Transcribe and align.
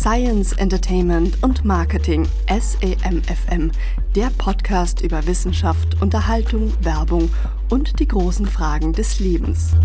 Science, 0.00 0.54
Entertainment 0.54 1.42
und 1.42 1.66
Marketing 1.66 2.26
SEMFM, 2.48 3.70
der 4.16 4.30
Podcast 4.38 5.02
über 5.02 5.26
Wissenschaft, 5.26 6.00
Unterhaltung, 6.00 6.72
Werbung 6.80 7.28
und 7.68 8.00
die 8.00 8.08
großen 8.08 8.46
Fragen 8.46 8.94
des 8.94 9.20
Lebens. 9.20 9.76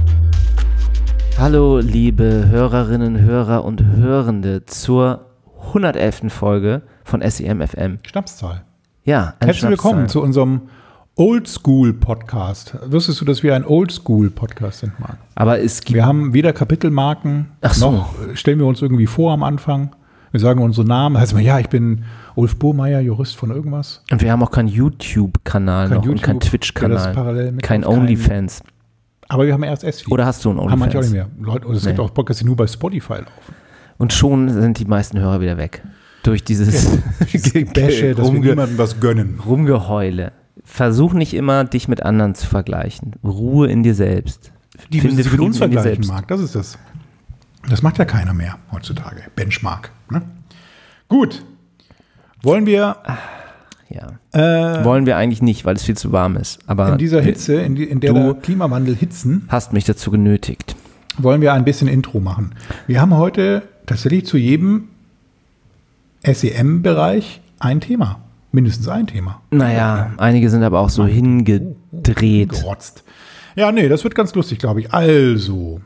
Hallo 1.38 1.80
liebe 1.80 2.48
Hörerinnen, 2.48 3.20
Hörer 3.20 3.66
und 3.66 3.84
Hörende 3.84 4.66
zur 4.66 5.26
111. 5.68 6.32
Folge 6.32 6.84
von 7.04 7.22
SEMFM. 7.22 8.00
Schnapszahl. 8.08 8.64
Ja, 9.04 9.34
eine 9.42 9.48
Herzlich 9.48 9.72
willkommen 9.72 10.08
zu 10.08 10.22
unserem 10.22 10.70
Oldschool-Podcast. 11.16 12.78
Wusstest 12.86 13.20
du, 13.20 13.26
dass 13.26 13.44
wir 13.44 13.54
ein 13.54 13.66
Oldschool-Podcast 13.66 14.80
sind, 14.80 14.98
Marc? 14.98 15.18
Aber 15.36 15.60
es 15.60 15.82
gibt 15.82 15.96
Wir 15.96 16.06
haben 16.06 16.34
weder 16.34 16.54
Kapitelmarken, 16.54 17.52
Ach 17.60 17.74
so. 17.74 17.92
noch 17.92 18.16
stellen 18.34 18.60
wir 18.60 18.66
uns 18.66 18.82
irgendwie 18.82 19.08
vor 19.08 19.34
am 19.34 19.44
Anfang. 19.44 19.94
Wir 20.36 20.42
sagen 20.42 20.62
unsere 20.62 20.86
Namen. 20.86 21.18
Heißt 21.18 21.34
mal, 21.34 21.40
ja, 21.42 21.60
ich 21.60 21.70
bin 21.70 22.04
Ulf 22.36 22.58
Burmeier, 22.58 23.00
Jurist 23.00 23.38
von 23.38 23.52
irgendwas. 23.52 24.04
und 24.12 24.22
wir 24.22 24.30
haben 24.34 24.44
auch 24.44 24.52
keinen 24.52 24.68
YouTube-Kanal 24.68 25.88
noch 25.88 26.06
und 26.06 26.22
keinen 26.22 26.42
YouTube, 26.42 26.60
der 26.82 26.90
das 26.90 27.04
Twitch-Kanal, 27.06 27.14
kein 27.54 27.58
keinen- 27.60 27.84
OnlyFans. 27.86 28.62
Aber 29.30 29.46
wir 29.46 29.54
haben 29.54 29.64
erst 29.64 29.86
S-Feed. 29.86 30.12
Oder 30.12 30.26
hast 30.26 30.44
du 30.44 30.50
einen 30.50 30.60
haben 30.70 30.78
manche 30.78 31.00
auch 31.00 31.04
nicht 31.04 31.12
OnlyFans? 31.14 31.38
mehr. 31.40 31.46
Leute, 31.54 31.68
und 31.70 31.76
es 31.76 31.86
gibt 31.86 31.98
Nee. 31.98 32.04
auch 32.04 32.14
Podcasts, 32.14 32.40
die 32.42 32.46
nur 32.46 32.58
bei 32.58 32.68
Spotify 32.68 33.14
laufen. 33.14 33.56
Und 33.98 34.12
schon 34.12 34.50
sind 34.50 34.78
die 34.78 34.84
meisten 34.86 35.18
Hörer 35.20 35.40
wieder 35.40 35.56
weg. 35.56 35.82
Durch 36.24 36.44
dieses 36.44 36.98
Bäsche, 37.74 38.14
dass 38.14 38.18
wir 38.18 38.24
Rumge 38.26 38.40
niemandem 38.42 38.78
was 38.78 39.00
gönnen. 39.00 39.40
Rumgeheule. 39.46 40.34
Versuch 40.66 41.14
nicht 41.14 41.34
immer, 41.34 41.64
dich 41.64 41.88
mit 41.88 42.04
anderen 42.04 42.36
zu 42.36 42.46
vergleichen. 42.48 43.14
Ruhe 43.24 43.68
in 43.70 43.84
dir 43.84 43.96
selbst. 43.96 44.52
Die 44.92 45.00
sich 45.00 45.32
mit 45.32 45.40
uns 45.40 45.60
vergleichen. 45.60 46.06
Marc. 46.08 46.28
Das 46.28 46.42
ist 46.42 46.56
das. 46.56 46.78
Das 47.70 47.82
macht 47.82 47.98
ja 47.98 48.06
keiner 48.06 48.34
mehr 48.34 48.58
heutzutage. 48.72 49.24
Benchmark. 49.36 49.92
Ne? 50.10 50.22
Gut. 51.08 51.44
Wollen 52.44 52.66
wir 52.66 52.98
Ja. 53.90 54.20
äh, 54.34 54.84
Wollen 54.84 55.06
wir 55.06 55.18
eigentlich 55.18 55.42
nicht, 55.42 55.66
weil 55.66 55.76
es 55.76 55.84
viel 55.84 55.98
zu 55.98 56.12
warm 56.12 56.36
ist. 56.38 56.60
Aber 56.68 56.92
in 56.92 56.98
dieser 56.98 57.22
Hitze, 57.22 57.56
in, 57.62 57.76
die, 57.76 57.84
in 57.86 58.00
der 58.00 58.14
Du- 58.14 58.34
der 58.34 58.42
Klimawandel 58.42 58.96
hitzen, 58.96 59.46
hast 59.48 59.74
mich 59.74 59.86
dazu 59.86 60.12
genötigt. 60.12 60.76
wollen 61.18 61.42
wir 61.42 61.54
ein 61.54 61.64
bisschen 61.64 61.88
Intro 61.88 62.20
machen. 62.20 62.54
Wir 62.88 63.00
haben 63.02 63.16
heute 63.16 63.62
tatsächlich 63.86 64.26
zu 64.26 64.38
jedem 64.38 64.90
SEM-Bereich 66.24 67.42
ein 67.60 67.82
Thema. 67.82 68.20
Mindestens 68.52 68.88
ein 68.88 69.06
Thema. 69.08 69.42
Naja, 69.52 70.12
einige 70.18 70.50
sind 70.50 70.64
aber 70.64 70.80
auch 70.80 70.90
so 70.90 71.06
hingedreht. 71.06 72.50
Gerotzt. 72.50 73.04
Ja, 73.56 73.72
nee, 73.72 73.88
das 73.90 74.04
wird 74.04 74.16
ganz 74.16 74.34
lustig, 74.36 74.60
glaube 74.60 74.80
ich. 74.82 74.94
Also, 74.94 75.82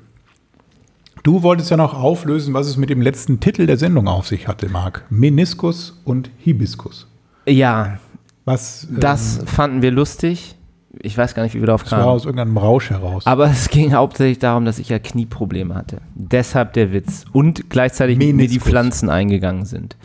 du 1.23 1.43
wolltest 1.43 1.69
ja 1.69 1.77
noch 1.77 1.93
auflösen, 1.93 2.53
was 2.53 2.67
es 2.67 2.77
mit 2.77 2.89
dem 2.89 3.01
letzten 3.01 3.39
Titel 3.39 3.65
der 3.65 3.77
Sendung 3.77 4.07
auf 4.07 4.27
sich 4.27 4.47
hatte, 4.47 4.69
Marc. 4.69 5.03
Meniskus 5.09 5.99
und 6.05 6.29
Hibiskus. 6.37 7.07
Ja, 7.47 7.97
Was 8.45 8.87
das 8.91 9.39
fanden 9.45 9.81
wir 9.81 9.91
lustig. 9.91 10.55
Ich 11.01 11.17
weiß 11.17 11.35
gar 11.35 11.43
nicht, 11.43 11.53
wie 11.53 11.59
wir 11.59 11.67
darauf 11.67 11.83
das 11.83 11.91
war 11.91 11.99
kamen. 11.99 12.11
aus 12.11 12.25
irgendeinem 12.25 12.57
Rausch 12.57 12.89
heraus. 12.89 13.25
Aber 13.27 13.45
es 13.49 13.69
ging 13.69 13.93
hauptsächlich 13.93 14.39
darum, 14.39 14.65
dass 14.65 14.79
ich 14.79 14.89
ja 14.89 14.97
Knieprobleme 14.99 15.75
hatte. 15.75 16.01
Deshalb 16.15 16.73
der 16.73 16.91
Witz. 16.91 17.25
Und 17.31 17.69
gleichzeitig 17.69 18.17
mir 18.17 18.25
die 18.27 18.33
Meniskus. 18.33 18.63
Pflanzen 18.67 19.09
eingegangen 19.09 19.65
sind. 19.65 19.97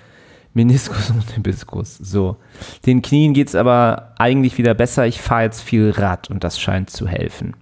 Meniskus 0.52 1.10
und 1.10 1.28
Hibiskus. 1.32 1.96
So. 1.96 2.36
Den 2.86 3.02
Knien 3.02 3.32
geht 3.32 3.48
es 3.48 3.54
aber 3.54 4.12
eigentlich 4.18 4.56
wieder 4.58 4.74
besser. 4.74 5.06
Ich 5.06 5.20
fahre 5.20 5.44
jetzt 5.44 5.62
viel 5.62 5.90
Rad 5.90 6.30
und 6.30 6.44
das 6.44 6.60
scheint 6.60 6.90
zu 6.90 7.08
helfen. 7.08 7.54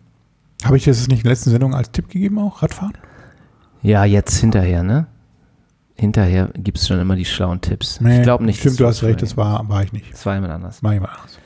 Habe 0.65 0.77
ich 0.77 0.85
das 0.85 1.07
nicht 1.09 1.19
in 1.19 1.23
der 1.25 1.33
letzten 1.33 1.51
Sendung 1.51 1.75
als 1.75 1.91
Tipp 1.93 2.09
gegeben 2.09 2.39
auch? 2.39 2.63
Radfahren? 2.63 2.93
Ja, 3.83 4.05
jetzt 4.05 4.37
hinterher, 4.39 4.83
ne? 4.83 5.07
Hinterher 5.95 6.51
gibt 6.57 6.79
es 6.79 6.89
schon 6.89 6.99
immer 6.99 7.17
die 7.17 7.25
schlauen 7.25 7.61
Tipps. 7.61 8.01
Nee, 8.01 8.19
ich 8.19 8.23
glaube 8.23 8.45
nicht. 8.45 8.61
Stimmt, 8.61 8.81
du 8.81 8.87
hast 8.87 9.03
recht, 9.03 9.23
das 9.23 9.37
war, 9.37 9.69
war 9.69 9.83
ich 9.83 9.93
nicht. 9.93 10.13
Das 10.13 10.25
war 10.27 10.35
jemand 10.35 10.53
anders. 10.53 10.83
War 10.83 10.95
jemand 10.95 11.13
anderes. 11.13 11.39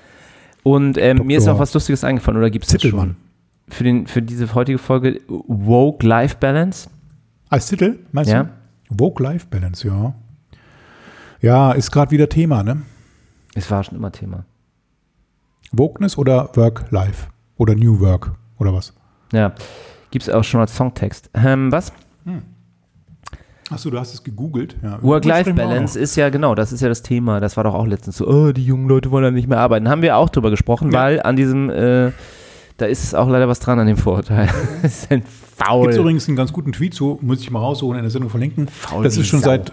Und 0.62 0.99
ähm, 0.99 1.22
mir 1.27 1.38
ist 1.38 1.49
auch 1.49 1.59
was 1.59 1.72
Lustiges 1.75 2.05
eingefallen, 2.05 2.38
oder 2.38 2.50
gibt 2.50 2.66
es 2.72 2.83
schon? 2.83 3.16
Für, 3.69 3.84
den, 3.84 4.06
für 4.06 4.22
diese 4.22 4.55
heutige 4.55 4.78
Folge 4.78 5.21
Woke 5.28 6.06
Life 6.06 6.37
Balance. 6.38 6.88
Als 7.49 7.66
Titel, 7.66 7.99
meinst 8.12 8.31
Ja. 8.31 8.44
du? 8.44 8.50
Woke-Life-Balance, 8.89 9.87
ja. 9.87 10.15
Ja, 11.41 11.72
ist 11.72 11.91
gerade 11.91 12.10
wieder 12.12 12.28
Thema, 12.28 12.62
ne? 12.62 12.83
Es 13.55 13.71
war 13.71 13.83
schon 13.83 13.97
immer 13.99 14.12
Thema. 14.12 14.44
Wokeness 15.72 16.16
oder 16.16 16.50
Work-Life? 16.55 17.28
Oder 17.56 17.75
New 17.75 18.00
Work? 18.00 18.33
Oder 18.59 18.72
was? 18.72 18.93
Ja, 19.33 19.55
gibt 20.10 20.22
es 20.22 20.31
auch 20.31 20.44
schon 20.44 20.60
als 20.60 20.75
Songtext. 20.77 21.31
Ähm, 21.34 21.72
was? 21.72 21.93
Achso, 23.70 23.91
du 23.91 23.98
hast 23.98 24.14
es 24.14 24.22
gegoogelt. 24.22 24.76
Ja, 24.82 25.03
Work-Life-Balance 25.03 25.98
ist 25.98 26.14
ja 26.16 26.28
genau, 26.28 26.54
das 26.54 26.72
ist 26.72 26.81
ja 26.82 26.88
das 26.88 27.03
Thema. 27.03 27.41
Das 27.41 27.56
war 27.56 27.64
doch 27.64 27.75
auch 27.75 27.87
letztens 27.87 28.19
so, 28.19 28.28
oh, 28.28 28.53
die 28.53 28.64
jungen 28.64 28.88
Leute 28.88 29.10
wollen 29.10 29.25
ja 29.25 29.31
nicht 29.32 29.48
mehr 29.48 29.59
arbeiten. 29.59 29.88
Haben 29.88 30.03
wir 30.03 30.16
auch 30.16 30.28
drüber 30.28 30.50
gesprochen, 30.50 30.92
Ja. 30.92 31.00
weil 31.00 31.22
an 31.22 31.34
diesem, 31.34 31.69
äh, 31.70 32.12
da 32.76 32.86
ist 32.86 33.15
auch 33.15 33.28
leider 33.28 33.48
was 33.48 33.59
dran 33.59 33.78
an 33.81 33.88
dem 33.88 33.97
Vorurteil. 33.97 34.48
das 34.82 35.03
ist 35.03 35.10
ein 35.10 35.25
faul. 35.25 35.86
Gibt 35.88 35.98
übrigens 35.98 36.28
einen 36.28 36.36
ganz 36.36 36.53
guten 36.53 36.70
Tweet 36.72 36.94
zu, 36.94 37.19
muss 37.22 37.41
ich 37.41 37.50
mal 37.50 37.59
rausholen, 37.59 37.98
in 37.98 38.04
der 38.04 38.10
Sendung 38.10 38.31
verlinken. 38.31 38.69
Faul 38.69 39.03
das 39.03 39.16
ist 39.16 39.26
schon 39.26 39.41
Sau. 39.41 39.47
seit 39.47 39.72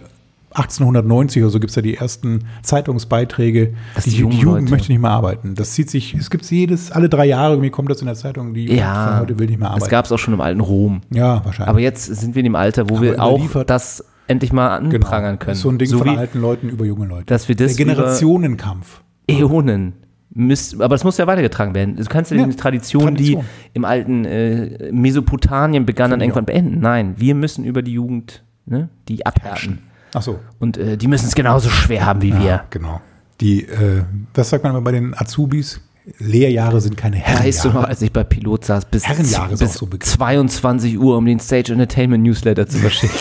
1890 0.56 1.41
oder 1.44 1.50
so 1.52 1.59
gibt 1.59 1.72
es 1.72 1.75
ja 1.75 1.81
die 1.81 1.96
ersten 1.97 2.46
Zeitungsbeiträge. 2.62 3.74
Die, 4.06 4.09
die 4.09 4.16
Jugend 4.18 4.44
Leute- 4.44 4.72
möchte 4.72 4.91
nicht 4.91 5.02
mehr 5.02 5.12
arbeiten. 5.12 5.56
Das 5.56 5.72
zieht 5.72 5.90
sich, 5.90 6.14
es 6.14 6.30
gibt 6.30 6.50
jedes, 6.50 6.91
alle 6.91 7.09
drei 7.09 7.25
Jahre 7.25 7.53
irgendwie 7.53 7.69
kommt 7.69 7.90
das 7.90 8.00
in 8.02 8.06
der 8.08 8.16
Zeitung, 8.16 8.53
die 8.53 8.63
Jugend 8.66 8.80
ja, 8.80 9.08
von 9.08 9.19
heute 9.22 9.40
will 9.40 9.47
nicht 9.47 9.59
mehr 9.59 9.69
das 9.69 9.75
arbeiten. 9.78 9.92
gab 9.92 10.06
es 10.06 10.12
auch 10.12 10.19
schon 10.19 10.34
im 10.34 10.42
alten 10.42 10.59
Rom. 10.62 11.02
ja, 11.12 11.44
wahrscheinlich. 11.46 11.69
Aber 11.69 11.80
jetzt 11.80 12.06
sind 12.06 12.36
wir 12.36 12.40
in 12.42 12.46
dem 12.46 12.56
Alter, 12.56 12.90
wo 12.90 12.96
Aber 12.97 13.02
wir 13.03 13.22
auch 13.24 13.63
das 13.66 14.03
endlich 14.28 14.53
mal 14.53 14.80
Genau. 14.80 14.96
anprangern 14.96 15.40
können. 15.40 15.50
Das 15.52 15.58
ist 15.58 15.63
so 15.63 15.69
ein 15.69 15.78
Ding 15.78 15.88
so 15.88 15.97
von 16.00 16.18
alten 16.18 16.40
Leuten 16.42 16.69
über 16.69 16.86
junge 16.86 17.06
Leute. 17.08 17.25
dass 17.25 17.47
wir 17.50 17.56
das 17.56 17.75
der 17.75 17.86
Generationenkampf. 17.86 19.02
Äonen. 19.28 19.94
Müsst, 20.36 20.81
aber 20.81 20.96
es 20.96 21.03
muss 21.03 21.18
ja 21.19 21.28
weitergetragen 21.28 21.75
werden. 21.75 21.96
Du 21.96 22.03
kannst 22.06 22.31
ja, 22.31 22.38
Ja, 22.38 22.47
die 22.47 22.56
Tradition, 22.56 23.03
Tradition. 23.03 23.44
die 23.44 23.47
im 23.75 23.86
alten 23.86 24.25
äh, 24.25 24.92
Mesopotamien 24.92 25.86
begann, 25.86 26.09
dann 26.09 26.22
irgendwann 26.22 26.46
beenden. 26.46 26.80
Nein, 26.80 27.13
wir 27.18 27.36
müssen 27.36 27.63
über 27.66 27.84
die 27.84 27.92
Jugend, 27.94 28.44
ne, 28.66 28.90
die 29.09 29.24
abherrschen. 29.28 29.80
Ach 30.13 30.22
so. 30.22 30.40
Und 30.59 30.78
äh, 30.78 30.97
die 30.97 31.07
müssen 31.07 31.25
es 31.28 31.35
genauso 31.35 31.69
schwer 31.69 32.06
haben 32.06 32.22
wie 32.22 32.34
wir. 32.34 32.46
Ja, 32.46 32.63
genau. 32.69 33.01
Die, 33.41 33.63
äh, 33.63 34.03
was 34.34 34.50
sagt 34.50 34.63
man 34.63 34.74
immer 34.74 34.81
bei 34.81 34.91
den 34.91 35.13
Azubis? 35.18 35.81
Lehrjahre 36.19 36.81
sind 36.81 36.97
keine 36.97 37.16
Weißt 37.18 37.63
du 37.63 37.69
noch, 37.69 37.75
Herrenjahre. 37.75 37.88
als 37.88 38.01
ich 38.01 38.12
bei 38.12 38.25
Pilot 38.25 38.66
saß, 38.66 38.85
bis, 38.85 39.07
Herrenjahre 39.07 39.56
bis 39.56 39.74
so 39.75 39.85
Begriff. 39.85 40.12
22 40.12 41.00
Uhr, 41.00 41.16
um 41.18 41.25
den 41.25 41.40
Stage 41.40 41.72
Entertainment 41.72 42.25
Newsletter 42.25 42.68
zu 42.68 42.78
verschicken. 42.79 43.16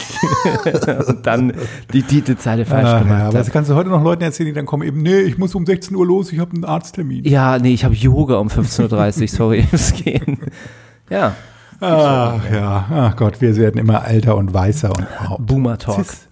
Und 1.06 1.25
dann 1.25 1.53
die 1.92 2.03
Titelzeile 2.03 2.64
falsch 2.64 2.88
Ah, 2.88 2.98
gemacht 2.98 3.19
ja, 3.20 3.28
aber 3.28 3.38
das 3.38 3.50
kannst 3.53 3.70
du 3.70 3.76
heute 3.76 3.88
noch 3.88 4.03
Leuten 4.03 4.24
erzählen, 4.24 4.48
die 4.48 4.53
dann 4.53 4.66
kommen 4.66 4.82
eben, 4.86 5.00
nee, 5.00 5.20
ich 5.20 5.38
muss 5.38 5.54
um 5.54 5.64
16 5.64 5.97
Uhr 5.97 6.04
los, 6.04 6.32
ich 6.32 6.41
habe 6.41 6.54
einen 6.54 6.64
Arzttermin. 6.64 7.24
Ja, 7.24 7.56
nee, 7.60 7.72
ich 7.72 7.84
habe 7.84 7.94
Yoga 7.94 8.38
um 8.38 8.48
15.30 8.48 9.22
Uhr, 9.22 9.28
sorry, 9.28 9.69
es 9.70 9.94
gehen. 9.94 10.38
Ja, 11.09 11.34
Ach 11.84 12.41
ja, 12.53 12.86
ach 12.91 13.16
Gott, 13.16 13.41
wir 13.41 13.56
werden 13.56 13.78
immer 13.80 14.06
älter 14.06 14.36
und 14.36 14.54
weißer 14.54 14.91
und. 14.91 15.47
Boomer 15.47 15.78
Talk. 15.78 16.04
Cis. 16.04 16.28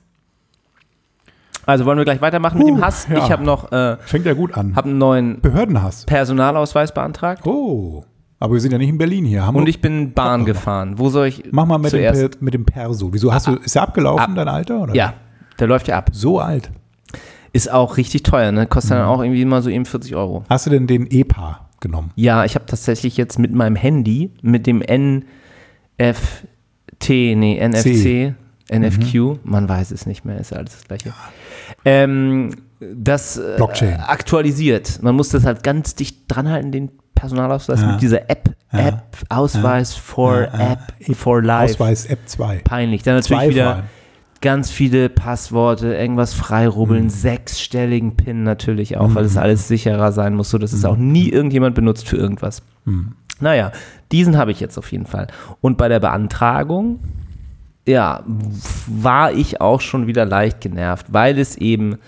Also 1.70 1.84
wollen 1.86 1.98
wir 1.98 2.04
gleich 2.04 2.20
weitermachen 2.20 2.58
mit 2.58 2.66
Huh, 2.66 2.74
dem 2.76 2.84
Hass? 2.84 3.06
ja. 3.10 3.18
Ich 3.18 3.30
habe 3.30 3.44
noch 3.44 3.70
äh, 3.72 3.96
Fängt 4.00 4.26
ja 4.26 4.34
gut 4.34 4.54
an. 4.54 4.74
hab 4.76 4.84
einen 4.84 4.98
neuen 4.98 5.40
Behördenhass. 5.40 6.04
Personalausweis 6.06 6.92
beantragt 6.92 7.46
Oh, 7.46 8.04
aber 8.38 8.54
wir 8.54 8.60
sind 8.60 8.72
ja 8.72 8.78
nicht 8.78 8.88
in 8.88 8.98
Berlin 8.98 9.24
hier. 9.24 9.46
Hamburg. 9.46 9.62
und 9.62 9.68
ich 9.68 9.80
bin 9.80 10.12
Bahn 10.12 10.44
gefahren. 10.44 10.98
Wo 10.98 11.08
soll 11.10 11.26
ich 11.28 11.44
Mach 11.52 11.66
mal 11.66 11.78
mit 11.78 11.92
dem, 11.92 11.98
zuerst? 11.98 12.20
Per, 12.38 12.44
mit 12.44 12.54
dem 12.54 12.64
Perso. 12.64 13.12
Wieso 13.12 13.32
hast 13.32 13.46
du, 13.46 13.54
ist 13.56 13.74
der 13.74 13.82
abgelaufen, 13.82 14.20
ab- 14.24 14.30
dein 14.34 14.48
Alter? 14.48 14.80
Oder? 14.82 14.94
Ja, 14.94 15.14
der 15.58 15.66
läuft 15.68 15.88
ja 15.88 15.96
ab. 15.98 16.10
So 16.12 16.38
alt. 16.40 16.70
Ist 17.52 17.70
auch 17.70 17.96
richtig 17.96 18.22
teuer, 18.22 18.50
ne? 18.52 18.66
Kostet 18.66 18.92
Mhm. 18.92 19.00
dann 19.00 19.08
auch 19.08 19.22
irgendwie 19.22 19.42
immer 19.42 19.60
so 19.60 19.68
eben 19.70 19.84
40 19.84 20.14
Euro. 20.16 20.44
Hast 20.48 20.66
du 20.66 20.70
denn 20.70 20.86
den 20.86 21.06
EPA 21.10 21.68
genommen? 21.80 22.12
Ja, 22.14 22.44
ich 22.44 22.54
habe 22.54 22.64
tatsächlich 22.66 23.16
jetzt 23.16 23.38
mit 23.38 23.52
meinem 23.52 23.76
Handy, 23.76 24.30
mit 24.42 24.66
dem 24.66 24.82
NFT, 25.98 27.34
nee, 27.36 27.58
NFC, 27.60 28.34
NFQ, 28.72 29.14
Mhm. 29.14 29.38
man 29.44 29.68
weiß 29.68 29.90
es 29.90 30.06
nicht 30.06 30.24
mehr, 30.24 30.38
ist 30.38 30.50
ja 30.52 30.58
alles 30.58 30.72
das 30.76 30.84
gleiche. 30.84 31.12
Ähm, 31.84 32.50
das 32.80 33.36
äh, 33.36 33.54
Blockchain. 33.56 34.00
aktualisiert. 34.00 35.02
Man 35.02 35.14
muss 35.14 35.28
das 35.30 35.44
halt 35.44 35.62
ganz 35.62 35.94
dicht 35.94 36.24
dranhalten, 36.28 36.72
den 36.72 36.90
Personalausweis 37.14 37.80
Ja. 37.82 37.92
mit 37.92 38.00
dieser 38.02 38.30
App, 38.30 38.54
Ja. 38.72 38.88
App, 38.88 39.02
Ausweis 39.28 39.94
for 39.94 40.42
Ja, 40.42 40.58
ja. 40.58 40.72
App, 40.72 41.16
for 41.16 41.42
Life. 41.42 41.74
Ausweis 41.74 42.06
App 42.06 42.20
2. 42.26 42.60
Peinlich. 42.64 43.02
Dann 43.02 43.16
natürlich 43.16 43.42
Zwei 43.42 43.48
wieder 43.50 43.84
ganz 44.40 44.70
viele 44.70 45.10
Passworte, 45.10 45.92
irgendwas 45.94 46.32
freirubbeln, 46.32 47.04
Mhm. 47.04 47.10
sechsstelligen 47.10 48.16
PIN 48.16 48.42
natürlich 48.42 48.96
auch, 48.96 49.14
weil 49.14 49.26
es 49.26 49.36
alles 49.36 49.68
sicherer 49.68 50.12
sein 50.12 50.34
muss, 50.34 50.48
so 50.48 50.56
dass 50.56 50.72
es 50.72 50.86
auch 50.86 50.96
nie 50.96 51.28
irgendjemand 51.28 51.74
benutzt 51.74 52.08
für 52.08 52.16
irgendwas. 52.16 52.62
Mhm. 52.86 53.12
Naja, 53.40 53.70
diesen 54.12 54.38
habe 54.38 54.50
ich 54.52 54.60
jetzt 54.60 54.78
auf 54.78 54.90
jeden 54.92 55.04
Fall. 55.06 55.26
Und 55.60 55.76
bei 55.76 55.88
der 55.88 56.00
Beantragung, 56.00 57.00
ja, 57.86 58.24
war 58.86 59.32
ich 59.32 59.60
auch 59.60 59.80
schon 59.80 60.06
wieder 60.06 60.24
leicht 60.24 60.60
genervt, 60.60 61.06
weil 61.10 61.38
es 61.38 61.56
eben 61.56 61.98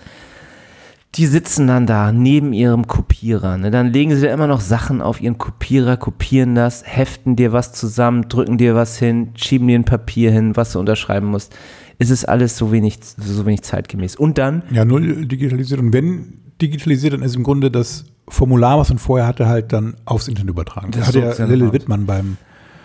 die 1.15 1.27
sitzen 1.27 1.67
dann 1.67 1.85
da 1.85 2.11
neben 2.11 2.53
ihrem 2.53 2.87
Kopierer. 2.87 3.57
Ne? 3.57 3.69
Dann 3.69 3.93
legen 3.93 4.15
sie 4.15 4.23
da 4.23 4.33
immer 4.33 4.47
noch 4.47 4.61
Sachen 4.61 5.01
auf 5.01 5.21
ihren 5.21 5.37
Kopierer, 5.37 5.95
kopieren 5.95 6.55
das, 6.55 6.83
heften 6.85 7.35
dir 7.35 7.53
was 7.53 7.71
zusammen, 7.71 8.27
drücken 8.29 8.57
dir 8.57 8.73
was 8.73 8.97
hin, 8.97 9.29
schieben 9.35 9.67
dir 9.67 9.77
ein 9.77 9.85
Papier 9.85 10.31
hin, 10.31 10.55
was 10.55 10.71
du 10.71 10.79
unterschreiben 10.79 11.27
musst. 11.27 11.55
Es 11.99 12.09
ist 12.09 12.25
alles 12.25 12.57
so 12.57 12.71
wenig, 12.71 12.99
so 13.01 13.45
wenig 13.45 13.61
zeitgemäß. 13.61 14.15
Und 14.15 14.39
dann, 14.39 14.63
Ja, 14.71 14.85
null 14.85 15.27
digitalisiert. 15.27 15.79
Und 15.79 15.93
wenn 15.93 16.39
digitalisiert, 16.59 17.13
dann 17.13 17.21
ist 17.21 17.35
im 17.35 17.43
Grunde 17.43 17.69
das 17.69 18.05
Formular, 18.27 18.79
was 18.79 18.89
man 18.89 18.97
vorher 18.97 19.27
hatte, 19.27 19.47
halt 19.47 19.71
dann 19.73 19.95
aufs 20.05 20.27
Internet 20.27 20.49
übertragen. 20.49 20.91
Das 20.91 21.01
Das 21.01 21.07
hat 21.09 21.15
ja 21.15 21.33
smart. 21.33 21.73
Wittmann 21.73 22.05
beim 22.05 22.37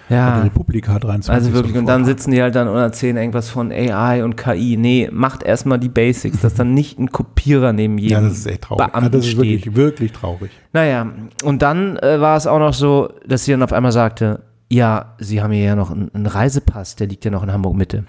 ja, 0.09 0.43
Republika 0.43 0.99
23. 0.99 1.31
also 1.31 1.53
wirklich, 1.53 1.77
und 1.77 1.87
dann 1.87 2.05
sitzen 2.05 2.31
die 2.31 2.41
halt 2.41 2.55
dann 2.55 2.69
und 2.69 2.77
erzählen 2.77 3.17
irgendwas 3.17 3.51
von 3.51 3.71
AI 3.71 4.25
und 4.25 4.37
KI. 4.37 4.77
Nee, 4.77 5.09
macht 5.13 5.43
erstmal 5.43 5.79
die 5.79 5.89
Basics, 5.89 6.41
dass 6.41 6.55
dann 6.55 6.73
nicht 6.75 6.99
ein 6.99 7.11
Kopierer 7.13 7.73
neben 7.73 7.99
jedem 7.99 8.13
Ja, 8.13 8.21
das 8.29 8.39
ist 8.39 8.47
echt 8.47 8.63
traurig. 8.63 8.81
Ja, 8.81 8.87
Beamten 8.89 9.11
das 9.13 9.25
ist 9.25 9.31
steht. 9.33 9.39
wirklich, 9.43 9.77
wirklich 9.77 10.13
traurig. 10.13 10.51
Naja, 10.73 11.07
und 11.45 11.63
dann 11.63 11.97
äh, 11.99 12.21
war 12.21 12.37
es 12.37 12.47
auch 12.47 12.59
noch 12.59 12.75
so, 12.75 13.11
dass 13.27 13.45
sie 13.45 13.53
dann 13.53 13.63
auf 13.63 13.73
einmal 13.73 13.93
sagte, 13.93 14.41
ja, 14.71 15.15
sie 15.19 15.43
haben 15.43 15.53
hier 15.53 15.65
ja 15.65 15.77
noch 15.77 15.91
einen, 15.91 16.11
einen 16.15 16.27
Reisepass, 16.27 16.97
der 16.97 17.07
liegt 17.07 17.25
ja 17.25 17.31
noch 17.31 17.43
in 17.43 17.53
Hamburg 17.53 17.75
Mitte. 17.75 18.05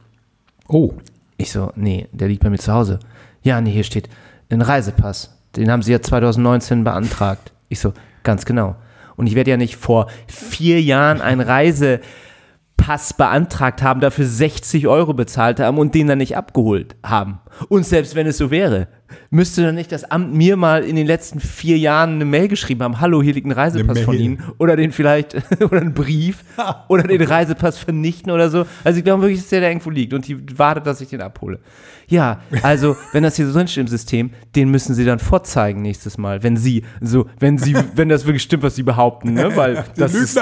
Oh, 0.67 0.93
Ich 1.37 1.51
so, 1.51 1.71
nee, 1.75 2.07
der 2.11 2.27
liegt 2.27 2.43
bei 2.43 2.49
mir 2.49 2.57
zu 2.59 2.73
Hause. 2.73 2.99
Ja, 3.43 3.59
nee, 3.61 3.71
hier 3.71 3.83
steht 3.83 4.09
ein 4.49 4.61
Reisepass. 4.61 5.35
Den 5.55 5.71
haben 5.71 5.81
sie 5.81 5.91
ja 5.91 6.01
2019 6.01 6.83
beantragt. 6.83 7.51
Ich 7.69 7.79
so, 7.79 7.93
ganz 8.23 8.45
genau. 8.45 8.75
Und 9.19 9.27
ich 9.27 9.35
werde 9.35 9.51
ja 9.51 9.57
nicht 9.57 9.75
vor 9.75 10.07
vier 10.27 10.81
Jahren 10.81 11.19
einen 11.19 11.41
Reisepass 11.41 13.13
beantragt 13.17 13.83
haben, 13.83 13.99
dafür 13.99 14.25
60 14.25 14.87
Euro 14.87 15.13
bezahlt 15.13 15.59
haben 15.59 15.77
und 15.77 15.93
den 15.93 16.07
dann 16.07 16.19
nicht 16.19 16.37
abgeholt 16.37 16.95
haben. 17.05 17.41
Und 17.67 17.85
selbst 17.85 18.15
wenn 18.15 18.27
es 18.27 18.37
so 18.37 18.49
wäre, 18.49 18.87
müsste 19.29 19.63
dann 19.63 19.75
nicht 19.75 19.91
das 19.91 20.03
Amt 20.03 20.33
mir 20.33 20.57
mal 20.57 20.83
in 20.83 20.95
den 20.95 21.07
letzten 21.07 21.39
vier 21.39 21.77
Jahren 21.77 22.15
eine 22.15 22.25
Mail 22.25 22.47
geschrieben 22.47 22.83
haben, 22.83 22.99
hallo, 22.99 23.21
hier 23.21 23.33
liegt 23.33 23.47
ein 23.47 23.51
Reisepass 23.51 23.99
von. 24.01 24.15
Ihnen 24.15 24.43
oder 24.57 24.75
den 24.75 24.91
vielleicht, 24.91 25.35
oder 25.61 25.81
einen 25.81 25.93
Brief 25.93 26.43
oder 26.87 27.03
den 27.03 27.21
Reisepass 27.21 27.77
vernichten 27.77 28.31
oder 28.31 28.49
so. 28.49 28.65
Also 28.83 28.99
ich 28.99 29.03
glaube 29.03 29.23
wirklich, 29.23 29.39
dass 29.39 29.49
der 29.49 29.61
da 29.61 29.67
irgendwo 29.67 29.89
liegt 29.89 30.13
und 30.13 30.27
die 30.27 30.57
wartet, 30.57 30.87
dass 30.87 31.01
ich 31.01 31.09
den 31.09 31.21
abhole. 31.21 31.59
Ja, 32.07 32.41
also 32.63 32.97
wenn 33.11 33.21
das 33.21 33.35
hier 33.35 33.45
so 33.45 33.53
drinsteht 33.53 33.81
im 33.81 33.87
System, 33.87 34.31
den 34.55 34.69
müssen 34.69 34.95
sie 34.95 35.05
dann 35.05 35.19
vorzeigen 35.19 35.83
nächstes 35.83 36.17
Mal, 36.17 36.41
wenn 36.41 36.57
sie, 36.57 36.83
so, 37.01 37.27
wenn 37.39 37.59
sie, 37.59 37.75
wenn 37.95 38.09
das 38.09 38.25
wirklich 38.25 38.41
stimmt, 38.41 38.63
was 38.63 38.75
sie 38.75 38.83
behaupten, 38.83 39.33
ne? 39.33 39.55
Weil 39.55 39.85
das 39.95 40.15
ist, 40.15 40.39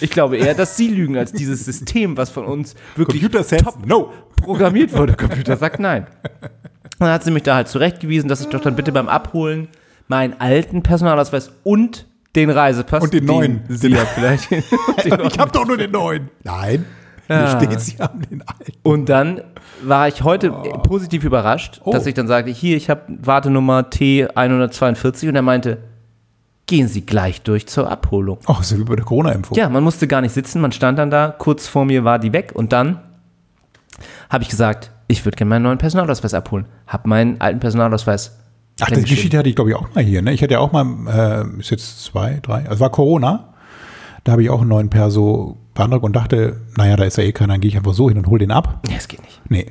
ich 0.00 0.10
glaube 0.10 0.36
eher, 0.36 0.54
dass 0.54 0.76
sie 0.76 0.88
lügen, 0.88 1.16
als 1.16 1.32
dieses 1.32 1.64
System, 1.64 2.16
was 2.16 2.30
von 2.30 2.44
uns 2.44 2.76
wirklich 2.94 3.22
Computer 3.22 3.42
says 3.42 3.62
no. 3.84 4.12
programmiert 4.36 4.92
wurde. 4.92 5.14
Computer 5.14 5.56
sagt 5.56 5.80
nein. 5.80 6.06
Und 6.98 7.06
dann 7.06 7.10
hat 7.12 7.24
sie 7.24 7.30
mich 7.30 7.42
da 7.42 7.56
halt 7.56 7.68
zurechtgewiesen, 7.68 8.28
dass 8.28 8.40
ich 8.40 8.48
doch 8.48 8.60
dann 8.60 8.76
bitte 8.76 8.92
beim 8.92 9.08
Abholen 9.08 9.68
meinen 10.08 10.34
alten 10.40 10.82
Personalausweis 10.82 11.50
und 11.64 12.06
den 12.36 12.50
Reisepass 12.50 13.02
Und 13.04 13.12
den 13.14 13.24
neuen. 13.24 13.62
Sie 13.68 13.88
ja 13.88 14.04
vielleicht. 14.14 14.50
Ich 15.04 15.38
habe 15.38 15.50
doch 15.52 15.66
nur 15.66 15.76
den 15.76 15.90
neuen. 15.92 16.30
Nein, 16.42 16.84
Ja. 17.28 17.58
hier 17.58 17.66
steht, 17.68 17.80
sie 17.80 17.96
haben 17.98 18.20
den 18.22 18.42
alten. 18.42 18.72
und 18.82 19.08
dann 19.08 19.40
war 19.82 20.08
ich 20.08 20.22
heute 20.22 20.50
positiv 20.50 21.24
überrascht, 21.24 21.80
Oh. 21.84 21.90
dass 21.92 22.06
ich 22.06 22.14
dann 22.14 22.26
sagte, 22.28 22.50
hier, 22.50 22.76
ich 22.76 22.90
habe 22.90 23.02
Wartenummer 23.08 23.80
T142 23.82 25.28
und 25.28 25.36
er 25.36 25.42
meinte, 25.42 25.78
gehen 26.66 26.86
Sie 26.88 27.04
gleich 27.04 27.42
durch 27.42 27.66
zur 27.66 27.90
Abholung. 27.90 28.38
Ach, 28.46 28.60
ist 28.60 28.72
ja 28.72 28.78
wie 28.78 28.84
bei 28.84 28.96
der 28.96 29.04
Corona-Impfung. 29.04 29.56
Ja, 29.56 29.68
man 29.68 29.82
musste 29.84 30.06
gar 30.06 30.20
nicht 30.20 30.32
sitzen, 30.32 30.60
man 30.60 30.72
stand 30.72 30.98
dann 30.98 31.10
da, 31.10 31.34
kurz 31.36 31.66
vor 31.66 31.84
mir 31.84 32.04
war 32.04 32.18
die 32.18 32.32
weg 32.32 32.52
und 32.54 32.72
dann 32.72 33.00
habe 34.30 34.42
ich 34.44 34.48
gesagt, 34.50 34.90
ich 35.06 35.24
würde 35.24 35.36
gerne 35.36 35.50
meinen 35.50 35.62
neuen 35.62 35.78
Personalausweis 35.78 36.34
abholen. 36.34 36.66
Habe 36.86 37.08
meinen 37.08 37.40
alten 37.40 37.60
Personalausweis. 37.60 38.38
Ach, 38.80 38.90
die 38.90 39.02
Geschichte 39.02 39.38
hatte 39.38 39.48
ich, 39.48 39.54
glaube 39.54 39.70
ich, 39.70 39.76
auch 39.76 39.94
mal 39.94 40.02
hier. 40.02 40.22
Ne? 40.22 40.32
Ich 40.32 40.42
hatte 40.42 40.54
ja 40.54 40.58
auch 40.58 40.72
mal, 40.72 41.46
äh, 41.56 41.60
ist 41.60 41.70
jetzt 41.70 42.04
zwei, 42.04 42.40
drei, 42.42 42.68
also 42.68 42.80
war 42.80 42.90
Corona. 42.90 43.54
Da 44.24 44.32
habe 44.32 44.42
ich 44.42 44.50
auch 44.50 44.60
einen 44.60 44.70
neuen 44.70 44.90
Perso 44.90 45.58
beantragt 45.74 46.02
und 46.02 46.16
dachte, 46.16 46.60
naja, 46.76 46.96
da 46.96 47.04
ist 47.04 47.18
ja 47.18 47.24
eh 47.24 47.32
keiner, 47.32 47.54
dann 47.54 47.60
gehe 47.60 47.68
ich 47.68 47.76
einfach 47.76 47.94
so 47.94 48.08
hin 48.08 48.18
und 48.18 48.26
hole 48.26 48.38
den 48.38 48.50
ab. 48.50 48.80
Nee, 48.86 48.94
das 48.94 49.06
geht 49.06 49.22
nicht. 49.22 49.40
Nee, 49.48 49.66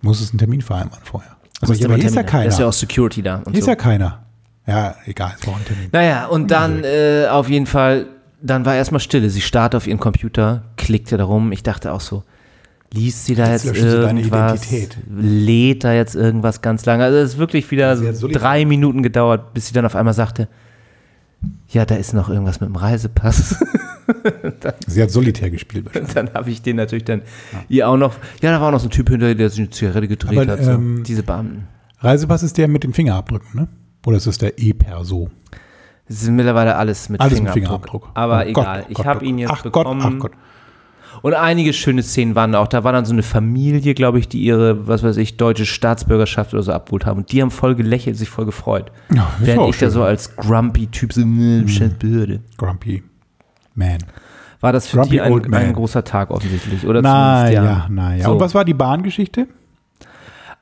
muss 0.00 0.20
es 0.20 0.30
einen 0.30 0.38
Termin 0.38 0.62
vereinbaren 0.62 1.04
vorher. 1.04 1.36
Also 1.60 1.74
hier, 1.74 1.94
hier 1.94 2.04
ist 2.04 2.14
ja 2.14 2.22
keiner. 2.22 2.44
Da 2.44 2.48
ist 2.48 2.58
ja 2.58 2.66
auch 2.66 2.72
Security 2.72 3.22
da. 3.22 3.36
Und 3.36 3.52
hier 3.52 3.58
ist 3.58 3.64
so. 3.64 3.70
ja 3.70 3.76
keiner. 3.76 4.24
Ja, 4.66 4.94
egal, 5.06 5.32
es 5.40 5.46
war 5.46 5.56
ein 5.56 5.64
Termin. 5.64 5.88
Naja, 5.92 6.26
und 6.26 6.50
dann 6.50 6.84
äh, 6.84 7.26
auf 7.28 7.48
jeden 7.48 7.66
Fall, 7.66 8.06
dann 8.42 8.64
war 8.64 8.74
erstmal 8.74 9.00
Stille. 9.00 9.30
Sie 9.30 9.40
starrte 9.40 9.76
auf 9.76 9.86
ihren 9.86 9.98
Computer, 9.98 10.62
klickte 10.76 11.16
da 11.16 11.24
rum. 11.24 11.52
Ich 11.52 11.62
dachte 11.62 11.92
auch 11.92 12.00
so, 12.00 12.22
liest 12.92 13.24
sie 13.26 13.34
da 13.34 13.50
Jetzt 13.50 13.64
jetzt 13.66 13.76
irgendwas? 13.82 14.62
Identität. 14.70 14.96
Lädt 15.10 15.84
da 15.84 15.92
jetzt 15.92 16.14
irgendwas 16.14 16.62
ganz 16.62 16.86
lange? 16.86 17.04
Also 17.04 17.18
es 17.18 17.32
ist 17.34 17.38
wirklich 17.38 17.70
wieder 17.70 17.96
so 18.14 18.28
drei 18.28 18.64
Minuten 18.64 19.02
gedauert, 19.02 19.52
bis 19.54 19.68
sie 19.68 19.74
dann 19.74 19.84
auf 19.86 19.94
einmal 19.96 20.14
sagte, 20.14 20.48
ja, 21.68 21.84
da 21.84 21.94
ist 21.96 22.14
noch 22.14 22.28
irgendwas 22.28 22.60
mit 22.60 22.68
dem 22.68 22.76
Reisepass. 22.76 23.64
Sie 24.86 25.02
hat 25.02 25.10
Solitär 25.10 25.50
gespielt. 25.50 25.86
dann 26.14 26.30
habe 26.34 26.50
ich 26.50 26.62
den 26.62 26.76
natürlich 26.76 27.04
dann 27.04 27.22
ihr 27.68 27.88
auch 27.88 27.98
noch, 27.98 28.14
ja, 28.40 28.50
da 28.50 28.60
war 28.60 28.68
auch 28.68 28.72
noch 28.72 28.80
so 28.80 28.86
ein 28.88 28.90
Typ 28.90 29.08
hinter, 29.10 29.34
der 29.34 29.50
sich 29.50 29.60
eine 29.60 29.70
Zigarette 29.70 30.08
gedreht 30.08 30.38
Aber, 30.38 30.52
hat. 30.52 30.64
So. 30.64 30.70
ähm, 30.72 31.02
Diese 31.06 31.22
Beamten. 31.22 31.68
Reisepass 32.00 32.42
ist 32.42 32.56
der 32.56 32.68
mit 32.68 32.84
den 32.84 32.94
Fingerabdrücken, 32.94 33.48
ne? 33.54 33.68
Oder 34.06 34.16
ist 34.16 34.26
das 34.26 34.38
der 34.38 34.58
E-Perso? 34.58 35.28
Es 36.08 36.22
ist 36.22 36.30
mittlerweile 36.30 36.76
alles 36.76 37.08
mit 37.10 37.20
Alles 37.20 37.42
mit 37.42 37.52
Fingerabdruck. 37.52 38.06
Fingerabdruck. 38.06 38.10
Aber 38.14 38.46
Oh 38.48 38.52
Gott, 38.52 38.64
egal, 38.64 38.80
oh 38.82 38.86
ich 38.88 38.96
Gott, 38.96 39.06
habe 39.06 39.20
oh 39.20 39.28
ihn 39.28 39.36
Gott. 39.36 39.40
jetzt 39.42 39.50
ach 39.52 39.62
bekommen. 39.62 40.00
Gott, 40.00 40.12
ach 40.14 40.18
Gott. 40.20 40.32
Und 41.22 41.34
einige 41.34 41.72
schöne 41.72 42.02
Szenen 42.02 42.34
waren 42.34 42.52
da 42.52 42.60
auch. 42.60 42.68
Da 42.68 42.84
war 42.84 42.92
dann 42.92 43.04
so 43.04 43.12
eine 43.12 43.22
Familie, 43.22 43.94
glaube 43.94 44.18
ich, 44.18 44.28
die 44.28 44.40
ihre, 44.40 44.86
was 44.86 45.02
weiß 45.02 45.16
ich, 45.16 45.36
deutsche 45.36 45.66
Staatsbürgerschaft 45.66 46.54
oder 46.54 46.62
so 46.62 46.72
abgeholt 46.72 47.06
haben. 47.06 47.18
Und 47.18 47.32
die 47.32 47.42
haben 47.42 47.50
voll 47.50 47.74
gelächelt, 47.74 48.16
sich 48.16 48.28
voll 48.28 48.44
gefreut. 48.44 48.92
Ja, 49.14 49.30
Während 49.38 49.68
ich 49.70 49.76
da 49.76 49.86
schön. 49.86 49.88
Mhm. 49.88 49.92
so 49.92 50.02
als 50.04 50.36
grumpy 50.36 50.86
Typ 50.88 51.12
so, 51.12 51.22
scheiß 51.22 51.94
Behörde. 51.98 52.40
Grumpy 52.56 53.02
Man. 53.74 53.98
War 54.60 54.72
das 54.72 54.88
für 54.88 54.96
Grumpy 54.98 55.10
die 55.10 55.20
ein, 55.20 55.32
old 55.32 55.48
man. 55.48 55.62
ein 55.62 55.72
großer 55.72 56.04
Tag 56.04 56.30
offensichtlich? 56.30 56.86
Oder 56.86 57.00
Na 57.02 57.50
ja, 57.50 57.86
na 57.88 58.16
ja. 58.16 58.24
So. 58.24 58.32
Und 58.32 58.40
was 58.40 58.54
war 58.54 58.64
die 58.64 58.74
Bahngeschichte? 58.74 59.46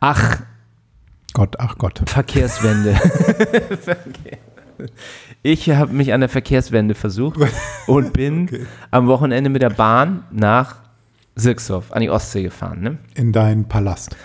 Ach, 0.00 0.41
Gott, 1.32 1.56
ach 1.58 1.79
Gott. 1.79 2.03
Verkehrswende. 2.06 2.94
ich 5.43 5.70
habe 5.70 5.93
mich 5.93 6.12
an 6.12 6.20
der 6.20 6.28
Verkehrswende 6.28 6.94
versucht 6.94 7.38
und 7.87 8.12
bin 8.12 8.67
am 8.90 9.06
Wochenende 9.06 9.50
mit 9.50 9.62
der 9.62 9.70
Bahn 9.70 10.25
nach 10.31 10.76
Sirksdorf 11.34 11.93
an 11.93 12.00
die 12.00 12.11
Ostsee 12.11 12.43
gefahren. 12.43 12.81
Ne? 12.81 12.99
In 13.14 13.32
deinen 13.32 13.67
Palast. 13.67 14.17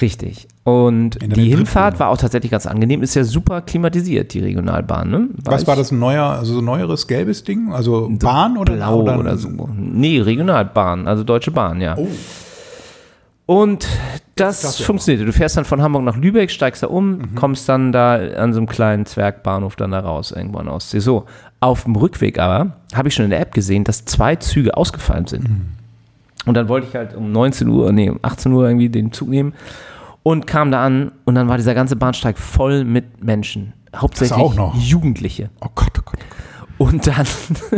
Richtig. 0.00 0.48
Und 0.64 1.18
die. 1.20 1.50
Hinfahrt 1.50 2.00
war 2.00 2.08
auch 2.08 2.16
tatsächlich 2.16 2.50
ganz 2.50 2.66
angenehm. 2.66 3.02
Ist 3.02 3.14
ja 3.14 3.22
super 3.22 3.60
klimatisiert, 3.60 4.32
die 4.32 4.40
Regionalbahn. 4.40 5.10
Ne? 5.10 5.28
Was 5.44 5.62
ich 5.62 5.68
war 5.68 5.76
das 5.76 5.92
ein 5.92 5.98
neuer, 5.98 6.24
also 6.24 6.54
so 6.54 6.58
ein 6.60 6.64
neueres 6.64 7.06
gelbes 7.06 7.44
Ding? 7.44 7.72
Also 7.72 8.10
Bahn 8.10 8.56
oder 8.56 8.74
Blau 8.74 9.02
oder, 9.02 9.18
oder, 9.18 9.36
so. 9.36 9.50
Nee, 9.76 10.20
Regionalbahn, 10.20 11.06
also 11.06 11.22
Deutsche 11.22 11.50
Bahn, 11.50 11.80
ja. 11.80 11.96
Oh. 11.96 12.08
Und 13.46 13.86
das 14.36 14.62
Das 14.62 14.78
ja 14.78 14.86
funktionierte. 14.86 15.26
Du 15.26 15.32
fährst 15.32 15.56
dann 15.56 15.64
von 15.66 15.82
Hamburg 15.82 16.02
nach 16.04 16.16
Lübeck, 16.16 16.50
steigst 16.50 16.82
da 16.82 16.86
um, 16.86 17.18
Mhm. 17.18 17.34
kommst 17.34 17.68
dann 17.68 17.92
da 17.92 18.14
an 18.16 18.52
so 18.52 18.58
einem 18.58 18.66
kleinen 18.68 19.04
Zwergbahnhof 19.06 19.76
dann 19.76 19.90
da 19.90 20.00
raus, 20.00 20.32
irgendwo 20.32 20.60
der 20.62 20.72
Ostsee. 20.72 20.98
So, 21.00 21.26
auf 21.60 21.84
dem 21.84 21.94
Rückweg 21.96 22.38
aber 22.38 22.76
habe 22.94 23.08
ich 23.08 23.14
schon 23.14 23.24
in 23.26 23.30
der 23.30 23.40
App 23.40 23.52
gesehen, 23.52 23.84
dass 23.84 24.04
zwei 24.06 24.36
Züge 24.36 24.76
ausgefallen 24.76 25.26
sind. 25.26 25.48
Mhm. 25.48 25.66
Und 26.46 26.54
dann 26.54 26.68
wollte 26.68 26.86
ich 26.88 26.94
halt 26.94 27.14
um 27.14 27.32
19 27.32 27.68
Uhr, 27.68 27.92
nee, 27.92 28.08
um 28.10 28.18
18 28.22 28.52
Uhr 28.52 28.66
irgendwie 28.66 28.88
den 28.88 29.12
Zug 29.12 29.28
nehmen 29.28 29.54
und 30.22 30.46
kam 30.46 30.70
da 30.70 30.84
an 30.84 31.12
und 31.24 31.34
dann 31.34 31.48
war 31.48 31.56
dieser 31.58 31.74
ganze 31.74 31.96
Bahnsteig 31.96 32.38
voll 32.38 32.84
mit 32.84 33.22
Menschen. 33.24 33.72
Hauptsächlich 33.94 34.38
auch 34.38 34.54
noch? 34.54 34.74
Jugendliche. 34.74 35.50
Oh 35.60 35.68
Gott, 35.74 35.92
oh 35.98 36.02
Gott. 36.04 36.18
Und 36.78 37.06
dann 37.06 37.26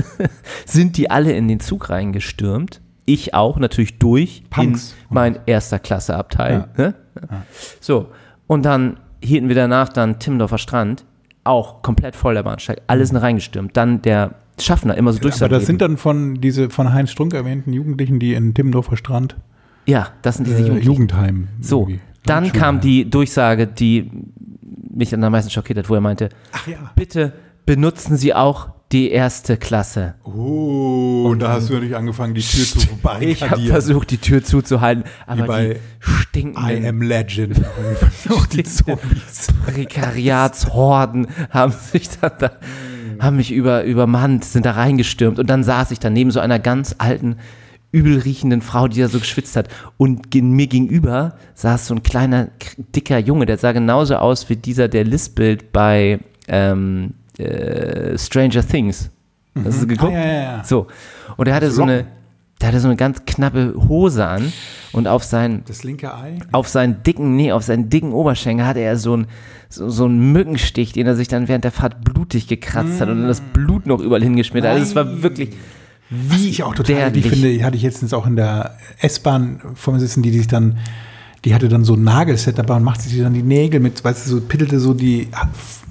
sind 0.64 0.97
die 0.97 1.11
alle 1.11 1.33
in 1.33 1.49
den 1.49 1.61
Zug 1.61 1.91
reingestürmt. 1.91 2.81
Ich 3.07 3.35
auch, 3.35 3.59
natürlich 3.59 3.99
durch 3.99 4.43
Punks. 4.51 4.95
in 5.09 5.15
mein 5.15 5.39
erster 5.47 5.79
Klasse 5.79 6.17
Abteil. 6.17 6.69
Ne? 6.77 6.95
So, 7.81 8.09
und 8.47 8.65
dann 8.65 8.99
hielten 9.23 9.49
wir 9.49 9.55
danach 9.55 9.89
dann 9.89 10.19
Timmendorfer 10.19 10.59
Strand, 10.59 11.05
auch 11.45 11.83
komplett 11.83 12.17
voll 12.17 12.35
der 12.35 12.43
Bahnsteig, 12.43 12.83
alle 12.89 13.07
sind 13.07 13.17
reingestürmt. 13.17 13.77
Dann 13.77 14.03
der 14.03 14.35
Schaffner 14.61 14.97
immer 14.97 15.13
so 15.13 15.21
durch 15.21 15.41
Aber 15.43 15.49
das 15.49 15.67
sind 15.67 15.81
dann 15.81 15.97
von 15.97 16.41
diese 16.41 16.71
von 16.71 16.93
Heinz 16.93 17.11
Strunk 17.11 17.35
erwähnten 17.35 17.73
Jugendlichen, 17.73 18.19
die 18.19 18.35
in 18.35 18.55
Timmendorfer 18.55 18.97
Strand 18.97 19.37
Ja, 19.87 20.09
das 20.23 20.37
sind 20.37 20.47
diese 20.47 20.59
äh, 20.59 20.61
Jugendlichen. 20.63 20.87
Jugendheim. 20.93 21.49
So, 21.61 21.83
irgendwie. 21.83 22.01
dann 22.25 22.53
kam 22.53 22.81
die 22.81 23.09
Durchsage, 23.09 23.67
die 23.67 24.11
mich 24.91 25.15
am 25.15 25.21
meisten 25.21 25.51
schockiert 25.51 25.79
hat, 25.79 25.89
wo 25.89 25.95
er 25.95 26.01
meinte, 26.01 26.31
Ach 26.53 26.67
ja. 26.67 26.91
bitte 26.97 27.33
benutzen 27.67 28.17
Sie 28.17 28.33
auch 28.33 28.71
die 28.93 29.11
erste 29.11 29.57
Klasse. 29.57 30.14
Oh, 30.23 31.25
und 31.26 31.40
da 31.40 31.52
hast 31.52 31.69
du 31.69 31.75
natürlich 31.75 31.97
angefangen, 31.97 32.35
die 32.35 32.40
Tür 32.40 32.64
zu 32.64 32.78
Ich 32.78 32.87
habe 32.88 33.00
barrikadieren. 33.02 33.71
versucht, 33.71 34.11
die 34.11 34.19
Tür 34.19 34.45
zuzuhalten, 34.45 35.05
aber 35.26 35.47
bei 35.47 35.69
die 35.69 35.81
stinkenden 36.00 36.85
I 36.85 36.88
am 36.88 37.02
Legend. 37.02 37.61
Auch 38.31 38.47
die 38.47 38.62
Zombies. 38.62 39.49
Prekariatshorden 39.64 41.26
haben 41.50 41.73
sich 41.73 42.11
dann 42.21 42.33
da, 42.38 42.52
haben 43.19 43.37
mich 43.37 43.50
über, 43.50 43.83
übermannt, 43.85 44.45
sind 44.45 44.66
da 44.66 44.73
reingestürmt 44.73 45.38
und 45.40 45.50
dann 45.50 45.64
saß 45.64 45.90
ich 45.90 45.99
da 45.99 46.09
neben 46.09 46.31
so 46.31 46.38
einer 46.38 46.61
ganz 46.61 46.95
alten, 46.99 47.37
übel 47.93 48.19
riechenden 48.19 48.61
Frau, 48.61 48.88
die 48.88 49.00
da 49.00 49.09
so 49.09 49.19
geschwitzt 49.19 49.57
hat. 49.57 49.69
Und 49.97 50.35
mir 50.35 50.66
gegenüber 50.66 51.37
saß 51.55 51.87
so 51.87 51.95
ein 51.95 52.02
kleiner, 52.02 52.49
dicker 52.95 53.19
Junge, 53.19 53.47
der 53.47 53.59
sah 53.59 53.73
genauso 53.73 54.16
aus 54.16 54.49
wie 54.50 54.57
dieser, 54.57 54.88
der 54.88 55.05
lispelt 55.05 55.73
bei 55.73 56.21
ähm, 56.47 57.14
äh, 57.38 58.16
Stranger 58.19 58.66
Things. 58.66 59.11
Hast 59.64 59.83
du 59.83 59.87
geguckt? 59.87 60.12
Ah, 60.12 60.19
ja, 60.19 60.26
ja, 60.26 60.43
ja. 60.43 60.64
So. 60.64 60.87
Und 61.37 61.49
er 61.49 61.55
hatte 61.55 61.71
so 61.71 61.83
eine, 61.83 62.07
der 62.61 62.69
hatte 62.69 62.81
so 62.81 62.88
eine 62.88 62.97
ganz 62.97 63.25
knappe 63.26 63.75
Hose 63.88 64.26
an 64.26 64.52
und 64.93 65.09
auf 65.09 65.25
seinen 65.25 65.64
Das 65.66 65.85
linke 65.85 66.14
Ei. 66.14 66.38
auf 66.52 66.69
seinen 66.69 67.02
dicken, 67.02 67.37
nee, 67.37 67.52
auf 67.52 67.62
seinen 67.62 67.88
dicken 67.88 68.12
Oberschenkel 68.12 68.66
hatte 68.66 68.81
er 68.81 68.97
so 68.97 69.14
einen 69.14 69.26
so, 69.69 69.88
so 69.88 70.05
einen 70.05 70.33
Mückenstich, 70.33 70.93
den 70.93 71.07
er 71.07 71.16
sich 71.16 71.28
dann 71.28 71.49
während 71.49 71.64
der 71.64 71.73
Fahrt 71.73 72.05
blutig 72.05 72.47
gekratzt 72.47 73.00
hat 73.00 73.09
und 73.09 73.19
dann 73.19 73.28
das 73.28 73.40
Blut 73.40 73.87
noch 73.87 74.00
überall 74.00 74.23
hingeschmiert 74.23 74.64
hat. 74.64 74.73
Also 74.73 74.85
es 74.85 74.95
war 74.95 75.23
wirklich 75.23 75.50
Was 76.09 76.43
ich 76.45 76.62
auch 76.62 76.75
total, 76.75 77.11
die 77.11 77.23
finde, 77.23 77.64
hatte 77.64 77.76
ich 77.76 77.83
letztens 77.83 78.12
auch 78.12 78.26
in 78.26 78.37
der 78.37 78.76
S-Bahn 79.00 79.61
vor 79.75 79.93
mir 79.93 80.00
sitzen, 80.00 80.23
die 80.23 80.31
sich 80.31 80.47
dann, 80.47 80.78
die 81.47 81.55
hatte 81.55 81.69
dann 81.69 81.85
so 81.85 81.95
ein 81.95 82.03
Nagelset 82.05 82.59
dabei 82.59 82.75
und 82.76 82.83
macht 82.83 83.00
sich 83.00 83.19
dann 83.23 83.33
die 83.33 83.43
Nägel 83.43 83.81
mit, 83.81 84.05
weißt 84.05 84.26
du, 84.26 84.31
so 84.31 84.41
pittelte 84.41 84.81
so 84.81 84.93
die 84.93 85.29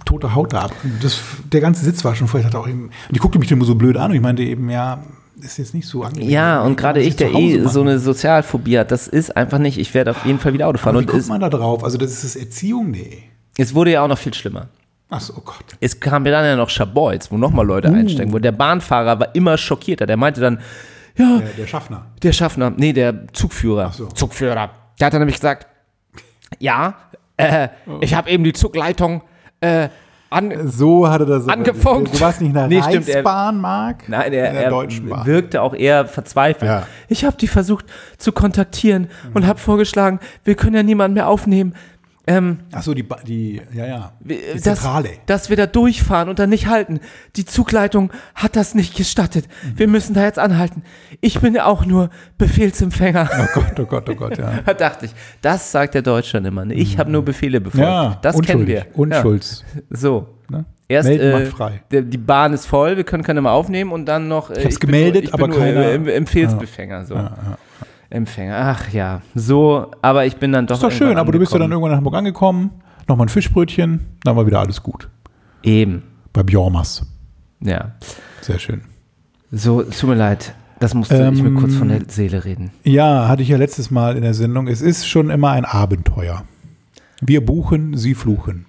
tote 0.04 0.36
Haut 0.36 0.52
da 0.54 0.64
ab. 0.64 0.72
Das, 1.02 1.18
der 1.52 1.62
ganze 1.62 1.84
Sitz 1.84 2.04
war 2.04 2.14
schon 2.14 2.28
vorher, 2.28 2.46
hat 2.48 2.56
auch 2.56 2.68
eben, 2.68 2.84
und 2.86 2.92
die 3.16 3.20
guckte 3.20 3.40
mich 3.40 3.52
immer 3.52 3.66
so 3.66 3.74
blöd 3.76 3.96
an 3.98 4.12
und 4.12 4.18
ich 4.18 4.22
meinte 4.22 4.44
eben, 4.44 4.70
ja, 4.70 5.02
ist 5.42 5.58
jetzt 5.58 5.74
nicht 5.74 5.88
so 5.88 6.04
angenehm. 6.04 6.30
Ja, 6.30 6.62
und 6.62 6.76
gerade 6.78 7.02
ich, 7.02 7.16
der 7.16 7.34
eh 7.34 7.58
machen. 7.58 7.70
so 7.70 7.82
eine 7.82 8.00
Sozialphobie 8.00 8.78
hat, 8.80 8.92
das 8.92 9.08
ist 9.08 9.36
einfach 9.36 9.58
nicht, 9.58 9.78
ich 9.78 9.94
werde 9.94 10.12
auf 10.12 10.26
jeden 10.26 10.40
Fall 10.40 10.54
wieder 10.54 10.68
Auto 10.68 10.78
fahren. 10.78 10.96
Aber 10.98 11.02
wie 11.02 11.06
Und 11.10 11.12
guckt 11.18 11.28
man 11.30 11.40
da 11.40 11.50
drauf? 11.50 11.84
Also 11.84 11.98
das 11.98 12.12
ist 12.12 12.24
das 12.26 12.36
Erziehung? 12.36 12.92
Nee. 12.92 13.24
es 13.58 13.74
wurde 13.74 13.92
ja 13.94 14.04
auch 14.04 14.08
noch 14.10 14.18
viel 14.18 14.34
schlimmer. 14.34 14.68
Achso, 15.10 15.34
oh 15.38 15.42
Gott. 15.46 15.56
Es 15.80 16.00
kam 16.00 16.26
ja 16.26 16.32
dann 16.34 16.46
ja 16.46 16.56
noch 16.58 16.70
Schabolz, 16.70 17.32
wo 17.32 17.38
nochmal 17.38 17.66
Leute 17.66 17.90
Uh. 17.90 17.94
einsteigen. 17.94 18.34
Wo 18.34 18.40
der 18.40 18.52
Bahnfahrer 18.52 19.20
war 19.20 19.36
immer 19.36 19.58
schockierter. 19.58 20.06
Der 20.06 20.18
meinte 20.18 20.42
dann, 20.42 20.60
ja, 21.18 21.38
Der, 21.40 21.48
der 21.50 21.68
Schaffner. 21.68 22.08
Der 22.24 22.34
Schaffner, 22.34 22.72
nee, 22.76 22.92
der 22.92 23.28
Zugführer. 23.32 23.92
so. 23.94 24.08
Zugführer. 24.08 24.72
Der 25.00 25.08
hat 25.08 25.14
dann 25.14 25.22
nämlich 25.22 25.36
gesagt, 25.36 25.68
ja, 26.60 26.96
äh, 27.38 27.70
ich 28.02 28.14
habe 28.16 28.30
eben 28.30 28.44
die 28.44 28.54
Zugleitung 28.54 29.22
äh, 29.62 29.90
an. 30.30 30.68
So 30.68 31.10
hatte 31.10 31.26
das. 31.26 31.48
Angefunkt. 31.48 32.16
Du 32.16 32.22
warst 32.22 32.42
nicht 32.42 32.50
in 32.50 32.56
der 32.56 32.68
Nee, 32.68 32.82
stimmt, 32.82 33.08
er- 33.08 33.16
Reichsbahn, 33.16 33.60
Marc? 33.62 34.08
Nein, 34.10 34.34
er, 34.34 34.48
in 34.50 34.54
der 34.56 34.64
er 34.64 34.70
Deutschen 34.70 35.10
Bahn. 35.10 35.26
wirkte 35.26 35.62
auch 35.62 35.74
eher 35.74 36.06
verzweifelt. 36.08 36.70
Ja. 36.70 36.88
Ich 37.08 37.26
habe 37.26 37.38
die 37.38 37.48
versucht 37.48 37.86
zu 38.18 38.32
kontaktieren 38.32 39.10
und 39.34 39.46
habe 39.46 39.60
vorgeschlagen, 39.60 40.20
wir 40.44 40.56
können 40.56 40.76
ja 40.76 40.84
niemanden 40.84 41.16
mehr 41.16 41.28
aufnehmen. 41.28 41.76
Ähm, 42.28 42.58
Achso, 42.72 42.94
die, 42.96 43.04
Ba- 43.04 43.20
die, 43.26 43.62
ja, 43.74 43.86
ja. 43.86 44.12
Die 44.20 44.40
dass, 44.56 44.62
Zentrale. 44.82 45.10
dass 45.28 45.50
wir 45.52 45.58
da 45.58 45.68
durchfahren 45.68 46.28
und 46.28 46.40
dann 46.40 46.50
nicht 46.50 46.66
halten. 46.68 47.00
Die 47.36 47.46
Zugleitung 47.46 48.12
hat 48.34 48.56
das 48.56 48.74
nicht 48.74 48.96
gestattet. 48.96 49.48
Mhm. 49.64 49.80
Wir 49.80 49.88
müssen 49.88 50.14
da 50.16 50.24
jetzt 50.24 50.40
anhalten. 50.40 50.82
Ich 51.22 51.40
bin 51.40 51.54
ja 51.54 51.66
auch 51.66 51.86
nur 51.86 52.10
Befehlsempfänger. 52.40 53.30
Oh 53.32 53.46
Gott, 53.54 53.80
oh 53.80 53.86
Gott, 53.86 54.10
oh 54.10 54.16
Gott, 54.16 54.38
ja. 54.40 54.54
Da 54.66 54.74
dachte 54.74 55.06
ich, 55.06 55.12
das 55.42 55.72
sagt 55.72 55.94
der 55.94 56.02
Deutsche 56.02 56.40
immer. 56.40 56.66
ne? 56.66 56.74
Ich 56.74 56.98
habe 56.98 57.12
nur 57.12 57.24
Befehle 57.24 57.62
befolgt. 57.62 57.86
Ja, 57.86 58.18
das 58.22 58.42
kennen 58.42 58.66
wir. 58.66 58.88
Unschulds. 58.94 59.64
Ja. 59.76 59.82
So. 59.92 60.28
Ne? 60.50 60.66
Erst 60.88 61.10
Melden 61.10 61.42
äh, 61.42 61.46
frei. 61.48 61.82
der, 61.92 62.02
die 62.04 62.18
Bahn 62.18 62.54
ist 62.54 62.66
voll, 62.68 62.96
wir 62.98 63.04
können 63.04 63.24
keine 63.24 63.42
mehr 63.42 63.52
aufnehmen 63.52 63.92
und 63.92 64.06
dann 64.06 64.28
noch. 64.28 64.50
Äh, 64.52 64.64
hab's 64.66 64.80
bin 64.80 64.88
gemeldet, 64.92 65.24
nur, 65.24 65.30
ich 65.30 65.34
aber 65.34 65.48
bin 65.48 65.56
nur, 65.58 65.60
keiner- 65.66 65.86
Äh, 65.86 65.96
Em- 65.96 66.08
Empfehlsbefänger. 66.08 67.06
So. 67.06 67.16
Empfänger. 68.10 68.56
Ach 68.58 68.92
ja, 68.94 69.22
so. 69.34 69.92
Aber 70.02 70.26
ich 70.26 70.38
bin 70.38 70.52
dann 70.52 70.68
doch. 70.68 70.76
Ist 70.76 70.84
doch 70.84 70.92
schön, 70.92 71.18
aber 71.18 71.32
du 71.32 71.40
bist 71.40 71.52
ja 71.54 71.60
dann 71.60 71.72
irgendwann 71.72 71.92
nach 71.92 71.98
Hamburg 71.98 72.16
angekommen, 72.16 72.72
nochmal 73.08 73.26
ein 73.26 73.30
Fischbrötchen, 73.30 74.00
dann 74.24 74.36
war 74.36 74.46
wieder 74.46 74.60
alles 74.60 74.82
gut. 74.84 75.10
Eben. 75.64 76.04
Bei 76.34 76.44
Bjormas. 76.44 77.06
Ja. 77.62 77.94
Sehr 78.42 78.60
schön. 78.60 78.82
So, 79.52 79.82
tut 79.84 80.10
mir 80.10 80.16
leid. 80.16 80.54
Das 80.80 80.94
musste 80.94 81.16
ich 81.16 81.42
mir 81.42 81.48
Ähm, 81.50 81.56
kurz 81.56 81.76
von 81.76 81.88
der 81.88 82.02
Seele 82.10 82.44
reden. 82.44 82.72
Ja, 82.84 83.28
hatte 83.30 83.42
ich 83.42 83.48
ja 83.50 83.58
letztes 83.58 83.90
Mal 83.92 84.18
in 84.18 84.24
der 84.24 84.34
Sendung. 84.34 84.68
Es 84.68 84.82
ist 84.82 85.08
schon 85.08 85.30
immer 85.30 85.52
ein 85.52 85.64
Abenteuer. 85.66 86.44
Wir 87.22 87.44
buchen, 87.46 87.96
sie 87.98 88.14
fluchen. 88.14 88.66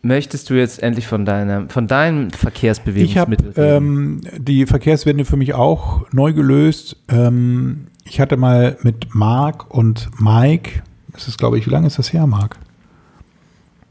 Möchtest 0.00 0.48
du 0.48 0.54
jetzt 0.54 0.82
endlich 0.82 1.06
von 1.06 1.24
deinem, 1.26 1.68
von 1.68 1.86
deinem 1.86 2.28
Ich 2.28 2.32
habe 2.34 2.36
Verkehrsbewegungsmittel 2.38 3.50
reden? 3.50 3.58
ähm, 3.58 4.20
die 4.38 4.64
Verkehrswende 4.66 5.24
für 5.24 5.36
mich 5.36 5.52
auch 5.52 6.10
neu 6.12 6.32
gelöst. 6.32 6.96
Ähm, 7.08 7.88
ich 8.08 8.20
hatte 8.20 8.36
mal 8.36 8.76
mit 8.82 9.14
Marc 9.14 9.70
und 9.74 10.08
Mike, 10.20 10.82
das 11.12 11.28
ist 11.28 11.38
glaube 11.38 11.58
ich, 11.58 11.66
wie 11.66 11.70
lange 11.70 11.86
ist 11.86 11.98
das 11.98 12.12
her, 12.12 12.26
Marc? 12.26 12.58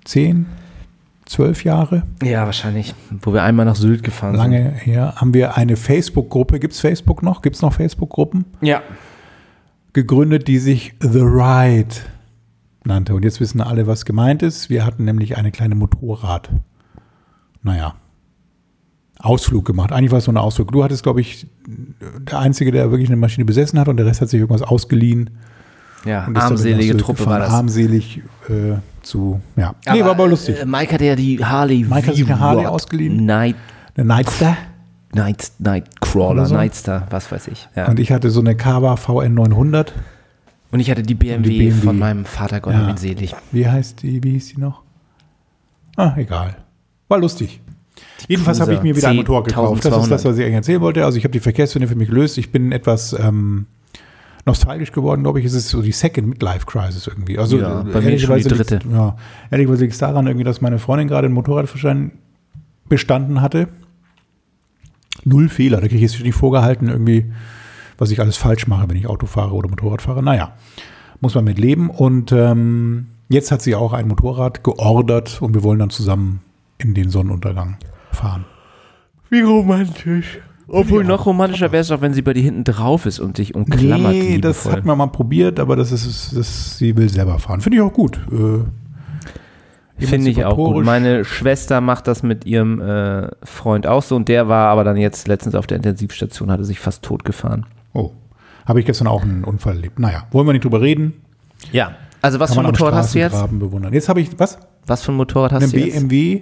Zehn, 0.03 0.45
zwölf 1.25 1.63
Jahre? 1.63 2.03
ja, 2.23 2.45
wahrscheinlich. 2.45 2.93
Wo 3.21 3.33
wir 3.33 3.43
einmal 3.43 3.65
nach 3.65 3.75
Sylt 3.75 4.03
gefahren 4.03 4.35
Lange 4.35 4.71
her. 4.71 5.15
Haben 5.17 5.33
wir 5.33 5.57
eine 5.57 5.75
Facebook-Gruppe, 5.75 6.59
gibt 6.59 6.73
es 6.73 6.79
Facebook 6.79 7.23
noch? 7.23 7.41
Gibt 7.41 7.55
es 7.55 7.61
noch 7.61 7.73
Facebook-Gruppen? 7.73 8.45
sind. 8.59 8.67
Ja. 8.67 8.81
Gegründet, 9.93 10.47
die 10.47 10.59
sich 10.59 10.93
The 10.99 11.21
Ride 11.21 11.95
nannte. 12.83 13.15
Und 13.15 13.23
jetzt 13.23 13.39
wissen 13.39 13.61
alle, 13.61 13.87
was 13.87 14.05
gemeint 14.05 14.43
ist. 14.43 14.69
Wir 14.69 14.85
hatten 14.85 15.05
nämlich 15.05 15.37
eine 15.37 15.51
kleine 15.51 15.75
Motorrad. 15.75 16.49
Naja. 17.63 17.95
Ausflug 19.19 19.65
gemacht. 19.65 19.91
Eigentlich 19.91 20.11
war 20.11 20.19
es 20.19 20.25
so 20.25 20.31
ein 20.31 20.37
Ausflug. 20.37 20.71
Du 20.71 20.83
hattest, 20.83 21.03
glaube 21.03 21.21
ich, 21.21 21.47
der 21.67 22.39
Einzige, 22.39 22.71
der 22.71 22.91
wirklich 22.91 23.09
eine 23.09 23.15
Maschine 23.17 23.45
besessen 23.45 23.79
hat 23.79 23.87
und 23.87 23.97
der 23.97 24.05
Rest 24.05 24.21
hat 24.21 24.29
sich 24.29 24.39
irgendwas 24.39 24.61
ausgeliehen. 24.61 25.29
Ja, 26.05 26.27
armselige 26.35 26.97
Truppe 26.97 27.19
gefahren. 27.23 27.31
war 27.33 27.39
das. 27.39 27.49
Armselig 27.51 28.21
äh, 28.47 28.75
zu, 29.01 29.41
ja. 29.55 29.73
nee, 29.91 30.01
war 30.03 30.11
aber 30.11 30.27
lustig. 30.27 30.59
Äh, 30.61 30.65
Mike 30.65 30.93
hatte 30.93 31.05
ja 31.05 31.15
die 31.15 31.43
Harley 31.43 31.83
Mike 31.83 32.07
hat 32.07 32.15
sich 32.15 32.25
eine 32.25 32.39
Harley 32.39 32.65
ausgeliehen. 32.67 33.25
Night, 33.25 33.55
Eine 33.95 34.05
Nightster. 34.05 34.55
Night, 35.13 35.51
Nightcrawler, 35.59 36.45
so. 36.45 36.55
Nightstar, 36.55 37.07
was 37.09 37.31
weiß 37.31 37.47
ich. 37.47 37.69
Ja. 37.75 37.87
Und 37.87 37.99
ich 37.99 38.11
hatte 38.11 38.29
so 38.29 38.41
eine 38.41 38.55
Kawa 38.55 38.97
VN 38.97 39.33
900. 39.33 39.93
Und 40.71 40.79
ich 40.81 40.91
hatte 40.91 41.03
die 41.03 41.15
BMW, 41.15 41.49
Die 41.49 41.57
BMW. 41.57 41.81
von 41.85 41.97
meinem 41.97 42.25
Vater, 42.25 42.59
Gott 42.59 42.73
Ja. 42.73 42.97
selig. 42.97 43.33
Wie 43.51 43.65
heißt 43.67 44.03
die, 44.03 44.21
wie 44.23 44.31
hieß 44.31 44.49
die 44.55 44.59
noch? 44.59 44.81
Ah, 45.95 46.13
egal. 46.17 46.57
War 47.07 47.17
lustig. 47.19 47.61
Jedenfalls 48.27 48.59
habe 48.59 48.73
ich 48.73 48.81
mir 48.81 48.95
wieder 48.95 49.07
ein 49.07 49.15
10, 49.15 49.17
Motorrad 49.17 49.45
gekauft. 49.45 49.85
Das 49.85 49.97
ist 49.97 50.11
das, 50.11 50.25
was 50.25 50.37
ich 50.37 50.43
eigentlich 50.43 50.55
erzählen 50.55 50.81
wollte. 50.81 51.05
Also 51.05 51.17
ich 51.17 51.23
habe 51.23 51.31
die 51.31 51.39
Verkehrswende 51.39 51.87
für 51.87 51.95
mich 51.95 52.09
gelöst. 52.09 52.37
Ich 52.37 52.51
bin 52.51 52.71
etwas 52.71 53.13
ähm, 53.13 53.67
nostalgisch 54.45 54.91
geworden, 54.91 55.23
glaube 55.23 55.39
ich. 55.39 55.45
Es 55.45 55.53
ist 55.53 55.69
so 55.69 55.81
die 55.81 55.91
Second 55.91 56.27
Midlife 56.27 56.65
Crisis 56.65 57.07
irgendwie. 57.07 57.37
Also 57.37 57.57
Ja, 57.57 57.81
äh, 57.81 57.83
bei 57.83 58.01
mir 58.01 58.17
schon 58.19 58.37
die 58.37 58.43
dritte. 58.43 58.79
Ja, 58.91 59.15
ehrlicherweise 59.51 59.83
liegt 59.83 59.93
es 59.93 59.99
daran, 59.99 60.27
irgendwie, 60.27 60.43
dass 60.43 60.61
meine 60.61 60.79
Freundin 60.79 61.07
gerade 61.07 61.25
einen 61.25 61.35
Motorradführerschein 61.35 62.11
bestanden 62.87 63.41
hatte. 63.41 63.67
Null 65.23 65.49
Fehler. 65.49 65.77
Da 65.77 65.87
kriege 65.87 66.03
ich 66.03 66.11
jetzt 66.11 66.23
nicht 66.23 66.35
vorgehalten, 66.35 66.89
irgendwie, 66.89 67.31
was 67.97 68.11
ich 68.11 68.19
alles 68.19 68.37
falsch 68.37 68.67
mache, 68.67 68.89
wenn 68.89 68.97
ich 68.97 69.07
Auto 69.07 69.25
fahre 69.25 69.53
oder 69.53 69.69
Motorrad 69.69 70.01
fahre. 70.01 70.21
Naja, 70.21 70.53
muss 71.21 71.33
man 71.35 71.43
mit 71.43 71.57
leben. 71.57 71.89
Und 71.89 72.31
ähm, 72.31 73.07
jetzt 73.29 73.51
hat 73.51 73.61
sie 73.61 73.75
auch 73.75 73.93
ein 73.93 74.07
Motorrad 74.07 74.63
geordert 74.63 75.41
und 75.41 75.55
wir 75.55 75.63
wollen 75.63 75.79
dann 75.79 75.89
zusammen 75.89 76.41
in 76.77 76.93
den 76.93 77.09
Sonnenuntergang 77.09 77.77
fahren. 78.11 78.45
Wie 79.29 79.41
romantisch. 79.41 80.39
Obwohl 80.67 81.03
noch 81.03 81.25
romantischer 81.25 81.71
wäre 81.71 81.81
es 81.81 81.91
auch, 81.91 82.01
wenn 82.01 82.13
sie 82.13 82.21
bei 82.21 82.33
dir 82.33 82.41
hinten 82.41 82.63
drauf 82.63 83.05
ist 83.05 83.19
und 83.19 83.37
dich 83.37 83.53
umklammert. 83.53 84.13
Nee, 84.13 84.39
das 84.39 84.57
liebevoll. 84.57 84.71
hat 84.71 84.85
man 84.85 84.97
mal 84.97 85.07
probiert, 85.07 85.59
aber 85.59 85.75
das 85.75 85.91
ist, 85.91 86.35
das, 86.35 86.77
sie 86.77 86.97
will 86.97 87.07
selber 87.09 87.37
fahren. 87.37 87.61
Finde 87.61 87.77
ich 87.77 87.83
auch 87.83 87.93
gut. 87.93 88.19
Äh, 88.31 90.05
Finde 90.05 90.29
ich 90.29 90.43
auch 90.43 90.55
gut. 90.55 90.83
Meine 90.83 91.23
Schwester 91.23 91.81
macht 91.81 92.07
das 92.07 92.23
mit 92.23 92.45
ihrem 92.45 92.81
äh, 92.81 93.29
Freund 93.43 93.87
auch 93.87 94.03
so 94.03 94.15
und 94.15 94.27
der 94.27 94.47
war 94.47 94.69
aber 94.69 94.83
dann 94.83 94.97
jetzt 94.97 95.27
letztens 95.27 95.55
auf 95.55 95.67
der 95.67 95.77
Intensivstation, 95.77 96.51
hatte 96.51 96.65
sich 96.65 96.79
fast 96.79 97.03
tot 97.03 97.23
gefahren. 97.23 97.65
Oh, 97.93 98.11
habe 98.65 98.79
ich 98.79 98.85
gestern 98.85 99.07
auch 99.07 99.21
einen 99.21 99.43
Unfall 99.43 99.75
erlebt. 99.75 99.99
Naja, 99.99 100.25
wollen 100.31 100.47
wir 100.47 100.53
nicht 100.53 100.65
drüber 100.65 100.81
reden. 100.81 101.13
Ja. 101.71 101.91
Also 102.21 102.39
was 102.39 102.49
Kann 102.49 102.55
für 102.55 102.61
ein 102.61 102.71
Motorrad 102.71 102.95
hast 102.95 103.13
du 103.13 103.19
jetzt? 103.19 103.59
Bewundern. 103.59 103.93
Jetzt 103.93 104.09
habe 104.09 104.19
ich, 104.19 104.37
was? 104.39 104.57
Was 104.87 105.03
für 105.03 105.11
ein 105.11 105.15
Motorrad 105.15 105.51
hast 105.53 105.63
Eine 105.63 105.71
du 105.71 105.79
jetzt? 105.79 105.99
BMW 105.99 106.41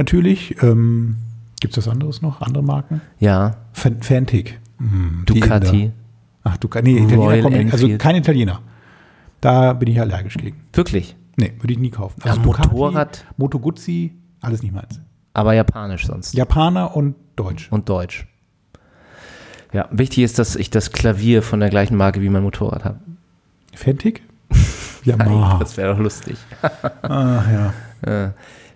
natürlich. 0.00 0.56
Ähm, 0.62 1.16
Gibt 1.60 1.76
es 1.76 1.86
was 1.86 1.92
anderes 1.92 2.22
noch? 2.22 2.40
Andere 2.40 2.62
Marken? 2.64 3.00
Ja, 3.18 3.56
Fan- 3.72 4.02
Fantic. 4.02 4.58
Hm, 4.78 5.22
Ducati. 5.26 5.92
Ach, 6.42 6.56
Ducati. 6.56 6.90
Nee, 6.92 6.98
Italiener 7.00 7.16
Royal 7.22 7.42
kommen 7.42 7.64
nicht. 7.64 7.72
Also 7.72 7.88
kein 7.98 8.16
Italiener. 8.16 8.60
Da 9.40 9.72
bin 9.74 9.88
ich 9.88 10.00
allergisch 10.00 10.34
gegen. 10.36 10.56
Wirklich. 10.72 11.16
Nee, 11.36 11.52
würde 11.60 11.72
ich 11.72 11.78
nie 11.78 11.90
kaufen. 11.90 12.20
Ja, 12.24 12.34
Motorrad- 12.36 13.24
Moto 13.36 13.58
Guzzi, 13.58 14.12
alles 14.40 14.62
nicht 14.62 14.74
meins. 14.74 15.00
Aber 15.34 15.52
japanisch 15.54 16.06
sonst. 16.06 16.34
Japaner 16.34 16.96
und 16.96 17.14
Deutsch. 17.36 17.68
Und 17.70 17.88
Deutsch. 17.88 18.26
Ja, 19.72 19.88
wichtig 19.92 20.24
ist, 20.24 20.38
dass 20.38 20.56
ich 20.56 20.70
das 20.70 20.90
Klavier 20.92 21.42
von 21.42 21.60
der 21.60 21.70
gleichen 21.70 21.96
Marke 21.96 22.20
wie 22.20 22.28
mein 22.28 22.42
Motorrad 22.42 22.84
habe. 22.84 22.98
Fantic? 23.74 24.22
Yamaha. 25.04 25.58
Das 25.58 25.76
wäre 25.76 25.92
doch 25.94 26.00
lustig. 26.00 26.36
Ach 27.02 27.46
ja. 27.50 27.72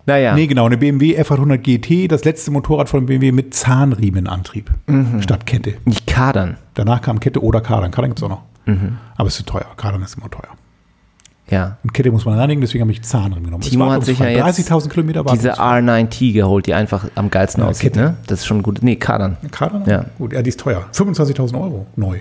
Naja, 0.07 0.35
Nee, 0.35 0.47
genau, 0.47 0.65
eine 0.65 0.77
BMW 0.77 1.19
F800 1.19 1.57
GT, 1.57 2.07
das 2.11 2.23
letzte 2.25 2.51
Motorrad 2.51 2.89
von 2.89 3.05
BMW 3.07 3.31
mit 3.31 3.53
Zahnriemenantrieb 3.53 4.69
Mhm. 4.87 5.21
statt 5.21 5.45
Kette. 5.45 5.75
nicht 5.85 6.05
kadern. 6.07 6.57
Danach 6.75 7.01
kam 7.01 7.19
Kette 7.19 7.41
oder 7.43 7.61
Kardan. 7.61 7.91
Kardan 7.91 8.11
gibt 8.11 8.19
es 8.19 8.23
auch 8.23 8.29
noch. 8.29 8.41
Mhm. 8.65 8.97
Aber 9.17 9.27
es 9.27 9.33
ist 9.39 9.45
zu 9.45 9.51
teuer. 9.53 9.65
Kardan 9.77 10.01
ist 10.03 10.15
immer 10.17 10.29
teuer. 10.29 10.49
Ja. 11.47 11.77
Und 11.83 11.93
Kette 11.93 12.11
muss 12.11 12.25
man 12.25 12.37
reinigen, 12.39 12.61
deswegen 12.61 12.81
habe 12.81 12.91
ich 12.91 13.03
Zahnriemen 13.03 13.43
genommen. 13.45 13.61
Timo 13.61 13.91
hat 13.91 14.03
sich 14.03 14.17
ja 14.17 14.27
jetzt 14.27 14.57
30.000 14.59 14.89
Kilometer 14.89 15.23
diese 15.23 15.49
wartungsfrei. 15.49 15.79
R9T 15.79 16.33
geholt, 16.33 16.65
die 16.65 16.73
einfach 16.73 17.05
am 17.15 17.29
geilsten 17.29 17.63
Ja, 17.63 17.69
aussieht, 17.69 17.93
Kette. 17.93 17.99
ne? 18.05 18.17
Das 18.27 18.39
ist 18.39 18.45
schon 18.47 18.63
gut. 18.63 18.79
Nee, 18.81 18.95
kadern. 18.95 19.37
Kardan? 19.51 19.83
Ja. 19.85 20.05
Gut, 20.17 20.33
ja, 20.33 20.41
die 20.41 20.49
ist 20.49 20.59
teuer. 20.59 20.85
25.000 20.91 21.55
Euro 21.59 21.85
neu. 21.95 22.19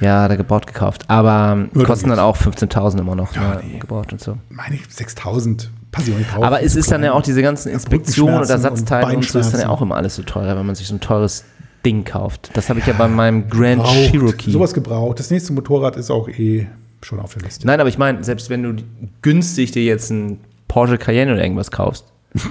Ja, 0.00 0.26
da 0.28 0.36
gebaut 0.36 0.66
gekauft. 0.68 1.04
Aber 1.08 1.66
Ja, 1.74 1.84
kosten 1.84 2.08
dann 2.08 2.18
dann 2.18 2.24
auch 2.26 2.36
15.000 2.36 3.00
immer 3.00 3.14
noch 3.16 3.34
Ja, 3.34 3.54
ne, 3.56 3.60
nee. 3.64 3.78
gebaut 3.78 4.12
und 4.12 4.20
so. 4.20 4.36
Meine 4.48 4.76
ich, 4.76 4.86
6000 4.88 5.70
pass 5.92 6.08
ich 6.08 6.14
auch 6.14 6.18
nicht 6.18 6.34
drauf. 6.34 6.42
Aber 6.42 6.62
es 6.62 6.74
ist 6.74 6.90
dann 6.90 7.04
ja 7.04 7.12
auch 7.12 7.22
diese 7.22 7.42
ganzen 7.42 7.70
Inspektionen 7.70 8.40
und 8.40 8.50
Ersatzteile 8.50 9.16
und, 9.16 9.24
so 9.24 9.38
ist 9.38 9.52
dann 9.52 9.60
ja 9.60 9.68
auch 9.68 9.82
immer 9.82 9.94
alles 9.94 10.16
so 10.16 10.22
teuer, 10.22 10.56
wenn 10.56 10.66
man 10.66 10.74
sich 10.74 10.88
so 10.88 10.94
ein 10.96 11.00
teures 11.00 11.44
Ding 11.84 12.04
kauft. 12.04 12.50
Das 12.54 12.68
habe 12.68 12.80
ich 12.80 12.86
ja 12.86 12.94
bei 12.94 13.06
meinem 13.06 13.48
Grand 13.48 13.82
Gebraucht. 13.82 14.10
Cherokee. 14.10 14.50
Sowas 14.50 14.74
gebraucht. 14.74 15.18
Das 15.18 15.30
nächste 15.30 15.52
Motorrad 15.52 15.96
ist 15.96 16.10
auch 16.10 16.28
eh 16.28 16.66
schon 17.02 17.20
auf 17.20 17.34
der 17.34 17.42
Liste. 17.42 17.66
Nein, 17.66 17.80
aber 17.80 17.88
ich 17.88 17.98
meine, 17.98 18.24
selbst 18.24 18.50
wenn 18.50 18.62
du 18.62 18.82
günstig 19.20 19.72
dir 19.72 19.84
jetzt 19.84 20.10
einen 20.10 20.40
Porsche 20.68 20.98
Cayenne 20.98 21.32
oder 21.32 21.42
irgendwas 21.42 21.70
kaufst, 21.70 22.06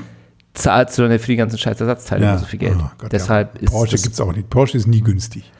zahlst 0.53 0.97
du 0.97 1.03
dann 1.03 1.11
ja 1.11 1.17
für 1.17 1.27
die 1.27 1.37
ganzen 1.37 1.57
scheiß 1.57 1.79
Ersatzteile 1.79 2.23
immer 2.25 2.37
so 2.37 2.45
viel 2.45 2.59
Geld. 2.59 2.75
Oh 2.77 2.91
Gott, 2.97 3.11
Deshalb 3.11 3.55
ja. 3.55 3.61
ist 3.63 3.71
Porsche 3.71 3.97
gibt 3.97 4.13
es 4.13 4.21
auch 4.21 4.33
nicht. 4.33 4.49
Porsche 4.49 4.77
ist 4.77 4.87
nie 4.87 5.01
günstig. 5.01 5.51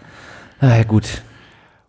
Ah, 0.60 0.78
ja, 0.78 0.84
gut. 0.84 1.24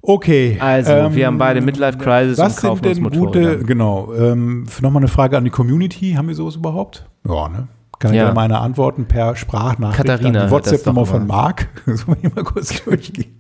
Okay. 0.03 0.57
Also, 0.61 1.15
wir 1.15 1.27
haben 1.29 1.39
beide 1.39 1.61
Midlife 1.61 1.97
Crisis 1.99 2.37
was 2.39 2.57
und 2.57 2.69
kaufen 2.69 2.85
sind 2.85 2.97
denn 2.97 3.07
uns 3.07 3.17
Motorräder. 3.17 3.53
gute, 3.55 3.65
genau, 3.67 4.13
ähm, 4.15 4.67
nochmal 4.81 5.01
eine 5.01 5.09
Frage 5.09 5.37
an 5.39 5.45
die 5.45 5.51
Community. 5.51 6.15
Haben 6.15 6.27
wir 6.29 6.35
sowas 6.35 6.57
überhaupt? 6.57 7.09
Ja, 7.27 7.49
ne? 7.49 7.69
Kann 8.01 8.11
ich 8.13 8.17
Ja. 8.19 8.27
ja 8.27 8.35
mal 8.35 8.43
eine 8.43 8.59
antworten 8.59 9.05
per 9.07 9.37
Sprachnachricht 9.37 9.99
Katharina 9.99 10.29
an 10.29 10.33
die 10.33 10.39
das 10.41 10.51
WhatsApp-Nummer 10.51 11.03
doch 11.03 11.09
von. 11.09 11.27
Marc. 11.29 11.69
Sollen 11.87 12.09
wir 12.09 12.17
hier 12.21 12.33
mal 12.35 12.43
kurz 12.43 12.83
durchgehen? 12.83 13.39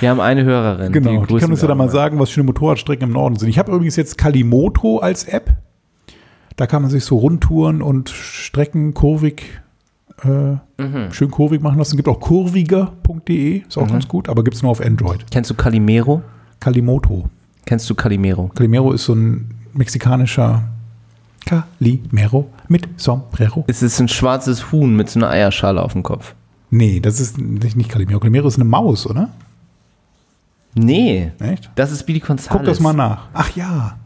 Wir 0.00 0.08
haben 0.08 0.20
eine 0.20 0.44
Hörerin. 0.44 0.92
Genau, 0.92 1.10
die, 1.10 1.16
grüßen 1.18 1.40
kann 1.40 1.50
uns 1.50 1.60
ja 1.60 1.68
da 1.68 1.74
mal 1.74 1.90
sagen, 1.90 2.18
was 2.18 2.30
schöne 2.30 2.46
Motorradstrecken 2.46 3.06
im 3.08 3.12
Norden 3.12 3.36
sind. 3.36 3.50
Ich 3.50 3.58
habe 3.58 3.70
übrigens 3.72 3.96
jetzt 3.96 4.16
Kalimoto 4.16 4.98
als 4.98 5.24
App. 5.24 5.50
Da 6.56 6.66
kann 6.66 6.82
man 6.82 6.90
sich 6.90 7.04
so 7.04 7.18
Rundtouren 7.18 7.82
und 7.82 8.08
Strecken 8.08 8.94
kurvig, 8.94 9.60
äh, 10.24 10.82
Mhm. 10.82 11.12
schön 11.12 11.30
kurvig 11.30 11.60
machen 11.62 11.78
lassen. 11.78 11.96
Gibt 11.96 12.08
auch 12.08 12.20
kurviger.de, 12.20 13.58
ist 13.66 13.78
auch 13.78 13.88
ganz 13.88 14.06
gut, 14.08 14.28
aber 14.28 14.42
gibt 14.44 14.56
es 14.56 14.62
nur 14.62 14.70
auf 14.70 14.80
Android. 14.80 15.24
Kennst 15.30 15.50
du 15.50 15.54
Calimero? 15.54 16.22
Kalimoto. 16.60 17.28
Kennst 17.66 17.88
du 17.90 17.94
Calimero? 17.94 18.48
Calimero 18.54 18.92
ist 18.92 19.04
so 19.04 19.14
ein 19.14 19.50
mexikanischer 19.72 20.62
Calimero 21.44 22.48
mit 22.68 22.88
Sombrero. 23.00 23.64
Es 23.66 23.82
ist 23.82 23.98
ein 24.00 24.08
schwarzes 24.08 24.70
Huhn 24.72 24.94
mit 24.94 25.10
so 25.10 25.18
einer 25.20 25.30
Eierschale 25.30 25.82
auf 25.82 25.92
dem 25.92 26.02
Kopf. 26.02 26.34
Nee, 26.70 27.00
das 27.00 27.20
ist 27.20 27.38
nicht 27.38 27.76
nicht 27.76 27.90
Calimero. 27.90 28.18
Calimero 28.20 28.48
ist 28.48 28.56
eine 28.56 28.64
Maus, 28.64 29.06
oder? 29.06 29.28
Nee, 30.74 31.32
Echt? 31.38 31.70
das 31.74 31.92
ist 31.92 32.04
Billy 32.06 32.18
Gonzales. 32.20 32.48
Guck 32.58 32.64
das 32.64 32.80
mal 32.80 32.92
nach. 32.94 33.26
Ach 33.34 33.54
ja. 33.56 33.96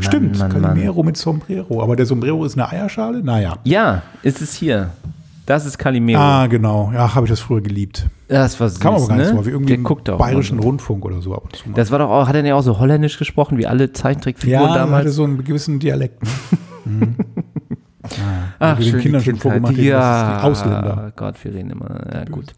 Stimmt, 0.00 0.38
Mann, 0.38 0.50
Mann. 0.52 0.62
Calimero 0.62 1.02
mit 1.02 1.16
Sombrero. 1.16 1.82
Aber 1.82 1.94
der 1.96 2.06
Sombrero 2.06 2.44
ist 2.44 2.54
eine 2.58 2.68
Eierschale? 2.68 3.22
Naja. 3.22 3.58
Ja, 3.64 4.02
ist 4.22 4.40
es 4.40 4.54
hier. 4.54 4.90
Das 5.48 5.64
ist 5.64 5.78
Calimero. 5.78 6.20
Ah, 6.20 6.46
genau. 6.46 6.90
Ja, 6.92 7.14
habe 7.14 7.24
ich 7.24 7.30
das 7.30 7.40
früher 7.40 7.62
geliebt. 7.62 8.06
das 8.28 8.60
war 8.60 8.68
süß, 8.68 8.80
Kann 8.80 8.92
man 8.92 9.00
aber 9.00 9.08
gar 9.08 9.16
nicht 9.16 9.30
ne? 9.30 9.38
so, 9.38 9.46
wie 9.46 9.50
irgendwie 9.50 9.76
Der 9.76 9.82
guckt 9.82 10.10
auch 10.10 10.18
bayerischen 10.18 10.60
so. 10.60 10.68
Rundfunk 10.68 11.06
oder 11.06 11.22
so 11.22 11.34
ab 11.34 11.44
und 11.44 11.56
zu 11.56 11.70
mal. 11.70 11.74
Das 11.74 11.90
war 11.90 12.00
doch 12.00 12.10
auch, 12.10 12.28
hat 12.28 12.36
er 12.36 12.44
ja 12.44 12.54
auch 12.54 12.60
so 12.60 12.78
holländisch 12.78 13.18
gesprochen, 13.18 13.56
wie 13.56 13.66
alle 13.66 13.90
Zeichentrickfiguren 13.90 14.60
ja, 14.60 14.74
damals. 14.74 14.80
hatte 14.80 14.90
damals? 14.90 15.14
so 15.14 15.24
einen 15.24 15.42
gewissen 15.42 15.78
Dialekt. 15.78 16.22
Ne? 16.22 16.28
mhm. 16.84 17.16
ja, 18.02 18.54
Ach, 18.58 18.78
wie 18.78 18.82
den 18.84 18.90
schön, 18.90 19.00
Kindern 19.00 19.22
schon 19.22 19.36
vorgemacht 19.36 19.72
haben, 19.72 19.76
das 19.76 19.84
ist 19.84 19.90
ja, 19.90 20.38
die 20.38 20.44
Ausländer. 20.44 21.12
Gott, 21.16 21.42
wir 21.42 21.54
reden 21.54 21.70
immer. 21.70 22.12
Ja, 22.12 22.24
gut. 22.26 22.52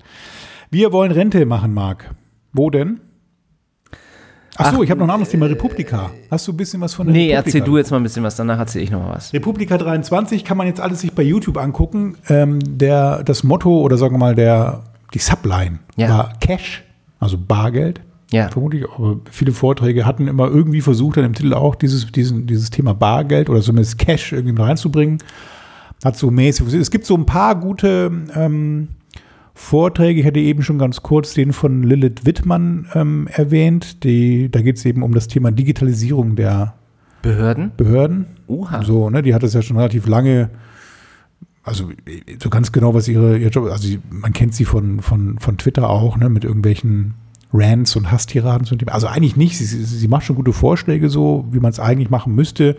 Wir 0.73 0.93
wollen 0.93 1.13
Rente 1.13 1.47
machen, 1.47 1.73
Marc. 1.73 2.13
Wo 2.53 2.71
denn? 2.71 2.99
Ach 4.57 4.75
so, 4.75 4.83
ich 4.83 4.91
habe 4.91 4.99
noch 5.01 5.07
ein 5.07 5.11
anderes 5.11 5.31
Thema. 5.31 5.47
Republika. 5.47 6.11
Hast 6.31 6.47
du 6.47 6.53
ein 6.53 6.57
bisschen 6.57 6.81
was 6.81 6.93
von 6.95 7.07
der 7.07 7.15
Nee, 7.15 7.29
Republika? 7.35 7.47
erzähl 7.47 7.61
du 7.63 7.77
jetzt 7.79 7.91
mal 7.91 7.97
ein 7.99 8.03
bisschen 8.03 8.23
was, 8.25 8.37
danach 8.37 8.59
erzähl 8.59 8.83
ich 8.83 8.91
noch 8.91 9.01
mal 9.03 9.15
was. 9.15 9.33
Republika 9.33 9.79
23 9.79 10.45
kann 10.45 10.57
man 10.57 10.67
jetzt 10.67 10.81
alles 10.81 11.01
sich 11.01 11.13
bei 11.13 11.23
YouTube 11.23 11.57
angucken. 11.57 12.17
Ähm, 12.29 12.59
der, 12.63 13.23
das 13.23 13.43
Motto 13.45 13.81
oder 13.81 13.97
sagen 13.97 14.15
wir 14.15 14.19
mal 14.19 14.35
der, 14.35 14.83
die 15.15 15.19
Subline 15.19 15.79
Ja. 15.97 16.09
war 16.09 16.33
Cash, 16.41 16.85
also 17.21 17.39
Bargeld. 17.39 18.01
Ja. 18.33 18.49
Vermutlich, 18.49 18.85
aber 18.89 19.17
viele 19.31 19.53
Vorträge 19.53 20.07
hatten 20.07 20.29
immer 20.29 20.47
irgendwie 20.49 20.81
versucht, 20.83 21.17
dann 21.17 21.25
im 21.25 21.33
Titel 21.35 21.53
auch 21.55 21.75
dieses, 21.75 22.07
diesen, 22.13 22.47
dieses 22.47 22.71
Thema 22.71 22.93
Bargeld 22.95 23.49
oder 23.51 23.61
zumindest 23.61 23.99
Cash 23.99 24.33
irgendwie 24.33 24.53
mit 24.53 24.63
reinzubringen. 24.63 25.19
Hat 26.05 26.17
so 26.17 26.31
mäßig. 26.31 26.73
Es 26.75 26.91
gibt 26.91 27.07
so 27.07 27.15
ein 27.17 27.27
paar 27.27 27.57
gute 27.57 28.11
ähm, 28.35 28.89
Vorträge. 29.61 30.21
Ich 30.21 30.27
hatte 30.27 30.41
eben 30.41 30.63
schon 30.63 30.79
ganz 30.79 31.03
kurz 31.03 31.35
den 31.35 31.53
von 31.53 31.83
Lilith 31.83 32.25
Wittmann 32.25 32.89
ähm, 32.95 33.29
erwähnt. 33.31 34.03
Die, 34.03 34.51
da 34.51 34.63
geht 34.63 34.79
es 34.79 34.85
eben 34.87 35.03
um 35.03 35.13
das 35.13 35.29
Thema 35.29 35.53
Digitalisierung 35.53 36.35
der 36.35 36.75
Behörden? 37.23 37.71
Behörden. 37.77 38.27
Oha. 38.47 38.83
So, 38.83 39.11
ne, 39.11 39.23
die 39.23 39.35
hat 39.35 39.43
es 39.43 39.53
ja 39.53 39.61
schon 39.61 39.77
relativ 39.77 40.07
lange, 40.07 40.49
also 41.63 41.91
so 42.43 42.49
ganz 42.49 42.73
genau, 42.73 42.95
was 42.95 43.07
ihre, 43.07 43.37
ihr 43.37 43.51
Job, 43.51 43.71
also 43.71 43.87
man 44.09 44.33
kennt 44.33 44.55
sie 44.55 44.65
von, 44.65 45.01
von, 45.01 45.39
von 45.39 45.59
Twitter 45.59 45.91
auch, 45.91 46.17
ne, 46.17 46.31
mit 46.31 46.45
irgendwelchen 46.45 47.15
Rants 47.53 47.95
und 47.97 48.11
Hasstiraden 48.11 48.67
zum 48.67 48.79
Thema. 48.79 48.93
Also 48.93 49.09
eigentlich 49.09 49.37
nicht, 49.37 49.59
sie, 49.59 49.65
sie 49.65 50.09
macht 50.09 50.25
schon 50.25 50.37
gute 50.37 50.55
Vorschläge 50.55 51.11
so, 51.11 51.47
wie 51.51 51.61
man 51.61 51.71
es 51.71 51.79
eigentlich 51.79 52.09
machen 52.09 52.35
müsste 52.35 52.77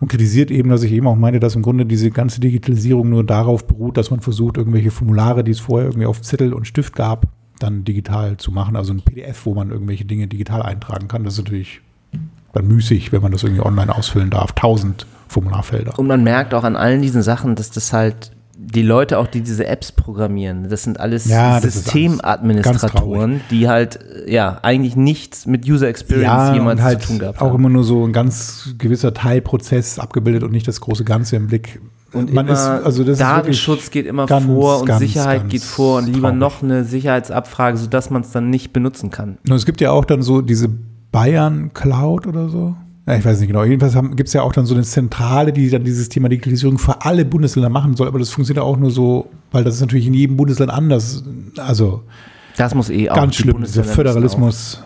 und 0.00 0.08
kritisiert 0.08 0.50
eben, 0.50 0.70
dass 0.70 0.82
ich 0.82 0.92
eben 0.92 1.06
auch 1.06 1.16
meinte, 1.16 1.40
dass 1.40 1.56
im 1.56 1.62
Grunde 1.62 1.86
diese 1.86 2.10
ganze 2.10 2.40
Digitalisierung 2.40 3.08
nur 3.08 3.24
darauf 3.24 3.66
beruht, 3.66 3.96
dass 3.96 4.10
man 4.10 4.20
versucht, 4.20 4.56
irgendwelche 4.56 4.90
Formulare, 4.90 5.44
die 5.44 5.50
es 5.50 5.60
vorher 5.60 5.88
irgendwie 5.88 6.06
auf 6.06 6.22
Zettel 6.22 6.52
und 6.52 6.66
Stift 6.66 6.94
gab, 6.94 7.26
dann 7.58 7.84
digital 7.84 8.36
zu 8.36 8.52
machen. 8.52 8.76
Also 8.76 8.92
ein 8.92 9.00
PDF, 9.00 9.46
wo 9.46 9.54
man 9.54 9.70
irgendwelche 9.70 10.04
Dinge 10.04 10.28
digital 10.28 10.62
eintragen 10.62 11.08
kann. 11.08 11.24
Das 11.24 11.34
ist 11.34 11.44
natürlich 11.44 11.80
dann 12.52 12.68
müßig, 12.68 13.12
wenn 13.12 13.22
man 13.22 13.32
das 13.32 13.42
irgendwie 13.42 13.64
online 13.64 13.94
ausfüllen 13.94 14.30
darf. 14.30 14.52
Tausend 14.52 15.06
Formularfelder. 15.28 15.98
Und 15.98 16.06
man 16.06 16.22
merkt 16.22 16.54
auch 16.54 16.64
an 16.64 16.76
allen 16.76 17.02
diesen 17.02 17.22
Sachen, 17.22 17.54
dass 17.54 17.70
das 17.70 17.92
halt 17.92 18.32
die 18.60 18.82
Leute 18.82 19.18
auch, 19.18 19.28
die 19.28 19.40
diese 19.40 19.66
Apps 19.68 19.92
programmieren, 19.92 20.68
das 20.68 20.82
sind 20.82 20.98
alles 20.98 21.26
Ja, 21.26 21.60
Systemadministratoren, 21.60 23.40
die 23.52 23.68
halt 23.68 24.00
ja 24.26 24.58
eigentlich 24.62 24.96
nichts 24.96 25.46
mit 25.46 25.64
User 25.68 25.86
Experience 25.86 26.54
jemals 26.54 26.80
und 26.80 26.84
halt 26.84 27.02
zu 27.02 27.08
tun 27.08 27.18
gehabt 27.20 27.40
auch 27.40 27.46
haben. 27.46 27.54
immer 27.54 27.68
nur 27.68 27.84
so 27.84 28.04
ein 28.04 28.12
ganz 28.12 28.74
gewisser 28.76 29.14
Teilprozess 29.14 30.00
abgebildet 30.00 30.42
und 30.42 30.50
nicht 30.50 30.66
das 30.66 30.80
große 30.80 31.04
Ganze 31.04 31.36
im 31.36 31.46
Blick. 31.46 31.80
Und 32.12 32.32
man 32.34 32.48
ist, 32.48 32.58
also 32.58 33.04
das 33.04 33.18
Datenschutz 33.18 33.90
geht 33.90 34.06
immer 34.06 34.26
ganz, 34.26 34.46
vor 34.46 34.80
und 34.80 34.86
ganz, 34.86 35.00
Sicherheit 35.00 35.42
ganz 35.42 35.52
geht 35.52 35.62
vor 35.62 35.98
und 35.98 36.06
lieber 36.06 36.28
traurig. 36.28 36.40
noch 36.40 36.62
eine 36.62 36.84
Sicherheitsabfrage, 36.84 37.76
sodass 37.76 38.10
man 38.10 38.22
es 38.22 38.32
dann 38.32 38.50
nicht 38.50 38.72
benutzen 38.72 39.10
kann. 39.10 39.38
Und 39.48 39.54
es 39.54 39.66
gibt 39.66 39.80
ja 39.80 39.92
auch 39.92 40.04
dann 40.04 40.22
so 40.22 40.40
diese 40.40 40.68
Bayern 41.12 41.72
Cloud 41.74 42.26
oder 42.26 42.48
so. 42.48 42.74
Ja, 43.08 43.16
ich 43.16 43.24
weiß 43.24 43.40
nicht 43.40 43.48
genau. 43.48 43.64
Jedenfalls 43.64 43.94
gibt 44.16 44.28
es 44.28 44.34
ja 44.34 44.42
auch 44.42 44.52
dann 44.52 44.66
so 44.66 44.74
eine 44.74 44.84
Zentrale, 44.84 45.54
die 45.54 45.70
dann 45.70 45.82
dieses 45.82 46.10
Thema 46.10 46.28
Digitalisierung 46.28 46.76
für 46.76 47.00
alle 47.06 47.24
Bundesländer 47.24 47.70
machen 47.70 47.96
soll. 47.96 48.06
Aber 48.06 48.18
das 48.18 48.28
funktioniert 48.28 48.62
auch 48.62 48.76
nur 48.76 48.90
so, 48.90 49.30
weil 49.50 49.64
das 49.64 49.76
ist 49.76 49.80
natürlich 49.80 50.06
in 50.06 50.12
jedem 50.12 50.36
Bundesland 50.36 50.70
anders. 50.70 51.24
Also 51.56 52.02
Das 52.58 52.74
muss 52.74 52.90
eh 52.90 53.08
auch. 53.08 53.16
ganz 53.16 53.36
schlimm, 53.36 53.62
dieser 53.64 53.84
Föderalismus. 53.84 54.82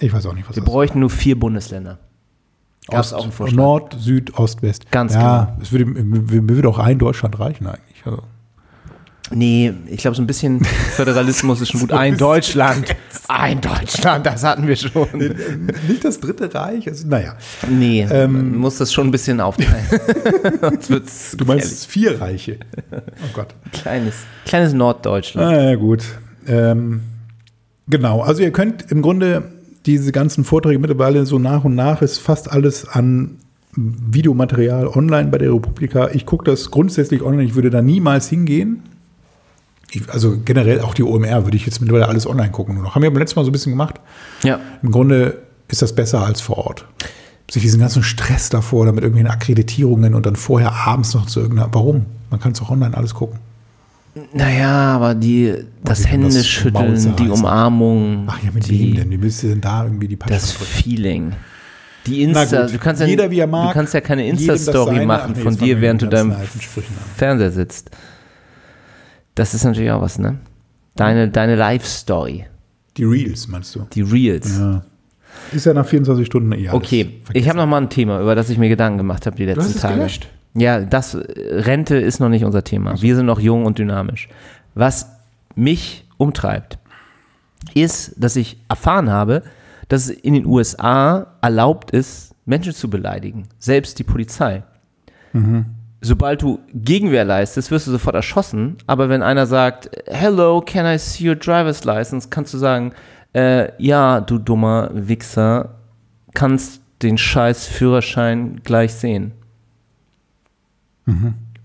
Ich 0.00 0.10
weiß 0.10 0.24
auch 0.24 0.32
nicht, 0.32 0.48
was. 0.48 0.56
Wir 0.56 0.62
das 0.62 0.72
bräuchten 0.72 1.00
nur 1.00 1.10
vier 1.10 1.38
Bundesländer. 1.38 1.98
Gab 2.88 3.00
es 3.00 3.12
Ost. 3.12 3.52
Nord, 3.52 3.94
Süd, 3.98 4.38
Ost, 4.38 4.62
West. 4.62 4.90
Ganz 4.90 5.12
ja, 5.12 5.54
es 5.60 5.70
würde, 5.70 5.84
mir 5.84 6.22
mir 6.22 6.48
würde 6.48 6.70
auch 6.70 6.78
ein 6.78 6.98
Deutschland 6.98 7.38
reichen 7.38 7.66
eigentlich. 7.66 8.06
Also. 8.06 8.22
Nee, 9.30 9.72
ich 9.86 9.98
glaube, 9.98 10.16
so 10.16 10.22
ein 10.22 10.26
bisschen 10.26 10.64
Föderalismus 10.96 11.60
ist 11.60 11.72
schon 11.72 11.80
gut. 11.80 11.92
Ein 11.92 12.16
Deutschland. 12.16 12.94
Ein 13.28 13.60
Deutschland, 13.60 14.24
das 14.24 14.44
hatten 14.44 14.68
wir 14.68 14.76
schon. 14.76 15.08
Nicht 15.88 16.04
das 16.04 16.20
Dritte 16.20 16.54
Reich? 16.54 16.86
Also, 16.88 17.08
naja. 17.08 17.34
Nee, 17.68 18.06
Ähm, 18.08 18.32
man 18.32 18.56
muss 18.58 18.76
das 18.78 18.92
schon 18.92 19.08
ein 19.08 19.10
bisschen 19.10 19.40
aufteilen. 19.40 19.84
Du 21.36 21.44
meinst 21.44 21.86
vier 21.86 22.20
Reiche. 22.20 22.58
Oh 22.92 23.32
Gott. 23.32 23.48
kleines, 23.72 24.14
kleines 24.44 24.72
Norddeutschland. 24.74 25.48
Ah, 25.52 25.70
ja, 25.70 25.74
gut. 25.74 26.04
Ähm, 26.46 27.00
genau, 27.88 28.20
also 28.20 28.42
ihr 28.42 28.52
könnt 28.52 28.90
im 28.92 29.02
Grunde 29.02 29.42
diese 29.86 30.12
ganzen 30.12 30.44
Vorträge 30.44 30.78
mittlerweile 30.78 31.26
so 31.26 31.38
nach 31.38 31.64
und 31.64 31.74
nach 31.74 32.02
ist 32.02 32.18
fast 32.18 32.50
alles 32.50 32.86
an 32.86 33.38
Videomaterial 33.74 34.86
online 34.88 35.28
bei 35.30 35.38
der 35.38 35.52
Republika. 35.52 36.10
Ich 36.12 36.26
gucke 36.26 36.44
das 36.44 36.70
grundsätzlich 36.70 37.22
online, 37.22 37.44
ich 37.44 37.54
würde 37.56 37.70
da 37.70 37.82
niemals 37.82 38.28
hingehen. 38.28 38.82
Also 40.08 40.38
generell 40.44 40.80
auch 40.80 40.94
die 40.94 41.02
OMR 41.02 41.44
würde 41.44 41.56
ich 41.56 41.64
jetzt 41.64 41.80
mittlerweile 41.80 42.08
alles 42.08 42.26
online 42.26 42.50
gucken. 42.50 42.74
Nur 42.74 42.84
noch. 42.84 42.94
Haben 42.94 43.02
wir 43.02 43.10
beim 43.10 43.20
letzten 43.20 43.38
Mal 43.38 43.44
so 43.44 43.50
ein 43.50 43.52
bisschen 43.52 43.72
gemacht. 43.72 44.00
Ja. 44.42 44.60
Im 44.82 44.90
Grunde 44.90 45.42
ist 45.68 45.82
das 45.82 45.94
besser 45.94 46.22
als 46.22 46.40
vor 46.40 46.58
Ort. 46.58 46.84
Sich 47.50 47.62
diesen 47.62 47.80
ganzen 47.80 48.02
Stress 48.02 48.48
davor, 48.48 48.86
damit 48.86 49.04
irgendwelchen 49.04 49.30
Akkreditierungen 49.30 50.14
und 50.14 50.26
dann 50.26 50.36
vorher 50.36 50.72
abends 50.72 51.14
noch 51.14 51.26
zu 51.26 51.40
irgendeiner. 51.40 51.68
Warum? 51.72 52.06
Man 52.30 52.40
kann 52.40 52.52
es 52.52 52.60
auch 52.60 52.70
online 52.70 52.96
alles 52.96 53.14
gucken. 53.14 53.38
Naja, 54.32 54.94
aber 54.94 55.14
die, 55.14 55.52
das 55.84 56.00
das 56.00 56.08
Händeschütteln, 56.08 56.94
Maul 56.94 57.12
die. 57.18 57.28
Umarmung, 57.28 58.24
Ach 58.26 58.42
ja, 58.42 58.50
mit 58.50 58.66
die, 58.66 58.80
wem 58.80 58.96
denn? 58.96 59.10
Wie 59.10 59.22
willst 59.22 59.42
du 59.42 59.48
denn 59.48 59.60
da 59.60 59.84
irgendwie 59.84 60.08
die 60.08 60.16
Patsche 60.16 60.34
das 60.34 60.54
drücken? 60.54 60.72
Feeling. 60.72 61.32
Die 62.06 62.22
Insta, 62.22 62.62
gut, 62.62 62.74
du 62.74 62.78
kannst 62.78 63.02
ja, 63.02 63.08
jeder 63.08 63.30
wie 63.30 63.40
er 63.40 63.46
mag, 63.46 63.68
du 63.68 63.74
kannst 63.74 63.92
ja 63.92 64.00
keine 64.00 64.22
das 64.30 64.40
Insta-Story 64.40 65.04
machen 65.04 65.32
Ach 65.32 65.36
nee, 65.36 65.42
von 65.42 65.56
dir, 65.56 65.80
während 65.80 66.02
du 66.02 66.06
deinem. 66.06 66.34
Fernseher 67.16 67.50
sitzt. 67.50 67.90
Das 69.36 69.54
ist 69.54 69.62
natürlich 69.64 69.90
auch 69.92 70.00
was, 70.02 70.18
ne? 70.18 70.38
Deine, 70.96 71.28
deine 71.28 71.54
Live-Story, 71.54 72.46
Die 72.96 73.04
Reels, 73.04 73.46
meinst 73.48 73.74
du? 73.76 73.86
die 73.92 74.02
Reels. 74.02 74.58
Ja. 74.58 74.82
Ist 75.52 75.66
ja 75.66 75.74
nach 75.74 75.86
24 75.86 76.26
Stunden 76.26 76.50
eh 76.52 76.68
alles 76.68 76.72
Okay, 76.72 77.04
vergessen. 77.22 77.32
ich 77.34 77.48
habe 77.48 77.58
noch 77.58 77.66
mal 77.66 77.82
ein 77.82 77.90
Thema, 77.90 78.20
über 78.20 78.34
das 78.34 78.48
ich 78.50 78.56
mir 78.58 78.68
Gedanken 78.70 78.96
gemacht 78.98 79.26
habe 79.26 79.36
die 79.36 79.44
letzten 79.44 79.62
hast 79.64 79.74
es 79.76 79.80
Tage. 79.82 79.94
gelöscht? 79.96 80.28
Ja, 80.54 80.80
das 80.80 81.14
äh, 81.14 81.20
Rente 81.60 81.96
ist 81.96 82.18
noch 82.18 82.30
nicht 82.30 82.44
unser 82.46 82.64
Thema. 82.64 83.00
Wir 83.02 83.14
sind 83.14 83.26
noch 83.26 83.38
jung 83.38 83.66
und 83.66 83.78
dynamisch. 83.78 84.28
Was 84.74 85.06
mich 85.54 86.06
umtreibt, 86.16 86.78
ist, 87.74 88.14
dass 88.16 88.36
ich 88.36 88.56
erfahren 88.70 89.10
habe, 89.10 89.42
dass 89.88 90.04
es 90.04 90.10
in 90.10 90.32
den 90.32 90.46
USA 90.46 91.26
erlaubt 91.42 91.90
ist, 91.90 92.34
Menschen 92.46 92.72
zu 92.72 92.88
beleidigen, 92.88 93.44
selbst 93.58 93.98
die 93.98 94.04
Polizei. 94.04 94.62
Sobald 96.06 96.42
du 96.42 96.60
Gegenwehr 96.72 97.24
leistest, 97.24 97.70
wirst 97.70 97.86
du 97.86 97.90
sofort 97.90 98.14
erschossen. 98.14 98.76
Aber 98.86 99.08
wenn 99.08 99.22
einer 99.22 99.46
sagt, 99.46 99.90
Hello, 100.06 100.60
can 100.60 100.86
I 100.86 100.98
see 100.98 101.28
your 101.28 101.34
driver's 101.34 101.84
license, 101.84 102.28
kannst 102.28 102.54
du 102.54 102.58
sagen, 102.58 102.92
äh, 103.34 103.70
ja, 103.82 104.20
du 104.20 104.38
dummer 104.38 104.90
Wichser, 104.92 105.76
kannst 106.34 106.80
den 107.02 107.18
scheiß 107.18 107.66
Führerschein 107.66 108.60
gleich 108.62 108.94
sehen. 108.94 109.32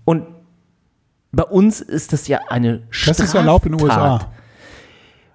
Und 0.04 0.26
bei 1.32 1.44
uns 1.44 1.80
ist 1.80 2.12
das 2.12 2.28
ja 2.28 2.40
eine 2.48 2.82
Das 3.06 3.18
ist 3.18 3.34
erlaubt 3.34 3.66
in 3.66 3.72
den 3.72 3.82
USA. 3.82 3.94
Straftat. 3.94 4.28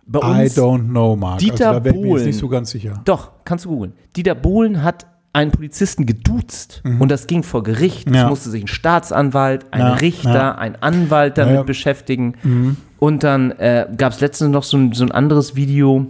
Bei 0.06 0.20
I 0.20 0.43
uns 0.43 0.58
don't 0.58 0.88
know, 0.88 1.15
Mark. 1.15 1.39
Dieter 1.39 1.70
also 1.70 1.80
da 1.80 1.84
wäre 1.84 1.96
ich 1.96 2.02
mir 2.02 2.15
jetzt 2.15 2.26
nicht 2.26 2.39
so 2.39 2.48
ganz 2.48 2.72
sicher. 2.72 3.02
Doch, 3.04 3.32
kannst 3.43 3.65
du 3.65 3.70
googeln. 3.70 3.93
Dieter 4.15 4.36
Bohlen 4.36 4.84
hat 4.84 5.06
einen 5.38 5.52
Polizisten 5.52 6.06
geduzt 6.06 6.82
und 7.00 7.10
das 7.10 7.28
ging 7.28 7.43
vor 7.43 7.63
Gericht. 7.63 8.08
Es 8.08 8.12
Mhm. 8.12 8.15
Ja. 8.15 8.30
musste 8.30 8.50
sich 8.50 8.63
ein 8.63 8.67
Staatsanwalt, 8.67 9.65
ein 9.71 9.80
Ja, 9.82 9.93
Richter, 9.93 10.34
ja. 10.34 10.56
ein 10.56 10.76
Anwalt 10.82 11.38
damit 11.38 11.50
Ja, 11.50 11.54
Mhm. 11.54 11.58
ja. 11.60 11.63
beschäftigen. 11.63 12.78
Und 13.00 13.23
dann 13.23 13.52
äh, 13.52 13.88
gab 13.95 14.13
es 14.13 14.19
letztens 14.21 14.52
noch 14.52 14.63
so 14.63 14.78
ein, 14.78 14.93
so 14.93 15.04
ein 15.04 15.12
anderes 15.12 15.56
Video, 15.56 16.08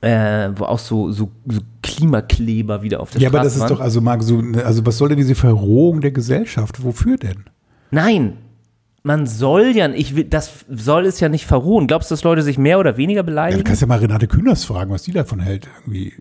äh, 0.00 0.50
wo 0.54 0.64
auch 0.64 0.78
so, 0.78 1.10
so, 1.10 1.30
so 1.46 1.60
Klimakleber 1.82 2.82
wieder 2.82 3.00
auf 3.00 3.10
der 3.10 3.20
Ja, 3.20 3.28
Straße 3.28 3.38
aber 3.38 3.44
das 3.44 3.54
ist 3.56 3.60
waren. 3.62 3.68
doch, 3.70 3.80
also 3.80 4.00
Marc, 4.00 4.22
so, 4.22 4.42
also 4.64 4.84
was 4.86 4.98
soll 4.98 5.08
denn 5.08 5.18
diese 5.18 5.34
Verrohung 5.34 6.00
der 6.00 6.10
Gesellschaft? 6.12 6.82
Wofür 6.84 7.16
denn? 7.16 7.44
Nein, 7.90 8.34
man 9.02 9.26
soll 9.26 9.72
ja, 9.74 9.88
ich 9.90 10.16
will, 10.16 10.24
das 10.24 10.64
soll 10.68 11.06
es 11.06 11.20
ja 11.20 11.28
nicht 11.28 11.46
verruhen. 11.46 11.86
Glaubst 11.86 12.10
du, 12.10 12.14
dass 12.14 12.24
Leute 12.24 12.42
sich 12.42 12.58
mehr 12.58 12.78
oder 12.78 12.96
weniger 12.96 13.18
Ja, 13.18 13.22
du 13.22 13.26
beleidigen? 13.26 13.64
kannst 13.64 13.80
ja 13.82 13.86
mal 13.86 13.98
Renate 13.98 14.26
Künast 14.28 14.66
fragen, 14.66 14.90
was 14.90 15.02
die 15.02 15.12
davon 15.12 15.40
hält. 15.40 15.68
Irgendwie 15.82 16.14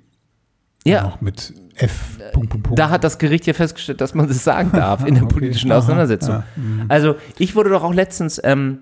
Ja, 0.86 1.04
noch 1.04 1.22
mit 1.22 1.54
F. 1.76 2.18
Punkt, 2.34 2.50
Punkt, 2.50 2.64
Punkt. 2.68 2.80
Da 2.80 2.90
hat 2.90 3.04
das 3.04 3.18
Gericht 3.18 3.46
ja 3.48 3.54
festgestellt, 3.54 4.02
dass 4.02 4.14
man 4.14 4.28
das 4.28 4.44
sagen 4.44 4.72
darf 4.74 5.06
in 5.06 5.16
der 5.16 5.24
Okay. 5.24 5.34
politischen 5.34 5.72
Aha. 5.72 5.80
Auseinandersetzung. 5.80 6.36
Ja. 6.36 6.44
Mhm. 6.56 6.86
Also 6.90 7.16
ich 7.38 7.56
wurde 7.56 7.70
doch 7.70 7.84
auch 7.84 7.94
letztens 7.94 8.40
ähm, 8.44 8.80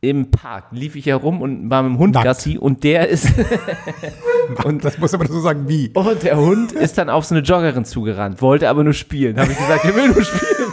im 0.00 0.30
Park, 0.30 0.64
lief 0.72 0.96
ich 0.96 1.06
herum 1.06 1.40
und 1.40 1.70
war 1.70 1.82
mit 1.82 1.92
dem 1.92 1.98
Hund 1.98 2.14
Nackt. 2.14 2.26
Gassi 2.26 2.58
und 2.58 2.82
der 2.84 3.08
ist 3.08 3.28
und 4.64 4.84
das 4.84 4.98
muss 4.98 5.14
aber 5.14 5.26
so 5.26 5.40
sagen, 5.40 5.68
wie. 5.68 5.90
und 5.94 6.22
der 6.22 6.36
Hund 6.36 6.72
ist 6.72 6.98
dann 6.98 7.08
auf 7.08 7.24
so 7.24 7.34
eine 7.34 7.42
Joggerin 7.44 7.84
zugerannt, 7.84 8.42
wollte 8.42 8.68
aber 8.68 8.84
nur 8.84 8.92
spielen. 8.92 9.38
Habe 9.38 9.52
ich 9.52 9.58
gesagt, 9.58 9.84
er 9.84 9.94
will 9.94 10.08
nur 10.08 10.22
spielen. 10.24 10.72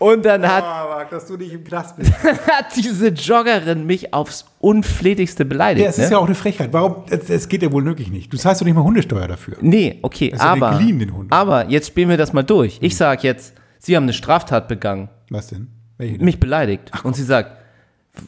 Und 0.00 0.24
dann 0.24 0.48
hat, 0.48 0.64
Marc, 0.64 1.10
dass 1.10 1.26
du 1.26 1.36
nicht 1.36 1.52
im 1.52 1.62
Knast 1.62 1.96
bist. 1.96 2.12
hat 2.24 2.74
diese 2.74 3.08
Joggerin 3.08 3.86
mich 3.86 4.12
aufs 4.12 4.46
unflätigste 4.58 5.44
beleidigt. 5.44 5.84
Ja, 5.84 5.90
es 5.90 5.98
ist 5.98 6.06
ne? 6.06 6.12
ja 6.12 6.18
auch 6.18 6.26
eine 6.26 6.34
Frechheit. 6.34 6.72
Warum? 6.72 7.04
Es, 7.10 7.48
geht 7.48 7.62
ja 7.62 7.70
wohl 7.70 7.84
wirklich 7.84 8.10
nicht. 8.10 8.32
Du 8.32 8.38
zahlst 8.38 8.62
doch 8.62 8.64
nicht 8.64 8.74
mal 8.74 8.82
Hundesteuer 8.82 9.28
dafür. 9.28 9.58
Nee, 9.60 9.98
okay, 10.02 10.32
ja 10.34 10.40
aber, 10.40 10.78
geliehen, 10.78 10.98
den 10.98 11.14
Hund. 11.14 11.32
aber 11.32 11.68
jetzt 11.68 11.88
spielen 11.88 12.08
wir 12.08 12.16
das 12.16 12.32
mal 12.32 12.42
durch. 12.42 12.78
Ich 12.80 12.96
sage 12.96 13.20
jetzt, 13.22 13.54
Sie 13.78 13.96
haben 13.96 14.04
eine 14.04 14.12
Straftat 14.12 14.68
begangen. 14.68 15.08
Was 15.30 15.48
denn? 15.48 15.68
Welche 15.96 16.16
denn? 16.16 16.24
mich 16.24 16.38
beleidigt. 16.38 16.92
und 17.02 17.16
sie 17.16 17.24
sagt, 17.24 17.52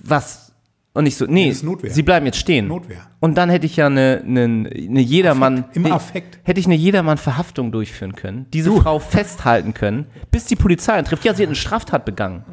was? 0.03 0.52
Und 0.95 1.07
ich 1.07 1.17
so, 1.17 1.25
nee, 1.27 1.53
sie 1.53 2.03
bleiben 2.03 2.27
jetzt 2.27 2.39
stehen. 2.39 2.69
Notwehr. 2.69 3.09
Und 3.19 3.37
dann 3.39 3.49
hätte 3.49 3.65
ich 3.65 3.77
ja 3.77 3.87
eine, 3.87 4.23
eine, 4.27 4.71
eine 4.71 5.01
Jedermann, 5.01 5.61
Affekt, 5.61 5.77
im 5.77 5.87
Affekt. 5.87 6.39
hätte 6.43 6.61
ich 6.61 6.67
eine 6.67 6.75
Jedermann-Verhaftung 6.75 7.73
durchführen 7.73 8.15
können, 8.15 8.47
diese 8.53 8.71
Frau 8.73 8.99
festhalten 8.99 9.73
können, 9.73 10.07
bis 10.31 10.45
die 10.45 10.57
Polizei 10.57 10.93
eintrifft. 10.93 11.25
Ja, 11.25 11.33
sie 11.33 11.43
hat 11.43 11.49
eine 11.49 11.57
Straftat 11.57 12.05
begangen. 12.05 12.45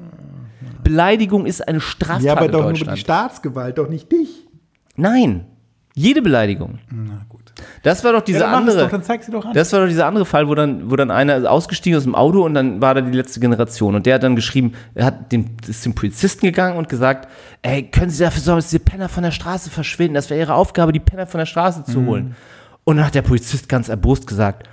Beleidigung 0.83 1.45
ist 1.45 1.67
eine 1.67 1.81
Straftat 1.81 2.23
Ja, 2.23 2.37
aber 2.37 2.47
doch 2.47 2.63
nur 2.63 2.73
die 2.73 2.97
Staatsgewalt, 2.97 3.77
doch 3.77 3.89
nicht 3.89 4.09
dich. 4.11 4.47
Nein, 4.95 5.45
jede 5.93 6.21
Beleidigung. 6.21 6.79
Na 6.89 7.25
gut. 7.27 7.38
Das 7.83 8.03
war 8.03 8.13
doch 8.13 8.21
diese 8.21 8.39
dann 8.39 8.51
mach 8.51 8.57
es 8.61 8.67
andere. 8.69 8.83
doch, 8.85 8.91
dann 8.91 9.03
zeig 9.03 9.23
sie 9.23 9.31
doch 9.31 9.45
an. 9.45 9.53
Das 9.53 9.71
war 9.73 9.81
doch 9.81 9.87
dieser 9.87 10.05
andere 10.05 10.25
Fall, 10.25 10.47
wo 10.47 10.55
dann, 10.55 10.89
wo 10.91 10.95
dann 10.95 11.11
einer 11.11 11.49
ausgestiegen 11.49 11.95
ist 11.97 12.01
aus 12.01 12.05
dem 12.05 12.15
Auto 12.15 12.43
und 12.45 12.53
dann 12.53 12.81
war 12.81 12.93
da 12.95 13.01
die 13.01 13.15
letzte 13.15 13.39
Generation. 13.39 13.95
Und 13.95 14.05
der 14.05 14.15
hat 14.15 14.23
dann 14.23 14.35
geschrieben, 14.35 14.73
er 14.95 15.05
hat 15.05 15.31
dem, 15.31 15.45
ist 15.67 15.83
zum 15.83 15.95
Polizisten 15.95 16.45
gegangen 16.45 16.77
und 16.77 16.89
gesagt, 16.89 17.27
ey, 17.61 17.83
können 17.83 18.09
Sie 18.09 18.23
dafür 18.23 18.41
sorgen, 18.41 18.57
dass 18.59 18.69
diese 18.69 18.83
Penner 18.83 19.09
von 19.09 19.23
der 19.23 19.31
Straße 19.31 19.69
verschwinden? 19.69 20.13
Das 20.15 20.29
wäre 20.29 20.39
Ihre 20.39 20.53
Aufgabe, 20.55 20.91
die 20.91 20.99
Penner 20.99 21.27
von 21.27 21.39
der 21.39 21.45
Straße 21.45 21.81
Mhm. 21.87 21.91
zu 21.91 22.05
holen. 22.05 22.35
Und 22.83 22.97
dann 22.97 23.05
hat 23.05 23.15
der 23.15 23.21
Polizist 23.21 23.69
ganz 23.69 23.89
erbost 23.89 24.25
gesagt, 24.27 24.67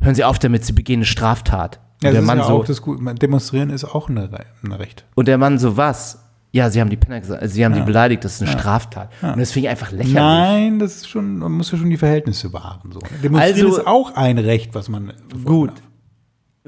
hören 0.00 0.14
Sie 0.14 0.24
auf 0.24 0.38
damit, 0.38 0.64
Sie 0.64 0.72
begehen 0.72 0.98
eine 0.98 1.06
Straftat. 1.06 1.80
Ja, 2.02 2.12
der 2.12 2.22
Mann 2.22 2.38
ja 2.38 2.44
so, 2.44 2.54
auch 2.60 2.64
das 2.64 2.80
Gute. 2.80 3.02
Demonstrieren 3.14 3.70
ist 3.70 3.84
auch 3.84 4.08
ein 4.08 4.18
Recht. 4.72 5.04
und 5.16 5.26
der 5.26 5.36
Mann 5.38 5.58
so, 5.58 5.76
was? 5.76 6.24
Ja, 6.50 6.70
Sie 6.70 6.80
haben 6.80 6.88
die 6.88 6.96
Penner 6.96 7.20
gesagt, 7.20 7.42
Sie 7.50 7.62
haben 7.64 7.74
die 7.74 7.82
beleidigt, 7.82 8.24
das 8.24 8.34
ist 8.40 8.42
eine 8.42 8.58
Straftat. 8.58 9.10
Und 9.22 9.38
das 9.38 9.52
finde 9.52 9.66
ich 9.66 9.70
einfach 9.70 9.90
lächerlich. 9.90 10.14
Nein, 10.14 10.78
das 10.78 10.96
ist 10.96 11.08
schon, 11.08 11.38
man 11.38 11.52
muss 11.52 11.70
ja 11.70 11.76
schon 11.78 11.90
die 11.90 11.96
Verhältnisse 11.98 12.52
wahren. 12.52 12.90
So. 12.92 13.00
Also- 13.36 13.68
ist 13.68 13.86
auch 13.86 14.14
ein 14.16 14.38
Recht, 14.38 14.74
was 14.74 14.88
man 14.88 15.12
Gut. 15.44 15.70
darf. 15.70 15.82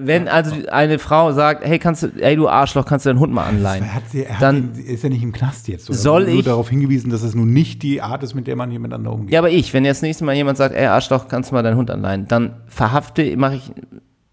Wenn 0.02 0.28
also 0.28 0.54
eine 0.70 0.98
Frau 0.98 1.32
sagt, 1.32 1.62
hey, 1.66 1.78
kannst 1.78 2.02
du, 2.02 2.06
ey 2.20 2.34
du 2.34 2.48
Arschloch, 2.48 2.86
kannst 2.86 3.04
du 3.04 3.10
deinen 3.10 3.18
Hund 3.20 3.34
mal 3.34 3.44
anleihen? 3.44 3.84
Er, 3.84 3.94
hat 3.94 4.02
sie, 4.10 4.24
er, 4.24 4.38
Dann- 4.38 4.70
hat 4.70 4.76
ihn, 4.78 4.84
er 4.86 4.94
ist 4.94 5.02
ja 5.02 5.08
nicht 5.10 5.22
im 5.22 5.32
Knast 5.32 5.68
jetzt. 5.68 5.90
Oder 5.90 5.98
Soll 5.98 6.24
nur 6.24 6.34
ich- 6.38 6.44
darauf 6.44 6.70
hingewiesen, 6.70 7.10
dass 7.10 7.22
es 7.22 7.34
nun 7.34 7.52
nicht 7.52 7.82
die 7.82 8.00
Art 8.00 8.22
ist, 8.22 8.34
mit 8.34 8.46
der 8.46 8.56
man 8.56 8.70
hier 8.70 8.80
miteinander 8.80 9.12
umgeht. 9.12 9.32
Ja, 9.32 9.40
aber 9.40 9.50
ich, 9.50 9.74
wenn 9.74 9.84
jetzt 9.84 10.02
nächstes 10.02 10.24
Mal 10.24 10.34
jemand 10.34 10.56
sagt, 10.56 10.74
ey 10.74 10.86
Arschloch, 10.86 11.28
kannst 11.28 11.50
du 11.50 11.54
mal 11.54 11.62
deinen 11.62 11.76
Hund 11.76 11.90
anleihen, 11.90 12.26
dann 12.28 12.60
verhafte, 12.66 13.36
mache 13.36 13.56
ich, 13.56 13.72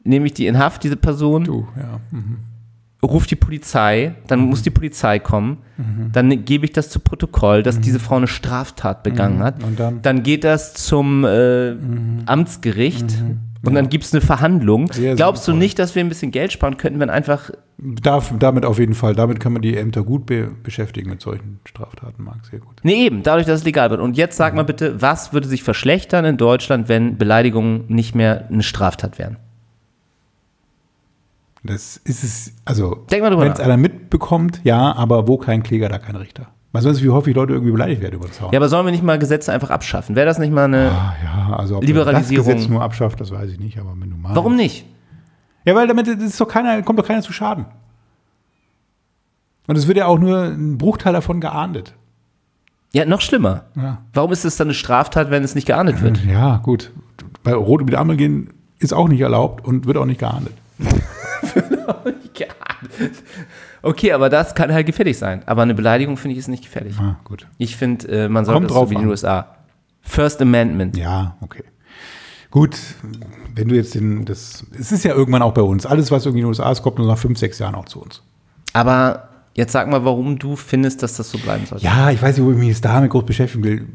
nehme 0.04 0.26
ich 0.28 0.34
die 0.34 0.48
in 0.48 0.58
Haft, 0.58 0.84
diese 0.84 0.96
Person, 0.96 1.44
Du, 1.44 1.68
ja. 1.76 2.00
Mhm. 2.12 2.38
Ruf 3.08 3.28
die 3.28 3.36
Polizei, 3.36 4.15
dann 4.28 4.39
muss 4.41 4.62
die 4.62 4.70
Polizei 4.70 5.20
kommen, 5.20 5.58
dann 6.12 6.46
gebe 6.46 6.65
ich 6.65 6.74
das 6.74 6.89
zu 6.89 7.00
Protokoll, 7.00 7.63
dass 7.63 7.80
diese 7.80 8.00
Frau 8.00 8.15
eine 8.15 8.28
Straftat 8.28 9.04
begangen 9.04 9.43
hat. 9.43 9.63
Und 9.63 9.80
dann? 9.80 10.24
geht 10.24 10.43
das 10.43 10.74
zum 10.74 11.24
äh, 11.24 11.76
Amtsgericht 12.26 13.06
und 13.63 13.76
dann 13.76 13.89
gibt 13.89 14.04
es 14.06 14.13
eine 14.13 14.22
Verhandlung. 14.22 14.91
Sehr 14.91 15.15
Glaubst 15.15 15.48
du 15.48 15.52
sinnvoll. 15.52 15.60
nicht, 15.60 15.80
dass 15.80 15.96
wir 15.96 16.04
ein 16.04 16.10
bisschen 16.10 16.32
Geld 16.32 16.52
sparen 16.52 16.78
könnten, 16.78 17.00
wenn 17.00 17.10
einfach 17.10 17.52
Darf, 17.80 18.34
damit 18.39 18.65
auf 18.65 18.80
jeden 18.80 18.96
Fall. 18.96 19.13
Damit 19.13 19.39
kann 19.39 19.54
man 19.54 19.62
die 19.62 19.78
Ämter 19.78 20.04
gut 20.04 20.26
be 20.26 20.50
beschäftigen 20.63 21.12
mit 21.12 21.22
solchen 21.22 21.60
Straftaten, 21.63 22.24
Marc. 22.24 22.43
Sehr 22.48 22.60
gut. 22.60 22.78
Nee, 22.82 23.06
eben, 23.06 23.22
dadurch, 23.22 23.46
dass 23.46 23.60
es 23.60 23.65
legal 23.65 23.91
wird. 23.91 24.02
Und 24.02 24.17
jetzt 24.17 24.36
sag 24.36 24.56
mal 24.56 24.63
bitte, 24.63 25.00
was 25.00 25.32
würde 25.32 25.48
sich 25.48 25.62
verschlechtern 25.62 26.26
in 26.26 26.38
Deutschland, 26.38 26.89
wenn 26.89 27.17
Beleidigungen 27.17 27.84
nicht 27.88 28.15
mehr 28.15 28.48
eine 28.48 28.63
Straftat 28.63 29.20
wären? 29.20 29.38
Das 31.68 31.98
ist 31.98 32.24
es, 32.24 32.54
also, 32.66 33.06
wenn 33.10 33.52
es 33.52 33.60
einer 33.60 33.78
mitbekommt, 33.78 34.62
ja, 34.64 34.96
aber 34.96 35.28
wo 35.28 35.38
kein 35.38 35.64
Kläger, 35.64 35.90
da 35.90 36.00
kein 36.00 36.16
Richter. 36.16 36.48
Meinst 36.74 36.88
du, 36.88 37.04
wie 37.04 37.10
häufig 37.10 37.36
Leute 37.36 37.54
irgendwie 37.54 37.72
beleidigt 37.72 38.02
werden 38.02 38.16
über 38.16 38.28
den 38.28 38.34
Zaun? 38.34 38.52
Ja, 38.52 38.60
aber 38.60 38.70
sollen 38.70 38.86
wir 38.86 38.92
nicht 38.92 39.04
mal 39.04 39.18
Gesetze 39.18 39.52
einfach 39.54 39.70
abschaffen? 39.70 40.16
Wäre 40.16 40.26
das 40.26 40.38
nicht 40.38 40.52
mal 40.52 40.66
eine. 40.66 40.92
Ah, 40.92 41.16
ja, 41.24 41.56
also 41.56 41.76
ob 41.78 41.82
man 41.82 41.88
Liberalisierung. 41.88 42.46
das 42.46 42.56
Gesetz 42.56 42.70
nur 42.70 42.82
abschafft, 42.82 43.20
das 43.22 43.32
weiß 43.32 43.52
ich 43.52 43.60
nicht, 43.60 43.80
aber 43.80 43.94
wenn 43.98 44.10
du 44.10 44.18
mal. 44.18 44.36
Warum 44.36 44.56
nicht? 44.56 44.86
Ja, 45.66 45.76
weil 45.76 45.88
damit 45.88 46.08
das 46.08 46.16
ist 46.18 46.40
doch 46.40 46.48
keiner, 46.48 46.82
kommt 46.84 47.00
doch 47.00 47.08
keiner 47.08 47.22
zu 47.22 47.34
Schaden. 47.34 47.66
Und 49.68 49.78
es 49.78 49.88
wird 49.88 49.98
ja 49.98 50.06
auch 50.06 50.20
nur 50.20 50.44
ein 50.44 50.78
Bruchteil 50.78 51.14
davon 51.14 51.42
geahndet. 51.42 51.94
Ja, 52.94 53.06
noch 53.06 53.22
schlimmer. 53.22 53.66
Ja, 53.76 54.00
Warum 54.14 54.32
ist 54.32 54.46
es 54.46 54.56
dann 54.56 54.68
eine 54.68 54.74
Straftat, 54.74 55.30
wenn 55.30 55.44
es 55.44 55.56
nicht 55.56 55.68
geahndet 55.68 56.02
wird? 56.02 56.24
ja 56.26 56.58
gut. 56.58 56.92
Bei 57.44 57.54
Rot 57.54 57.82
über 57.82 57.92
die 57.92 57.98
Ampel 57.98 58.18
gehen 58.18 58.50
ist 58.80 58.94
auch 58.94 59.08
nicht 59.08 59.22
erlaubt 59.22 59.66
und 59.66 59.88
wird 59.88 59.98
auch 59.98 60.06
nicht 60.06 60.20
geahndet. 60.20 60.54
Geahndet. 63.00 63.23
Okay, 63.82 64.12
aber 64.12 64.30
das 64.30 64.56
kann 64.56 64.71
halt 64.71 64.86
gefährlich 64.86 65.17
sein. 65.17 65.43
Aber 65.45 65.63
eine 65.63 65.73
Beleidigung 65.73 66.17
finde 66.17 66.34
ich 66.34 66.39
ist 66.39 66.47
nicht 66.47 66.63
gefährlich. 66.63 66.95
Ah, 67.00 67.19
gut. 67.23 67.47
Ich 67.58 67.76
finde, 67.76 68.08
äh, 68.08 68.30
man 68.30 68.45
sollte 68.45 68.58
Kommt 68.58 68.69
das 68.69 68.73
so 68.73 68.80
drauf 68.80 68.89
wie 68.89 68.95
in 68.95 69.00
den 69.02 69.08
an. 69.08 69.12
USA. 69.12 69.56
First 70.02 70.41
Amendment. 70.41 70.95
Ja, 70.97 71.38
okay. 71.41 71.63
Gut, 72.50 72.78
wenn 73.54 73.67
du 73.67 73.76
jetzt 73.76 73.93
den, 73.95 74.23
das, 74.26 74.65
es 74.80 74.91
ist 74.91 75.04
ja 75.04 75.13
irgendwann 75.13 75.41
auch 75.41 75.54
bei 75.54 75.62
uns. 75.62 75.86
Alles, 75.86 76.12
was 76.12 76.26
irgendwie 76.26 76.39
in 76.39 76.45
den 76.45 76.50
USA 76.50 76.71
ist, 76.71 76.82
kommt 76.82 76.97
nur 76.97 77.08
nach 77.08 77.17
fünf, 77.17 77.38
sechs 77.38 77.60
Jahren 77.60 77.76
auch 77.76 77.86
zu 77.86 78.02
uns. 78.02 78.21
Aber 78.73 79.30
jetzt 79.54 79.73
sag 79.73 79.89
mal, 79.89 80.06
warum 80.06 80.39
du 80.39 80.56
findest, 80.56 81.04
dass 81.04 81.17
das 81.17 81.30
so 81.30 81.38
bleiben 81.38 81.65
sollte. 81.65 81.84
Ja, 81.84 82.10
ich 82.12 82.21
weiß 82.21 82.38
nicht, 82.38 82.45
wo 82.45 82.52
ich 82.52 82.58
mich 82.58 82.69
jetzt 82.69 82.86
damit 82.86 83.10
groß 83.12 83.26
beschäftigen 83.26 83.63
will. 83.63 83.88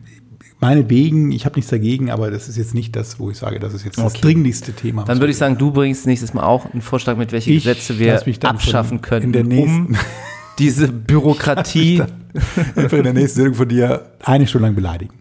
Meinetwegen, 0.62 1.32
ich 1.32 1.44
habe 1.44 1.56
nichts 1.56 1.72
dagegen, 1.72 2.08
aber 2.12 2.30
das 2.30 2.48
ist 2.48 2.56
jetzt 2.56 2.72
nicht 2.72 2.94
das, 2.94 3.18
wo 3.18 3.30
ich 3.32 3.38
sage, 3.38 3.58
das 3.58 3.74
ist 3.74 3.84
jetzt 3.84 3.98
das 3.98 4.12
Okay. 4.14 4.20
dringlichste 4.22 4.72
Thema. 4.72 5.02
Dann 5.02 5.18
würde 5.18 5.32
ich 5.32 5.36
sagen, 5.36 5.58
du 5.58 5.72
bringst 5.72 6.06
nächstes 6.06 6.34
Mal 6.34 6.44
auch 6.44 6.72
einen 6.72 6.82
Vorschlag 6.82 7.16
mit, 7.16 7.32
welche 7.32 7.50
Ich 7.50 7.64
Gesetze 7.64 7.98
wir 7.98 8.22
abschaffen 8.48 9.00
können, 9.00 9.34
um 9.58 9.96
diese 10.60 10.86
Bürokratie. 10.86 12.04
einfach 12.76 12.96
in 12.96 13.02
der 13.02 13.12
nächsten 13.12 13.38
Sendung 13.40 13.54
von 13.56 13.68
dir 13.68 14.12
eine 14.22 14.46
Stunde 14.46 14.68
lang 14.68 14.76
beleidigen. 14.76 15.14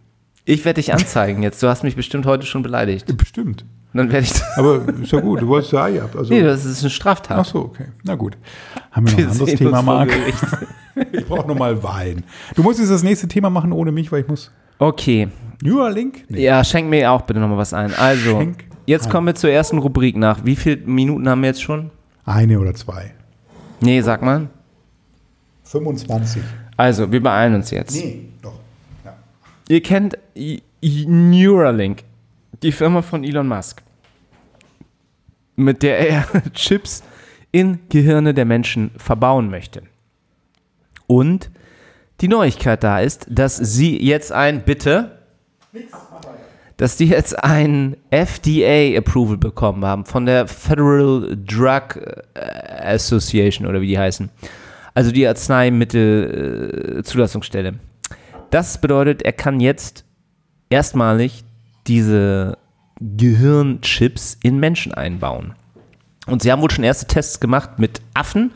Ich 0.46 0.64
werde 0.64 0.80
dich 0.80 0.94
anzeigen 0.94 1.42
jetzt. 1.42 1.62
Du 1.64 1.68
hast 1.68 1.84
mich 1.84 1.96
bestimmt 1.96 2.28
heute 2.28 2.46
schon 2.46 2.62
beleidigt. 2.62 3.18
Bestimmt. 3.18 3.66
Und 3.94 3.98
dann 3.98 4.12
werde 4.12 4.28
ich. 4.28 4.34
Aber 4.58 4.88
ist 5.02 5.12
ja 5.12 5.22
gut, 5.22 5.42
du 5.42 5.48
wolltest 5.48 5.74
ja 5.74 5.88
ja. 5.88 6.08
Also, 6.16 6.32
Nee, 6.32 6.44
das 6.44 6.66
ist 6.66 6.82
eine 6.82 6.92
Straftat. 6.92 7.40
ach 7.40 7.46
so, 7.46 7.60
okay. 7.62 7.86
Na 8.04 8.14
gut. 8.14 8.38
Haben 8.92 9.08
wir 9.08 9.14
noch 9.14 9.20
ein 9.20 9.30
anderes 9.32 9.56
Thema, 9.56 9.82
Marc? 9.82 10.12
Ich 11.14 11.26
brauche 11.26 11.48
noch 11.48 11.58
mal 11.58 11.82
Wein. 11.82 12.24
Du 12.54 12.62
musst 12.62 12.80
jetzt 12.80 12.92
das 12.92 13.02
nächste 13.02 13.28
Thema 13.28 13.50
machen 13.50 13.72
ohne 13.72 13.92
mich, 13.92 14.12
weil 14.12 14.22
ich 14.22 14.28
muss. 14.28 14.52
Okay. 14.82 15.28
Neuralink? 15.62 16.26
Nee. 16.28 16.42
Ja, 16.42 16.64
schenk 16.64 16.90
mir 16.90 17.12
auch 17.12 17.22
bitte 17.22 17.40
nochmal 17.40 17.60
was 17.60 17.72
ein. 17.72 17.94
Also, 17.94 18.40
Schenk 18.40 18.66
jetzt 18.88 19.12
kommen 19.12 19.28
wir 19.28 19.36
zur 19.36 19.52
ersten 19.52 19.78
Rubrik 19.78 20.18
nach. 20.18 20.44
Wie 20.44 20.56
viele 20.56 20.78
Minuten 20.78 21.30
haben 21.30 21.42
wir 21.42 21.50
jetzt 21.50 21.62
schon? 21.62 21.92
Eine 22.26 22.60
oder 22.60 22.74
zwei. 22.74 23.14
Nee, 23.80 24.02
sag 24.02 24.24
mal. 24.24 24.50
25. 25.66 26.42
Also, 26.78 27.12
wir 27.12 27.22
beeilen 27.22 27.54
uns 27.54 27.70
jetzt. 27.70 27.94
Nee, 27.94 28.30
doch. 28.42 28.60
Ja. 29.06 29.14
Ihr 29.70 29.84
kennt, 29.84 30.18
Neuralink, 30.82 32.04
die 32.64 32.72
Firma 32.72 33.04
von 33.04 33.24
Elon 33.24 33.48
Musk, 33.48 33.84
mit 35.58 35.84
der 35.84 36.00
er 36.00 36.26
Chips 36.54 37.04
in 37.52 37.82
Gehirne 37.90 38.34
der 38.34 38.46
Menschen 38.46 38.90
verbauen 38.98 39.52
möchte. 39.52 39.84
Und 41.06 41.52
die 42.22 42.28
Neuigkeit 42.28 42.84
da 42.84 43.00
ist, 43.00 43.26
dass 43.30 43.56
sie 43.58 44.00
jetzt 44.02 44.32
ein, 44.32 44.64
bitte, 44.64 45.18
dass 46.78 46.98
die 46.98 47.08
jetzt 47.08 47.44
ein 47.44 47.98
FDA-Approval 48.12 49.38
bekommen 49.38 49.84
haben 49.86 50.06
von 50.06 50.28
der 50.28 50.48
Federal 50.48 51.36
Drug 51.46 51.98
äh, 52.34 52.40
Association 52.84 53.68
oder 53.68 53.82
wie 53.82 53.88
die 53.88 54.00
heißen. 54.00 54.30
Also 54.94 55.12
die 55.12 55.28
Arzneimittel-Zulassungsstelle. 55.28 57.74
Das 58.50 58.80
bedeutet, 58.82 59.22
er 59.22 59.34
kann 59.34 59.60
jetzt 59.60 60.06
erstmalig 60.70 61.44
diese 61.88 62.58
Gehirnchips 63.00 64.38
in 64.44 64.60
Menschen 64.60 64.94
einbauen. 64.94 65.56
Und 66.28 66.44
sie 66.44 66.52
haben 66.52 66.62
wohl 66.62 66.70
schon 66.70 66.84
erste 66.84 67.08
Tests 67.08 67.40
gemacht 67.40 67.80
mit 67.80 68.02
Affen. 68.14 68.52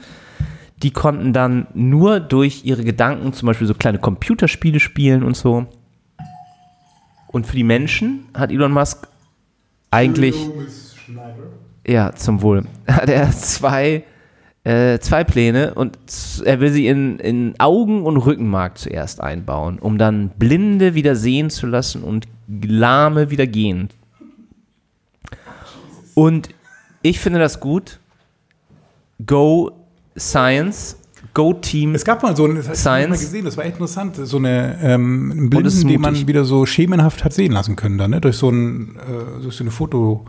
Die 0.86 0.92
konnten 0.92 1.34
dann 1.34 1.66
nur 1.74 2.20
durch 2.20 2.64
ihre 2.64 2.84
Gedanken 2.84 3.34
zum 3.34 3.48
Beispiel 3.48 3.66
so 3.66 3.74
kleine 3.74 3.98
Computerspiele 3.98 4.80
spielen 4.80 5.24
und 5.24 5.36
so. 5.36 5.66
Und 7.26 7.48
für 7.48 7.56
die 7.56 7.64
Menschen 7.64 8.26
hat 8.36 8.52
Elon 8.52 8.72
Musk 8.72 9.08
eigentlich, 9.90 10.36
ja, 11.88 12.14
zum 12.14 12.44
Wohl, 12.44 12.66
hat 12.88 13.10
er 13.10 13.32
zwei, 13.32 14.04
äh, 14.64 15.00
zwei 15.00 15.24
Pläne 15.24 15.74
und 15.74 15.98
er 16.44 16.60
will 16.60 16.72
sie 16.72 16.86
in, 16.86 17.18
in 17.18 17.60
Augen- 17.60 18.04
und 18.04 18.18
Rückenmark 18.18 18.78
zuerst 18.78 19.22
einbauen, 19.22 19.80
um 19.80 19.98
dann 19.98 20.30
Blinde 20.38 20.94
wieder 20.94 21.16
sehen 21.16 21.50
zu 21.50 21.66
lassen 21.66 22.04
und 22.04 22.28
Lahme 22.48 23.32
wieder 23.32 23.48
gehen. 23.48 23.90
Und 26.14 26.50
ich 27.02 27.20
finde 27.20 27.40
das 27.40 27.60
gut. 27.60 28.00
Go 29.26 29.72
Science, 30.18 30.98
Go 31.34 31.54
Team. 31.54 31.96
Es 31.96 32.06
gab 32.06 32.24
mal 32.24 32.36
so 32.36 32.46
ein, 32.46 32.56
das 32.56 32.80
Science. 32.80 33.10
mal 33.10 33.18
gesehen, 33.18 33.46
das 33.46 33.58
war 33.58 33.66
echt 33.66 33.74
interessant, 33.74 34.16
so 34.16 34.38
eine 34.38 34.78
ähm, 34.82 35.50
Blinden, 35.50 35.88
den 35.88 36.02
man 36.02 36.28
wieder 36.28 36.46
so 36.46 36.66
schemenhaft 36.66 37.24
hat 37.24 37.34
sehen 37.34 37.52
lassen 37.52 37.76
können, 37.76 37.98
dann, 37.98 38.12
ne? 38.12 38.22
durch 38.22 38.38
so 38.38 38.50
ein, 38.50 38.96
äh, 38.96 39.42
durch 39.42 39.56
so 39.56 39.64
eine 39.64 39.72
Foto 39.72 40.26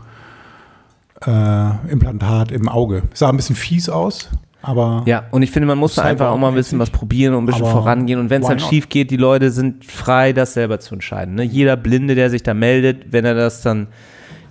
äh, 1.25 1.69
im 1.89 2.69
Auge. 2.69 3.03
Sah 3.13 3.29
ein 3.29 3.37
bisschen 3.37 3.55
fies 3.55 3.89
aus, 3.89 4.29
aber 4.61 5.03
Ja, 5.05 5.23
und 5.31 5.43
ich 5.43 5.51
finde, 5.51 5.67
man 5.67 5.77
muss 5.77 5.97
einfach 5.97 6.29
auch 6.29 6.37
mal 6.37 6.49
ein 6.49 6.55
bisschen 6.55 6.77
was 6.79 6.89
probieren 6.89 7.33
und 7.35 7.43
ein 7.43 7.45
bisschen 7.45 7.65
vorangehen. 7.65 8.19
Und 8.19 8.29
wenn 8.29 8.41
es 8.41 8.49
halt 8.49 8.59
not? 8.59 8.69
schief 8.69 8.89
geht, 8.89 9.11
die 9.11 9.17
Leute 9.17 9.51
sind 9.51 9.85
frei, 9.85 10.33
das 10.33 10.55
selber 10.55 10.79
zu 10.79 10.95
entscheiden. 10.95 11.35
Ne? 11.35 11.43
Jeder 11.43 11.77
Blinde, 11.77 12.15
der 12.15 12.29
sich 12.29 12.43
da 12.43 12.53
meldet, 12.53 13.13
wenn 13.13 13.23
er 13.23 13.33
das 13.33 13.61
dann, 13.61 13.87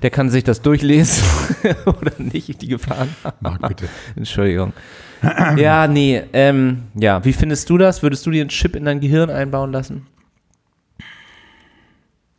der 0.03 0.11
kann 0.11 0.31
sich 0.31 0.44
das 0.44 0.62
durchlesen 0.62 1.25
oder 1.85 2.12
nicht, 2.18 2.62
die 2.62 2.68
Gefahren. 2.68 3.14
Marc, 3.40 3.68
bitte. 3.68 3.88
Entschuldigung. 4.16 4.72
ja, 5.57 5.87
nee, 5.87 6.23
ähm, 6.33 6.85
ja, 6.95 7.25
wie 7.25 7.33
findest 7.33 7.69
du 7.71 7.79
das? 7.79 8.03
Würdest 8.03 8.27
du 8.27 8.31
dir 8.31 8.43
einen 8.43 8.51
Chip 8.51 8.77
in 8.77 8.85
dein 8.85 9.01
Gehirn 9.01 9.31
einbauen 9.31 9.73
lassen? 9.73 10.07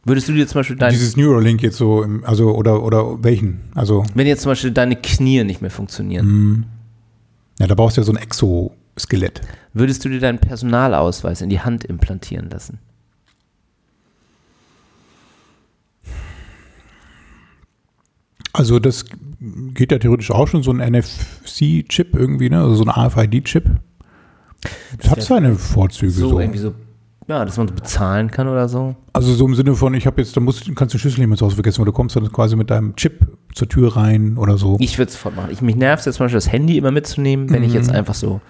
Würdest 0.06 0.30
du 0.30 0.34
dir 0.34 0.47
zum 0.47 0.60
Beispiel 0.60 0.78
dein, 0.78 0.91
Dieses 0.91 1.17
Neuralink 1.17 1.62
jetzt 1.62 1.78
so, 1.78 2.02
im, 2.02 2.23
also 2.23 2.56
oder 2.56 2.82
oder 2.82 3.21
welchen? 3.23 3.60
Also 3.76 4.06
wenn 4.15 4.26
jetzt 4.26 4.43
zum 4.43 4.52
Beispiel 4.52 4.71
deine 4.71 4.95
Knie 4.95 5.43
nicht 5.43 5.62
mehr 5.62 5.71
funktionieren, 5.71 6.65
ja, 7.60 7.67
da 7.67 7.76
brauchst 7.76 7.97
du 7.97 8.02
ja 8.02 8.06
so 8.06 8.13
ein 8.13 8.17
Exoskelett. 8.17 9.41
würdest 9.73 10.06
du 10.06 10.10
dir 10.10 10.21
deinen 10.21 10.39
Personalausweis 10.39 11.41
in 11.41 11.50
die 11.50 11.60
Hand 11.60 11.84
implantieren 11.84 12.50
lassen? 12.50 12.80
Also 18.54 18.80
das 18.80 19.06
geht 19.39 19.91
ja 19.91 20.00
theoretisch 20.00 20.32
auch 20.32 20.47
schon 20.47 20.63
so 20.63 20.71
ein 20.71 20.78
NFC-Chip 20.78 22.15
irgendwie, 22.15 22.50
ne? 22.50 22.62
Also 22.62 22.76
so 22.76 22.84
ein 22.86 22.89
AFID-Chip. 22.89 23.65
Das 25.00 25.10
hat 25.12 25.17
wär 25.17 25.23
seine 25.23 25.56
Vorzüge 25.56 26.12
So, 26.12 26.30
so. 26.30 26.39
irgendwie 26.39 26.60
so, 26.60 26.73
ja, 27.28 27.45
dass 27.45 27.58
man 27.58 27.67
so 27.67 27.73
bezahlen 27.76 28.32
kann 28.32 28.47
oder 28.47 28.67
so. 28.67 28.95
Also 29.13 29.34
so 29.34 29.45
im 29.45 29.54
Sinne 29.56 29.76
von, 29.76 29.93
ich 29.93 30.08
habe 30.08 30.19
jetzt, 30.21 30.36
da 30.36 30.41
musst, 30.41 30.63
kannst 30.76 30.93
du 30.93 30.97
den 30.97 31.02
Schlüssel 31.02 31.19
nicht 31.19 31.28
mehr 31.30 31.38
zu 31.38 31.45
Hause 31.45 31.56
vergessen, 31.56 31.82
oder 31.82 31.91
du 31.91 31.95
kommst 31.95 32.15
dann 32.15 32.32
quasi 32.32 32.56
mit 32.56 32.69
deinem 32.71 32.95
Chip 32.95 33.28
zur 33.54 33.69
Tür 33.69 33.95
rein 33.95 34.38
oder 34.38 34.58
so. 34.58 34.78
Ich 34.80 34.97
würde 34.97 35.10
es 35.10 35.13
sofort 35.15 35.36
machen. 35.36 35.50
Ich, 35.52 35.62
mich 35.62 35.76
nervt 35.76 36.06
jetzt 36.06 36.15
zum 36.15 36.26
Beispiel 36.26 36.38
das 36.38 36.52
Handy 36.52 36.78
immer 36.78 36.91
mitzunehmen, 36.91 37.50
wenn 37.52 37.63
ich 37.63 37.69
Mhm. 37.69 37.76
jetzt 37.76 37.91
einfach 37.91 38.15
so 38.15 38.41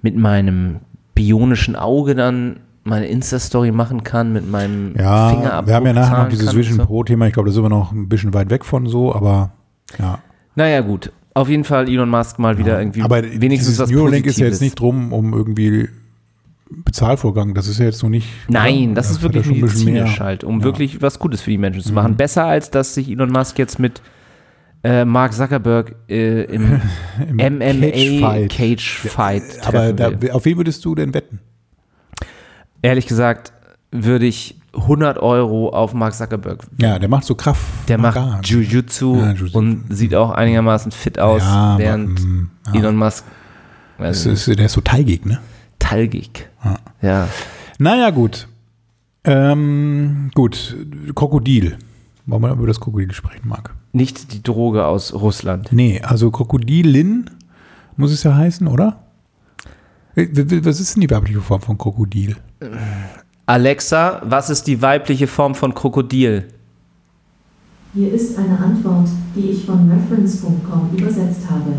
mit 0.00 0.16
meinem 0.16 0.80
bionischen 1.14 1.76
Auge 1.76 2.14
dann 2.14 2.60
meine 2.84 3.06
Insta-Story 3.06 3.72
machen 3.72 4.04
kann, 4.04 4.32
mit 4.32 4.50
meinem 4.50 4.94
ja, 4.98 5.30
Fingerabdruck 5.30 5.66
wir 5.68 5.74
haben 5.74 5.86
ja 5.86 5.92
nachher 5.94 6.22
noch 6.24 6.28
dieses 6.28 6.54
Vision 6.54 6.76
so. 6.78 6.84
Pro-Thema. 6.84 7.26
Ich 7.26 7.32
glaube, 7.32 7.48
das 7.48 7.54
ist 7.54 7.58
immer 7.58 7.68
noch 7.70 7.92
ein 7.92 8.08
bisschen 8.08 8.34
weit 8.34 8.50
weg 8.50 8.64
von 8.64 8.86
so, 8.86 9.14
aber 9.14 9.52
ja. 9.98 10.18
Naja, 10.56 10.80
gut. 10.80 11.12
Auf 11.34 11.48
jeden 11.48 11.64
Fall 11.64 11.88
Elon 11.88 12.08
Musk 12.08 12.38
mal 12.38 12.58
wieder 12.58 12.78
irgendwie 12.78 13.02
aber 13.02 13.22
wenigstens 13.22 13.78
was 13.78 13.90
Neuralink 13.90 14.26
ist 14.26 14.38
ja 14.38 14.46
jetzt 14.46 14.52
Positives. 14.52 14.60
nicht 14.60 14.80
drum, 14.80 15.12
um 15.12 15.32
irgendwie 15.32 15.88
Bezahlvorgang. 16.70 17.54
Das 17.54 17.66
ist 17.66 17.78
ja 17.78 17.86
jetzt 17.86 18.02
noch 18.02 18.10
nicht. 18.10 18.28
Nein, 18.48 18.94
das, 18.94 19.10
ist 19.10 19.16
hat 19.16 19.22
wirklich 19.22 19.44
ja 19.44 19.48
schon 19.50 19.58
ein 19.58 19.60
bisschen 19.62 19.92
medizinisch 19.92 20.20
halt, 20.20 20.44
um 20.44 20.52
Ja. 20.52 20.58
Mhm. 20.58 20.64
wirklich 20.64 21.02
was 21.02 21.18
Gutes 21.18 21.40
für 21.42 21.50
die 21.50 21.58
Menschen 21.58 21.82
zu 21.82 21.92
machen. 21.92 22.16
Besser 22.16 22.44
als 22.46 22.70
dass 22.70 22.94
sich 22.94 23.10
Elon 23.10 23.30
Musk 23.30 23.58
jetzt 23.58 23.78
mit 23.78 24.00
äh, 24.84 25.04
Mark 25.04 25.32
Zuckerberg 25.32 25.96
äh, 26.08 26.44
im, 26.44 26.80
Im 27.28 27.36
MMA 27.58 27.90
Cage-Fight. 27.90 28.50
Cage 28.50 28.98
Fight 29.08 29.42
Aber 29.62 29.96
treffen 29.96 30.20
da, 30.20 30.32
auf 30.34 30.44
wen 30.44 30.56
würdest 30.56 30.84
du 30.84 30.94
denn 30.94 31.14
wetten? 31.14 31.40
Ehrlich 32.82 33.06
gesagt 33.06 33.52
würde 33.90 34.26
ich 34.26 34.60
100 34.76 35.18
Euro 35.18 35.68
auf 35.70 35.94
Mark 35.94 36.14
Zuckerberg. 36.14 36.64
Ja, 36.78 36.98
der 36.98 37.08
macht 37.08 37.24
so 37.24 37.34
Kraft. 37.34 37.62
Der 37.88 37.98
macht. 37.98 38.46
Jujutsu 38.46 39.16
Ja, 39.16 39.32
Jiu-Jitsu. 39.32 39.56
und 39.58 39.84
sieht 39.90 40.14
auch 40.14 40.30
einigermaßen 40.30 40.92
fit 40.92 41.18
aus, 41.18 41.42
Ja, 41.42 41.48
aber, 41.48 41.78
während 41.78 42.20
mm, 42.24 42.50
ja. 42.68 42.74
Elon 42.80 42.96
Musk 42.96 43.24
nicht, 43.98 44.26
ist, 44.26 44.46
der 44.48 44.66
ist 44.66 44.72
so 44.72 44.80
teigig, 44.80 45.24
ne? 45.24 45.38
talgig. 45.78 46.48
Ja. 46.64 46.76
Ja. 47.02 47.28
Naja, 47.78 48.10
gut. 48.10 48.48
Ähm, 49.24 50.30
gut, 50.34 50.76
Krokodil. 51.14 51.76
Wollen 52.26 52.42
wir 52.42 52.52
über 52.52 52.66
das 52.66 52.80
Krokodil 52.80 53.12
sprechen, 53.12 53.48
Marc? 53.48 53.74
Nicht 53.92 54.32
die 54.32 54.42
Droge 54.42 54.86
aus 54.86 55.12
Russland. 55.14 55.68
Nee, 55.72 56.00
also 56.02 56.30
Krokodilin 56.30 57.30
muss 57.96 58.12
es 58.12 58.22
ja 58.22 58.34
heißen, 58.34 58.66
oder? 58.66 59.04
Äh, 60.16 60.28
Was 60.64 60.80
ist 60.80 60.94
denn 60.96 61.02
die 61.02 61.10
weibliche 61.10 61.40
Form 61.40 61.60
von 61.60 61.76
Krokodil? 61.78 62.36
Alexa, 63.46 64.22
was 64.24 64.48
ist 64.48 64.66
die 64.66 64.80
weibliche 64.80 65.26
Form 65.26 65.54
von 65.54 65.74
Krokodil? 65.74 66.48
Hier 67.92 68.12
ist 68.12 68.38
eine 68.38 68.58
Antwort, 68.58 69.08
die 69.36 69.50
ich 69.50 69.66
von 69.66 69.90
reference.com 69.90 70.90
übersetzt 70.96 71.42
habe. 71.50 71.74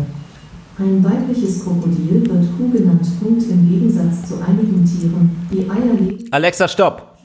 Ein 0.78 1.02
weibliches 1.02 1.64
Krokodil 1.64 2.22
wird 2.28 2.56
Kuh 2.56 2.70
genannt. 2.70 3.04
Punkt 3.20 3.42
im 3.50 3.68
Gegensatz 3.68 4.28
zu 4.28 4.40
einigen 4.46 4.84
Tieren, 4.84 5.30
die 5.50 5.68
Eier 5.68 5.94
legen. 5.94 6.24
Alexa, 6.30 6.68
stopp! 6.68 7.18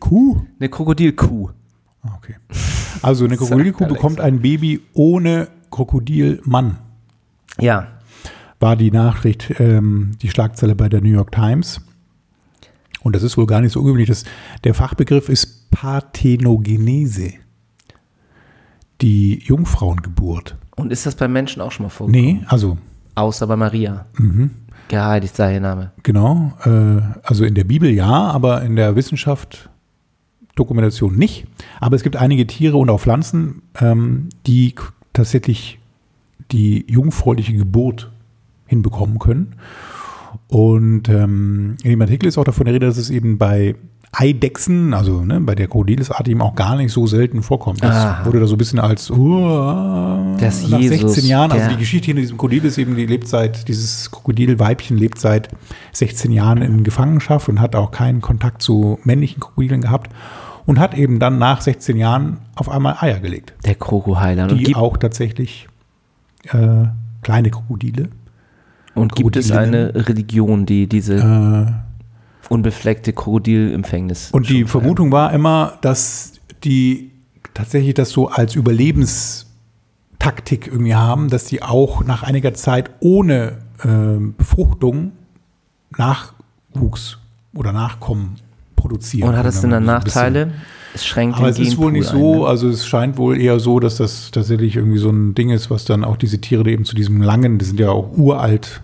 Kuh? 0.00 0.42
Eine 0.58 0.68
Krokodilkuh. 0.68 1.50
Okay. 2.16 2.34
Also 3.00 3.26
eine 3.26 3.36
Krokodilkuh 3.38 3.86
bekommt 3.86 4.20
ein 4.20 4.40
Baby 4.40 4.80
ohne 4.92 5.48
Krokodilmann. 5.70 6.78
Ja. 7.60 7.86
War 8.58 8.74
die 8.74 8.90
Nachricht, 8.90 9.54
ähm, 9.60 10.16
die 10.20 10.30
Schlagzeile 10.30 10.74
bei 10.74 10.88
der 10.88 11.00
New 11.00 11.10
York 11.10 11.30
Times. 11.30 11.80
Und 13.04 13.14
das 13.14 13.22
ist 13.22 13.36
wohl 13.36 13.46
gar 13.46 13.60
nicht 13.60 13.72
so 13.72 13.78
ungewöhnlich. 13.78 14.08
Das, 14.08 14.24
der 14.64 14.74
Fachbegriff 14.74 15.28
ist 15.28 15.70
Parthenogenese. 15.70 17.34
Die 19.00 19.38
Jungfrauengeburt. 19.44 20.56
Und 20.74 20.90
ist 20.90 21.06
das 21.06 21.14
bei 21.14 21.28
Menschen 21.28 21.62
auch 21.62 21.70
schon 21.70 21.84
mal 21.84 21.90
vorgekommen? 21.90 22.38
Nee, 22.40 22.44
also 22.48 22.78
Außer 23.14 23.46
bei 23.46 23.56
Maria. 23.56 24.06
Geheiligt 24.88 25.36
sei 25.36 25.54
ihr 25.54 25.60
Name. 25.60 25.92
Genau, 26.02 26.52
äh, 26.64 27.00
also 27.22 27.44
in 27.44 27.54
der 27.54 27.64
Bibel 27.64 27.90
ja, 27.90 28.30
aber 28.30 28.62
in 28.62 28.76
der 28.76 28.96
Wissenschaft 28.96 29.70
Dokumentation 30.56 31.16
nicht. 31.16 31.46
Aber 31.80 31.96
es 31.96 32.02
gibt 32.02 32.16
einige 32.16 32.46
Tiere 32.46 32.76
und 32.76 32.90
auch 32.90 33.00
Pflanzen, 33.00 33.62
ähm, 33.80 34.28
die 34.46 34.74
tatsächlich 35.12 35.78
die 36.52 36.84
jungfräuliche 36.88 37.54
Geburt 37.54 38.10
hinbekommen 38.66 39.18
können. 39.18 39.56
Und 40.54 41.08
ähm, 41.08 41.74
in 41.82 41.90
dem 41.90 42.00
Artikel 42.00 42.28
ist 42.28 42.38
auch 42.38 42.44
davon 42.44 42.66
die 42.66 42.70
Rede, 42.70 42.86
dass 42.86 42.96
es 42.96 43.10
eben 43.10 43.38
bei 43.38 43.74
Eidechsen, 44.12 44.94
also 44.94 45.24
ne, 45.24 45.40
bei 45.40 45.56
der 45.56 45.66
Krokodilesart 45.66 46.28
eben 46.28 46.40
auch 46.42 46.54
gar 46.54 46.76
nicht 46.76 46.92
so 46.92 47.08
selten 47.08 47.42
vorkommt. 47.42 47.82
Das 47.82 47.96
Aha. 47.96 48.24
wurde 48.24 48.38
da 48.38 48.46
so 48.46 48.54
ein 48.54 48.58
bisschen 48.58 48.78
als 48.78 49.10
uh, 49.10 50.36
Das 50.38 50.68
nach 50.68 50.78
Jesus, 50.78 51.14
16 51.14 51.26
Jahren, 51.26 51.50
also 51.50 51.68
die 51.70 51.76
Geschichte 51.76 52.06
hinter 52.06 52.20
diesem 52.20 52.36
Krokodil 52.36 52.64
ist 52.66 52.78
eben, 52.78 52.94
die 52.94 53.04
lebt 53.04 53.26
seit, 53.26 53.66
dieses 53.66 54.12
Krokodilweibchen 54.12 54.96
lebt 54.96 55.18
seit 55.18 55.48
16 55.90 56.30
Jahren 56.30 56.62
in 56.62 56.84
Gefangenschaft 56.84 57.48
und 57.48 57.60
hat 57.60 57.74
auch 57.74 57.90
keinen 57.90 58.20
Kontakt 58.20 58.62
zu 58.62 59.00
männlichen 59.02 59.40
Krokodilen 59.40 59.80
gehabt 59.80 60.12
und 60.66 60.78
hat 60.78 60.94
eben 60.96 61.18
dann 61.18 61.40
nach 61.40 61.62
16 61.62 61.96
Jahren 61.96 62.38
auf 62.54 62.68
einmal 62.68 62.98
Eier 63.00 63.18
gelegt, 63.18 63.54
Der 63.64 63.74
Krokoheiler. 63.74 64.48
Und 64.48 64.58
die 64.58 64.76
auch 64.76 64.98
tatsächlich 64.98 65.66
äh, 66.52 66.84
kleine 67.22 67.50
Krokodile 67.50 68.10
und 68.94 69.16
gibt 69.16 69.36
es 69.36 69.50
eine 69.50 69.92
Religion, 69.94 70.66
die 70.66 70.88
diese 70.88 71.16
äh, 71.16 71.66
unbefleckte 72.48 73.12
Krokodilempfängnis 73.12 74.30
Und 74.32 74.48
die? 74.48 74.64
Vermutung 74.64 75.12
war 75.12 75.32
immer, 75.32 75.78
dass 75.80 76.34
die 76.62 77.10
tatsächlich 77.54 77.94
das 77.94 78.10
so 78.10 78.28
als 78.28 78.54
Überlebenstaktik 78.54 80.66
irgendwie 80.66 80.94
haben, 80.94 81.30
dass 81.30 81.44
die 81.44 81.62
auch 81.62 82.04
nach 82.04 82.22
einiger 82.22 82.52
Zeit 82.54 82.90
ohne 83.00 83.58
äh, 83.82 84.18
Befruchtung 84.36 85.12
Nachwuchs 85.96 87.18
oder 87.54 87.72
Nachkommen 87.72 88.36
produzieren. 88.76 89.30
Und 89.30 89.36
hat 89.36 89.46
das 89.46 89.60
denn 89.60 89.70
dann 89.70 89.84
Nachteile? 89.84 90.52
Es 90.94 91.04
schränkt 91.04 91.36
aber 91.36 91.48
es 91.48 91.58
ist 91.58 91.76
wohl 91.76 91.90
nicht 91.90 92.06
so, 92.06 92.34
ein, 92.34 92.38
ne? 92.40 92.46
also 92.46 92.68
es 92.68 92.86
scheint 92.86 93.18
wohl 93.18 93.40
eher 93.40 93.58
so, 93.58 93.80
dass 93.80 93.96
das 93.96 94.30
tatsächlich 94.30 94.76
irgendwie 94.76 94.98
so 94.98 95.10
ein 95.10 95.34
Ding 95.34 95.50
ist, 95.50 95.68
was 95.68 95.84
dann 95.84 96.04
auch 96.04 96.16
diese 96.16 96.40
Tiere 96.40 96.70
eben 96.70 96.84
zu 96.84 96.94
diesem 96.94 97.20
langen, 97.20 97.58
die 97.58 97.64
sind 97.64 97.80
ja 97.80 97.90
auch 97.90 98.16
uralt 98.16 98.80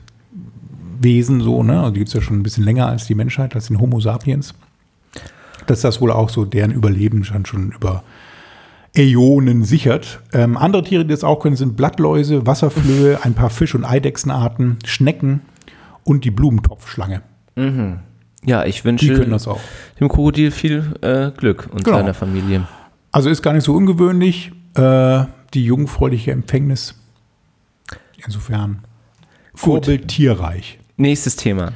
Wesen 1.01 1.41
so, 1.41 1.63
ne? 1.63 1.79
Also 1.79 1.93
die 1.93 2.01
gibt 2.01 2.09
es 2.09 2.15
ja 2.15 2.21
schon 2.21 2.39
ein 2.39 2.43
bisschen 2.43 2.65
länger 2.65 2.87
als 2.87 3.07
die 3.07 3.15
Menschheit, 3.15 3.55
als 3.55 3.69
den 3.69 3.81
Homo 3.81 4.01
sapiens. 4.01 4.55
Dass 5.67 5.83
das 5.83 6.01
wohl 6.01 6.11
auch 6.11 6.29
so 6.31 6.45
deren 6.45 6.73
Überleben 6.73 7.25
schon, 7.25 7.47
schon 7.47 7.71
über 7.71 8.03
Äonen 8.95 9.63
sichert. 9.65 10.21
Ähm, 10.33 10.57
andere 10.57 10.83
Tiere, 10.83 11.05
die 11.05 11.11
das 11.11 11.23
auch 11.23 11.41
können, 11.41 11.57
sind 11.57 11.77
Blattläuse, 11.77 12.47
Wasserflöhe, 12.47 13.21
ein 13.23 13.35
paar 13.35 13.51
Fisch- 13.51 13.75
und 13.75 13.85
Eidechsenarten, 13.85 14.79
Schnecken 14.85 15.43
und 16.03 16.25
die 16.25 16.31
Blumentopfschlange. 16.31 17.23
Ja, 18.45 18.65
ich 18.65 18.85
wünsche 18.85 19.07
dem 20.01 20.09
Krokodil 20.09 20.51
viel 20.51 20.95
äh, 21.03 21.31
Glück 21.37 21.69
und 21.73 21.85
Genau. 21.85 21.99
seiner 21.99 22.15
Familie. 22.15 22.67
Also 23.13 23.29
ist 23.29 23.43
gar 23.43 23.53
nicht 23.53 23.65
so 23.65 23.75
ungewöhnlich, 23.75 24.53
äh, 24.75 25.25
die 25.53 25.65
jungfräuliche 25.65 26.31
Empfängnis. 26.33 26.95
Insofern 28.25 28.85
Vorbild 29.55 30.09
tierreich. 30.09 30.79
Nächstes 30.97 31.37
Thema. 31.37 31.73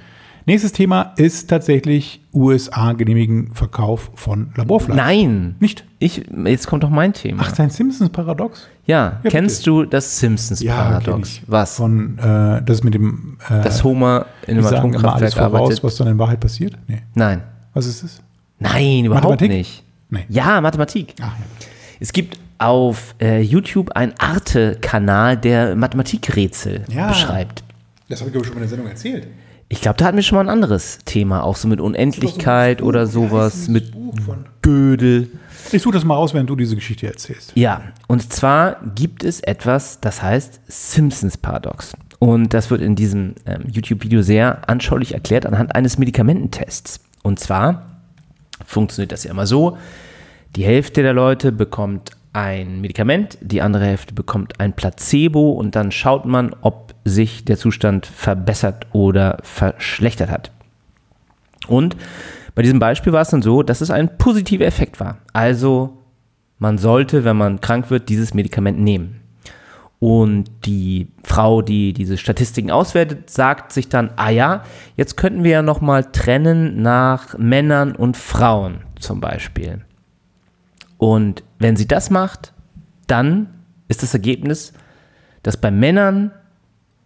Nächstes 0.47 0.73
Thema 0.73 1.15
ist 1.17 1.49
tatsächlich 1.49 2.21
USA 2.35 2.93
genehmigen 2.93 3.53
Verkauf 3.55 4.11
von 4.15 4.53
Laborfleisch. 4.57 4.97
Nein. 4.97 5.55
Nicht? 5.59 5.85
Ich, 5.99 6.23
jetzt 6.45 6.67
kommt 6.67 6.83
doch 6.83 6.91
mein 6.91 7.15
Thema. 7.15 7.43
Ach, 7.47 7.55
sein 7.55 7.71
Simpsons-Paradox? 7.71 8.69
ja, 8.85 9.21
Ja, 9.25 9.31
kennst 9.31 9.67
du 9.67 9.85
das 9.85 10.19
Simpsons-Paradox? 10.19 11.29
ich. 11.29 11.43
Was? 11.47 11.77
Von, 11.77 12.19
äh, 12.19 12.61
das 12.63 12.83
mit 12.85 12.93
dem, 12.93 13.39
äh, 13.49 13.63
Dass 13.63 13.83
Homer 13.85 14.27
in 14.47 14.59
einem 14.59 14.65
sagen 14.65 14.93
immer 14.93 15.15
alles 15.15 15.35
Atomkraftwerk 15.35 15.51
voraus, 15.51 15.55
arbeitet? 15.63 15.85
was 15.85 15.97
dann 15.97 16.09
in 16.09 16.19
Wahrheit 16.19 16.41
passiert? 16.41 16.77
Nee. 16.89 17.01
Nein. 17.15 17.43
Was 17.73 17.87
ist 17.87 18.03
das? 18.05 18.21
Nein, 18.59 19.07
überhaupt 19.07 19.25
Mathematik? 19.25 19.51
nicht. 19.51 19.83
Nee. 20.11 20.27
Ja, 20.29 20.61
Mathematik. 20.61 21.15
Ach, 21.23 21.25
ja. 21.39 21.45
Es 22.01 22.13
gibt 22.13 22.39
auf 22.59 23.15
äh, 23.21 23.41
YouTube 23.41 23.93
einen 23.93 24.13
Arte-Kanal, 24.19 25.39
der 25.39 25.75
Mathematikrätsel 25.75 26.85
Ja. 26.91 27.09
beschreibt. 27.09 27.65
Das 28.11 28.21
habe 28.21 28.29
ich 28.29 28.33
glaube 28.33 28.45
ich 28.47 28.49
schon 28.49 28.57
in 28.59 28.61
der 28.63 28.69
Sendung 28.69 28.87
erzählt. 28.89 29.27
Ich 29.69 29.81
glaube, 29.81 29.97
da 29.97 30.05
hatten 30.07 30.17
wir 30.17 30.23
schon 30.23 30.37
mal 30.37 30.43
ein 30.45 30.49
anderes 30.51 30.99
Thema, 31.05 31.43
auch 31.43 31.57
so 31.57 31.69
mit 31.69 31.81
Unendlichkeit 31.81 32.79
Buch, 32.79 32.87
oder 32.87 33.07
sowas, 33.07 33.69
mit 33.69 33.85
dieses 33.85 33.95
Buch 33.95 34.21
von- 34.21 34.47
Gödel. 34.63 35.31
Ich 35.73 35.83
suche 35.83 35.95
das 35.95 36.05
mal 36.05 36.15
raus, 36.15 36.35
wenn 36.35 36.47
du 36.47 36.55
diese 36.57 36.75
Geschichte 36.75 37.07
erzählst. 37.07 37.53
Ja, 37.55 37.83
und 38.07 38.33
zwar 38.33 38.77
gibt 38.95 39.25
es 39.25 39.41
etwas, 39.41 40.01
das 40.01 40.23
heißt 40.23 40.61
Simpsons 40.69 41.37
Paradox. 41.39 41.95
Und 42.19 42.55
das 42.55 42.71
wird 42.71 42.81
in 42.81 42.95
diesem 42.95 43.35
ähm, 43.47 43.65
YouTube-Video 43.71 44.23
sehr 44.23 44.69
anschaulich 44.69 45.13
erklärt 45.15 45.45
anhand 45.47 45.75
eines 45.75 45.99
Medikamententests. 45.99 47.01
Und 47.23 47.39
zwar 47.41 47.87
funktioniert 48.65 49.13
das 49.13 49.25
ja 49.25 49.31
immer 49.31 49.47
so: 49.47 49.77
Die 50.57 50.65
Hälfte 50.65 51.03
der 51.03 51.13
Leute 51.13 51.53
bekommt 51.53 52.13
ein 52.35 52.81
Medikament, 52.81 53.39
die 53.41 53.63
andere 53.63 53.87
Hälfte 53.87 54.13
bekommt 54.13 54.61
ein 54.61 54.75
Placebo 54.75 55.53
und 55.53 55.77
dann 55.77 55.93
schaut 55.93 56.27
man, 56.27 56.55
ob 56.61 56.95
sich 57.05 57.45
der 57.45 57.57
Zustand 57.57 58.07
verbessert 58.07 58.87
oder 58.93 59.39
verschlechtert 59.43 60.31
hat. 60.31 60.51
Und 61.69 61.97
bei 62.55 62.63
diesem 62.63 62.79
Beispiel 62.79 63.13
war 63.13 63.23
es 63.23 63.31
dann 63.31 63.43
so, 63.43 63.63
dass 63.63 63.81
es 63.81 63.91
ein 63.91 64.19
positiver 64.19 64.65
Effekt 64.65 65.01
war. 65.01 65.19
Also 65.33 65.99
man 66.59 66.77
sollte, 66.79 67.25
wenn 67.25 67.37
man 67.37 67.61
krank 67.61 67.91
wird, 67.91 68.09
dieses 68.09 68.35
Medikament 68.35 68.81
nehmen. 68.81 69.21
Und 70.01 70.51
die 70.67 71.09
Frau, 71.23 71.63
die 71.63 71.93
diese 71.93 72.19
Statistiken 72.19 72.71
auswertet, 72.71 73.31
sagt 73.31 73.73
sich 73.73 73.89
dann, 73.89 74.11
ah 74.17 74.31
ja, 74.31 74.65
jetzt 74.97 75.17
könnten 75.17 75.45
wir 75.45 75.53
ja 75.53 75.63
nochmal 75.63 76.05
trennen 76.05 76.83
nach 76.83 77.39
Männern 77.39 77.95
und 77.95 78.17
Frauen 78.17 78.81
zum 78.99 79.21
Beispiel. 79.21 79.85
Und 81.05 81.43
wenn 81.59 81.77
sie 81.77 81.87
das 81.87 82.09
macht, 82.09 82.55
dann 83.09 83.49
ist 83.89 84.03
das 84.03 84.15
Ergebnis, 84.15 84.73
dass 85.43 85.59
bei 85.59 85.71
Männern 85.71 86.31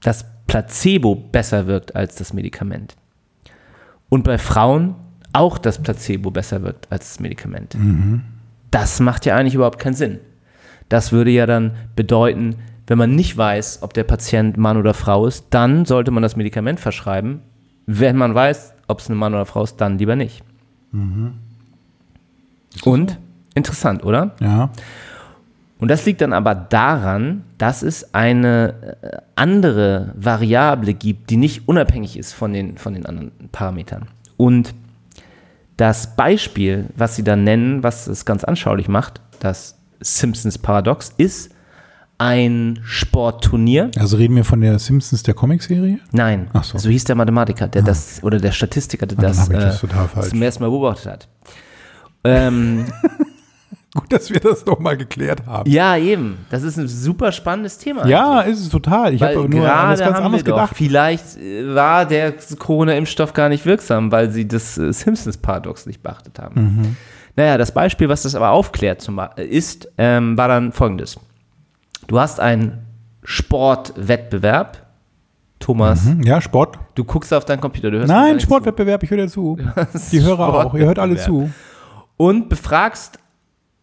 das 0.02 0.24
Placebo 0.46 1.16
besser 1.16 1.66
wirkt 1.66 1.96
als 1.96 2.14
das 2.14 2.32
Medikament. 2.32 2.94
Und 4.08 4.22
bei 4.22 4.38
Frauen 4.38 4.94
auch 5.32 5.58
das 5.58 5.82
Placebo 5.82 6.30
besser 6.30 6.62
wirkt 6.62 6.92
als 6.92 7.08
das 7.08 7.18
Medikament. 7.18 7.74
Das 8.70 9.00
macht 9.00 9.26
ja 9.26 9.34
eigentlich 9.34 9.56
überhaupt 9.56 9.80
keinen 9.80 9.94
Sinn. 9.94 10.20
Das 10.88 11.10
würde 11.10 11.32
ja 11.32 11.46
dann 11.46 11.72
bedeuten, 11.96 12.54
wenn 12.86 12.98
man 12.98 13.16
nicht 13.16 13.36
weiß, 13.36 13.82
ob 13.82 13.94
der 13.94 14.04
Patient 14.04 14.56
Mann 14.56 14.76
oder 14.76 14.94
Frau 14.94 15.26
ist, 15.26 15.46
dann 15.50 15.86
sollte 15.86 16.12
man 16.12 16.22
das 16.22 16.36
Medikament 16.36 16.78
verschreiben. 16.78 17.40
Wenn 17.86 18.16
man 18.16 18.32
weiß, 18.32 18.74
ob 18.86 19.00
es 19.00 19.08
ein 19.08 19.16
Mann 19.16 19.34
oder 19.34 19.44
Frau 19.44 19.64
ist, 19.64 19.78
dann 19.78 19.98
lieber 19.98 20.14
nicht. 20.14 20.44
Und 22.84 23.18
interessant, 23.58 24.04
oder? 24.04 24.32
Ja. 24.40 24.70
Und 25.78 25.88
das 25.88 26.04
liegt 26.06 26.20
dann 26.20 26.32
aber 26.32 26.54
daran, 26.54 27.44
dass 27.56 27.82
es 27.82 28.14
eine 28.14 28.98
äh, 29.02 29.16
andere 29.36 30.12
Variable 30.16 30.94
gibt, 30.94 31.30
die 31.30 31.36
nicht 31.36 31.68
unabhängig 31.68 32.16
ist 32.16 32.32
von 32.32 32.52
den, 32.52 32.78
von 32.78 32.94
den 32.94 33.06
anderen 33.06 33.30
Parametern. 33.52 34.08
Und 34.36 34.74
das 35.76 36.16
Beispiel, 36.16 36.86
was 36.96 37.14
sie 37.14 37.22
dann 37.22 37.44
nennen, 37.44 37.84
was 37.84 38.08
es 38.08 38.24
ganz 38.24 38.42
anschaulich 38.42 38.88
macht, 38.88 39.20
das 39.38 39.78
Simpsons 40.00 40.58
Paradox, 40.58 41.12
ist 41.16 41.52
ein 42.18 42.80
Sportturnier. 42.82 43.92
Also 43.96 44.16
reden 44.16 44.34
wir 44.34 44.44
von 44.44 44.60
der 44.60 44.80
Simpsons 44.80 45.22
der 45.22 45.34
Comicserie? 45.34 46.00
Nein, 46.10 46.50
Ach 46.52 46.64
so. 46.64 46.76
Ah. 46.76 46.80
so. 46.80 46.88
hieß 46.88 47.04
der 47.04 47.14
Mathematiker, 47.14 47.68
der 47.68 47.82
das, 47.82 48.22
oder 48.24 48.38
der 48.40 48.50
Statistiker, 48.50 49.06
der 49.06 49.16
dann 49.16 49.36
das, 49.36 49.48
das 49.48 49.84
äh, 49.84 49.86
falsch. 49.86 50.30
zum 50.30 50.42
ersten 50.42 50.64
Mal 50.64 50.70
beobachtet 50.70 51.12
hat. 51.12 51.28
Ähm, 52.24 52.86
Gut, 53.94 54.12
dass 54.12 54.30
wir 54.30 54.38
das 54.40 54.66
nochmal 54.66 54.96
geklärt 54.98 55.46
haben. 55.46 55.68
ja, 55.70 55.96
eben. 55.96 56.44
Das 56.50 56.62
ist 56.62 56.76
ein 56.78 56.88
super 56.88 57.32
spannendes 57.32 57.78
Thema. 57.78 58.06
Ja, 58.06 58.42
ist 58.42 58.60
es 58.60 58.68
total. 58.68 59.14
Ich 59.14 59.22
habe 59.22 59.48
nur 59.48 59.72
an 59.72 59.90
was 59.92 60.00
ganz 60.00 60.18
anderes 60.18 60.44
doch, 60.44 60.54
gedacht. 60.56 60.72
vielleicht 60.76 61.38
äh, 61.38 61.74
war 61.74 62.04
der 62.04 62.32
Corona-Impfstoff 62.58 63.32
gar 63.32 63.48
nicht 63.48 63.64
wirksam, 63.64 64.12
weil 64.12 64.30
sie 64.30 64.46
das 64.46 64.76
äh, 64.76 64.92
Simpsons-Paradox 64.92 65.86
nicht 65.86 66.02
beachtet 66.02 66.38
haben. 66.38 66.60
Mhm. 66.62 66.96
Naja, 67.36 67.56
das 67.56 67.72
Beispiel, 67.72 68.08
was 68.10 68.22
das 68.24 68.34
aber 68.34 68.50
aufklärt, 68.50 69.00
zum, 69.00 69.16
Ba- 69.16 69.32
ist, 69.36 69.88
ähm, 69.96 70.36
war 70.36 70.48
dann 70.48 70.72
folgendes. 70.72 71.18
Du 72.08 72.20
hast 72.20 72.40
einen 72.40 72.84
Sportwettbewerb. 73.22 74.86
Thomas, 75.60 76.04
Hm, 76.04 76.22
Ja, 76.22 76.40
Sport. 76.40 76.78
du 76.94 77.04
guckst 77.04 77.34
auf 77.34 77.44
deinen 77.44 77.60
Computer. 77.60 77.90
Du 77.90 77.98
hörst 77.98 78.08
Nein, 78.08 78.38
Sportwettbewerb, 78.38 79.02
ich 79.02 79.10
höre 79.10 79.18
dir 79.18 79.28
zu. 79.28 79.58
Die 80.12 80.22
Hörer 80.22 80.66
auch. 80.66 80.74
Ihr 80.74 80.86
hört 80.86 80.98
alle 81.00 81.16
zu. 81.16 81.50
Und 82.16 82.48
befragst 82.48 83.18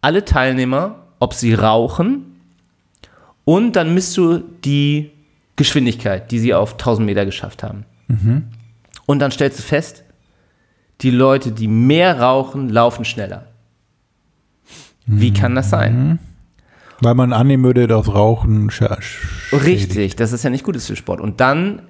alle 0.06 0.24
Teilnehmer, 0.24 0.94
ob 1.18 1.34
sie 1.34 1.52
rauchen. 1.54 2.36
Und 3.44 3.74
dann 3.74 3.92
misst 3.92 4.16
du 4.16 4.38
die 4.64 5.10
Geschwindigkeit, 5.56 6.30
die 6.30 6.38
sie 6.38 6.54
auf 6.54 6.72
1000 6.74 7.04
Meter 7.06 7.24
geschafft 7.24 7.62
haben. 7.64 7.84
Und 9.06 9.18
dann 9.18 9.32
stellst 9.32 9.58
du 9.58 9.62
fest, 9.64 10.04
die 11.00 11.10
Leute, 11.10 11.50
die 11.50 11.66
mehr 11.68 12.20
rauchen, 12.20 12.68
laufen 12.68 13.04
schneller. 13.04 13.46
Wie 15.06 15.32
kann 15.32 15.54
das 15.56 15.70
sein? 15.70 16.18
Weil 17.00 17.14
man 17.14 17.32
annehmen 17.32 17.64
würde, 17.64 17.86
dass 17.88 18.08
Rauchen 18.08 18.70
sch- 18.70 19.52
Richtig, 19.64 20.14
dass 20.16 20.32
es 20.32 20.42
ja 20.44 20.50
nicht 20.50 20.64
gut 20.64 20.76
ist 20.76 20.86
für 20.86 20.96
Sport. 20.96 21.20
Und 21.20 21.40
dann 21.40 21.82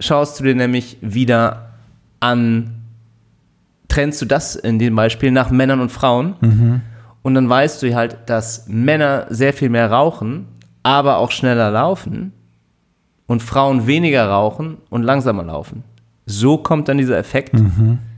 schaust 0.00 0.38
du 0.40 0.44
dir 0.44 0.54
nämlich 0.54 0.96
wieder 1.00 1.70
an, 2.20 2.74
trennst 3.88 4.20
du 4.20 4.26
das 4.26 4.56
in 4.56 4.78
dem 4.78 4.94
Beispiel 4.96 5.30
nach 5.30 5.50
Männern 5.50 5.80
und 5.80 5.90
Frauen. 5.92 6.82
Und 7.22 7.34
dann 7.34 7.48
weißt 7.48 7.82
du 7.82 7.94
halt, 7.94 8.16
dass 8.26 8.66
Männer 8.68 9.26
sehr 9.30 9.52
viel 9.52 9.68
mehr 9.68 9.90
rauchen, 9.90 10.46
aber 10.82 11.18
auch 11.18 11.30
schneller 11.30 11.70
laufen 11.70 12.32
und 13.26 13.42
Frauen 13.42 13.86
weniger 13.86 14.26
rauchen 14.28 14.78
und 14.90 15.02
langsamer 15.04 15.44
laufen. 15.44 15.84
So 16.26 16.58
kommt 16.58 16.88
dann 16.88 16.98
dieser 16.98 17.16
Effekt. 17.18 17.52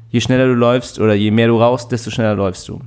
Je 0.08 0.20
schneller 0.20 0.46
du 0.46 0.54
läufst 0.54 0.98
oder 1.00 1.14
je 1.14 1.30
mehr 1.30 1.48
du 1.48 1.60
rauchst, 1.60 1.90
desto 1.92 2.10
schneller 2.10 2.34
läufst 2.36 2.68
du. 2.68 2.80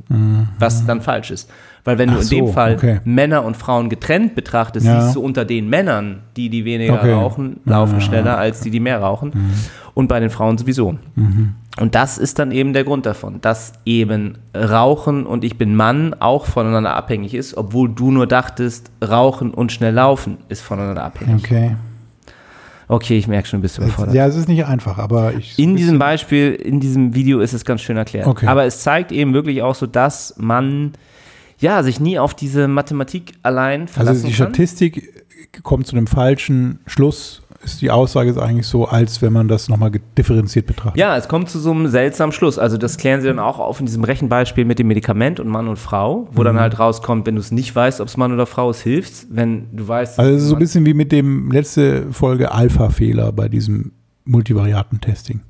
Was 0.59 0.85
dann 0.85 1.01
falsch 1.01 1.31
ist. 1.31 1.49
Weil 1.83 1.97
wenn 1.99 2.09
du 2.09 2.15
Ach 2.17 2.21
in 2.21 2.29
dem 2.29 2.47
so, 2.47 2.53
Fall 2.53 2.73
okay. 2.75 2.99
Männer 3.05 3.43
und 3.45 3.55
Frauen 3.55 3.89
getrennt 3.89 4.35
betrachtest, 4.35 4.85
Ja. 4.85 4.99
siehst 5.01 5.15
du 5.15 5.21
unter 5.21 5.45
den 5.45 5.69
Männern, 5.69 6.23
die, 6.35 6.49
die 6.49 6.65
weniger 6.65 6.95
Okay. 6.95 7.13
rauchen, 7.13 7.61
laufen 7.65 7.91
Ja. 7.93 7.97
Mhm. 7.97 8.01
schneller 8.01 8.37
als 8.37 8.59
die, 8.61 8.71
die 8.71 8.79
mehr 8.81 8.99
rauchen. 8.99 9.31
Und 9.97 10.09
bei 10.09 10.19
den 10.19 10.29
Frauen 10.29 10.59
sowieso. 10.59 10.99
Und 11.79 11.95
das 11.95 12.19
ist 12.19 12.37
dann 12.37 12.51
eben 12.51 12.73
der 12.73 12.83
Grund 12.83 13.07
davon, 13.07 13.41
dass 13.41 13.73
eben 13.83 14.37
Rauchen 14.55 15.25
und 15.25 15.43
ich 15.43 15.57
bin 15.57 15.75
Mann 15.75 16.13
auch 16.13 16.45
voneinander 16.45 16.95
abhängig 16.95 17.33
ist, 17.33 17.57
obwohl 17.57 17.89
du 17.89 18.11
nur 18.11 18.27
dachtest, 18.27 18.91
Rauchen 19.03 19.55
und 19.55 19.71
schnell 19.71 19.95
laufen 19.95 20.37
ist 20.49 20.61
voneinander 20.61 21.03
abhängig. 21.03 21.43
Okay. 21.43 21.75
Okay, 22.87 23.17
ich 23.17 23.27
merke 23.27 23.47
schon, 23.47 23.59
du 23.59 23.63
bist 23.63 23.79
überfordert. 23.79 24.13
Ja, 24.13 24.27
es 24.27 24.35
ist 24.35 24.47
nicht 24.47 24.65
einfach, 24.65 24.99
aber 24.99 25.33
ich. 25.33 25.57
In 25.57 25.75
diesem 25.75 25.97
Beispiel, 25.97 26.53
in 26.53 26.79
diesem 26.79 27.15
Video 27.15 27.39
ist 27.39 27.53
es 27.53 27.65
ganz 27.65 27.81
schön 27.81 27.97
erklärt. 27.97 28.27
Okay. 28.27 28.45
Aber 28.45 28.65
es 28.65 28.83
zeigt 28.83 29.11
eben 29.11 29.33
wirklich 29.33 29.63
auch 29.63 29.73
so, 29.73 29.87
dass 29.87 30.35
man 30.37 30.91
ja, 31.57 31.81
sich 31.81 31.99
nie 31.99 32.19
auf 32.19 32.35
diese 32.35 32.67
Mathematik 32.67 33.33
allein 33.41 33.87
verlassen 33.87 34.17
Also 34.17 34.27
die 34.27 34.33
kann. 34.33 34.53
Statistik 34.53 35.25
kommt 35.63 35.87
zu 35.87 35.95
einem 35.95 36.05
falschen 36.05 36.81
Schluss, 36.85 37.41
ist 37.63 37.81
die 37.81 37.91
Aussage 37.91 38.29
ist 38.29 38.37
eigentlich 38.37 38.67
so, 38.67 38.85
als 38.87 39.21
wenn 39.21 39.33
man 39.33 39.47
das 39.47 39.67
nochmal 39.69 39.91
differenziert 40.17 40.65
betrachtet. 40.67 40.97
Ja, 40.97 41.17
es 41.17 41.27
kommt 41.27 41.49
zu 41.49 41.59
so 41.59 41.71
einem 41.71 41.87
seltsamen 41.87 42.31
Schluss. 42.31 42.57
Also 42.59 42.77
das 42.77 42.97
klären 42.97 43.21
sie 43.21 43.27
dann 43.27 43.39
auch 43.39 43.59
auf 43.59 43.79
in 43.79 43.85
diesem 43.85 44.03
Rechenbeispiel 44.03 44.63
mit 44.65 44.79
dem 44.79 44.87
Medikament 44.87 45.39
und 45.39 45.47
Mann 45.47 45.67
und 45.67 45.77
Frau, 45.77 46.27
wo 46.31 46.41
Mhm. 46.41 46.45
dann 46.45 46.59
halt 46.59 46.79
rauskommt, 46.79 47.25
wenn 47.25 47.35
du 47.35 47.41
es 47.41 47.51
nicht 47.51 47.75
weißt, 47.75 47.99
ob 48.01 48.07
es 48.07 48.15
Mann 48.17 48.31
oder 48.31 48.45
Frau 48.45 48.69
ist, 48.69 48.81
hilft. 48.81 49.27
Wenn 49.29 49.75
du 49.75 49.87
weißt, 49.87 50.19
Also 50.19 50.31
es 50.35 50.43
ist 50.43 50.49
so 50.49 50.55
ein 50.55 50.59
bisschen 50.59 50.85
wie 50.85 50.93
mit 50.93 51.11
dem 51.11 51.51
letzte 51.51 52.11
Folge 52.13 52.51
Alpha-Fehler 52.51 53.31
bei 53.31 53.49
diesem 53.49 53.91
Multivariaten-Testing. 54.25 55.41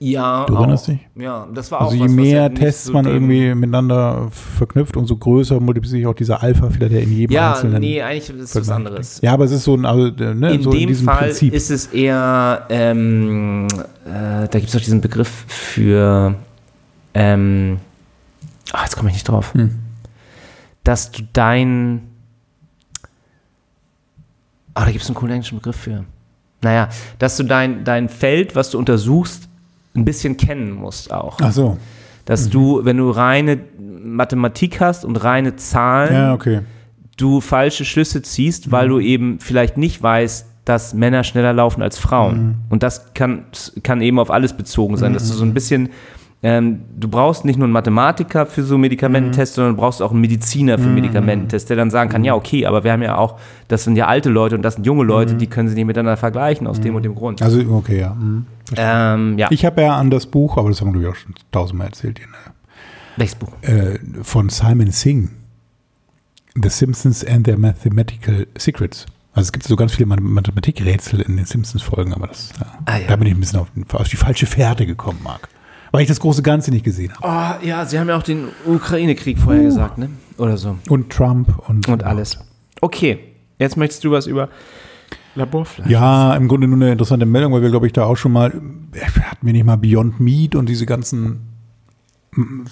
Ja, 0.00 0.46
Du 0.46 0.54
erinnerst 0.54 0.84
auch. 0.84 0.88
dich? 0.92 1.00
Ja, 1.16 1.48
das 1.52 1.70
war 1.72 1.80
Also 1.80 1.90
auch 1.90 1.94
je 1.94 2.00
was, 2.04 2.08
was 2.10 2.14
mehr 2.16 2.42
ja 2.42 2.48
nicht 2.48 2.60
Tests 2.60 2.84
so 2.84 2.92
man 2.92 3.06
irgendwie 3.06 3.54
miteinander 3.54 4.28
verknüpft, 4.30 4.96
umso 4.96 5.16
größer 5.16 5.58
multipliziert 5.60 5.98
sich 6.00 6.06
auch 6.06 6.14
dieser 6.14 6.40
Alpha-Fehler, 6.42 6.88
der 6.88 7.02
in 7.02 7.12
jedem 7.12 7.34
Ja, 7.34 7.52
einzelnen 7.54 7.80
nee, 7.80 8.00
eigentlich 8.00 8.30
ist 8.30 8.54
es 8.54 8.56
was 8.62 8.70
anderes. 8.70 9.20
Ja, 9.22 9.32
aber 9.34 9.44
es 9.44 9.50
ist 9.52 9.64
so 9.64 9.74
ein, 9.74 9.84
also, 9.84 10.06
äh, 10.06 10.34
ne, 10.34 10.54
In 10.54 10.62
so 10.62 10.70
dem 10.70 10.86
diesem 10.88 11.06
Fall 11.06 11.24
Prinzip. 11.28 11.52
ist 11.52 11.70
es 11.70 11.86
eher, 11.86 12.66
ähm, 12.70 13.66
äh, 14.06 14.46
da 14.46 14.46
gibt 14.52 14.66
es 14.66 14.72
doch 14.72 14.80
diesen 14.80 15.00
Begriff 15.00 15.28
für, 15.48 16.34
ähm, 17.14 17.78
ah, 18.72 18.82
jetzt 18.84 18.96
komme 18.96 19.08
ich 19.08 19.14
nicht 19.16 19.28
drauf, 19.28 19.52
Hm. 19.54 19.78
dass 20.84 21.10
du 21.10 21.22
dein, 21.32 22.02
ah, 24.74 24.84
da 24.84 24.90
gibt 24.92 25.02
es 25.02 25.08
einen 25.08 25.16
coolen 25.16 25.32
englischen 25.34 25.58
Begriff 25.58 25.76
für. 25.76 26.04
Naja, 26.62 26.88
dass 27.18 27.36
du 27.36 27.42
dein, 27.44 27.84
dein 27.84 28.08
Feld, 28.08 28.54
was 28.56 28.70
du 28.70 28.78
untersuchst, 28.78 29.47
ein 29.98 30.04
bisschen 30.04 30.36
kennen 30.36 30.72
musst 30.72 31.12
auch. 31.12 31.38
Ach 31.42 31.52
so. 31.52 31.76
Dass 32.24 32.48
du, 32.50 32.84
wenn 32.84 32.96
du 32.98 33.10
reine 33.10 33.58
Mathematik 34.02 34.80
hast 34.80 35.04
und 35.04 35.16
reine 35.16 35.56
Zahlen, 35.56 36.12
Ja, 36.14 36.34
okay. 36.34 36.60
du 37.16 37.40
falsche 37.40 37.84
Schlüsse 37.84 38.22
ziehst, 38.22 38.66
Mhm. 38.66 38.72
weil 38.72 38.88
du 38.88 39.00
eben 39.00 39.38
vielleicht 39.40 39.76
nicht 39.76 40.02
weißt, 40.02 40.46
dass 40.64 40.92
Männer 40.92 41.24
schneller 41.24 41.54
laufen 41.54 41.80
als 41.82 41.98
Frauen. 41.98 42.38
Mhm. 42.42 42.54
Und 42.68 42.82
das 42.82 43.14
kann, 43.14 43.44
kann 43.82 44.02
eben 44.02 44.18
auf 44.18 44.30
alles 44.30 44.52
bezogen 44.52 44.96
sein, 44.98 45.14
dass 45.14 45.28
du 45.28 45.34
so 45.34 45.44
ein 45.44 45.54
bisschen, 45.54 45.88
ähm, 46.42 46.80
du 46.96 47.08
brauchst 47.08 47.44
nicht 47.44 47.56
nur 47.58 47.64
einen 47.64 47.72
Mathematiker 47.72 48.46
für 48.46 48.62
so 48.62 48.78
Medikamententests, 48.78 49.56
sondern 49.56 49.74
du 49.74 49.80
brauchst 49.80 50.00
auch 50.00 50.12
einen 50.12 50.20
Mediziner 50.20 50.78
Mhm. 50.78 50.82
für 50.82 50.88
Medikamententests, 50.90 51.66
der 51.66 51.76
dann 51.76 51.90
sagen 51.90 52.10
kann, 52.10 52.22
ja, 52.22 52.34
okay, 52.34 52.64
aber 52.66 52.84
wir 52.84 52.92
haben 52.92 53.02
ja 53.02 53.16
auch, 53.16 53.38
das 53.66 53.82
sind 53.84 53.96
ja 53.96 54.06
alte 54.06 54.28
Leute 54.28 54.54
und 54.54 54.62
das 54.62 54.74
sind 54.74 54.86
junge 54.86 55.02
Leute, 55.04 55.34
die 55.34 55.48
können 55.48 55.68
sie 55.68 55.74
nicht 55.74 55.86
miteinander 55.86 56.16
vergleichen 56.16 56.66
aus 56.68 56.80
dem 56.80 56.94
und 56.94 57.02
dem 57.04 57.14
Grund. 57.16 57.40
Mhm. 57.40 57.44
Also, 57.44 57.60
okay, 57.72 57.98
ja. 58.00 58.14
Mhm. 58.14 58.46
Ähm, 58.76 59.38
ja, 59.38 59.48
Ich 59.50 59.64
habe 59.64 59.82
ja 59.82 59.96
an 59.96 60.10
das 60.10 60.26
Buch, 60.26 60.56
aber 60.58 60.68
das 60.68 60.80
haben 60.80 60.98
wir 60.98 61.10
auch 61.10 61.14
schon 61.16 61.34
tausendmal 61.50 61.88
erzählt, 61.88 62.20
in, 62.20 62.26
welches 63.16 63.34
Buch? 63.34 63.48
äh, 63.62 63.98
von 64.22 64.48
Simon 64.48 64.92
Singh, 64.92 65.30
The 66.60 66.68
Simpsons 66.68 67.24
and 67.24 67.44
Their 67.44 67.58
Mathematical 67.58 68.46
Secrets. 68.56 69.06
Also 69.32 69.48
es 69.48 69.52
gibt 69.52 69.64
so 69.64 69.76
ganz 69.76 69.92
viele 69.92 70.06
Math- 70.06 70.20
Mathematikrätsel 70.20 71.20
in 71.20 71.36
den 71.36 71.44
Simpsons-Folgen, 71.46 72.12
aber 72.14 72.26
das, 72.28 72.50
ja, 72.58 72.66
Ah, 72.86 72.98
ja. 72.98 73.06
da 73.08 73.16
bin 73.16 73.28
ich 73.28 73.34
ein 73.34 73.40
bisschen 73.40 73.60
auf, 73.60 73.68
auf 73.92 74.08
die 74.08 74.16
falsche 74.16 74.46
Fährte 74.46 74.84
gekommen, 74.86 75.20
Marc. 75.22 75.48
Weil 75.90 76.02
ich 76.02 76.08
das 76.08 76.20
große 76.20 76.42
Ganze 76.42 76.70
nicht 76.70 76.84
gesehen 76.84 77.12
habe. 77.20 77.58
Oh, 77.62 77.66
ja, 77.66 77.84
sie 77.86 77.98
haben 77.98 78.08
ja 78.08 78.16
auch 78.16 78.22
den 78.22 78.48
Ukraine-Krieg 78.66 79.38
vorher 79.38 79.62
gesagt, 79.62 79.98
ne? 79.98 80.10
Oder 80.36 80.56
so. 80.56 80.76
Und 80.88 81.10
Trump 81.10 81.52
und, 81.68 81.88
Und 81.88 82.04
alles. 82.04 82.38
Okay, 82.80 83.18
jetzt 83.58 83.76
möchtest 83.76 84.04
du 84.04 84.10
was 84.10 84.26
über 84.26 84.48
Laborfleisch. 85.34 85.88
Ja, 85.88 86.34
im 86.36 86.48
Grunde 86.48 86.66
nur 86.68 86.76
eine 86.76 86.92
interessante 86.92 87.26
Meldung, 87.26 87.52
weil 87.52 87.62
wir, 87.62 87.70
glaube 87.70 87.86
ich, 87.86 87.92
da 87.92 88.04
auch 88.04 88.16
schon 88.16 88.32
mal, 88.32 88.52
äh, 88.92 89.00
hatten 89.20 89.46
wir 89.46 89.52
nicht 89.52 89.64
mal 89.64 89.76
Beyond 89.76 90.20
Meat 90.20 90.54
und 90.54 90.68
diese 90.68 90.84
ganzen 90.86 91.40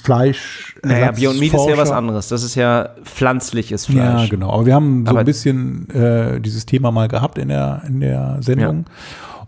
Fleisch. 0.02 0.76
Naja, 0.84 1.10
Beyond 1.12 1.40
Meat 1.40 1.54
ist 1.54 1.68
ja 1.68 1.76
was 1.76 1.90
anderes. 1.90 2.28
Das 2.28 2.42
ist 2.44 2.54
ja 2.54 2.90
pflanzliches 3.04 3.86
Fleisch. 3.86 4.22
Ja, 4.24 4.28
genau. 4.28 4.50
Aber 4.52 4.66
wir 4.66 4.74
haben 4.74 5.04
so 5.06 5.10
Aber- 5.10 5.20
ein 5.20 5.24
bisschen 5.26 5.88
äh, 5.90 6.40
dieses 6.40 6.66
Thema 6.66 6.90
mal 6.92 7.08
gehabt 7.08 7.38
in 7.38 7.48
der, 7.48 7.82
in 7.88 8.00
der 8.00 8.36
Sendung. 8.40 8.84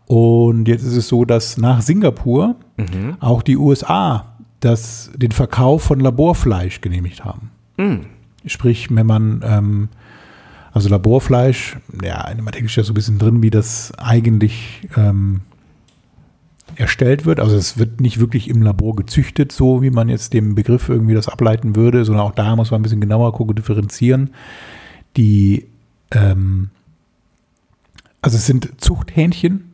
Und 0.09 0.69
jetzt 0.69 0.83
ist 0.85 0.97
es 0.97 1.07
so, 1.09 1.25
dass 1.27 1.59
nach 1.59 1.83
Singapur 1.83 2.57
Mhm. 2.79 3.17
auch 3.21 3.43
die 3.43 3.57
USA 3.57 4.37
das, 4.61 5.11
den 5.15 5.33
Verkauf 5.33 5.83
von 5.83 6.01
Laborfleisch 6.01 6.81
genehmigt 6.81 7.25
haben. 7.25 7.51
Mhm. 7.77 8.07
Sprich, 8.47 8.89
wenn 8.91 9.07
man, 9.07 9.43
ähm, 9.45 9.89
also 10.73 10.89
Laborfleisch, 10.89 11.77
ja, 12.03 12.23
in 12.29 12.37
der 12.37 12.45
Mathematik 12.45 12.65
ist 12.65 12.77
ja 12.77 12.85
so 12.85 12.93
ein 12.93 12.95
bisschen 12.95 13.19
drin, 13.19 13.43
wie 13.43 13.51
das 13.51 13.93
eigentlich 13.99 14.89
ähm, 14.97 15.41
erstellt 16.77 17.27
wird. 17.27 17.41
Also 17.41 17.57
es 17.57 17.77
wird 17.79 18.01
nicht 18.01 18.19
wirklich 18.21 18.49
im 18.49 18.63
Labor 18.63 18.97
gezüchtet, 18.97 19.53
so 19.53 19.83
wie 19.83 19.91
man 19.91 20.09
jetzt 20.09 20.33
dem 20.33 20.55
Begriff 20.55 20.89
irgendwie 20.89 21.15
das 21.15 21.29
ableiten 21.29 21.77
würde, 21.77 22.05
sondern 22.05 22.25
auch 22.25 22.33
da 22.35 22.57
muss 22.57 22.71
man 22.71 22.81
ein 22.81 22.83
bisschen 22.83 23.01
genauer 23.01 23.33
gucken, 23.35 23.57
differenzieren. 23.57 24.31
Die, 25.17 25.67
ähm, 26.13 26.71
also 28.23 28.37
es 28.37 28.47
sind 28.47 28.71
Zuchthähnchen, 28.81 29.68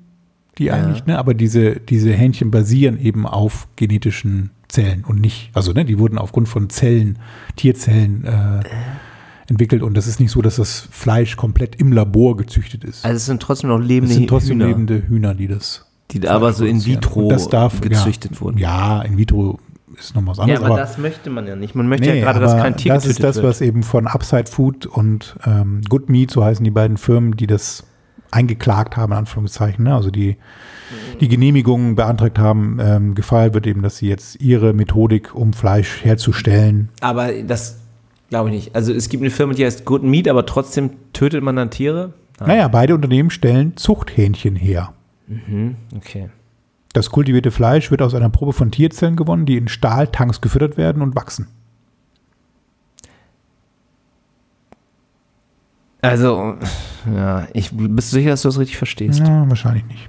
die 0.59 0.65
Ja. 0.65 0.75
eigentlich, 0.75 1.07
ne, 1.07 1.19
aber 1.19 1.35
diese, 1.35 1.77
diese 1.81 2.13
Hähnchen 2.13 2.51
basieren 2.51 2.99
eben 2.99 3.27
auf 3.27 3.69
genetischen 3.77 4.51
Zellen 4.69 5.05
und 5.05 5.21
nicht, 5.21 5.51
also 5.55 5.73
ne, 5.73 5.85
die 5.85 5.99
wurden 5.99 6.19
aufgrund 6.19 6.49
von 6.49 6.71
Zellen, 6.71 7.19
Tierzellen 7.57 8.25
äh, 8.25 8.61
entwickelt 9.49 9.83
und 9.83 9.95
das 9.95 10.07
ist 10.07 10.21
nicht 10.21 10.31
so, 10.31 10.43
dass 10.43 10.57
das 10.57 10.89
Fleisch 10.91 11.37
komplett 11.37 11.77
im 11.77 11.93
Labor 11.93 12.37
gezüchtet 12.37 12.85
ist. 12.85 13.05
Also 13.05 13.17
es 13.17 13.27
sind 13.27 13.43
trotzdem 13.43 13.71
noch 13.71 13.79
lebende 13.79 14.13
es 14.13 14.17
sind 14.19 14.29
trotzdem 14.29 14.57
Hühner, 14.59 14.67
lebende 14.69 15.03
Hühner, 15.09 15.35
die 15.35 15.49
das 15.49 15.87
die 16.11 16.29
aber 16.29 16.53
so 16.53 16.65
in 16.65 16.85
vitro 16.85 17.29
darf, 17.51 17.81
gezüchtet 17.81 18.33
ja, 18.35 18.41
wurden. 18.41 18.59
Ja, 18.59 19.03
in 19.03 19.17
vitro 19.19 19.59
ist 19.99 20.15
noch 20.15 20.27
was 20.27 20.39
Ja, 20.39 20.43
anderes. 20.45 20.61
aber, 20.63 20.71
aber 20.75 20.81
das 20.81 20.99
möchte 20.99 21.31
man 21.31 21.47
ja 21.47 21.57
nicht. 21.57 21.75
Man 21.75 21.89
möchte 21.89 22.09
Nee, 22.09 22.19
ja 22.19 22.25
gerade, 22.25 22.41
dass 22.41 22.57
kein 22.57 22.77
Tier 22.77 22.93
Das 22.95 23.07
ist 23.07 23.23
das, 23.23 23.37
wird. 23.37 23.47
was 23.47 23.61
eben 23.61 23.83
von 23.83 24.07
Upside 24.07 24.51
Food 24.51 24.87
und 24.87 25.37
ähm, 25.47 25.81
Good 25.89 26.09
Meat, 26.09 26.31
so 26.31 26.45
heißen 26.45 26.63
die 26.65 26.71
beiden 26.71 26.97
Firmen, 26.97 27.37
die 27.37 27.47
das 27.47 27.85
eingeklagt 28.35 28.97
haben, 28.97 29.13
in 29.13 29.19
Anführungszeichen, 29.19 29.85
ne? 29.85 29.95
also 29.95 30.11
die 30.11 30.37
die 31.21 31.29
Genehmigungen 31.29 31.95
beantragt 31.95 32.39
haben, 32.39 32.79
ähm, 32.81 33.15
gefeiert 33.15 33.55
wird 33.55 33.67
eben, 33.67 33.83
dass 33.83 33.99
sie 33.99 34.09
jetzt 34.09 34.41
ihre 34.41 34.73
Methodik, 34.73 35.35
um 35.35 35.53
Fleisch 35.53 36.05
herzustellen, 36.05 36.91
Aber 37.01 37.33
das 37.33 37.79
glaube 38.29 38.51
ich 38.51 38.55
nicht. 38.55 38.77
Also 38.77 38.93
es 38.93 39.09
gibt 39.09 39.23
eine 39.23 39.31
Firma, 39.31 39.55
die 39.55 39.65
heißt 39.65 39.85
Good 39.85 40.03
Meat, 40.03 40.29
aber 40.29 40.47
trotzdem 40.47 40.91
tötet 41.13 41.43
man 41.43 41.57
dann 41.57 41.71
Tiere? 41.71 42.13
Ah, 42.39 42.49
naja, 42.49 42.69
beide 42.69 42.95
Unternehmen 42.95 43.31
stellen 43.31 43.77
Zuchthähnchen 43.77 44.57
her. 44.57 44.93
Okay. 45.97 46.29
Das 46.93 47.11
kultivierte 47.11 47.51
Fleisch 47.51 47.91
wird 47.91 48.03
aus 48.03 48.15
einer 48.15 48.29
Probe 48.29 48.53
von 48.53 48.71
Tierzellen 48.71 49.17
gewonnen, 49.17 49.47
die 49.47 49.57
in 49.57 49.69
Stahltanks 49.69 50.41
gefüttert 50.41 50.77
werden 50.77 51.03
und 51.03 51.17
wachsen. 51.17 51.49
Also, 56.03 56.57
ja, 57.15 57.47
ich 57.53 57.71
bist 57.73 58.13
du 58.13 58.17
sicher, 58.17 58.31
dass 58.31 58.43
du 58.43 58.49
das 58.49 58.59
richtig 58.59 58.77
verstehst? 58.77 59.21
Ja, 59.21 59.49
wahrscheinlich 59.49 59.85
nicht. 59.87 60.07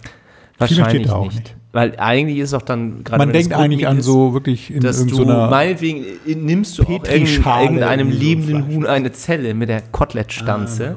Wahrscheinlich 0.57 1.09
auch 1.09 1.25
nicht. 1.25 1.35
nicht. 1.35 1.55
Weil 1.71 1.99
eigentlich 1.99 2.37
ist 2.37 2.53
auch 2.53 2.61
dann 2.61 3.03
gerade 3.03 3.17
Man 3.17 3.33
denkt 3.33 3.51
eigentlich 3.53 3.85
an 3.85 3.97
ist, 3.97 4.05
so 4.05 4.33
wirklich 4.33 4.71
in 4.73 4.79
dass 4.81 5.05
du 5.05 5.25
meinetwegen 5.25 6.05
äh, 6.25 6.35
nimmst 6.35 6.77
du 6.77 6.83
auch 6.83 7.03
irgendeinem 7.03 8.09
lebenden. 8.11 8.67
Huhn 8.67 8.85
eine 8.85 9.11
Zelle 9.11 9.53
mit 9.53 9.67
der 9.67 9.79
Ah, 9.79 9.87
Kotelettstanze 9.91 10.95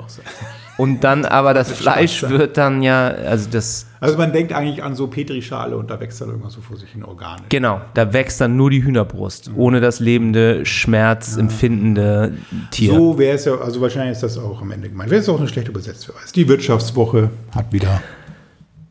und 0.79 1.05
dann 1.05 1.27
aber 1.27 1.53
das 1.53 1.71
Fleisch 1.71 2.23
wird 2.23 2.57
dann 2.57 2.83
ja, 2.83 3.09
also 3.09 3.51
das, 3.51 3.87
Also 4.01 4.17
man 4.17 4.33
denkt 4.33 4.53
eigentlich 4.55 4.83
an 4.83 4.95
so 4.95 5.09
Petrischale 5.09 5.77
und 5.77 5.91
da 5.91 6.01
wächst 6.01 6.21
dann 6.23 6.29
irgendwas 6.31 6.55
so 6.55 6.61
vor 6.63 6.77
sich 6.79 6.95
in 6.95 7.05
Organe. 7.05 7.43
genau, 7.51 7.81
da 7.95 8.13
wächst 8.15 8.41
dann 8.41 8.57
nur 8.57 8.71
die 8.71 8.83
Hühnerbrust, 8.83 9.51
ohne 9.57 9.81
das 9.81 10.01
lebende, 10.01 10.65
schmerzempfindende 10.65 12.35
Tier. 12.71 12.95
So 12.95 13.19
wäre 13.19 13.35
es 13.37 13.45
ja, 13.45 13.57
also 13.57 13.81
wahrscheinlich 13.81 14.13
ist 14.13 14.23
das 14.23 14.39
auch 14.39 14.61
am 14.63 14.71
Ende 14.71 14.89
gemeint. 14.89 15.11
Wäre 15.11 15.21
es 15.21 15.29
auch 15.29 15.39
eine 15.39 15.49
schlechte 15.49 15.71
Übersetzung. 15.71 16.15
Die 16.35 16.49
Wirtschaftswoche 16.49 17.31
hat 17.55 17.73
wieder 17.73 18.01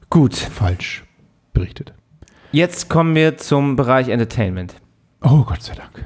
Gut, 0.10 0.36
falsch 0.36 1.04
berichtet. 1.54 1.94
jetzt 2.52 2.90
kommen 2.90 3.16
wir 3.16 3.38
zum 3.38 3.76
Bereich 3.76 4.10
Entertainment. 4.10 4.76
Oh, 5.22 5.44
Gott 5.44 5.62
sei 5.64 5.74
Dank. 5.74 6.06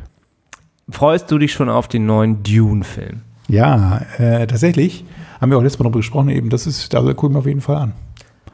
Freust 0.90 1.30
du 1.32 1.38
dich 1.38 1.54
schon 1.54 1.70
auf 1.70 1.88
den 1.88 2.06
neuen 2.06 2.44
Dune-Film? 2.44 3.22
Ja, 3.48 4.02
äh, 4.18 4.48
tatsächlich 4.48 5.04
haben 5.42 5.50
wir 5.50 5.58
auch 5.58 5.62
letztes 5.64 5.80
Mal 5.80 5.84
darüber 5.86 6.00
gesprochen, 6.00 6.30
eben, 6.30 6.50
das 6.50 6.68
ist, 6.68 6.94
da 6.94 7.02
gucken 7.14 7.34
wir 7.36 7.40
auf 7.40 7.46
jeden 7.48 7.62
Fall 7.62 7.78
an. 7.78 7.94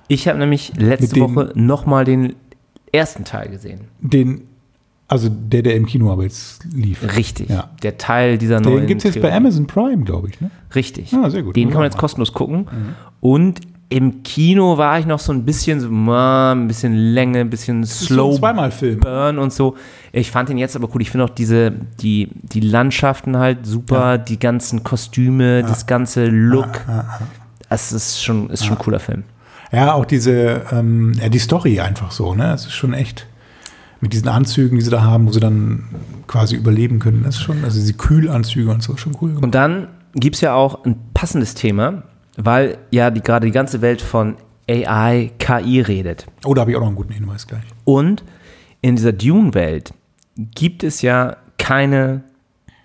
Ich 0.07 0.27
habe 0.27 0.39
nämlich 0.39 0.73
letzte 0.77 1.15
dem- 1.15 1.35
Woche 1.35 1.51
nochmal 1.55 2.05
den 2.05 2.35
ersten 2.91 3.25
Teil 3.25 3.49
gesehen. 3.49 3.81
Den, 3.99 4.43
also 5.09 5.29
der, 5.29 5.61
der 5.61 5.75
im 5.75 5.85
Kino 5.85 6.11
aber 6.11 6.23
jetzt 6.23 6.63
lief. 6.73 7.15
Richtig. 7.15 7.49
Ja. 7.49 7.69
Der 7.83 7.97
Teil 7.97 8.37
dieser 8.37 8.61
neuen. 8.61 8.77
Den 8.79 8.87
gibt 8.87 9.03
es 9.05 9.13
jetzt 9.15 9.21
bei. 9.21 9.33
Amazon 9.33 9.67
Prime, 9.67 10.03
glaube 10.03 10.29
ich. 10.29 10.39
Ne? 10.41 10.49
Richtig. 10.75 11.13
Ah, 11.13 11.29
sehr 11.29 11.43
gut. 11.43 11.55
Den 11.55 11.69
kann 11.69 11.79
man 11.79 11.85
jetzt 11.85 11.97
kostenlos 11.97 12.31
gucken. 12.33 12.67
Und 13.19 13.59
im 13.89 14.23
Kino 14.23 14.77
war 14.77 14.99
ich 14.99 15.05
noch 15.05 15.19
so 15.19 15.31
ein 15.31 15.45
bisschen 15.45 15.79
so, 15.79 15.87
ein 15.87 16.67
bisschen 16.67 16.93
Länge, 16.93 17.39
ein 17.39 17.49
bisschen 17.49 17.85
Slow 17.85 18.31
so 18.31 18.35
ein 18.35 18.39
Zweimal-Film. 18.39 18.99
Burn 18.99 19.39
und 19.39 19.53
so. 19.53 19.75
Ich 20.11 20.29
fand 20.29 20.49
den 20.49 20.57
jetzt 20.57 20.75
aber 20.75 20.89
cool. 20.93 21.01
Ich 21.01 21.09
finde 21.09 21.23
auch 21.23 21.29
diese, 21.29 21.71
die, 21.71 22.29
die 22.33 22.59
Landschaften 22.59 23.37
halt 23.37 23.65
super, 23.65 24.17
die 24.17 24.39
ganzen 24.39 24.83
Kostüme, 24.83 25.61
das 25.61 25.85
ganze 25.85 26.25
Look. 26.25 26.85
Das 27.69 27.93
ist 27.93 28.21
schon, 28.21 28.49
ist 28.49 28.65
schon 28.65 28.77
ein 28.77 28.83
cooler 28.83 28.99
Film. 28.99 29.23
Ja, 29.71 29.93
auch 29.93 30.05
diese, 30.05 30.63
ähm, 30.71 31.13
ja, 31.21 31.29
die 31.29 31.39
Story 31.39 31.79
einfach 31.79 32.11
so, 32.11 32.33
ne? 32.33 32.53
Es 32.53 32.65
ist 32.65 32.73
schon 32.73 32.93
echt 32.93 33.27
mit 33.99 34.13
diesen 34.13 34.27
Anzügen, 34.27 34.77
die 34.77 34.83
sie 34.83 34.91
da 34.91 35.01
haben, 35.01 35.27
wo 35.27 35.31
sie 35.31 35.39
dann 35.39 35.85
quasi 36.27 36.55
überleben 36.55 36.99
können. 36.99 37.23
Das 37.23 37.35
ist 37.35 37.41
schon, 37.41 37.63
also 37.63 37.79
diese 37.79 37.93
Kühlanzüge 37.93 38.69
und 38.69 38.83
so, 38.83 38.95
schon 38.97 39.15
cool. 39.21 39.29
gemacht. 39.29 39.43
Und 39.43 39.55
dann 39.55 39.87
gibt 40.13 40.35
es 40.35 40.41
ja 40.41 40.53
auch 40.53 40.85
ein 40.85 40.97
passendes 41.13 41.53
Thema, 41.53 42.03
weil 42.37 42.77
ja 42.91 43.09
die, 43.11 43.21
gerade 43.21 43.45
die 43.45 43.51
ganze 43.51 43.81
Welt 43.81 44.01
von 44.01 44.37
AI, 44.69 45.31
KI 45.39 45.81
redet. 45.81 46.25
Oh, 46.45 46.53
da 46.53 46.61
habe 46.61 46.71
ich 46.71 46.77
auch 46.77 46.81
noch 46.81 46.87
einen 46.87 46.95
guten 46.95 47.13
Hinweis 47.13 47.47
gleich. 47.47 47.63
Und 47.83 48.23
in 48.81 48.95
dieser 48.95 49.13
Dune-Welt 49.13 49.93
gibt 50.35 50.83
es 50.83 51.01
ja 51.01 51.37
keine 51.57 52.23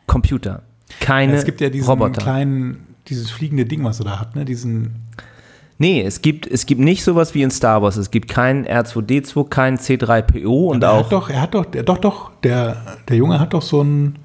Computer, 0.07 0.63
keine 1.01 1.35
es 1.35 1.45
gibt 1.45 1.61
ja 1.61 1.71
diesen 1.71 1.89
Roboter. 1.89 2.23
kleinen, 2.23 2.95
dieses 3.09 3.31
fliegende 3.31 3.65
Ding, 3.65 3.85
was 3.85 4.01
er 4.01 4.05
da 4.05 4.21
hat, 4.21 4.35
ne? 4.35 4.45
Diesen, 4.45 5.03
Nee, 5.79 6.03
es 6.03 6.23
gibt, 6.23 6.47
es 6.47 6.67
gibt 6.67 6.81
nicht 6.81 7.03
sowas 7.03 7.35
wie 7.35 7.43
in 7.43 7.51
Star 7.51 7.83
Wars. 7.83 7.97
Es 7.97 8.13
gibt 8.13 8.29
keinen 8.29 8.65
R2D2, 8.67 9.49
keinen 9.49 9.79
C3PO 9.79 10.69
und 10.71 10.85
auch. 10.85 11.07
hat 11.07 11.13
doch, 11.13 11.29
er 11.29 11.41
hat 11.41 11.55
doch, 11.55 11.65
der, 11.65 11.83
doch, 11.83 11.99
doch, 11.99 12.31
der, 12.45 12.77
der 13.09 13.17
Junge 13.17 13.41
hat 13.41 13.53
doch 13.53 13.63
so 13.63 13.83
ein 13.83 14.17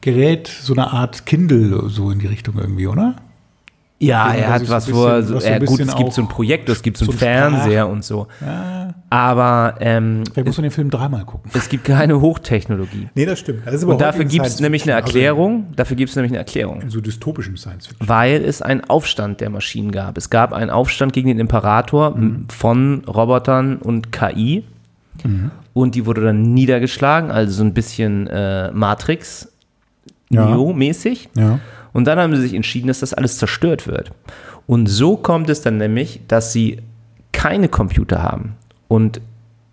Gerät, 0.00 0.46
so 0.46 0.74
eine 0.74 0.92
Art 0.92 1.26
Kindle, 1.26 1.88
so 1.88 2.12
in 2.12 2.20
die 2.20 2.28
Richtung 2.28 2.56
irgendwie, 2.56 2.86
oder? 2.86 3.16
Ja, 4.02 4.32
er 4.34 4.52
hat 4.52 4.68
was, 4.68 4.86
so 4.86 4.92
ein 4.92 4.96
wo 4.96 5.04
er, 5.06 5.22
so, 5.22 5.38
so 5.38 5.46
ja, 5.46 5.58
gut, 5.58 5.80
es 5.80 5.96
gibt 5.96 6.12
so 6.12 6.22
ein 6.22 6.28
Projekt, 6.28 6.68
es 6.68 6.82
gibt 6.82 6.96
so 6.96 7.04
so 7.04 7.10
einen 7.12 7.18
Fernseher 7.18 7.88
und 7.88 8.04
so. 8.04 8.26
Ja, 8.40 8.94
Aber 9.10 9.74
ähm, 9.80 10.24
vielleicht 10.32 10.46
muss 10.46 10.56
man 10.56 10.62
den 10.62 10.70
Film 10.70 10.90
dreimal 10.90 11.24
gucken. 11.24 11.50
es 11.54 11.68
gibt 11.68 11.84
keine 11.84 12.20
Hochtechnologie. 12.20 13.08
Nee, 13.14 13.26
das 13.26 13.38
stimmt. 13.40 13.62
Das 13.66 13.82
Und 13.84 14.00
dafür 14.00 14.24
gibt 14.24 14.46
es 14.46 14.60
nämlich 14.60 14.82
eine 14.82 14.92
Fiction, 14.92 15.04
also 15.04 15.18
Erklärung. 15.18 15.66
Dafür 15.76 15.96
gibt 15.96 16.10
es 16.10 16.16
nämlich 16.16 16.32
eine 16.32 16.38
Erklärung. 16.38 16.80
in 16.82 16.90
so 16.90 17.00
dystopischem 17.00 17.56
Science 17.56 17.86
Fiction. 17.88 18.08
weil 18.08 18.44
es 18.44 18.62
einen 18.62 18.82
Aufstand 18.84 19.40
der 19.40 19.50
Maschinen 19.50 19.92
gab. 19.92 20.18
Es 20.18 20.30
gab 20.30 20.52
einen 20.52 20.70
Aufstand 20.70 21.12
gegen 21.12 21.28
den 21.28 21.38
Imperator 21.38 22.14
m, 22.16 22.46
von 22.48 23.04
Robotern 23.06 23.76
und 23.76 24.12
KI. 24.12 24.64
Und 25.74 25.94
die 25.94 26.06
wurde 26.06 26.22
dann 26.22 26.52
niedergeschlagen, 26.54 27.30
also 27.30 27.52
so 27.52 27.62
ein 27.64 27.72
bisschen 27.74 28.26
äh, 28.26 28.70
Matrix, 28.72 29.48
Ja. 30.30 30.46
Ja. 31.36 31.60
Und 31.92 32.06
dann 32.06 32.18
haben 32.18 32.34
sie 32.34 32.42
sich 32.42 32.54
entschieden, 32.54 32.88
dass 32.88 33.00
das 33.00 33.14
alles 33.14 33.38
zerstört 33.38 33.86
wird. 33.86 34.10
Und 34.66 34.86
so 34.86 35.16
kommt 35.16 35.50
es 35.50 35.60
dann 35.62 35.76
nämlich, 35.78 36.20
dass 36.28 36.52
sie 36.52 36.78
keine 37.32 37.68
Computer 37.68 38.22
haben 38.22 38.54
und 38.88 39.20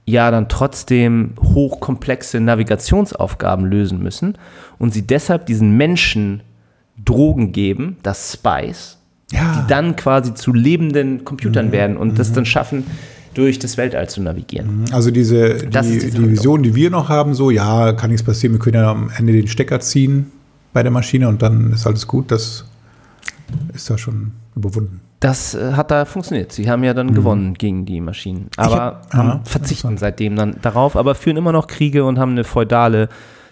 ja 0.05 0.31
dann 0.31 0.49
trotzdem 0.49 1.31
hochkomplexe 1.41 2.39
Navigationsaufgaben 2.39 3.65
lösen 3.65 4.01
müssen 4.01 4.37
und 4.79 4.93
sie 4.93 5.03
deshalb 5.05 5.45
diesen 5.45 5.77
Menschen 5.77 6.41
Drogen 7.05 7.51
geben, 7.51 7.97
das 8.03 8.33
Spice, 8.33 8.97
Ja. 9.31 9.61
die 9.61 9.67
dann 9.69 9.95
quasi 9.95 10.33
zu 10.33 10.51
lebenden 10.51 11.23
Computern 11.23 11.71
werden 11.71 11.95
und 11.95 12.17
das 12.19 12.33
dann 12.33 12.45
schaffen, 12.45 12.85
durch 13.35 13.59
das 13.59 13.77
Weltall 13.77 14.09
zu 14.09 14.21
navigieren. 14.21 14.85
Also 14.91 15.11
diese, 15.11 15.53
die, 15.57 15.69
die 15.99 16.11
die 16.11 16.29
Vision, 16.31 16.63
die 16.63 16.73
wir 16.75 16.89
noch 16.89 17.09
haben, 17.09 17.35
so, 17.35 17.51
ja, 17.51 17.93
kann 17.93 18.09
nichts 18.09 18.25
passieren, 18.25 18.53
wir 18.55 18.59
können 18.59 18.75
ja 18.75 18.89
am 18.91 19.11
Ende 19.15 19.31
den 19.33 19.47
Stecker 19.47 19.79
ziehen 19.79 20.31
bei 20.73 20.83
der 20.83 20.91
Maschine 20.91 21.27
und 21.27 21.41
dann 21.41 21.73
ist 21.73 21.85
alles 21.87 22.07
gut, 22.07 22.31
das 22.31 22.65
ist 23.73 23.89
da 23.89 23.97
schon 23.97 24.31
überwunden. 24.55 25.01
Das 25.19 25.53
äh, 25.53 25.73
hat 25.73 25.91
da 25.91 26.05
funktioniert. 26.05 26.51
Sie 26.53 26.69
haben 26.69 26.83
ja 26.83 26.93
dann 26.93 27.13
gewonnen 27.13 27.53
gegen 27.55 27.85
die 27.85 27.99
Maschinen. 27.99 28.49
Aber 28.55 28.75
hab- 28.75 29.13
haben 29.13 29.27
ja, 29.29 29.41
verzichten 29.43 29.97
seitdem 29.97 30.35
dann 30.35 30.55
darauf, 30.61 30.95
aber 30.95 31.13
führen 31.15 31.35
immer 31.37 31.51
noch 31.51 31.67
Kriege 31.67 32.05
und 32.05 32.19
haben 32.19 32.31
eine 32.31 32.43
feudale 32.45 33.09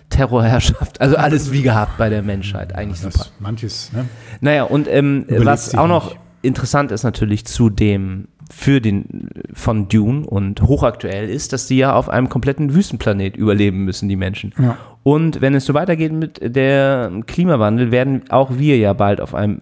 Terrorherrschaft. 0.09 1.01
Also 1.01 1.17
alles 1.17 1.51
wie 1.51 1.63
gehabt 1.63 1.97
bei 1.97 2.09
der 2.09 2.21
Menschheit. 2.21 2.73
Eigentlich 2.73 3.01
super. 3.01 3.17
Das, 3.17 3.31
manches, 3.39 3.91
ne? 3.91 4.05
Naja, 4.39 4.63
und 4.63 4.87
ähm, 4.87 5.25
was 5.27 5.75
auch 5.75 5.87
noch 5.87 6.05
nicht. 6.11 6.19
Interessant 6.41 6.91
ist 6.91 7.03
natürlich 7.03 7.45
zu 7.45 7.69
dem 7.69 8.27
für 8.49 8.79
den 8.79 9.29
von 9.53 9.89
Dune 9.89 10.25
und 10.25 10.61
hochaktuell 10.61 11.29
ist, 11.29 11.51
dass 11.53 11.67
die 11.67 11.77
ja 11.77 11.93
auf 11.93 12.09
einem 12.09 12.29
kompletten 12.29 12.73
Wüstenplanet 12.73 13.35
überleben 13.35 13.83
müssen, 13.83 14.07
die 14.07 14.15
Menschen. 14.15 14.53
Ja. 14.57 14.77
Und 15.03 15.41
wenn 15.41 15.53
es 15.53 15.65
so 15.65 15.73
weitergeht 15.73 16.13
mit 16.13 16.39
der 16.55 17.11
Klimawandel, 17.27 17.91
werden 17.91 18.23
auch 18.29 18.57
wir 18.57 18.77
ja 18.77 18.93
bald 18.93 19.19
auf 19.19 19.35
einem 19.35 19.59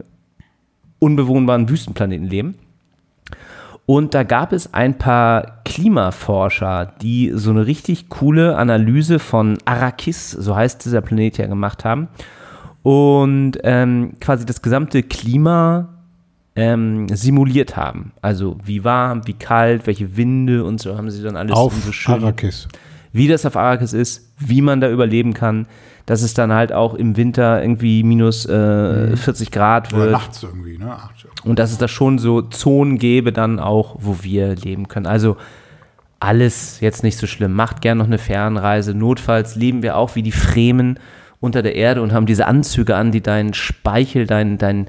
unbewohnbaren 0.99 1.69
Wüstenplaneten 1.69 2.27
leben. 2.27 2.55
Und 3.87 4.15
da 4.15 4.23
gab 4.23 4.51
es 4.51 4.73
ein 4.73 4.97
paar 4.97 5.61
Klimaforscher, 5.63 6.93
die 7.01 7.31
so 7.35 7.51
eine 7.51 7.67
richtig 7.67 8.09
coole 8.09 8.57
Analyse 8.57 9.19
von 9.19 9.59
Arrakis, 9.65 10.31
so 10.31 10.55
heißt 10.55 10.83
dieser 10.85 11.01
Planet 11.01 11.37
ja, 11.37 11.45
gemacht 11.45 11.85
haben. 11.85 12.07
Und 12.81 13.53
ähm, 13.63 14.13
quasi 14.19 14.45
das 14.45 14.61
gesamte 14.61 15.03
Klima 15.03 15.94
ähm, 16.55 17.07
simuliert 17.09 17.75
haben. 17.75 18.13
Also 18.21 18.57
wie 18.63 18.83
warm, 18.83 19.27
wie 19.27 19.33
kalt, 19.33 19.87
welche 19.87 20.15
Winde 20.17 20.63
und 20.63 20.79
so 20.79 20.97
haben 20.97 21.09
sie 21.09 21.21
dann 21.21 21.35
alles 21.35 21.55
Auf 21.55 21.73
so 21.73 21.91
schön 21.91 22.15
Arrakis. 22.15 22.67
wie 23.11 23.27
das 23.27 23.45
auf 23.45 23.57
Arrakis 23.57 23.93
ist, 23.93 24.31
wie 24.39 24.61
man 24.61 24.79
da 24.81 24.89
überleben 24.89 25.33
kann, 25.33 25.67
dass 26.05 26.21
es 26.21 26.33
dann 26.33 26.53
halt 26.53 26.71
auch 26.71 26.93
im 26.93 27.17
Winter 27.17 27.61
irgendwie 27.61 28.03
minus 28.03 28.45
äh, 28.45 29.17
40 29.17 29.51
Grad 29.51 29.91
Oder 29.91 30.03
wird 30.03 30.11
nachts 30.11 30.43
irgendwie, 30.43 30.77
ne? 30.77 30.95
Ach, 30.95 31.09
und 31.43 31.59
dass 31.59 31.71
es 31.71 31.77
da 31.77 31.87
schon 31.87 32.19
so 32.19 32.41
Zonen 32.41 32.99
gäbe 32.99 33.31
dann 33.31 33.59
auch, 33.59 33.95
wo 33.99 34.17
wir 34.21 34.55
leben 34.55 34.87
können. 34.87 35.07
Also 35.07 35.37
alles 36.19 36.79
jetzt 36.79 37.03
nicht 37.03 37.17
so 37.17 37.27
schlimm. 37.27 37.53
Macht 37.53 37.81
gern 37.81 37.97
noch 37.97 38.05
eine 38.05 38.17
Fernreise. 38.17 38.93
Notfalls 38.93 39.55
leben 39.55 39.83
wir 39.83 39.97
auch 39.97 40.15
wie 40.15 40.23
die 40.23 40.31
Fremen 40.31 40.99
unter 41.39 41.61
der 41.61 41.75
Erde 41.75 42.01
und 42.01 42.13
haben 42.13 42.25
diese 42.25 42.47
Anzüge 42.47 42.95
an, 42.95 43.11
die 43.11 43.21
deinen 43.21 43.53
Speichel, 43.53 44.25
dein, 44.25 44.57
dein, 44.57 44.87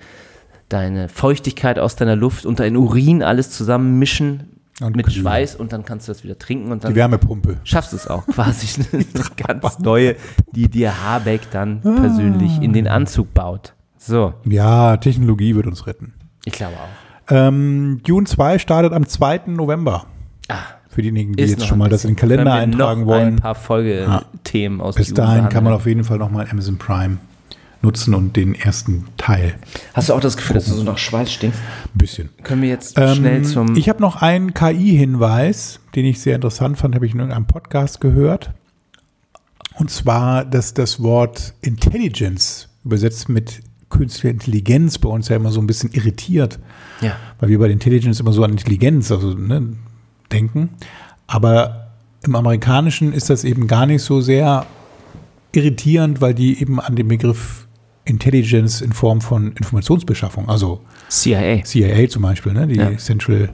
deine 0.69 1.09
Feuchtigkeit 1.09 1.79
aus 1.79 1.97
deiner 1.97 2.17
Luft 2.17 2.45
und 2.47 2.61
dein 2.61 2.77
Urin 2.77 3.23
alles 3.23 3.51
zusammen 3.51 3.99
mischen 3.99 4.45
Und 4.81 4.97
mit 4.97 5.07
kühlen. 5.07 5.21
Schweiß 5.23 5.55
und 5.57 5.73
dann 5.73 5.85
kannst 5.85 6.09
du 6.09 6.13
das 6.13 6.25
wieder 6.25 6.39
trinken 6.39 6.73
und 6.73 6.85
dann 6.85 6.93
Die 6.93 6.97
Wärmepumpe. 6.97 7.59
schaffst 7.65 7.93
du 7.93 7.97
es 7.97 8.07
auch 8.09 8.27
quasi. 8.27 8.83
eine 8.93 9.05
ganz 9.37 9.79
neue, 9.79 10.17
die 10.53 10.69
dir 10.69 11.03
Habeck 11.05 11.43
dann 11.51 11.81
persönlich 11.83 12.61
in 12.61 12.73
den 12.73 12.89
Anzug 12.89 13.33
baut. 13.35 13.75
So, 13.99 14.35
Ja, 14.45 14.97
Technologie 14.99 15.55
wird 15.55 15.67
uns 15.67 15.87
retten. 15.87 16.13
ich 16.45 16.53
glaube 16.53 16.75
auch. 16.75 17.33
Ähm, 17.33 18.01
Dune 18.05 18.25
2 18.27 18.59
startet 18.61 18.93
am 18.93 19.07
2. 19.07 19.43
November. 19.47 20.07
Ah, 20.49 20.59
Für 20.89 21.03
diejenigen, 21.03 21.33
die 21.35 21.43
jetzt 21.43 21.67
schon 21.67 21.79
mal 21.79 21.89
das 21.89 22.05
in 22.05 22.11
den. 22.11 22.17
Kalender 22.17 22.53
eintragen 22.53 23.01
noch 23.01 23.07
wollen. 23.09 23.27
ein 23.35 23.37
paar 23.37 23.57
Folgethemen 23.57 24.81
aus 24.81 24.95
Bis 24.95 25.13
dahin 25.13 25.49
kann 25.49 25.65
man 25.65 25.73
auf 25.73 25.87
jeden 25.87 26.05
Fall 26.05 26.19
nochmal 26.19 26.47
Amazon 26.51 26.79
Prime 26.79 27.19
nutzen 27.87 28.15
und 28.15 28.37
den 28.37 28.55
ersten 28.55 29.07
Teil. 29.17 29.55
Hast 29.95 30.09
du 30.09 30.15
auch 30.15 30.21
das 30.21 30.37
Gefühl, 30.37 30.55
dass 30.55 30.67
du 30.67 30.75
so 30.75 30.83
nach 30.83 30.99
Schweiß 30.99 31.33
stinkst? 31.33 31.59
Ein 31.61 31.99
bisschen. 31.99 32.29
Können 32.43 32.63
wir 32.63 32.69
jetzt 32.69 32.99
Ähm, 32.99 33.15
schnell 33.15 33.43
zum. 33.45 33.77
ich 33.77 33.89
habe 33.89 34.03
noch 34.03 34.21
einen 34.23 34.53
KI-Hinweis, 34.55 35.81
den 35.95 36.05
ich 36.05 36.21
sehr 36.21 36.35
interessant 36.35 36.79
fand, 36.79 36.95
habe 36.97 37.07
ich 37.07 37.15
in 37.15 37.21
irgendeinem 37.21 37.47
Podcast 37.47 38.01
gehört. 38.01 38.51
Und 39.79 39.91
zwar, 39.91 40.45
dass 40.45 40.75
das 40.75 41.03
Wort 41.03 41.55
Intelligence 41.61 42.69
übersetzt 42.85 43.29
mit 43.29 43.61
künstlicher 43.89 44.31
Intelligenz 44.31 44.99
bei 44.99 45.09
uns 45.09 45.29
ja 45.29 45.37
immer 45.37 45.53
so 45.53 45.61
ein 45.61 45.67
bisschen 45.67 45.93
irritiert, 45.93 46.59
ja. 47.01 47.17
weil 47.39 47.51
wir 47.51 47.59
bei 47.61 47.71
Intelligence 47.71 48.19
immer 48.19 48.33
so 48.33 48.43
an 48.43 48.51
Intelligenz 48.51 49.13
also, 49.13 49.35
ne, 49.35 49.75
denken. 50.33 50.71
Aber 51.29 51.93
im 52.25 52.35
Amerikanischen 52.35 53.13
ist 53.13 53.31
das 53.31 53.45
eben 53.45 53.69
gar 53.69 53.87
nicht 53.87 54.03
so 54.03 54.21
sehr 54.21 54.67
irritierend, 55.53 56.21
weil 56.21 56.35
die 56.35 56.61
eben 56.61 56.81
an 56.81 56.97
den 56.97 57.07
Begriff 57.07 57.66
Intelligence 58.07 58.81
in 58.81 58.93
Form 58.93 59.21
von 59.21 59.53
Informationsbeschaffung, 59.53 60.49
also 60.49 60.81
CIA. 61.09 61.63
CIA 61.65 62.09
zum 62.09 62.23
Beispiel, 62.23 62.53
ne, 62.53 62.67
die 62.67 62.77
Ja. 62.77 62.97
Central 62.97 63.51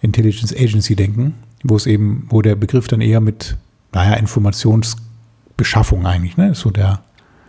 Intelligence 0.00 0.54
Agency 0.54 0.94
denken, 0.94 1.34
wo 1.62 1.76
es 1.76 1.86
eben, 1.86 2.26
wo 2.28 2.42
der 2.42 2.56
Begriff 2.56 2.88
dann 2.88 3.00
eher 3.00 3.20
mit, 3.20 3.56
naja, 3.92 4.14
Informationsbeschaffung 4.14 6.06
eigentlich, 6.06 6.36
ne, 6.36 6.50
ist 6.50 6.60
so 6.60 6.70
der, 6.70 7.00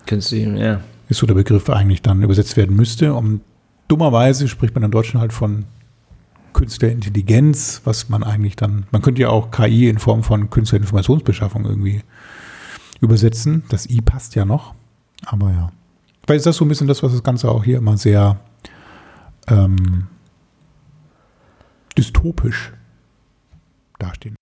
Künstliche, 0.06 0.50
ja. 0.58 0.82
ist 1.10 1.18
so 1.18 1.26
der 1.28 1.34
Begriff 1.34 1.70
eigentlich 1.70 2.02
dann 2.02 2.22
übersetzt 2.22 2.56
werden 2.58 2.76
müsste. 2.76 3.14
Und 3.14 3.42
dummerweise 3.88 4.48
spricht 4.48 4.76
man 4.76 4.84
in 4.84 4.92
Deutschland 4.92 5.22
halt 5.22 5.34
von 5.34 5.66
künstlicher 6.54 6.94
Intelligenz, 6.94 7.82
was 7.84 8.08
man 8.08 8.24
eigentlich 8.24 8.56
dann, 8.56 8.86
man 8.92 9.02
könnte 9.02 9.22
ja 9.22 9.30
auch 9.30 9.52
KI 9.52 9.90
in 9.90 10.00
Form 10.00 10.24
von 10.24 10.50
künstlicher 10.50 10.84
Informationsbeschaffung 10.84 11.66
irgendwie 11.66 12.02
übersetzen. 13.02 13.64
Das 13.70 13.90
I 13.90 14.00
passt 14.02 14.36
ja 14.36 14.46
noch, 14.46 14.74
aber 15.26 15.52
ja. 15.52 15.72
Weil 16.28 16.38
ist 16.38 16.46
das 16.46 16.58
so 16.58 16.66
ein 16.66 16.70
bisschen 16.70 16.88
das, 16.88 17.04
was 17.04 17.12
das 17.12 17.22
Ganze 17.22 17.50
auch 17.50 17.64
hier 17.64 17.78
immer 17.78 17.98
sehr 17.98 18.40
ähm, 19.48 20.08
dystopisch 21.96 22.74
dastehen. 24.00 24.36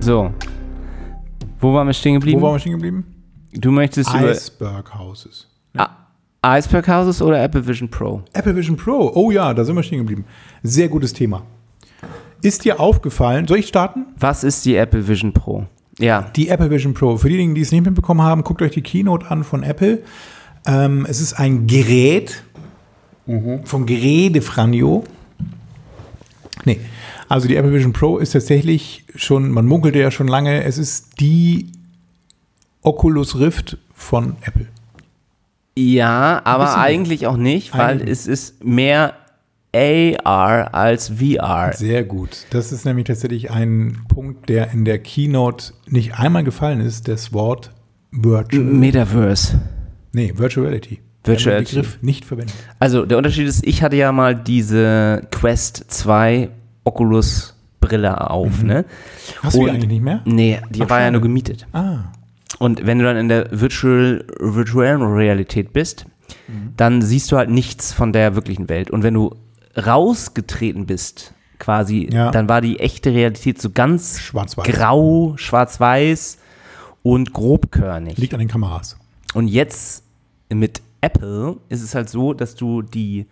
So. 0.00 0.30
Wo 1.64 1.72
waren 1.72 1.86
wir 1.86 1.94
stehen 1.94 2.14
geblieben? 2.14 2.42
Wo 2.42 2.46
waren 2.46 2.56
wir 2.56 2.60
stehen 2.60 2.74
geblieben? 2.74 3.04
du 3.54 3.70
möchtest 3.70 4.12
über 4.12 4.30
Iceberg 4.30 4.98
Houses. 4.98 5.48
Ah, 5.74 5.88
Iceberg 6.58 6.86
Houses 6.86 7.22
oder 7.22 7.42
Apple 7.42 7.66
Vision 7.66 7.88
Pro? 7.88 8.22
Apple 8.34 8.54
Vision 8.54 8.76
Pro. 8.76 9.10
Oh 9.14 9.30
ja, 9.30 9.54
da 9.54 9.64
sind 9.64 9.74
wir 9.74 9.82
stehen 9.82 10.00
geblieben. 10.00 10.26
Sehr 10.62 10.88
gutes 10.88 11.14
Thema. 11.14 11.42
ist 12.42 12.66
dir 12.66 12.80
aufgefallen, 12.80 13.48
soll 13.48 13.60
ich 13.60 13.68
starten? 13.68 14.04
Was 14.18 14.44
ist 14.44 14.66
die 14.66 14.76
Apple 14.76 15.08
Vision 15.08 15.32
Pro? 15.32 15.64
Ja. 15.98 16.30
Die 16.36 16.48
Apple 16.48 16.70
Vision 16.70 16.92
Pro. 16.92 17.16
Für 17.16 17.28
diejenigen, 17.28 17.54
die 17.54 17.62
es 17.62 17.72
nicht 17.72 17.86
mitbekommen 17.86 18.20
haben, 18.20 18.44
guckt 18.44 18.60
euch 18.60 18.72
die 18.72 18.82
Keynote 18.82 19.30
an 19.30 19.42
von 19.42 19.62
Apple. 19.62 20.02
Ähm, 20.66 21.06
es 21.08 21.22
ist 21.22 21.32
ein 21.32 21.66
Gerät 21.66 22.42
von 23.64 23.86
Gerede 23.86 24.42
Franjo. 24.42 25.04
Nee, 26.66 26.80
also 27.34 27.48
die 27.48 27.56
Apple 27.56 27.72
Vision 27.72 27.92
Pro 27.92 28.18
ist 28.18 28.30
tatsächlich 28.30 29.04
schon, 29.16 29.50
man 29.50 29.66
munkelte 29.66 29.98
ja 29.98 30.12
schon 30.12 30.28
lange, 30.28 30.62
es 30.62 30.78
ist 30.78 31.18
die 31.18 31.66
Oculus 32.82 33.40
Rift 33.40 33.76
von 33.92 34.36
Apple. 34.42 34.68
Ja, 35.76 36.40
aber 36.44 36.78
eigentlich 36.78 37.26
auch 37.26 37.36
nicht, 37.36 37.76
weil 37.76 37.96
Eigentlich- 37.96 38.10
es 38.10 38.28
ist 38.28 38.62
mehr 38.64 39.14
AR 39.74 40.72
als 40.74 41.08
VR. 41.08 41.72
Sehr 41.74 42.04
gut. 42.04 42.46
Das 42.50 42.70
ist 42.70 42.84
nämlich 42.84 43.06
tatsächlich 43.08 43.50
ein 43.50 44.04
Punkt, 44.06 44.48
der 44.48 44.70
in 44.70 44.84
der 44.84 45.00
Keynote 45.00 45.72
nicht 45.88 46.14
einmal 46.14 46.44
gefallen 46.44 46.80
ist, 46.80 47.08
das 47.08 47.32
Wort 47.32 47.72
Virtual. 48.12 48.62
Metaverse. 48.62 49.60
Nee, 50.12 50.32
Virtual 50.36 50.66
Reality. 50.66 51.00
Virtual 51.24 51.56
hat 51.56 51.62
den 51.62 51.78
Begriff 51.78 51.98
nicht 52.00 52.24
verwendet. 52.24 52.54
Also 52.78 53.04
der 53.04 53.18
Unterschied 53.18 53.48
ist, 53.48 53.66
ich 53.66 53.82
hatte 53.82 53.96
ja 53.96 54.12
mal 54.12 54.36
diese 54.36 55.26
Quest 55.32 55.86
2 55.88 56.50
Oculus 56.84 57.54
Brille 57.80 58.30
auf, 58.30 58.62
ne? 58.62 58.84
Hast 59.42 59.54
du 59.56 59.60
die 59.60 59.64
Und- 59.64 59.70
eigentlich 59.70 59.88
nicht 59.90 60.02
mehr? 60.02 60.20
Nee, 60.24 60.60
die 60.70 60.82
Ach, 60.82 60.90
war 60.90 60.98
ja 61.00 61.04
schade. 61.06 61.12
nur 61.12 61.20
gemietet. 61.22 61.66
Ah. 61.72 62.04
Und 62.58 62.86
wenn 62.86 62.98
du 62.98 63.04
dann 63.04 63.16
in 63.16 63.28
der 63.28 63.48
Virtual, 63.50 64.24
Virtual 64.38 65.02
Realität 65.02 65.72
bist, 65.72 66.06
dann 66.76 67.02
siehst 67.02 67.30
du 67.32 67.36
halt 67.36 67.50
nichts 67.50 67.92
von 67.92 68.12
der 68.12 68.34
wirklichen 68.36 68.68
Welt. 68.68 68.90
Und 68.90 69.02
wenn 69.02 69.14
du 69.14 69.34
rausgetreten 69.76 70.86
bist, 70.86 71.34
quasi, 71.58 72.08
Ja. 72.12 72.30
dann 72.30 72.48
war 72.48 72.60
die 72.60 72.80
echte 72.80 73.10
Realität 73.12 73.60
so 73.60 73.70
ganz 73.70 74.18
Schwarz-Weiß. 74.20 74.66
grau, 74.66 75.34
schwarz-weiß 75.36 76.38
und 77.02 77.32
grobkörnig. 77.32 78.16
Liegt 78.18 78.34
an 78.34 78.40
den 78.40 78.48
Kameras. 78.48 78.96
Und 79.34 79.48
jetzt 79.48 80.04
mit 80.52 80.82
Apple 81.00 81.56
ist 81.68 81.82
es 81.82 81.94
halt 81.94 82.08
so, 82.08 82.32
dass 82.34 82.54
du 82.54 82.82
die 82.82 83.26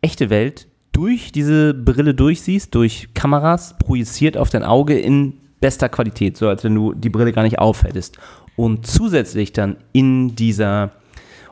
echte 0.00 0.30
Welt 0.30 0.66
durch 0.96 1.30
diese 1.30 1.74
Brille 1.74 2.14
durchsiehst, 2.14 2.74
durch 2.74 3.08
Kameras, 3.12 3.76
projiziert 3.78 4.38
auf 4.38 4.48
dein 4.48 4.62
Auge 4.62 4.98
in 4.98 5.34
bester 5.60 5.90
Qualität, 5.90 6.38
so 6.38 6.48
als 6.48 6.64
wenn 6.64 6.74
du 6.74 6.94
die 6.94 7.10
Brille 7.10 7.32
gar 7.32 7.42
nicht 7.42 7.58
aufhättest. 7.58 8.16
Und 8.56 8.86
zusätzlich 8.86 9.52
dann 9.52 9.76
in 9.92 10.36
dieser 10.36 10.92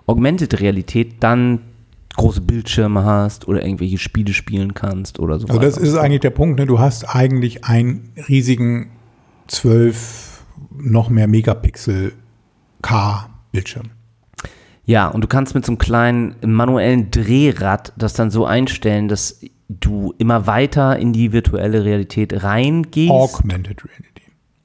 Augmented 0.06 0.60
Realität 0.60 1.16
dann 1.20 1.60
große 2.16 2.40
Bildschirme 2.40 3.04
hast 3.04 3.46
oder 3.46 3.62
irgendwelche 3.62 3.98
Spiele 3.98 4.32
spielen 4.32 4.72
kannst 4.72 5.18
oder 5.18 5.38
so. 5.38 5.46
Also 5.48 5.60
das 5.60 5.76
ist 5.76 5.94
eigentlich 5.94 6.22
der 6.22 6.30
Punkt. 6.30 6.58
Ne? 6.58 6.64
Du 6.64 6.78
hast 6.78 7.04
eigentlich 7.04 7.66
einen 7.66 8.12
riesigen 8.26 8.92
12 9.48 10.42
noch 10.74 11.10
mehr 11.10 11.26
Megapixel 11.26 12.12
K-Bildschirm. 12.80 13.90
Ja, 14.86 15.08
und 15.08 15.22
du 15.22 15.28
kannst 15.28 15.54
mit 15.54 15.64
so 15.64 15.72
einem 15.72 15.78
kleinen 15.78 16.36
manuellen 16.44 17.10
Drehrad 17.10 17.92
das 17.96 18.12
dann 18.12 18.30
so 18.30 18.44
einstellen, 18.44 19.08
dass 19.08 19.40
du 19.68 20.12
immer 20.18 20.46
weiter 20.46 20.98
in 20.98 21.12
die 21.12 21.32
virtuelle 21.32 21.84
Realität 21.84 22.42
reingehst. 22.44 23.10
Augmented 23.10 23.82
Reality. 23.84 24.22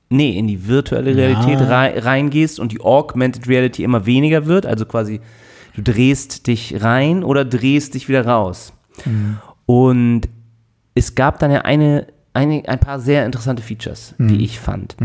nee, 0.09 0.37
in 0.37 0.47
die 0.47 0.67
virtuelle 0.67 1.15
Realität 1.15 1.59
Ja. 1.61 1.67
rei 1.67 1.99
reingehst 1.99 2.59
und 2.59 2.71
die 2.71 2.81
Augmented 2.81 3.47
Reality 3.47 3.83
immer 3.83 4.05
weniger 4.05 4.45
wird. 4.45 4.65
Also 4.65 4.85
quasi, 4.85 5.21
du 5.75 5.81
drehst 5.83 6.47
dich 6.47 6.81
rein 6.83 7.23
oder 7.23 7.45
drehst 7.45 7.93
dich 7.93 8.09
wieder 8.09 8.25
raus. 8.25 8.73
Und 9.65 10.21
es 10.95 11.15
gab 11.15 11.39
dann 11.39 11.51
ja 11.51 11.61
eine, 11.61 12.07
eine, 12.33 12.67
ein 12.67 12.79
paar 12.79 12.99
sehr 12.99 13.25
interessante 13.25 13.63
Features, 13.63 14.15
die 14.17 14.43
ich 14.43 14.59
fand. 14.59 14.97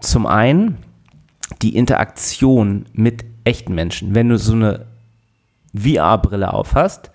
Zum 0.00 0.26
einen 0.26 0.78
die 1.60 1.76
Interaktion 1.76 2.86
mit 2.94 3.24
echten 3.44 3.74
Menschen. 3.74 4.14
Wenn 4.14 4.28
du 4.28 4.38
so 4.38 4.52
eine 4.52 4.86
VR-Brille 5.76 6.52
aufhast, 6.52 7.10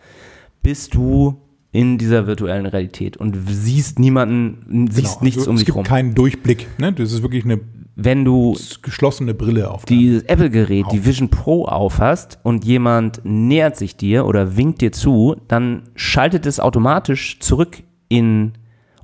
bist 0.64 0.94
du 0.94 1.42
in 1.72 1.98
dieser 1.98 2.26
virtuellen 2.28 2.66
Realität 2.66 3.16
und 3.18 3.38
siehst 3.48 4.00
niemanden, 4.00 4.88
siehst 4.92 5.20
Genau, 5.20 5.24
nichts 5.24 5.40
also 5.42 5.50
um 5.52 5.56
es 5.56 5.60
dich 5.62 5.66
gibt 5.68 5.78
rum. 5.78 5.84
keinen 5.84 6.16
Durchblick. 6.16 6.68
Ne? 6.80 6.92
Das 6.94 7.12
ist 7.12 7.22
wirklich 7.22 7.46
eine 7.46 7.60
Wenn 7.96 8.26
du 8.26 8.58
geschlossene 8.82 9.34
Brille 9.34 9.70
auf. 9.70 9.86
dieses 9.86 10.24
Apple-Gerät, 10.24 10.86
die 10.92 11.06
Vision 11.06 11.30
Pro 11.30 11.66
aufhast 11.66 12.40
und 12.44 12.66
jemand 12.66 13.22
nähert 13.24 13.78
sich 13.78 13.96
dir 13.98 14.26
oder 14.26 14.58
winkt 14.58 14.82
dir 14.82 14.92
zu, 14.92 15.36
dann 15.48 15.84
schaltet 15.96 16.46
es 16.46 16.60
automatisch 16.60 17.40
zurück 17.40 17.84
in 18.08 18.54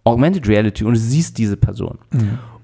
Augmented 0.04 0.48
Reality 0.48 0.84
und 0.86 0.94
du 0.96 1.00
siehst 1.00 1.38
diese 1.38 1.58
Person. 1.58 2.00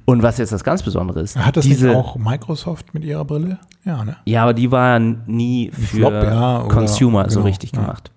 Und 0.06 0.24
was 0.24 0.38
jetzt 0.38 0.52
das 0.52 0.64
ganz 0.64 0.84
Besondere 0.84 1.22
ist. 1.22 1.38
Hat 1.38 1.58
das 1.58 1.66
diese, 1.66 1.88
nicht 1.88 1.96
auch 1.96 2.16
Microsoft 2.18 2.94
mit 2.94 3.04
ihrer 3.04 3.24
Brille? 3.26 3.60
Ja, 3.86 4.04
ne? 4.04 4.18
Ja, 4.26 4.44
aber 4.44 4.54
die 4.54 4.72
war 4.72 5.00
ja 5.00 5.00
nie 5.00 5.72
für 5.72 5.98
Flop, 5.98 6.14
ja, 6.14 6.62
oder- 6.64 6.74
Consumer 6.74 7.30
so 7.30 7.40
genau, 7.40 7.46
richtig 7.48 7.72
ja. 7.74 7.82
gemacht. 7.82 8.12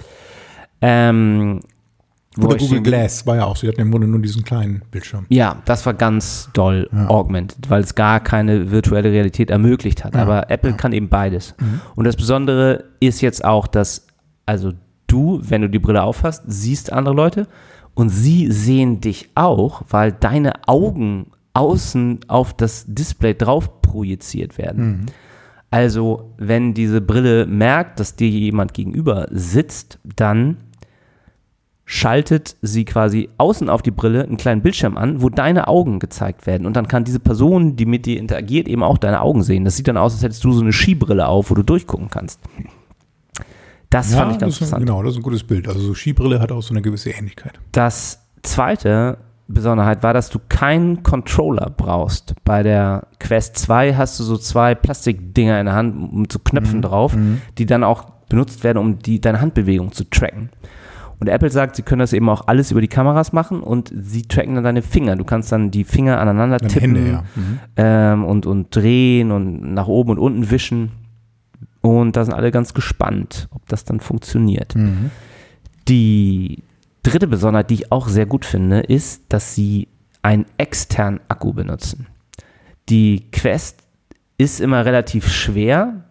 Ähm, 0.81 1.61
Oder 2.39 2.57
Google 2.57 2.83
Glass 2.83 3.27
war 3.27 3.37
ja 3.37 3.45
auch 3.45 3.57
so. 3.57 3.63
Die 3.63 3.69
hatten 3.69 3.81
im 3.81 3.91
Grunde 3.91 4.07
nur 4.09 4.21
diesen 4.21 4.45
kleinen 4.45 4.83
Bildschirm. 4.91 5.25
Ja, 5.29 5.63
das 5.65 5.87
war 5.87 5.95
ganz 5.95 6.51
doll 6.53 6.89
Ja. 6.93 7.09
augmented, 7.09 7.71
weil 7.71 7.83
es 7.83 7.95
gar 7.95 8.21
keine 8.21 8.71
virtuelle 8.71 9.11
Realität 9.11 9.51
ermöglicht 9.51 10.05
hat. 10.05 10.15
Ja, 10.15 10.23
Aber 10.23 10.51
Apple 10.51 10.75
kann 10.75 10.93
eben 10.93 11.09
beides. 11.09 11.55
Mhm. 11.59 11.81
Und 11.95 12.05
das 12.07 12.17
Besondere 12.17 12.85
ist 13.01 13.21
jetzt 13.21 13.45
auch, 13.45 13.67
dass 13.67 14.07
also 14.47 14.73
du, 15.07 15.41
wenn 15.43 15.63
du 15.63 15.71
die 15.71 15.79
Brille 15.79 16.03
aufhast, 16.03 16.43
siehst 16.47 16.93
andere 16.93 17.15
Leute 17.15 17.47
und 17.95 18.09
sie 18.11 18.51
sehen 18.51 19.01
dich 19.01 19.31
auch, 19.35 19.83
weil 19.89 20.13
deine 20.13 20.67
Augen 20.67 21.29
außen 21.55 22.21
auf 22.29 22.53
das 22.55 22.85
Display 22.87 23.35
drauf 23.35 23.81
projiziert 23.83 24.59
werden. 24.59 24.87
Mhm. 24.87 25.07
Also, 25.71 26.33
wenn 26.39 26.75
diese 26.75 27.01
Brille 27.01 27.47
merkt, 27.47 27.99
dass 27.99 28.15
dir 28.17 28.29
jemand 28.29 28.75
gegenüber 28.75 29.27
sitzt, 29.31 29.99
dann 30.05 30.59
schaltet 31.87 32.57
sie 32.63 32.85
quasi 32.85 33.29
außen 33.37 33.69
auf 33.69 33.83
die 33.83 33.91
Brille 33.91 34.23
einen 34.25 34.37
kleinen 34.37 34.63
Bildschirm 34.63 34.97
an, 34.97 35.21
wo 35.21 35.29
deine 35.29 35.69
Augen 35.69 35.99
gezeigt 35.99 36.47
werden. 36.47 36.67
Und 36.67 36.77
dann 36.77 36.89
kann 36.89 37.05
diese 37.05 37.21
Person, 37.21 37.77
die 37.77 37.85
mit 37.87 38.07
dir 38.07 38.19
interagiert, 38.19 38.69
eben 38.69 38.83
auch 38.83 38.97
deine 38.99 39.21
Augen 39.21 39.43
sehen. 39.43 39.65
Das 39.65 39.77
sieht 39.77 39.89
dann 39.89 39.97
aus, 39.99 40.15
als 40.15 40.23
hättest 40.23 40.45
du 40.45 40.53
so 40.53 40.63
eine 40.63 40.73
Skibrille 40.73 41.27
auf, 41.27 41.51
wo 41.51 41.55
du 41.55 41.63
durchgucken 41.63 42.09
kannst. 42.09 42.41
Das 43.91 44.15
fand 44.15 44.33
ich 44.33 44.39
ganz 44.39 44.59
das 44.59 44.73
ein- 44.73 44.81
interessant. 44.81 44.87
genau, 44.87 45.03
das 45.03 45.13
ist 45.13 45.19
ein 45.19 45.23
gutes 45.23 45.45
Bild. 45.45 45.69
Also 45.69 45.81
so 45.81 45.95
Skibrille 45.95 46.41
hat 46.41 46.51
auch 46.53 46.63
so 46.63 46.73
eine 46.73 46.83
gewisse 46.83 47.11
Ähnlichkeit. 47.11 47.61
Das 47.73 48.27
zweite 48.43 49.19
Besonderheit 49.47 50.03
war, 50.03 50.15
dass 50.15 50.31
du 50.31 50.39
keinen 50.49 51.03
Controller 51.03 51.71
brauchst. 51.77 52.35
Bei 52.45 52.63
der 52.63 53.07
Quest 53.21 53.59
2 53.59 53.95
hast 53.95 54.19
du 54.19 54.25
so 54.25 54.37
zwei 54.39 54.75
Plastikdinger 54.75 55.61
in 55.61 55.67
der 55.67 55.75
Hand 55.75 56.15
mit 56.15 56.33
so 56.33 56.39
Knöpfen 56.39 56.81
drauf, 56.81 57.15
die 57.59 57.67
dann 57.67 57.85
auch 57.85 58.05
benutzt 58.29 58.65
werden, 58.65 58.79
um 58.79 58.99
die, 58.99 59.21
deine 59.21 59.41
Handbewegung 59.41 59.93
zu 59.93 60.05
tracken. 60.09 60.51
Und 61.21 61.29
Apple 61.29 61.51
sagt, 61.51 61.77
sie 61.77 61.83
können 61.83 62.01
das 62.01 62.13
eben 62.13 62.29
auch 62.29 62.49
alles 62.49 62.71
über 62.71 62.81
die 62.81 62.89
Kameras 62.89 63.33
machen 63.33 63.61
und 63.61 63.93
sie 63.97 64.23
tracken 64.23 64.57
dann 64.57 64.65
deine 64.65 64.83
Finger. 64.83 65.17
Du 65.17 65.25
kannst 65.25 65.53
dann 65.53 65.71
die 65.71 65.85
Finger 65.85 66.21
aneinander 66.21 66.59
tippen 66.59 66.97
Hände, 66.97 67.11
ja. 67.11 67.25
Mhm. 67.35 67.61
ähm, 67.77 68.25
und, 68.25 68.47
und 68.47 68.75
drehen 68.75 69.31
und 69.31 69.75
nach 69.75 69.87
oben 69.87 70.11
und 70.11 70.19
unten 70.19 70.51
wischen. 70.51 70.91
Und 71.81 72.17
da 72.17 72.25
sind 72.25 72.35
alle 72.35 72.51
ganz 72.51 72.75
gespannt, 72.75 73.49
ob 73.53 73.67
das 73.69 73.85
dann 73.85 74.01
funktioniert. 74.01 74.75
Mhm. 74.75 75.11
Die 75.89 76.63
dritte 77.05 77.27
Besonderheit, 77.29 77.71
die 77.71 77.75
ich 77.75 77.93
auch 77.93 78.09
sehr 78.09 78.27
gut 78.27 78.45
finde, 78.45 78.81
ist, 78.81 79.23
dass 79.29 79.55
sie 79.55 79.87
einen 80.23 80.47
externen 80.59 81.21
Akku 81.29 81.53
benutzen. 81.53 82.07
Die 82.89 83.31
Quest 83.31 83.81
ist 84.39 84.61
immer 84.61 84.85
relativ 84.85 85.29
schwer 85.31 86.05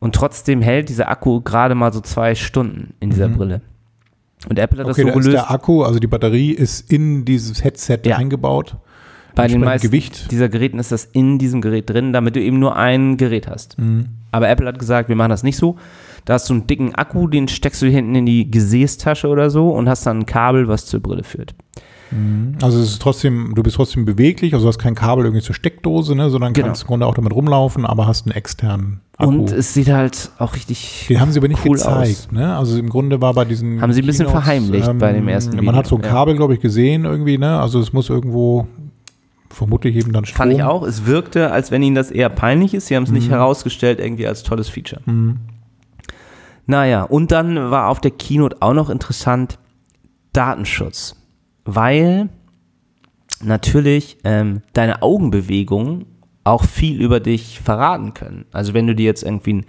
und 0.00 0.14
trotzdem 0.14 0.60
hält 0.62 0.88
dieser 0.88 1.08
Akku 1.08 1.40
gerade 1.42 1.74
mal 1.74 1.92
so 1.92 2.00
zwei 2.00 2.34
Stunden 2.34 2.94
in 3.00 3.10
dieser 3.10 3.28
Brille. 3.28 3.60
Und 4.48 4.58
Apple 4.58 4.80
hat 4.80 4.86
Mhm. 4.86 4.90
Okay, 4.92 5.02
das 5.04 5.06
da 5.06 5.12
so 5.12 5.18
ist 5.18 5.24
gelöst. 5.26 5.44
der 5.44 5.50
Akku, 5.50 5.82
also 5.82 5.98
die 6.00 6.06
Batterie 6.06 6.52
ist 6.52 6.90
in 6.90 7.24
dieses 7.24 7.62
Headset 7.62 8.00
Ja. 8.04 8.16
eingebaut. 8.16 8.76
Bei 9.34 9.46
den 9.46 9.60
meisten 9.60 9.86
Gewicht. 9.86 10.30
dieser 10.32 10.48
Geräten 10.48 10.78
ist 10.80 10.90
das 10.90 11.04
in 11.04 11.38
diesem 11.38 11.60
Gerät 11.60 11.88
drin, 11.88 12.12
damit 12.12 12.34
du 12.34 12.40
eben 12.42 12.58
nur 12.58 12.74
ein 12.76 13.16
Gerät 13.16 13.46
hast. 13.46 13.78
Mhm. 13.78 14.06
Aber 14.32 14.48
Apple 14.48 14.66
hat 14.66 14.78
gesagt, 14.78 15.08
wir 15.08 15.14
machen 15.16 15.30
das 15.30 15.42
nicht 15.44 15.56
so. 15.56 15.76
Da 16.24 16.34
hast 16.34 16.48
du 16.48 16.54
einen 16.54 16.66
dicken 16.66 16.94
Akku, 16.94 17.26
den 17.28 17.48
steckst 17.48 17.82
du 17.82 17.86
hinten 17.88 18.14
in 18.14 18.26
die 18.26 18.50
Gesäßtasche 18.50 19.28
oder 19.28 19.50
so 19.50 19.70
und 19.70 19.88
hast 19.88 20.06
dann 20.06 20.20
ein 20.20 20.26
Kabel, 20.26 20.68
was 20.68 20.86
zur 20.86 21.00
Brille 21.00 21.24
führt. 21.24 21.54
Also 22.60 22.80
es 22.80 22.90
ist 22.90 23.02
trotzdem, 23.02 23.52
du 23.54 23.62
bist 23.62 23.76
trotzdem 23.76 24.04
beweglich, 24.04 24.52
also 24.52 24.64
du 24.64 24.68
hast 24.68 24.80
kein 24.80 24.96
Kabel 24.96 25.24
irgendwie 25.26 25.44
zur 25.44 25.54
Steckdose, 25.54 26.16
ne, 26.16 26.28
sondern 26.28 26.52
Genau. 26.54 26.66
kannst 26.66 26.82
im 26.82 26.88
Grunde 26.88 27.06
auch 27.06 27.14
damit 27.14 27.32
rumlaufen, 27.32 27.86
aber 27.86 28.08
hast 28.08 28.26
einen 28.26 28.34
externen 28.34 29.00
Akku. 29.16 29.30
Und 29.30 29.52
es 29.52 29.74
sieht 29.74 29.88
halt 29.92 30.32
auch 30.38 30.56
richtig. 30.56 31.06
Den 31.08 31.20
haben 31.20 31.30
sie 31.30 31.38
aber 31.38 31.46
nicht 31.46 31.64
cool 31.64 31.76
gezeigt. 31.76 31.96
aus. 32.26 32.32
Ne? 32.32 32.56
Also 32.56 32.76
im 32.80 32.88
Grunde 32.88 33.20
war 33.20 33.32
bei 33.34 33.44
diesen. 33.44 33.80
Haben 33.80 33.92
sie 33.92 34.02
ein 34.02 34.06
bisschen 34.06 34.28
verheimlicht 34.28 34.90
bei 34.98 35.12
dem 35.12 35.28
ersten 35.28 35.64
Man 35.64 35.76
hat 35.76 35.86
so 35.86 35.94
ein 35.94 35.98
Video, 36.00 36.08
ja. 36.10 36.16
Kabel, 36.16 36.34
glaube 36.34 36.54
ich, 36.54 36.60
gesehen 36.60 37.04
irgendwie. 37.04 37.38
Ne? 37.38 37.60
Also 37.60 37.78
es 37.78 37.92
muss 37.92 38.10
irgendwo 38.10 38.66
vermutlich 39.48 39.94
eben 39.94 40.12
dann 40.12 40.24
Strom. 40.24 40.36
Fand 40.38 40.52
ich 40.52 40.64
auch. 40.64 40.82
Es 40.82 41.06
wirkte, 41.06 41.52
als 41.52 41.70
wenn 41.70 41.80
ihnen 41.80 41.94
das 41.94 42.10
eher 42.10 42.28
peinlich 42.28 42.74
ist. 42.74 42.88
Sie 42.88 42.96
haben 42.96 43.04
es 43.04 43.10
Mhm. 43.10 43.16
nicht 43.18 43.30
herausgestellt, 43.30 44.00
irgendwie 44.00 44.26
als 44.26 44.42
tolles 44.42 44.68
Feature. 44.68 45.00
Naja, 46.66 47.02
und 47.02 47.32
dann 47.32 47.70
war 47.70 47.88
auf 47.88 48.00
der 48.00 48.10
Keynote 48.10 48.56
auch 48.60 48.74
noch 48.74 48.90
interessant 48.90 49.58
Datenschutz. 50.32 51.16
Weil 51.64 52.28
natürlich 53.42 54.18
ähm, 54.24 54.62
deine 54.72 55.02
Augenbewegungen 55.02 56.06
auch 56.44 56.64
viel 56.64 57.00
über 57.00 57.20
dich 57.20 57.60
verraten 57.60 58.14
können. 58.14 58.46
Also 58.52 58.72
wenn 58.74 58.86
du 58.86 58.94
dir 58.94 59.04
jetzt 59.04 59.22
irgendwie 59.22 59.54
ein, 59.54 59.66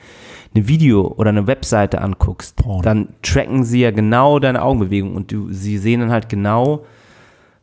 eine 0.55 0.67
Video 0.67 1.07
oder 1.07 1.29
eine 1.29 1.47
Webseite 1.47 2.01
anguckst, 2.01 2.55
Porn. 2.57 2.81
dann 2.81 3.09
tracken 3.21 3.63
sie 3.63 3.81
ja 3.81 3.91
genau 3.91 4.39
deine 4.39 4.61
Augenbewegungen 4.61 5.15
und 5.15 5.31
du, 5.31 5.51
sie 5.51 5.77
sehen 5.77 5.99
dann 5.99 6.11
halt 6.11 6.29
genau, 6.29 6.85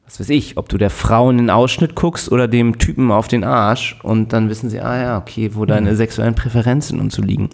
was 0.05 0.20
weiß 0.20 0.31
ich, 0.31 0.57
ob 0.57 0.68
du 0.68 0.79
der 0.79 0.91
Frau 0.91 1.31
in 1.31 1.39
den 1.39 1.51
Ausschnitt 1.51 1.95
guckst 1.95 2.31
oder 2.31 2.49
dem 2.49 2.79
Typen 2.79 3.11
auf 3.11 3.29
den 3.29 3.45
Arsch 3.45 3.99
und 4.03 4.33
dann 4.33 4.49
wissen 4.49 4.70
sie, 4.70 4.81
ah 4.81 5.01
ja, 5.01 5.18
okay, 5.18 5.51
wo 5.55 5.64
deine 5.64 5.97
sexuellen 5.97 6.35
Präferenzen 6.35 7.01
und 7.01 7.12
so 7.12 7.22
liegen. 7.22 7.51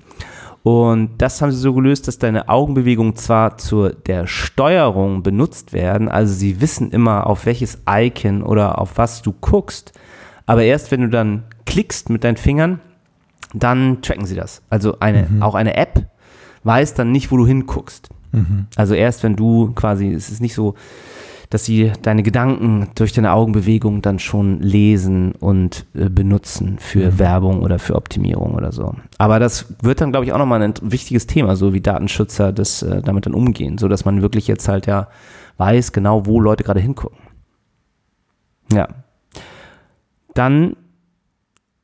Und 0.64 1.10
das 1.18 1.42
haben 1.42 1.52
sie 1.52 1.58
so 1.58 1.74
gelöst, 1.74 2.08
dass 2.08 2.18
deine 2.18 2.48
Augenbewegungen 2.48 3.16
zwar 3.16 3.58
zur 3.58 3.90
der 3.90 4.26
Steuerung 4.26 5.22
benutzt 5.22 5.74
werden, 5.74 6.08
also 6.08 6.32
sie 6.32 6.62
wissen 6.62 6.90
immer, 6.90 7.26
auf 7.26 7.44
welches 7.44 7.82
Icon 7.86 8.42
oder 8.42 8.78
auf 8.78 8.96
was 8.96 9.20
du 9.20 9.32
guckst, 9.32 9.92
aber 10.46 10.62
erst 10.62 10.90
wenn 10.90 11.02
du 11.02 11.08
dann 11.10 11.44
klickst 11.66 12.08
mit 12.08 12.24
deinen 12.24 12.38
Fingern, 12.38 12.80
dann 13.52 14.00
tracken 14.00 14.24
sie 14.24 14.36
das. 14.36 14.62
Also 14.70 15.00
eine, 15.00 15.28
auch 15.40 15.54
eine 15.54 15.76
App 15.76 16.06
weiß 16.62 16.94
dann 16.94 17.12
nicht, 17.12 17.30
wo 17.30 17.36
du 17.36 17.46
hinguckst. 17.46 18.08
Also 18.74 18.94
erst 18.94 19.22
wenn 19.22 19.36
du 19.36 19.72
quasi, 19.74 20.12
es 20.12 20.30
ist 20.30 20.40
nicht 20.40 20.54
so, 20.54 20.76
dass 21.54 21.64
sie 21.64 21.92
deine 22.02 22.24
Gedanken 22.24 22.88
durch 22.96 23.12
deine 23.12 23.32
Augenbewegung 23.32 24.02
dann 24.02 24.18
schon 24.18 24.58
lesen 24.58 25.36
und 25.38 25.86
äh, 25.94 26.08
benutzen 26.08 26.80
für 26.80 27.20
Werbung 27.20 27.62
oder 27.62 27.78
für 27.78 27.94
Optimierung 27.94 28.54
oder 28.54 28.72
so. 28.72 28.96
Aber 29.18 29.38
das 29.38 29.72
wird 29.80 30.00
dann, 30.00 30.10
glaube 30.10 30.26
ich, 30.26 30.32
auch 30.32 30.38
nochmal 30.38 30.60
ein 30.60 30.74
wichtiges 30.82 31.28
Thema, 31.28 31.54
so 31.54 31.72
wie 31.72 31.80
Datenschützer 31.80 32.52
das 32.52 32.82
äh, 32.82 33.02
damit 33.02 33.26
dann 33.26 33.34
umgehen, 33.34 33.78
so 33.78 33.86
dass 33.86 34.04
man 34.04 34.20
wirklich 34.20 34.48
jetzt 34.48 34.66
halt 34.66 34.88
ja 34.88 35.06
weiß 35.56 35.92
genau, 35.92 36.26
wo 36.26 36.40
Leute 36.40 36.64
gerade 36.64 36.80
hingucken. 36.80 37.18
Ja. 38.72 38.88
Dann 40.34 40.74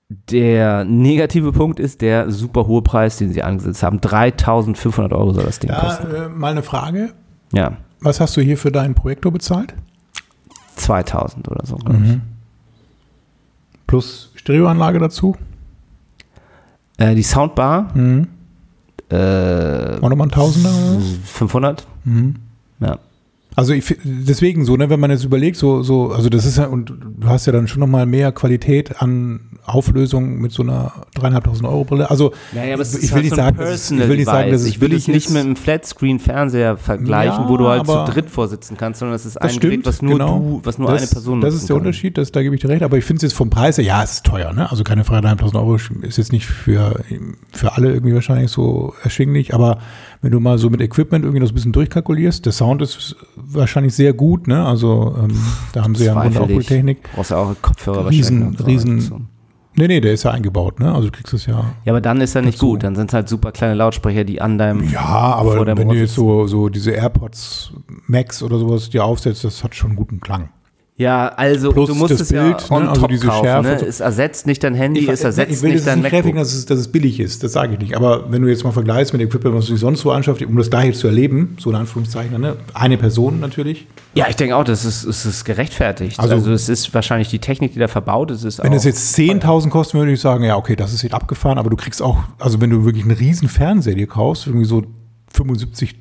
der 0.08 0.84
negative 0.84 1.52
Punkt 1.52 1.78
ist 1.78 2.00
der 2.00 2.32
super 2.32 2.66
hohe 2.66 2.82
Preis, 2.82 3.18
den 3.18 3.32
sie 3.32 3.44
angesetzt 3.44 3.84
haben. 3.84 4.00
3500 4.00 5.12
Euro 5.12 5.32
soll 5.32 5.44
das 5.44 5.60
Ding 5.60 5.70
Da 5.70 5.78
kosten. 5.78 6.12
äh, 6.12 6.28
mal 6.28 6.50
eine 6.50 6.64
Frage. 6.64 7.10
Ja, 7.52 7.76
Was 8.00 8.20
hast 8.20 8.36
du 8.36 8.40
hier 8.40 8.56
für 8.58 8.72
deinen 8.72 8.94
Projektor 8.94 9.32
bezahlt? 9.32 9.74
2000 10.76 11.48
oder 11.48 11.66
so, 11.66 11.76
glaube 11.76 11.98
Mhm. 11.98 12.20
Plus 13.86 14.30
Stereoanlage 14.36 14.98
dazu? 14.98 15.36
Äh, 16.96 17.14
die 17.14 17.22
Soundbar, 17.22 17.90
Mhm. 17.96 18.28
äh, 19.10 19.96
Auch 20.00 20.08
nochmal 20.08 20.28
ein 20.28 20.30
Tausender? 20.30 20.70
oder 20.70 20.96
was? 20.96 21.04
500. 21.24 21.86
Mhm. 22.04 22.36
Ja. 22.80 22.98
Also 23.56 23.72
ich, 23.74 23.96
deswegen 24.04 24.64
so, 24.64 24.76
ne, 24.76 24.88
wenn 24.88 25.00
man 25.00 25.10
jetzt 25.10 25.24
überlegt, 25.24 25.56
so, 25.56 25.82
so, 25.82 26.12
also 26.12 26.28
das 26.30 26.46
ist 26.46 26.56
ja, 26.56 26.66
und 26.66 26.94
du 27.18 27.26
hast 27.28 27.46
ja 27.46 27.52
dann 27.52 27.66
schon 27.68 27.80
nochmal 27.80 28.06
mehr 28.06 28.30
Qualität 28.32 29.02
an 29.02 29.49
Auflösung 29.74 30.38
mit 30.40 30.52
so 30.52 30.62
einer 30.62 30.92
dreieinhalbtausend 31.14 31.66
Euro 31.66 31.84
Brille. 31.84 32.10
Also 32.10 32.32
Ja, 32.54 32.64
ja, 32.64 32.74
aber 32.74 32.82
es 32.82 32.94
ich 32.96 33.04
ist 33.04 33.14
will 33.14 33.22
halt 33.22 33.30
so 33.30 33.36
sagen, 33.36 33.58
es- 33.60 33.90
ich 33.90 33.98
will 34.08 34.16
nicht 34.16 34.26
sagen, 34.26 34.50
dass 34.50 34.60
es. 34.62 34.66
Ich 34.68 34.80
will 34.80 34.92
es 34.94 35.08
nicht 35.08 35.26
ist. 35.26 35.32
mit 35.32 35.42
einem 35.42 35.56
Flatscreen-Fernseher 35.56 36.76
vergleichen, 36.76 37.42
Ja, 37.44 37.48
wo 37.48 37.56
du 37.56 37.68
halt 37.68 37.86
zu 37.86 38.04
dritt 38.06 38.30
vorsitzen 38.30 38.76
kannst, 38.76 39.00
sondern 39.00 39.16
es 39.16 39.26
ist 39.26 39.36
ein 39.40 39.50
stimmt, 39.50 39.62
Gerät, 39.62 39.86
was 39.86 40.02
nur 40.02 40.12
genau. 40.18 40.38
du, 40.38 40.60
was 40.64 40.78
nur 40.78 40.90
das, 40.90 41.02
eine 41.02 41.10
Person 41.10 41.40
Das 41.40 41.54
ist 41.54 41.68
der 41.68 41.76
kann. 41.76 41.86
Unterschied, 41.86 42.18
das, 42.18 42.32
da 42.32 42.42
gebe 42.42 42.54
ich 42.54 42.60
dir 42.60 42.68
recht. 42.68 42.82
Aber 42.82 42.96
ich 42.98 43.04
finde 43.04 43.18
es 43.18 43.22
jetzt 43.22 43.34
vom 43.36 43.50
Preis 43.50 43.76
her, 43.78 43.84
ja, 43.84 44.02
es 44.02 44.12
ist 44.12 44.24
teuer, 44.26 44.52
ne? 44.52 44.70
Also 44.70 44.84
keine 44.84 45.04
Frage, 45.04 45.26
3.500 45.28 45.54
Euro 45.56 45.76
ist 45.76 46.16
jetzt 46.18 46.32
nicht 46.32 46.46
für, 46.46 47.00
für 47.52 47.72
alle 47.76 47.92
irgendwie 47.92 48.14
wahrscheinlich 48.14 48.50
so 48.50 48.94
erschwinglich. 49.02 49.54
Aber 49.54 49.78
wenn 50.22 50.32
du 50.32 50.40
mal 50.40 50.58
so 50.58 50.68
mit 50.70 50.80
Equipment 50.80 51.24
irgendwie 51.24 51.40
das 51.40 51.50
ein 51.50 51.54
bisschen 51.54 51.72
durchkalkulierst, 51.72 52.44
der 52.44 52.52
Sound 52.52 52.82
ist 52.82 53.16
wahrscheinlich 53.36 53.94
sehr 53.94 54.12
gut, 54.12 54.46
ne? 54.48 54.64
Also 54.64 55.16
ähm, 55.22 55.36
da 55.72 55.82
haben 55.82 55.94
sie 55.94 56.04
ja 56.06 56.12
eine. 56.16 56.34
Wunderabholtechnik. 56.34 56.98
Brauchst 57.14 57.30
ja 57.30 57.38
auch 57.38 57.54
Kopfhörer 57.62 58.08
Riesen- 58.10 58.52
wahrscheinlich. 58.58 58.66
riesen- 58.66 59.00
So. 59.00 59.20
Nee, 59.76 59.86
nee, 59.86 60.00
der 60.00 60.12
ist 60.12 60.24
ja 60.24 60.32
eingebaut, 60.32 60.80
ne? 60.80 60.92
Also 60.92 61.08
du 61.08 61.12
kriegst 61.12 61.32
es 61.32 61.46
ja. 61.46 61.72
Ja, 61.84 61.92
aber 61.92 62.00
dann 62.00 62.20
ist 62.20 62.34
er 62.34 62.42
nicht 62.42 62.58
Dazu. 62.58 62.70
gut. 62.70 62.82
Dann 62.82 62.96
sind 62.96 63.10
es 63.10 63.14
halt 63.14 63.28
super 63.28 63.52
kleine 63.52 63.74
Lautsprecher, 63.74 64.24
die 64.24 64.40
an 64.40 64.58
deinem. 64.58 64.88
Ja, 64.90 65.00
aber 65.06 65.64
deinem 65.64 65.78
wenn 65.78 65.88
Ohr 65.88 65.94
du 65.94 66.00
jetzt 66.00 66.14
so, 66.14 66.46
so 66.46 66.68
diese 66.68 66.90
AirPods 66.90 67.72
Max 68.06 68.42
oder 68.42 68.58
sowas 68.58 68.90
dir 68.90 69.04
aufsetzt, 69.04 69.44
das 69.44 69.62
hat 69.62 69.74
schon 69.74 69.94
guten 69.96 70.20
Klang. 70.20 70.50
Ja, 71.00 71.28
also 71.28 71.72
Plus 71.72 71.88
du 71.88 71.94
musst 71.94 72.10
das 72.12 72.20
es 72.20 72.28
Bild, 72.28 72.60
ja 72.60 72.76
on 72.76 72.82
ne, 72.82 72.88
also 72.90 73.00
top 73.00 73.10
diese 73.10 73.26
kaufen. 73.26 73.44
Schärfe 73.46 73.68
Ne? 73.70 73.86
Es 73.86 74.00
ersetzt 74.00 74.46
nicht 74.46 74.62
dein 74.62 74.74
Handy, 74.74 75.08
es 75.08 75.20
ich 75.20 75.24
ersetzt 75.24 75.62
will 75.62 75.72
nicht 75.72 75.86
dein 75.86 76.02
nicht 76.02 76.12
MacBook. 76.12 76.34
dass 76.34 76.52
es, 76.52 76.66
dass 76.66 76.78
es 76.78 76.88
billig 76.88 77.18
ist, 77.20 77.42
das 77.42 77.52
sage 77.52 77.72
ich 77.72 77.78
nicht. 77.78 77.96
Aber 77.96 78.30
wenn 78.30 78.42
du 78.42 78.48
jetzt 78.48 78.64
mal 78.64 78.72
vergleichst 78.72 79.14
mit 79.14 79.22
Equipment, 79.22 79.56
was 79.56 79.64
du 79.64 79.72
dir 79.72 79.78
sonst 79.78 80.00
so 80.02 80.10
anschaffst, 80.10 80.42
um 80.42 80.54
das 80.58 80.68
da 80.68 80.82
jetzt 80.82 80.98
zu 81.00 81.06
erleben, 81.06 81.56
so 81.58 81.70
in 81.70 81.76
Anführungszeichen, 81.76 82.38
ne? 82.38 82.56
eine 82.74 82.98
Person 82.98 83.40
natürlich. 83.40 83.86
Ja, 84.14 84.26
ich 84.28 84.36
denke 84.36 84.54
auch, 84.56 84.64
das 84.64 84.84
ist, 84.84 85.04
es 85.04 85.24
ist 85.24 85.44
gerechtfertigt. 85.46 86.20
Also- 86.20 86.34
Also, 86.34 86.52
es 86.52 86.68
ist 86.68 86.92
wahrscheinlich 86.92 87.28
die 87.28 87.38
Technik, 87.38 87.72
die 87.72 87.78
da 87.78 87.88
verbaut 87.88 88.30
ist. 88.30 88.44
ist 88.44 88.62
Wenn 88.62 88.74
es 88.74 88.84
jetzt 88.84 89.14
10.000 89.14 89.70
kostet, 89.70 89.94
würde 89.98 90.12
ich 90.12 90.20
sagen, 90.20 90.44
ja, 90.44 90.56
okay, 90.56 90.76
das 90.76 90.92
ist 90.92 91.00
jetzt 91.00 91.14
abgefahren, 91.14 91.56
aber 91.56 91.70
du 91.70 91.76
kriegst 91.76 92.02
auch, 92.02 92.18
also 92.38 92.60
wenn 92.60 92.68
du 92.68 92.84
wirklich 92.84 93.04
einen 93.04 93.16
riesen 93.16 93.48
Fernseher 93.48 93.94
dir 93.94 94.06
kaufst, 94.06 94.46
irgendwie 94.46 94.66
so 94.66 94.82
75 95.32 95.94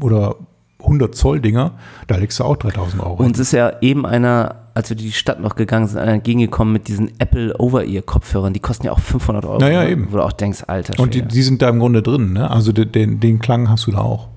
oder 0.00 0.34
100 0.82 1.14
Zoll 1.14 1.40
Dinger, 1.40 1.72
da 2.06 2.16
legst 2.16 2.40
du 2.40 2.44
auch 2.44 2.56
3.000 2.56 3.00
Euro. 3.00 3.22
Uns 3.22 3.38
ist 3.38 3.52
ja 3.52 3.72
eben 3.80 4.06
einer, 4.06 4.56
als 4.74 4.88
wir 4.90 4.96
die 4.96 5.12
Stadt 5.12 5.40
noch 5.40 5.56
gegangen 5.56 5.86
sind, 5.86 5.98
einer 5.98 6.12
entgegengekommen 6.12 6.72
mit 6.72 6.88
diesen 6.88 7.12
Apple 7.18 7.54
Over-Ear-Kopfhörern. 7.58 8.52
Die 8.52 8.60
kosten 8.60 8.86
ja 8.86 8.92
auch 8.92 8.98
500 9.00 9.44
Euro. 9.44 9.58
Naja, 9.58 9.82
ne? 9.84 9.90
eben. 9.90 10.08
Wo 10.10 10.16
du 10.16 10.22
auch 10.24 10.32
denkst, 10.32 10.64
Alter. 10.66 11.00
Und 11.02 11.14
die, 11.14 11.22
die 11.22 11.42
sind 11.42 11.62
da 11.62 11.68
im 11.68 11.78
Grunde 11.78 12.02
drin, 12.02 12.32
ne? 12.32 12.50
Also 12.50 12.72
den, 12.72 12.90
den, 12.92 13.20
den 13.20 13.38
Klang 13.38 13.68
hast 13.68 13.86
du 13.86 13.92
da 13.92 13.98
auch. 13.98 14.28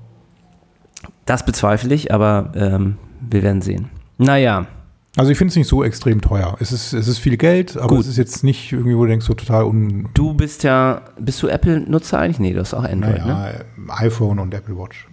das 1.26 1.44
bezweifle 1.44 1.94
ich, 1.94 2.12
aber 2.12 2.52
ähm, 2.54 2.96
wir 3.20 3.42
werden 3.42 3.62
sehen. 3.62 3.88
Naja, 4.18 4.66
Also 5.16 5.30
ich 5.30 5.38
finde 5.38 5.50
es 5.50 5.56
nicht 5.56 5.68
so 5.68 5.82
extrem 5.84 6.20
teuer. 6.20 6.56
Es 6.60 6.72
ist, 6.72 6.92
es 6.92 7.08
ist 7.08 7.18
viel 7.18 7.36
Geld, 7.36 7.76
aber 7.76 7.88
Gut. 7.96 8.00
es 8.00 8.08
ist 8.08 8.16
jetzt 8.16 8.44
nicht 8.44 8.72
irgendwie, 8.72 8.96
wo 8.96 9.02
du 9.04 9.08
denkst, 9.10 9.26
so 9.26 9.34
total 9.34 9.64
un. 9.64 10.08
du 10.14 10.34
bist 10.34 10.62
ja, 10.64 11.02
bist 11.18 11.42
du 11.42 11.48
Apple-Nutzer 11.48 12.18
eigentlich? 12.18 12.38
Nee, 12.40 12.52
du 12.52 12.60
hast 12.60 12.74
auch 12.74 12.84
Android, 12.84 13.24
ne? 13.24 13.26
Naja, 13.26 13.54
iPhone 13.88 14.38
und 14.40 14.52
Apple 14.54 14.76
Watch. 14.76 15.08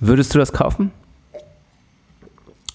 Würdest 0.00 0.34
du 0.34 0.38
das 0.38 0.52
kaufen? 0.52 0.90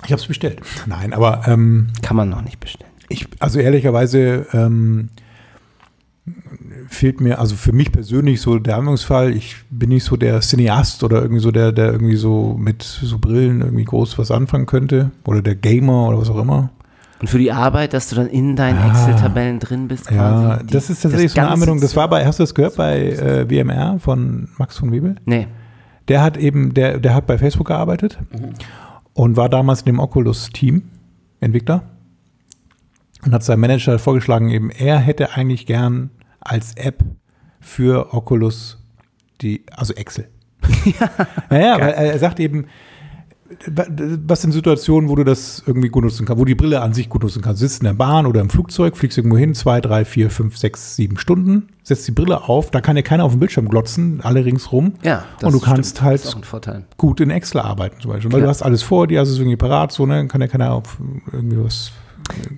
Ich 0.05 0.11
habe 0.11 0.21
es 0.21 0.27
bestellt. 0.27 0.61
Nein, 0.85 1.13
aber 1.13 1.41
ähm, 1.47 1.87
Kann 2.01 2.15
man 2.17 2.29
noch 2.29 2.41
nicht 2.43 2.59
bestellen. 2.59 2.91
ich, 3.09 3.27
also 3.39 3.59
ehrlicherweise 3.59 4.45
ähm, 4.53 5.09
fehlt 6.87 7.21
mir, 7.21 7.39
also 7.39 7.55
für 7.55 7.71
mich 7.71 7.91
persönlich 7.91 8.41
so 8.41 8.59
der 8.59 8.75
Anwendungsfall, 8.75 9.31
ich 9.35 9.55
bin 9.69 9.89
nicht 9.89 10.03
so 10.03 10.15
der 10.15 10.41
Cineast 10.41 11.03
oder 11.03 11.21
irgendwie 11.21 11.41
so 11.41 11.51
der, 11.51 11.71
der 11.71 11.91
irgendwie 11.91 12.15
so 12.17 12.55
mit 12.59 12.83
so 12.83 13.17
Brillen 13.17 13.61
irgendwie 13.61 13.85
groß 13.85 14.17
was 14.17 14.31
anfangen 14.31 14.65
könnte. 14.65 15.11
Oder 15.25 15.41
der 15.41 15.55
Gamer 15.55 16.07
oder 16.09 16.19
was 16.19 16.29
auch 16.29 16.37
immer. 16.39 16.69
Und 17.21 17.29
für 17.29 17.39
die 17.39 17.51
Arbeit, 17.51 17.93
dass 17.93 18.09
du 18.09 18.15
dann 18.15 18.27
in 18.27 18.55
deinen 18.55 18.77
Ah. 18.77 18.89
Excel-Tabellen 18.91 19.59
drin 19.59 19.87
bist, 19.87 20.07
quasi. 20.07 20.43
Ja, 20.43 20.57
die- 20.57 20.67
das 20.73 20.89
ist 20.89 21.01
tatsächlich 21.01 21.31
so 21.31 21.39
eine 21.39 21.49
Anwendung. 21.49 21.79
Das 21.79 21.95
war 21.95 22.07
bei, 22.09 22.25
hast 22.25 22.39
du 22.39 22.43
das 22.43 22.53
gehört 22.53 22.75
bei 22.75 23.09
äh, 23.11 23.49
WMR 23.49 23.99
von 23.99 24.49
Max 24.57 24.77
von 24.77 24.91
Webel? 24.91 25.15
Nee. 25.25 25.47
Der 26.07 26.21
hat 26.21 26.37
eben, 26.37 26.73
der, 26.73 26.99
der 26.99 27.13
hat 27.15 27.25
bei 27.25 27.37
Facebook 27.37 27.67
gearbeitet 27.67 28.19
und 29.13 29.37
war 29.37 29.49
damals 29.49 29.81
in 29.81 29.85
dem 29.85 29.99
Oculus-Team, 29.99 30.83
Entwickler. 31.39 31.83
Und 33.25 33.33
hat 33.33 33.43
seinem 33.43 33.61
Manager 33.61 33.97
vorgeschlagen, 33.97 34.49
eben, 34.49 34.69
er 34.69 34.99
hätte 34.99 35.33
eigentlich 35.33 35.65
gern 35.65 36.11
als 36.39 36.75
App 36.75 37.03
für 37.59 38.13
Oculus 38.13 38.83
die, 39.41 39.65
also 39.71 39.93
Excel. 39.95 40.29
ja, 41.49 41.57
ja, 41.57 41.79
weil 41.79 41.93
er 41.93 42.19
sagt 42.19 42.39
eben, 42.39 42.67
was 44.27 44.41
sind 44.41 44.53
Situationen, 44.53 45.07
wo 45.09 45.15
du 45.15 45.23
das 45.23 45.61
irgendwie 45.67 45.89
gut 45.89 46.03
nutzen 46.03 46.25
kannst, 46.25 46.39
wo 46.41 46.45
die 46.45 46.55
Brille 46.55 46.81
an 46.81 46.93
sich 46.93 47.09
gut 47.09 47.21
nutzen 47.21 47.41
kannst. 47.43 47.61
Du 47.61 47.67
sitzt 47.67 47.81
in 47.81 47.85
der 47.85 47.93
Bahn 47.93 48.25
oder 48.25 48.41
im 48.41 48.49
Flugzeug, 48.49 48.97
fliegst 48.97 49.17
irgendwo 49.17 49.37
hin, 49.37 49.53
zwei, 49.53 49.81
drei, 49.81 50.03
vier, 50.03 50.31
fünf, 50.31 50.57
sechs, 50.57 50.95
sieben 50.95 51.17
Stunden, 51.19 51.67
setzt 51.83 52.07
die 52.07 52.11
Brille 52.11 52.43
auf, 52.49 52.71
da 52.71 52.81
kann 52.81 52.95
dir 52.95 53.03
keiner 53.03 53.23
auf 53.23 53.33
dem 53.33 53.39
Bildschirm 53.39 53.69
glotzen, 53.69 54.19
alle 54.23 54.43
ringsrum. 54.45 54.93
Ja, 55.03 55.25
Und 55.43 55.53
du 55.53 55.59
kannst 55.59 55.91
stimmt. 55.97 56.01
halt 56.05 56.25
Das 56.25 56.35
ein 56.35 56.43
Vorteil. 56.43 56.85
gut 56.97 57.21
in 57.21 57.29
Excel 57.29 57.61
arbeiten 57.61 58.01
zum 58.01 58.11
Beispiel. 58.11 58.31
Weil 58.31 58.39
Klar. 58.39 58.47
du 58.47 58.49
hast 58.49 58.63
alles 58.63 58.81
vor 58.81 59.05
dir, 59.07 59.19
hast 59.19 59.29
es 59.29 59.37
irgendwie 59.37 59.57
parat, 59.57 59.91
so, 59.91 60.05
ne? 60.07 60.27
Kann 60.27 60.41
ja 60.41 60.47
keiner 60.47 60.73
auf 60.73 60.97
irgendwie 61.31 61.63
was, 61.63 61.91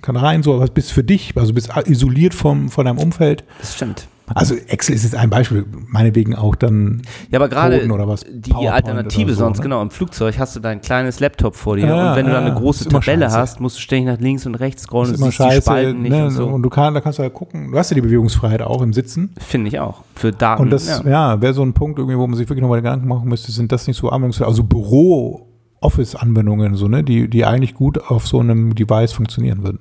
kann 0.00 0.16
rein, 0.16 0.42
so, 0.42 0.54
aber 0.54 0.66
bist 0.68 0.92
für 0.92 1.04
dich, 1.04 1.36
also 1.36 1.52
bist 1.52 1.70
isoliert 1.86 2.32
vom, 2.32 2.70
von 2.70 2.86
deinem 2.86 2.98
Umfeld. 2.98 3.44
Das 3.60 3.74
stimmt. 3.74 4.08
Also 4.34 4.54
Excel 4.54 4.94
ist 4.94 5.04
jetzt 5.04 5.14
ein 5.14 5.30
Beispiel, 5.30 5.64
meinetwegen 5.86 6.34
auch 6.34 6.54
dann. 6.54 7.02
Ja, 7.30 7.38
aber 7.38 7.48
gerade 7.48 7.80
die 7.80 8.50
PowerPoint 8.50 8.72
Alternative 8.72 9.32
so, 9.32 9.38
sonst, 9.38 9.58
ne? 9.58 9.62
genau, 9.64 9.82
im 9.82 9.90
Flugzeug 9.90 10.38
hast 10.38 10.56
du 10.56 10.60
dein 10.60 10.80
kleines 10.80 11.20
Laptop 11.20 11.56
vor 11.56 11.76
dir 11.76 11.86
Ja, 11.86 12.10
und 12.10 12.16
wenn 12.16 12.26
du 12.26 12.32
ja, 12.32 12.36
dann 12.36 12.44
eine 12.46 12.54
ja. 12.54 12.60
große 12.60 12.88
Tabelle 12.88 13.26
scheiße. 13.26 13.36
hast, 13.36 13.60
musst 13.60 13.76
du 13.76 13.80
ständig 13.80 14.12
nach 14.14 14.20
links 14.20 14.46
und 14.46 14.54
rechts 14.56 14.82
scrollen 14.82 15.14
ist 15.14 15.20
und 15.20 15.22
immer 15.22 15.30
siehst 15.30 15.40
die 15.40 15.44
scheiße. 15.44 15.62
Spalten 15.62 16.02
nicht 16.02 16.10
Ne? 16.12 16.24
und 16.26 16.30
so. 16.32 16.46
Und 16.46 16.62
du 16.62 16.68
kann, 16.68 16.94
da 16.94 17.00
kannst 17.00 17.18
du 17.18 17.22
halt 17.22 17.34
gucken, 17.34 17.70
du 17.72 17.78
hast 17.78 17.90
ja 17.90 17.94
die 17.94 18.00
Bewegungsfreiheit 18.00 18.62
auch 18.62 18.82
im 18.82 18.92
Sitzen. 18.92 19.34
Finde 19.38 19.68
ich 19.68 19.78
auch. 19.80 20.02
Für 20.14 20.32
Daten. 20.32 20.62
Und 20.62 20.70
das, 20.70 20.86
ja. 20.86 21.02
ja, 21.08 21.40
wäre 21.40 21.54
so 21.54 21.62
ein 21.62 21.72
Punkt, 21.72 21.98
irgendwie, 21.98 22.18
wo 22.18 22.26
man 22.26 22.36
sich 22.36 22.48
wirklich 22.48 22.62
nochmal 22.62 22.80
Gedanken 22.82 23.08
machen 23.08 23.28
müsste, 23.28 23.52
sind 23.52 23.72
das 23.72 23.86
nicht 23.86 23.96
so 23.96 24.08
Anwendungsfälle, 24.10 24.48
also 24.48 24.64
Büro-Office-Anwendungen, 24.64 26.74
so, 26.74 26.88
ne, 26.88 27.04
die, 27.04 27.28
die 27.28 27.44
eigentlich 27.44 27.74
gut 27.74 27.98
auf 28.10 28.26
so 28.26 28.40
einem 28.40 28.74
Device 28.74 29.12
funktionieren 29.12 29.62
würden. 29.62 29.80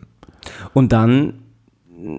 Und 0.73 0.93
dann 0.93 1.33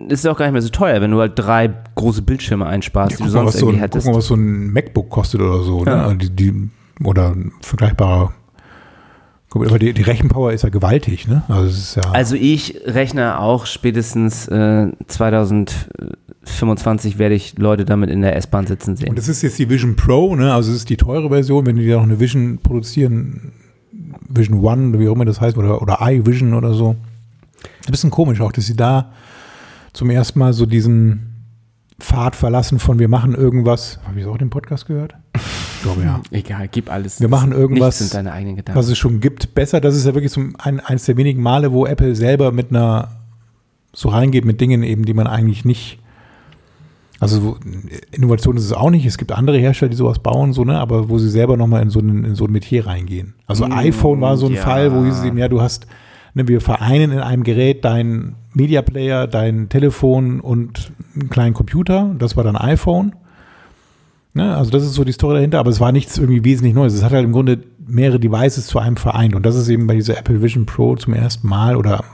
ist 0.09 0.21
es 0.21 0.27
auch 0.27 0.37
gar 0.37 0.47
nicht 0.47 0.53
mehr 0.53 0.63
so 0.63 0.69
teuer, 0.69 1.01
wenn 1.01 1.11
du 1.11 1.21
halt 1.21 1.33
drei 1.37 1.71
große 1.95 2.23
Bildschirme 2.23 2.67
einsparst, 2.67 3.13
die 3.13 3.17
guck 3.17 3.27
du 3.27 3.33
sonst 3.33 3.55
was 3.55 3.61
so 3.61 3.67
irgendwie 3.67 3.83
ein, 3.83 3.89
guck 3.91 3.95
hättest. 3.95 4.07
mal, 4.09 4.15
was 4.17 4.27
so 4.27 4.35
ein 4.35 4.73
MacBook 4.73 5.09
kostet 5.11 5.41
oder 5.41 5.63
so, 5.63 5.85
Ja. 5.85 6.09
ne? 6.09 6.17
Die, 6.19 6.31
die, 6.31 6.69
oder 7.05 7.31
ein 7.31 7.53
vergleichbarer 7.61 8.33
Guck, 9.51 9.67
aber 9.67 9.79
die, 9.79 9.95
die 9.95 10.03
Rechenpower 10.03 10.53
ist 10.53 10.63
ja 10.63 10.69
gewaltig, 10.69 11.27
ne? 11.27 11.43
Also, 11.49 12.01
ja, 12.01 12.11
Also 12.11 12.35
ich 12.37 12.83
rechne 12.85 13.41
auch 13.41 13.65
spätestens 13.65 14.47
äh, 14.49 14.89
2025 15.07 17.19
werde 17.19 17.35
ich 17.35 17.57
Leute 17.59 17.85
damit 17.87 18.11
in 18.11 18.21
der 18.21 18.37
S-Bahn 18.37 18.67
sitzen 18.67 18.97
sehen. 18.97 19.09
und 19.11 19.17
das 19.19 19.29
ist 19.29 19.41
jetzt 19.43 19.59
die 19.59 19.71
Vision 19.71 19.97
Pro, 19.97 20.37
ne? 20.37 20.53
Also, 20.53 20.71
es 20.71 20.77
ist 20.79 20.91
die 20.91 20.97
teure 20.99 21.29
Version. 21.31 21.65
Wenn 21.67 21.77
die 21.77 21.89
da 21.89 21.97
noch 21.97 22.03
eine 22.03 22.21
Vision 22.21 22.59
produzieren, 22.63 23.53
Vision 24.29 24.61
One, 24.63 24.91
oder 24.91 24.99
wie 25.01 25.09
auch 25.09 25.15
immer 25.15 25.25
das 25.25 25.41
heißt, 25.41 25.57
oder, 25.57 25.81
oder 25.81 25.99
iVision 26.03 26.53
oder 26.55 26.75
so. 26.75 26.97
Ein 27.87 27.91
bisschen 27.91 28.11
komisch 28.11 28.41
auch, 28.41 28.53
dass 28.53 28.67
sie 28.67 28.77
da 28.77 29.11
zum 29.93 30.11
ersten 30.11 30.39
Mal 30.39 30.53
so 30.53 30.67
diesen 30.67 31.29
Pfad 32.01 32.37
verlassen 32.37 32.79
von 32.79 32.99
wir 32.99 33.09
machen 33.09 33.35
irgendwas. 33.35 33.99
Habe 34.07 34.21
ich 34.21 34.27
auch 34.27 34.39
den 34.39 34.51
Podcast 34.51 34.87
gehört? 34.87 35.15
Ich 35.35 35.83
glaube 35.83 36.03
ja. 36.03 36.21
Egal, 36.31 36.69
gib 36.69 36.91
alles. 36.91 37.21
Wir 37.21 37.29
machen 37.29 37.53
irgendwas, 37.53 37.99
sind 37.99 38.15
deine 38.15 38.33
eigenen 38.33 38.57
Gedanken. 38.57 38.79
was 38.79 38.89
es 38.89 38.99
schon 38.99 39.21
gibt, 39.21 39.55
besser. 39.55 39.81
Das 39.81 39.97
ist 39.97 40.07
ja 40.07 40.15
wirklich 40.15 40.33
so 40.33 40.43
ein, 40.59 40.81
eines 40.81 41.07
der 41.07 41.17
wenigen 41.17 41.43
Male, 41.43 41.73
wo 41.73 41.87
Apple 41.87 42.15
selber 42.15 42.53
mit 42.53 42.71
einer 42.71 43.09
so 43.93 44.11
reingeht 44.11 44.45
mit 44.45 44.61
Dingen 44.61 44.83
eben, 44.83 45.05
die 45.05 45.15
man 45.15 45.27
eigentlich 45.27 45.65
nicht. 45.65 45.99
Also 47.21 47.57
Innovation 48.13 48.57
ist 48.57 48.65
es 48.65 48.73
auch 48.73 48.91
nicht. 48.91 49.05
Es 49.05 49.19
gibt 49.19 49.33
andere 49.33 49.59
Hersteller, 49.59 49.89
die 49.89 49.97
sowas 49.97 50.21
bauen, 50.21 50.53
so 50.53 50.65
ne, 50.65 50.79
aber 50.79 51.09
wo 51.09 51.19
sie 51.19 51.31
selber 51.31 51.57
nochmal 51.57 51.83
in 51.83 51.91
so 51.91 51.99
ein 51.99 52.25
in 52.25 52.35
so 52.37 52.45
ein 52.45 52.53
Metier 52.53 52.87
reingehen. 52.87 53.35
Also 53.49 53.67
Mm, 53.67 53.73
iPhone 53.73 54.21
war 54.21 54.37
so 54.37 54.47
ein 54.47 54.55
ja. 54.55 54.63
Fall, 54.63 54.95
wo 54.95 55.05
hieß 55.05 55.19
es 55.19 55.25
eben, 55.25 55.37
ja, 55.37 55.49
du 55.49 55.61
hast, 55.61 55.89
ne, 56.35 56.47
wir 56.47 56.61
vereinen 56.61 57.11
in 57.11 57.19
einem 57.19 57.43
Gerät 57.43 57.85
dein 57.85 58.37
Media 58.59 58.83
Player, 58.83 59.27
dein 59.27 59.69
Telefon 59.69 60.41
und 60.41 60.93
einen 61.15 61.31
kleinen 61.31 61.55
Computer. 61.55 62.15
Das 62.19 62.37
war 62.37 62.45
dann 62.45 62.57
iPhone. 62.57 63.15
Ne, 64.35 64.55
also 64.55 64.71
das 64.71 64.83
ist 64.83 64.93
so 64.93 65.05
die 65.05 65.13
Story 65.13 65.37
dahinter, 65.37 65.59
aber 65.59 65.71
es 65.71 65.81
war 65.81 65.93
nichts 65.93 66.19
irgendwie 66.19 66.45
wesentlich 66.45 66.75
Neues. 66.75 66.93
Es 66.93 67.03
hat 67.03 67.13
halt 67.13 67.25
im 67.25 67.33
Grunde 67.33 67.61
mehrere 67.87 68.21
Devices 68.21 68.67
zu 68.67 68.79
einem 68.79 68.97
vereint 68.97 69.35
und 69.35 69.47
das 69.47 69.57
ist 69.57 69.69
eben 69.69 69.87
bei 69.87 69.95
dieser 69.95 70.19
Apple 70.19 70.43
Vision 70.43 70.67
Pro 70.67 70.97
zum 70.97 71.15
ersten 71.15 71.49
Mal 71.49 71.77
oder 71.77 72.05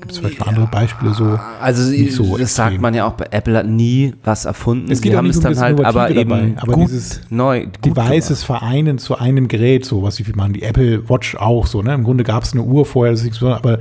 gibt 0.00 0.12
es 0.12 0.18
vielleicht 0.18 0.38
noch 0.38 0.46
andere 0.46 0.66
Beispiele 0.68 1.12
so. 1.12 1.38
Also 1.60 1.82
so 1.82 2.38
das 2.38 2.54
sagt 2.54 2.68
extrem. 2.68 2.82
man 2.82 2.94
ja 2.94 3.06
auch, 3.06 3.14
bei 3.14 3.26
Apple 3.30 3.56
hat 3.56 3.66
nie 3.66 4.14
was 4.22 4.44
erfunden. 4.44 4.92
Es 4.92 5.00
geht 5.00 5.16
haben 5.16 5.26
nicht 5.26 5.36
es 5.36 5.44
um 5.44 5.52
dann 5.52 5.58
halt, 5.58 5.84
aber 5.84 6.08
Innovative 6.08 6.20
eben 6.20 6.30
dabei, 6.30 6.62
aber 6.62 6.72
gut 6.74 6.84
dieses 6.84 7.20
neu, 7.30 7.64
gut 7.64 7.84
Devices 7.84 8.44
vereinen 8.44 8.98
zu 8.98 9.18
einem 9.18 9.48
Gerät, 9.48 9.84
so 9.84 10.02
was 10.02 10.16
sie 10.16 10.24
viel 10.24 10.36
machen. 10.36 10.52
Die 10.52 10.62
Apple 10.62 11.08
Watch 11.08 11.34
auch 11.34 11.66
so. 11.66 11.82
Ne? 11.82 11.92
Im 11.94 12.04
Grunde 12.04 12.24
gab 12.24 12.44
es 12.44 12.52
eine 12.52 12.62
Uhr 12.62 12.86
vorher, 12.86 13.12
das 13.12 13.20
ist 13.20 13.24
nichts 13.24 13.38
Besonderes, 13.40 13.64
aber 13.64 13.78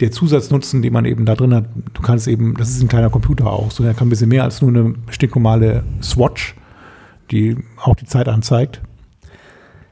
der 0.00 0.10
Zusatznutzen, 0.10 0.82
den 0.82 0.92
man 0.92 1.04
eben 1.04 1.24
da 1.24 1.34
drin 1.34 1.54
hat, 1.54 1.64
du 1.94 2.02
kannst 2.02 2.28
eben, 2.28 2.54
das 2.54 2.70
ist 2.70 2.82
ein 2.82 2.88
kleiner 2.88 3.10
Computer 3.10 3.46
auch, 3.46 3.70
so 3.70 3.82
der 3.82 3.94
kann 3.94 4.08
ein 4.08 4.10
bisschen 4.10 4.28
mehr 4.28 4.44
als 4.44 4.60
nur 4.60 4.70
eine 4.70 4.94
stinknormale 5.10 5.84
Swatch, 6.02 6.54
die 7.30 7.56
auch 7.76 7.96
die 7.96 8.04
Zeit 8.04 8.28
anzeigt. 8.28 8.82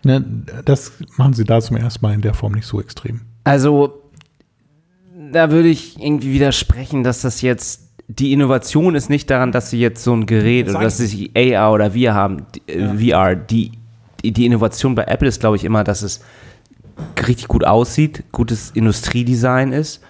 Ne? 0.04 0.24
Das 0.64 0.92
machen 1.16 1.32
sie 1.32 1.44
da 1.44 1.60
zum 1.60 1.76
ersten 1.76 2.04
Mal 2.04 2.14
in 2.14 2.20
der 2.20 2.34
Form 2.34 2.52
nicht 2.52 2.66
so 2.66 2.80
extrem. 2.80 3.22
Also, 3.44 4.02
da 5.32 5.50
würde 5.50 5.68
ich 5.68 5.98
irgendwie 5.98 6.32
widersprechen, 6.32 7.02
dass 7.02 7.22
das 7.22 7.40
jetzt 7.40 7.84
die 8.08 8.32
Innovation 8.32 8.94
ist 8.94 9.08
nicht 9.08 9.30
daran, 9.30 9.50
dass 9.50 9.70
sie 9.70 9.80
jetzt 9.80 10.04
so 10.04 10.14
ein 10.14 10.26
Gerät 10.26 10.68
oder 10.68 10.80
dass 10.80 10.98
sie 10.98 11.30
AR 11.34 11.72
oder 11.72 11.92
VR 11.92 12.14
haben, 12.14 12.46
äh, 12.66 12.86
VR. 12.98 13.34
Die, 13.34 13.72
die 14.22 14.44
Innovation 14.44 14.94
bei 14.94 15.04
Apple 15.04 15.28
ist, 15.28 15.40
glaube 15.40 15.56
ich, 15.56 15.64
immer, 15.64 15.84
dass 15.84 16.02
es 16.02 16.20
richtig 17.26 17.48
gut 17.48 17.64
aussieht, 17.64 18.24
gutes 18.32 18.70
Industriedesign 18.72 19.72
ist 19.72 20.00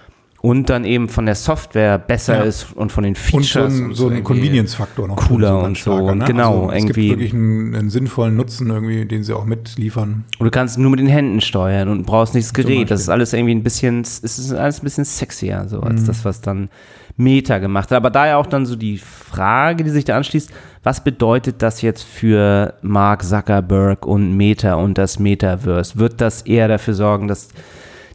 und 0.41 0.68
dann 0.68 0.85
eben 0.85 1.09
von 1.09 1.24
der 1.24 1.35
Software 1.37 1.97
besser 1.99 2.37
Ja. 2.39 2.43
ist 2.43 2.66
und 2.76 2.93
von 2.93 3.03
den 3.05 3.14
Und 3.14 3.18
so 3.18 3.39
Features. 3.39 3.74
ein, 3.80 3.95
so 3.95 4.09
ein 4.09 4.22
Convenience-Faktor 4.22 5.09
noch. 5.09 5.16
cooler 5.16 5.62
und 5.62 5.76
so. 5.78 5.93
starker, 5.97 6.14
ne? 6.14 6.24
Genau, 6.26 6.66
also, 6.66 6.70
es 6.70 6.74
irgendwie- 6.82 7.09
gibt 7.09 7.11
wirklich 7.20 7.32
einen, 7.32 7.74
einen 7.74 7.89
sinnvollen 7.91 8.37
Nutzen 8.37 8.68
irgendwie, 8.68 9.07
den 9.07 9.22
sie 9.24 9.32
auch 9.35 9.47
mitliefern. 9.47 10.24
Und 10.39 10.45
du 10.45 10.51
kannst 10.51 10.76
nur 10.78 10.91
mit 10.91 11.01
den 11.01 11.07
Händen 11.09 11.41
steuern 11.41 11.89
und 11.89 12.05
brauchst 12.05 12.35
nicht 12.35 12.45
das 12.47 12.53
Gerät. 12.53 12.91
Das 12.91 13.01
ist 13.01 13.09
alles 13.09 13.32
irgendwie 13.32 13.55
ein 13.55 13.62
bisschen, 13.62 14.03
es 14.03 14.18
ist 14.20 14.53
alles 14.53 14.80
ein 14.80 14.85
bisschen 14.85 15.05
sexier, 15.07 15.64
so 15.66 15.80
als 15.80 16.03
Mhm. 16.03 16.07
das, 16.07 16.24
was 16.26 16.41
dann 16.43 16.68
Meta 17.16 17.59
gemacht 17.59 17.91
hat. 17.91 17.97
Aber 17.97 18.11
da 18.11 18.26
ja 18.26 18.37
auch 18.37 18.47
dann 18.47 18.66
so 18.66 18.76
die 18.76 18.99
Frage, 18.99 19.82
die 19.85 19.91
sich 19.91 20.05
da 20.05 20.16
anschließt, 20.16 20.51
was 20.85 21.03
bedeutet 21.03 21.62
das 21.62 21.82
jetzt 21.82 22.05
für 22.05 22.74
Mark 22.82 23.24
Zuckerberg 23.24 24.07
und 24.07 24.37
Meta 24.37 24.74
und 24.74 24.99
das 24.99 25.18
Metaverse? 25.18 25.99
Wird 25.99 26.20
das 26.20 26.43
eher 26.43 26.68
dafür 26.68 26.95
sorgen, 26.95 27.26
dass 27.26 27.49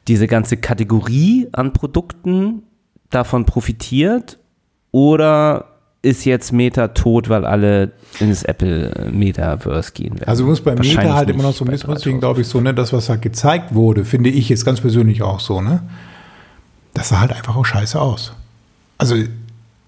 diese 0.08 0.28
ganze 0.28 0.56
Kategorie 0.56 1.48
an 1.52 1.74
Produkten 1.74 2.62
davon 3.10 3.46
profitiert? 3.46 4.38
Oder 4.92 5.66
ist 6.02 6.26
jetzt 6.26 6.54
Meta 6.54 6.90
tot, 6.90 7.28
weil 7.28 7.44
alle 7.44 7.92
ins 8.20 8.44
Apple 8.44 9.10
Metaverse 9.12 9.92
gehen 9.94 10.14
werden? 10.14 10.28
Also 10.28 10.46
muss 10.46 10.62
bei 10.62 10.76
Meta 10.76 11.14
halt 11.14 11.30
immer 11.32 11.44
noch 11.44 11.54
so 11.54 11.66
ein 11.66 11.72
bisschen, 11.72 11.88
3000. 11.88 11.98
deswegen 11.98 12.20
glaube 12.20 12.42
ich 12.42 12.48
so, 12.48 12.62
ne, 12.62 12.74
das, 12.74 12.94
was 12.94 13.10
halt 13.10 13.24
gezeigt 13.24 13.74
wurde, 13.74 14.06
finde 14.06 14.30
ich 14.30 14.48
jetzt 14.48 14.64
ganz 14.64 14.80
persönlich 14.80 15.24
auch 15.24 15.40
so, 15.40 15.62
ne? 15.62 15.82
Das 16.94 17.10
sah 17.10 17.20
halt 17.20 17.34
einfach 17.34 17.56
auch 17.56 17.66
scheiße 17.66 18.00
aus. 18.00 18.34
Also, 18.98 19.16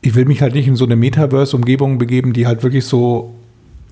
ich 0.02 0.16
will 0.16 0.26
mich 0.26 0.42
halt 0.42 0.54
nicht 0.56 0.68
in 0.68 0.76
so 0.76 0.86
eine 0.86 0.96
Metaverse-Umgebung 0.96 1.98
begeben, 1.98 2.34
die 2.34 2.48
halt 2.48 2.64
wirklich 2.64 2.86
so 2.86 3.36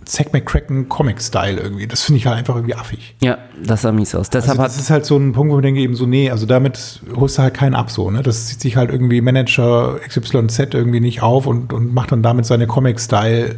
Zack 0.05 0.33
McCracken 0.33 0.89
Comic-Style 0.89 1.59
irgendwie. 1.61 1.85
Das 1.85 2.03
finde 2.03 2.17
ich 2.17 2.25
halt 2.25 2.37
einfach 2.37 2.55
irgendwie 2.55 2.73
affig. 2.73 3.15
Ja, 3.21 3.37
das 3.63 3.83
sah 3.83 3.91
mies 3.91 4.15
aus. 4.15 4.31
Deshalb 4.31 4.57
Also 4.59 4.63
das 4.63 4.77
ist 4.77 4.89
halt 4.89 5.05
so 5.05 5.17
ein 5.17 5.33
Punkt, 5.33 5.53
wo 5.53 5.59
ich 5.59 5.61
denke 5.61 5.81
eben 5.81 5.95
so, 5.95 6.07
nee, 6.07 6.31
also 6.31 6.47
damit 6.47 7.01
holst 7.15 7.37
du 7.37 7.43
halt 7.43 7.53
keinen 7.53 7.75
ab 7.75 7.91
so, 7.91 8.09
ne? 8.09 8.23
Das 8.23 8.47
zieht 8.47 8.59
sich 8.59 8.75
halt 8.75 8.89
irgendwie 8.89 9.21
Manager 9.21 9.99
XYZ 10.07 10.73
irgendwie 10.73 10.99
nicht 10.99 11.21
auf 11.21 11.45
und, 11.45 11.73
und 11.73 11.93
macht 11.93 12.11
dann 12.11 12.23
damit 12.23 12.47
seine 12.47 12.65
Comic-Style 12.65 13.57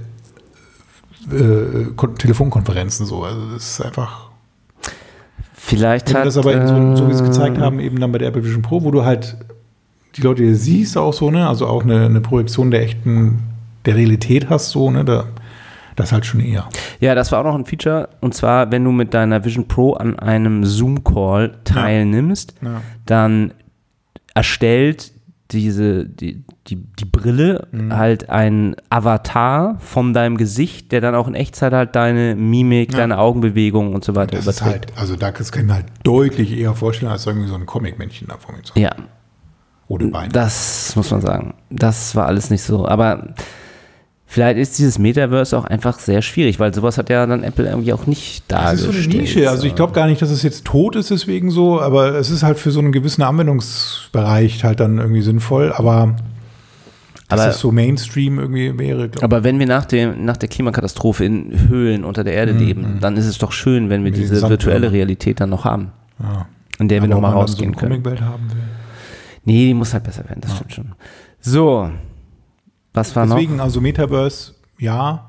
äh, 1.31 1.85
Kon- 1.95 2.15
Telefonkonferenzen 2.15 3.05
so. 3.05 3.23
Also 3.23 3.49
das 3.53 3.79
ist 3.79 3.81
einfach. 3.85 4.29
vielleicht 5.53 6.13
hat, 6.13 6.25
das 6.25 6.37
aber 6.37 6.67
so, 6.67 6.95
so 6.97 7.07
wie 7.07 7.13
es 7.13 7.23
gezeigt 7.23 7.59
äh, 7.59 7.61
haben, 7.61 7.79
eben 7.79 7.99
dann 8.01 8.11
bei 8.11 8.17
der 8.17 8.27
Apple 8.27 8.43
Vision 8.43 8.61
Pro, 8.61 8.83
wo 8.83 8.91
du 8.91 9.05
halt 9.05 9.37
die 10.17 10.21
Leute 10.21 10.43
hier 10.43 10.55
siehst 10.55 10.97
auch 10.97 11.13
so, 11.13 11.31
ne? 11.31 11.47
Also 11.47 11.67
auch 11.67 11.83
eine, 11.83 12.05
eine 12.05 12.21
Projektion 12.21 12.71
der 12.71 12.81
echten, 12.83 13.43
der 13.85 13.95
Realität 13.95 14.49
hast, 14.49 14.69
so, 14.71 14.91
ne? 14.91 15.05
Da, 15.05 15.25
das 15.95 16.11
halt 16.11 16.25
schon 16.25 16.39
eher. 16.39 16.67
Ja, 16.99 17.15
das 17.15 17.31
war 17.31 17.39
auch 17.41 17.45
noch 17.45 17.55
ein 17.55 17.65
Feature. 17.65 18.09
Und 18.21 18.33
zwar, 18.33 18.71
wenn 18.71 18.83
du 18.83 18.91
mit 18.91 19.13
deiner 19.13 19.43
Vision 19.43 19.67
Pro 19.67 19.93
an 19.93 20.17
einem 20.19 20.63
Zoom-Call 20.65 21.57
teilnimmst, 21.63 22.55
Ja. 22.61 22.81
dann 23.05 23.53
erstellt 24.33 25.11
diese, 25.51 26.05
die, 26.05 26.45
die, 26.67 26.77
die 26.77 27.05
Brille 27.05 27.67
Mhm. 27.73 27.93
halt 27.97 28.29
ein 28.29 28.75
Avatar 28.89 29.77
von 29.79 30.13
deinem 30.13 30.37
Gesicht, 30.37 30.93
der 30.93 31.01
dann 31.01 31.13
auch 31.13 31.27
in 31.27 31.35
Echtzeit 31.35 31.73
halt 31.73 31.93
deine 31.95 32.35
Mimik, 32.35 32.93
Ja. 32.93 32.99
deine 32.99 33.17
Augenbewegungen 33.17 33.93
und 33.93 34.05
so 34.05 34.15
weiter 34.15 34.37
Das 34.37 34.47
ist 34.47 34.61
überträgt. 34.61 34.91
halt, 34.91 34.99
also 34.99 35.15
da 35.17 35.31
kann 35.33 35.45
ich 35.45 35.63
mir 35.67 35.73
halt 35.73 35.85
deutlich 36.03 36.57
eher 36.57 36.73
vorstellen, 36.73 37.11
als 37.11 37.25
irgendwie 37.27 37.49
so 37.49 37.55
ein 37.55 37.65
Comic-Männchen 37.65 38.29
da 38.29 38.37
vor 38.37 38.55
mir 38.55 38.61
zu 38.63 38.73
haben. 38.73 38.81
Ja, 38.81 38.91
Ohne 39.91 40.07
Beine. 40.07 40.31
das 40.31 40.95
muss 40.95 41.11
man 41.11 41.21
sagen. 41.21 41.53
Das 41.69 42.15
war 42.15 42.25
alles 42.27 42.49
nicht 42.49 42.63
so. 42.63 42.87
Aber 42.87 43.33
vielleicht 44.25 44.57
ist 44.57 44.79
dieses 44.79 44.97
Metaverse 44.99 45.57
auch 45.57 45.65
einfach 45.65 45.99
sehr 45.99 46.21
schwierig, 46.21 46.59
weil 46.59 46.73
sowas 46.73 46.97
hat 46.97 47.09
ja 47.09 47.25
dann 47.25 47.43
Apple 47.43 47.67
irgendwie 47.67 47.91
auch 47.93 48.07
nicht 48.07 48.43
Das 48.47 48.59
dargestellt. 48.61 48.95
ist 48.95 49.03
so 49.03 49.09
eine 49.09 49.19
Nische. 49.21 49.49
Also 49.49 49.67
ich 49.67 49.75
glaube 49.75 49.93
gar 49.93 50.07
nicht, 50.07 50.21
dass 50.21 50.29
es 50.31 50.43
jetzt 50.43 50.63
tot 50.65 50.95
ist 50.95 51.11
deswegen 51.11 51.51
so, 51.51 51.81
aber 51.81 52.15
es 52.15 52.29
ist 52.29 52.43
halt 52.43 52.57
für 52.57 52.71
so 52.71 52.79
einen 52.79 52.91
gewissen 52.93 53.21
Anwendungsbereich 53.23 54.63
halt 54.63 54.79
dann 54.79 54.97
irgendwie 54.97 55.21
sinnvoll. 55.21 55.73
Aber 55.75 56.15
dass 57.27 57.39
Aber- 57.41 57.49
es 57.49 57.59
so 57.59 57.71
Mainstream 57.71 58.39
irgendwie 58.39 58.77
wäre, 58.77 59.09
Aber 59.21 59.43
wenn 59.43 59.57
wir 59.59 59.65
nach, 59.67 59.85
dem, 59.85 60.25
nach 60.25 60.37
der 60.37 60.49
Klimakatastrophe 60.49 61.23
in 61.25 61.67
Höhlen 61.69 62.03
unter 62.03 62.23
der 62.23 62.33
Erde 62.33 62.51
leben, 62.51 62.97
dann 63.01 63.15
ist 63.17 63.25
es 63.25 63.37
doch 63.37 63.51
schön, 63.53 63.89
wenn 63.89 64.03
wir 64.03 64.11
Mhm, 64.11 64.17
Mit 64.19 64.29
diese 64.31 64.49
virtuelle. 64.49 64.91
Realität 64.91 65.39
dann 65.39 65.49
noch 65.49 65.65
haben. 65.65 65.91
Ja. 66.21 66.45
in 66.79 66.87
der 66.87 67.01
wir 67.01 67.07
Aber 67.09 67.15
ob 67.17 67.21
nochmal 67.21 67.39
rausgehen 67.41 67.73
so 67.73 67.79
können. 67.79 67.91
eine 67.93 68.01
Comicwelt 68.01 68.21
haben 68.29 68.43
will. 68.51 68.57
Nee, 69.43 69.67
die 69.67 69.73
muss 69.73 69.93
halt 69.93 70.03
besser 70.03 70.23
werden, 70.29 70.41
das 70.41 70.55
stimmt 70.55 70.73
schon. 70.73 70.91
So, 71.39 71.89
was 72.93 73.15
war 73.15 73.25
noch? 73.25 73.35
Deswegen, 73.35 73.59
also 73.59 73.81
Metaverse, 73.81 74.53
ja. 74.77 75.27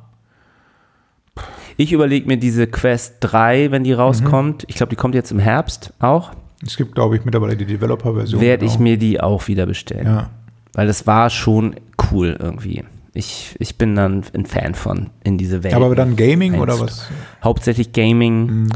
Ich 1.76 1.92
überlege 1.92 2.26
mir 2.26 2.36
diese 2.36 2.66
Quest 2.66 3.16
3, 3.20 3.70
wenn 3.70 3.82
Mhm. 3.82 3.84
die 3.84 3.92
rauskommt. 3.94 4.64
Ich 4.68 4.74
glaube, 4.76 4.90
die 4.90 4.96
kommt 4.96 5.14
jetzt 5.14 5.32
im 5.32 5.38
Herbst 5.38 5.92
auch. 6.00 6.32
Es 6.64 6.76
gibt, 6.76 6.94
glaube 6.94 7.16
ich, 7.16 7.24
mittlerweile 7.24 7.56
die 7.56 7.64
Developer-Version. 7.64 8.40
Werde 8.40 8.66
ich 8.66 8.72
genau. 8.72 8.82
mir 8.82 8.96
die 8.98 9.20
auch 9.20 9.48
wieder 9.48 9.66
bestellen. 9.66 10.06
Ja. 10.06 10.30
Weil 10.74 10.86
das 10.86 11.06
war 11.06 11.30
schon 11.30 11.76
cool 12.10 12.36
irgendwie. 12.38 12.84
Ich, 13.14 13.56
ich 13.58 13.76
bin 13.76 13.94
dann 13.96 14.22
ein 14.34 14.46
Fan 14.46 14.74
von, 14.74 15.10
in 15.24 15.38
diese 15.38 15.62
Welt. 15.62 15.74
Aber 15.74 15.94
dann 15.94 16.16
Gaming 16.16 16.60
oder 16.60 16.78
was? 16.80 17.08
Hauptsächlich 17.42 17.92
Gaming, 17.92 18.70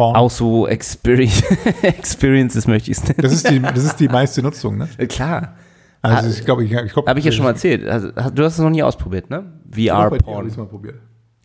Porn. 0.00 0.16
auch 0.16 0.30
so 0.30 0.66
Experience, 0.66 1.42
Experiences 1.82 2.66
möchte 2.66 2.90
ich 2.90 2.96
es 2.98 3.04
nennen. 3.04 3.18
Das 3.20 3.32
ist, 3.32 3.48
die, 3.50 3.60
das 3.60 3.84
ist 3.84 4.00
die 4.00 4.08
meiste 4.18 4.42
Nutzung, 4.42 4.78
ne? 4.78 4.88
Äh, 4.98 5.06
Klar. 5.06 5.56
Also 6.02 6.30
ich 6.30 6.44
glaube, 6.46 6.64
ich, 6.64 6.72
ich 6.72 6.92
glaube, 6.92 7.08
Habe 7.10 7.18
ich 7.18 7.26
ja 7.26 7.32
schon 7.32 7.44
mal 7.44 7.50
erzählt. 7.50 7.86
Also, 7.86 8.10
du 8.10 8.42
hast 8.44 8.54
es 8.54 8.58
noch 8.60 8.70
nie 8.70 8.82
ausprobiert, 8.82 9.28
ne? 9.28 9.44
Ich 9.76 9.90
VR-Porn. 9.90 10.46
es 10.46 10.56
mal 10.56 10.64
probiert. 10.66 10.96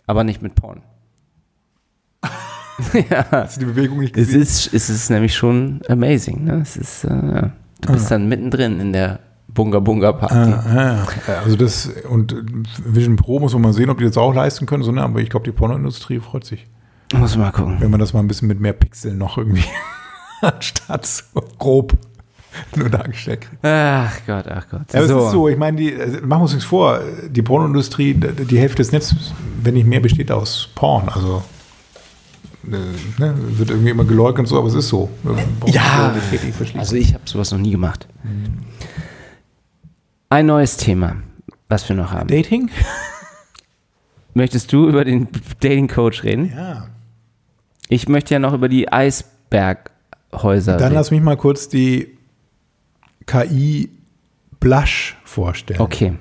Aber 0.08 0.24
nicht 0.24 0.42
mit 0.42 0.56
Porn. 0.56 0.82
Hast 3.32 3.58
du 3.58 3.60
die 3.62 3.66
Bewegung 3.66 4.00
nicht 4.00 4.16
Es 4.18 4.28
gesehen? 4.28 4.42
ist, 4.42 4.74
es 4.74 4.90
ist 4.90 5.10
nämlich 5.10 5.36
schon 5.36 5.82
amazing, 5.88 6.44
ne? 6.44 6.60
Es 6.62 6.78
ist, 6.78 7.04
äh, 7.04 7.10
ja. 7.10 7.52
Du 7.82 7.94
bist 7.94 8.10
dann 8.12 8.28
mittendrin 8.28 8.80
in 8.80 8.94
der 8.94 9.20
Bunga 9.48 9.80
Bunga 9.80 10.12
Party. 10.14 10.36
Ah, 10.36 11.06
ah, 11.28 11.32
also 11.44 11.56
das 11.56 11.88
und 12.10 12.34
äh, 12.34 12.36
Vision 12.86 13.16
Pro 13.16 13.40
muss 13.40 13.54
man 13.54 13.62
mal 13.62 13.74
sehen, 13.74 13.90
ob 13.90 13.98
die 13.98 14.06
das 14.06 14.18
auch 14.18 14.34
leisten 14.34 14.66
können, 14.66 14.84
so, 14.84 14.92
ne? 14.92 15.02
aber 15.04 15.20
ich 15.22 15.30
glaube, 15.30 15.46
die 15.46 15.52
Pornoindustrie 15.52 16.20
freut 16.20 16.46
sich, 16.46 16.68
Muss 17.14 17.36
mal 17.38 17.52
gucken. 17.52 17.78
wenn 17.80 17.92
man 17.92 18.00
das 18.00 18.14
mal 18.14 18.20
ein 18.20 18.28
bisschen 18.28 18.48
mit 18.48 18.60
mehr 18.60 18.74
Pixeln 18.74 19.18
noch 19.18 19.38
irgendwie 19.38 19.64
anstatt 20.42 21.06
so 21.06 21.42
grob 21.58 21.94
nur 22.76 22.90
dargestellt 22.90 23.42
kriegt. 23.42 23.66
Ach 23.66 24.18
Gott, 24.26 24.48
ach 24.48 24.68
Gott. 24.70 24.94
Ja, 24.94 25.02
aber 25.02 25.18
es 25.18 25.26
ist 25.26 25.32
so, 25.32 25.50
ich 25.50 25.58
meine, 25.58 25.78
die, 25.78 25.94
also, 25.94 26.18
machen 26.20 26.30
wir 26.30 26.42
uns 26.42 26.54
nichts 26.54 26.66
vor, 26.66 27.02
die 27.28 27.42
Pornoindustrie, 27.42 28.14
die 28.14 28.60
Hälfte 28.60 28.78
des 28.78 28.92
Netzes, 28.92 29.34
wenn 29.62 29.74
nicht 29.74 29.88
mehr, 29.88 30.00
besteht 30.00 30.32
aus 30.32 30.70
Porn. 30.74 31.10
Also 31.10 31.44
äh, 32.66 33.22
ne, 33.22 33.36
wird 33.38 33.70
irgendwie 33.70 33.90
immer 33.90 34.06
geleugnet 34.06 34.40
und 34.40 34.46
so, 34.48 34.58
aber 34.58 34.68
es 34.68 34.74
ist 34.74 34.88
so. 34.88 35.10
Ja, 35.68 36.16
also 36.78 36.96
ich 36.96 37.14
habe 37.14 37.24
sowas 37.26 37.52
noch 37.52 37.60
nie 37.60 37.72
gemacht. 37.72 38.08
Ein 40.30 40.46
neues 40.48 40.78
Thema, 40.78 41.18
was 41.70 41.88
wir 41.88 41.96
noch 41.96 42.12
haben. 42.12 42.28
Dating? 42.28 42.70
Möchtest 44.34 44.74
du 44.74 44.90
über 44.90 45.06
den 45.06 45.28
Dating 45.62 45.88
Coach 45.88 46.24
reden? 46.24 46.52
Ja. 46.56 46.88
Ich 47.90 48.08
möchte 48.08 48.34
ja 48.34 48.40
noch 48.40 48.54
über 48.54 48.70
die 48.70 48.92
Eisberghäuser 48.92 50.74
Dann 50.74 50.84
reden. 50.84 50.94
lass 50.96 51.12
mich 51.12 51.22
mal 51.22 51.38
kurz 51.38 51.70
die 51.70 52.18
KI 53.26 53.90
Blush 54.60 55.16
vorstellen. 55.24 55.82
Okay. 55.82 56.14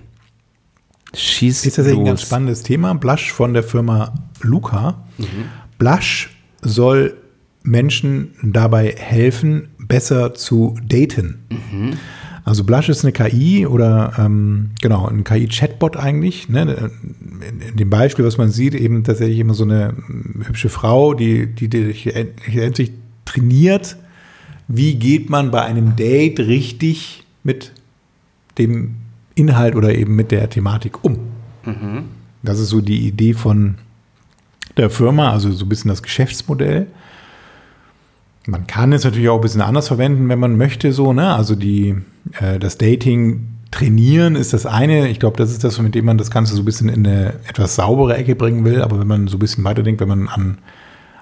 Schieß 1.15 1.65
Ist 1.65 1.77
tatsächlich 1.77 2.01
ein 2.01 2.07
ganz 2.07 2.23
spannendes 2.23 2.63
Thema. 2.63 2.95
Blush 2.95 3.33
von 3.33 3.55
der 3.55 3.63
Firma 3.63 4.13
Luca. 4.41 5.05
Mhm. 5.19 5.27
Blush 5.79 6.31
soll 6.61 7.17
Menschen 7.63 8.35
dabei 8.43 8.95
helfen, 8.99 9.69
besser 9.79 10.35
zu 10.35 10.77
daten. 10.87 11.45
Mhm. 11.51 11.99
Also 12.45 12.63
Blush 12.63 12.91
ist 12.91 13.05
eine 13.05 13.13
KI 13.13 13.67
oder 13.67 14.13
ähm, 14.19 14.71
genau, 14.83 15.07
ein 15.07 15.25
KI-Chatbot 15.25 15.97
eigentlich. 15.97 16.49
Ne? 16.51 16.91
In, 17.41 17.61
in 17.61 17.77
dem 17.77 17.89
Beispiel, 17.89 18.25
was 18.25 18.37
man 18.37 18.51
sieht, 18.51 18.75
eben 18.75 19.03
tatsächlich 19.03 19.39
immer 19.39 19.55
so 19.55 19.65
eine 19.65 19.95
mm, 19.95 20.45
hübsche 20.47 20.69
Frau, 20.69 21.15
die, 21.15 21.47
die, 21.47 21.69
die 21.69 21.87
sich 21.87 22.15
endlich 22.15 22.93
trainiert. 23.25 23.97
Wie 24.69 24.95
geht 24.97 25.31
man 25.31 25.51
bei 25.51 25.63
einem 25.63 25.97
Date 25.97 26.41
richtig 26.41 27.25
mit 27.45 27.73
dem 28.59 28.97
Inhalt 29.35 29.75
oder 29.75 29.95
eben 29.95 30.15
mit 30.15 30.31
der 30.31 30.49
Thematik 30.51 31.03
um? 31.03 31.19
Das 32.43 32.61
ist 32.61 32.69
so 32.69 32.83
die 32.83 33.07
Idee 33.07 33.33
von 33.33 33.77
der 34.77 34.91
Firma, 34.91 35.33
also 35.33 35.51
so 35.51 35.65
ein 35.65 35.69
bisschen 35.69 35.89
das 35.89 36.03
Geschäftsmodell. 36.03 36.89
Man 38.47 38.67
kann 38.67 38.93
es 38.93 39.05
natürlich 39.05 39.29
auch 39.29 39.37
ein 39.37 39.41
bisschen 39.41 39.63
anders 39.63 39.89
verwenden, 39.89 40.29
wenn 40.29 40.39
man 40.39 40.57
möchte, 40.57 40.93
so, 40.93 41.13
ne? 41.13 41.35
Also 41.35 41.55
die, 41.55 41.97
äh, 42.41 42.59
das 42.59 42.79
Dating 42.79 43.49
trainieren 43.71 44.37
ist 44.37 44.53
das 44.53 44.67
eine. 44.67 45.09
Ich 45.09 45.19
glaube, 45.19 45.37
das 45.37 45.51
ist 45.51 45.65
das, 45.65 45.81
mit 45.81 45.95
dem 45.95 46.05
man 46.05 46.19
das 46.19 46.31
Ganze 46.31 46.55
so 46.55 46.63
ein 46.63 46.65
bisschen 46.65 46.89
in 46.89 47.07
eine 47.07 47.35
etwas 47.49 47.75
saubere 47.75 48.17
Ecke 48.17 48.37
bringen 48.37 48.65
will. 48.65 48.83
Aber 48.83 49.01
wenn 49.01 49.07
man 49.07 49.27
so 49.29 49.37
ein 49.37 49.41
bisschen 49.41 49.65
weiterdenkt, 49.65 50.01
wenn 50.01 50.09
man 50.09 50.29
an 50.29 50.59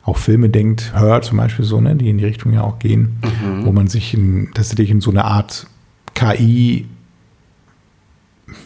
auch 0.04 0.16
Filme 0.16 0.48
denkt, 0.48 0.92
hört 0.94 1.24
zum 1.24 1.38
Beispiel 1.38 1.64
so, 1.64 1.80
ne, 1.80 1.94
die 1.94 2.10
in 2.10 2.18
die 2.18 2.24
Richtung 2.24 2.52
ja 2.52 2.62
auch 2.62 2.78
gehen, 2.80 3.18
wo 3.64 3.70
man 3.72 3.86
sich 3.86 4.14
in, 4.14 4.50
tatsächlich 4.52 4.90
in 4.90 5.00
so 5.00 5.10
eine 5.10 5.24
Art 5.24 5.66
KI 6.14 6.86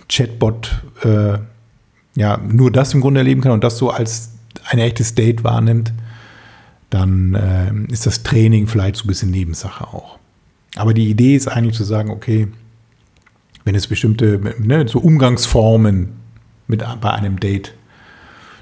Chatbot 0.09 0.83
äh, 1.03 1.39
ja 2.17 2.39
nur 2.39 2.73
das 2.73 2.95
im 2.95 3.01
Grunde 3.03 3.21
erleben 3.21 3.43
kann 3.43 3.53
und 3.53 3.63
das 3.63 3.77
so 3.79 3.91
als 3.91 4.33
ein 4.71 4.79
echtes 4.79 5.15
Date 5.15 5.45
wahrnimmt, 5.45 5.93
dann 6.91 7.35
äh, 7.35 7.93
ist 7.93 8.07
das 8.07 8.23
Training 8.23 8.67
vielleicht 8.67 8.97
so 8.97 9.05
ein 9.05 9.09
bisschen 9.09 9.31
Nebensache 9.31 9.87
auch. 9.87 10.19
Aber 10.77 10.95
die 10.95 11.09
Idee 11.09 11.35
ist 11.35 11.49
eigentlich 11.49 11.75
zu 11.77 11.85
sagen, 11.85 12.11
okay, 12.11 12.49
wenn 13.65 13.75
es 13.75 13.87
bestimmte 13.87 14.55
ne, 14.59 14.87
so 14.87 15.01
Umgangsformen 15.01 16.11
mit 16.69 16.85
bei 17.01 17.11
einem 17.11 17.41
Date 17.41 17.75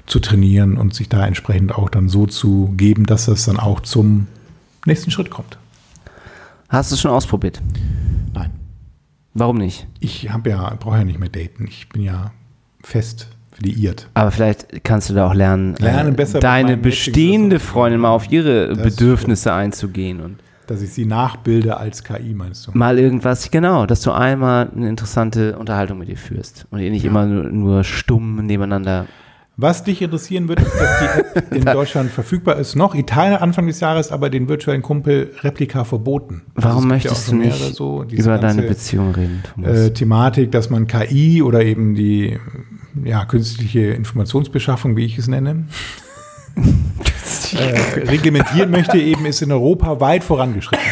zu 0.05 0.19
trainieren 0.19 0.77
und 0.77 0.93
sich 0.93 1.09
da 1.09 1.25
entsprechend 1.25 1.75
auch 1.75 1.89
dann 1.89 2.09
so 2.09 2.25
zu 2.25 2.73
geben, 2.77 3.05
dass 3.05 3.25
das 3.25 3.45
dann 3.45 3.57
auch 3.57 3.81
zum 3.81 4.27
nächsten 4.85 5.11
Schritt 5.11 5.29
kommt. 5.29 5.57
Hast 6.69 6.91
du 6.91 6.95
es 6.95 7.01
schon 7.01 7.11
ausprobiert? 7.11 7.61
Nein. 8.33 8.51
Warum 9.33 9.57
nicht? 9.57 9.87
Ich 9.99 10.31
habe 10.31 10.49
ja, 10.49 10.73
brauche 10.79 10.97
ja 10.97 11.03
nicht 11.03 11.19
mehr 11.19 11.29
daten. 11.29 11.67
Ich 11.67 11.89
bin 11.89 12.01
ja 12.01 12.31
fest 12.83 13.27
liiert. 13.59 14.07
Aber 14.13 14.31
vielleicht 14.31 14.83
kannst 14.83 15.09
du 15.09 15.13
da 15.13 15.27
auch 15.27 15.33
lernen, 15.33 15.75
Lernen 15.79 16.17
äh, 16.17 16.39
deine 16.39 16.77
bestehende. 16.77 17.59
Freundin 17.59 18.01
mal 18.01 18.09
auf 18.09 18.31
ihre 18.31 18.69
Das 18.69 18.77
Bedürfnisse 18.81 19.53
einzugehen 19.53 20.19
und 20.21 20.37
Dass 20.67 20.81
ich 20.81 20.91
sie 20.93 21.05
nachbilde 21.05 21.77
als 21.77 22.03
KI, 22.03 22.33
meinst 22.33 22.67
du? 22.67 22.71
mal 22.73 22.97
irgendwas, 22.99 23.49
genau, 23.51 23.85
dass 23.85 24.01
du 24.01 24.11
einmal 24.11 24.69
eine 24.75 24.89
interessante 24.89 25.57
Unterhaltung 25.57 25.97
mit 25.99 26.09
ihr 26.09 26.17
führst 26.17 26.65
und 26.71 26.79
ihr 26.79 26.91
nicht 26.91 27.05
immer 27.05 27.25
nur, 27.25 27.43
nur 27.45 27.83
stumm 27.83 28.45
nebeneinander. 28.45 29.05
Was 29.57 29.85
dich 29.85 30.01
interessieren 30.01 30.49
wird, 30.49 30.59
ist, 30.59 30.73
dass 30.77 30.99
die 30.99 31.05
App 31.39 31.51
in 31.53 31.63
Deutschland 31.63 32.11
verfügbar 32.11 32.57
ist. 32.57 32.75
Noch 32.75 32.93
Italien 32.93 33.37
Anfang 33.37 33.67
des 33.67 33.79
Jahres, 33.79 34.11
aber 34.11 34.29
den 34.29 34.49
virtuellen 34.49 34.81
Kumpel 34.81 35.31
Replika 35.43 35.85
verboten. 35.85 36.41
Also 36.55 36.67
Warum 36.67 36.83
ja 36.83 36.87
möchtest 36.89 37.27
auch 37.27 37.29
du 37.29 37.35
nicht 37.37 37.73
so, 37.73 38.03
über 38.03 38.37
deine 38.37 38.63
Beziehung 38.63 39.11
reden, 39.15 39.43
Thomas? 39.53 39.71
äh, 39.79 39.93
Thematik, 39.93 40.51
dass 40.51 40.69
man 40.69 40.87
KI 40.87 41.41
oder 41.41 41.63
eben 41.63 41.95
die 41.95 42.37
ja, 43.03 43.25
künstliche 43.25 43.91
Informationsbeschaffung, 43.91 44.95
wie 44.95 45.05
ich 45.05 45.17
es 45.17 45.27
nenne, 45.27 45.65
äh, 47.53 47.99
reglementieren 48.01 48.71
möchte, 48.71 48.97
eben 48.97 49.25
ist 49.25 49.41
in 49.41 49.51
Europa 49.51 49.99
weit 49.99 50.23
vorangeschritten. 50.23 50.85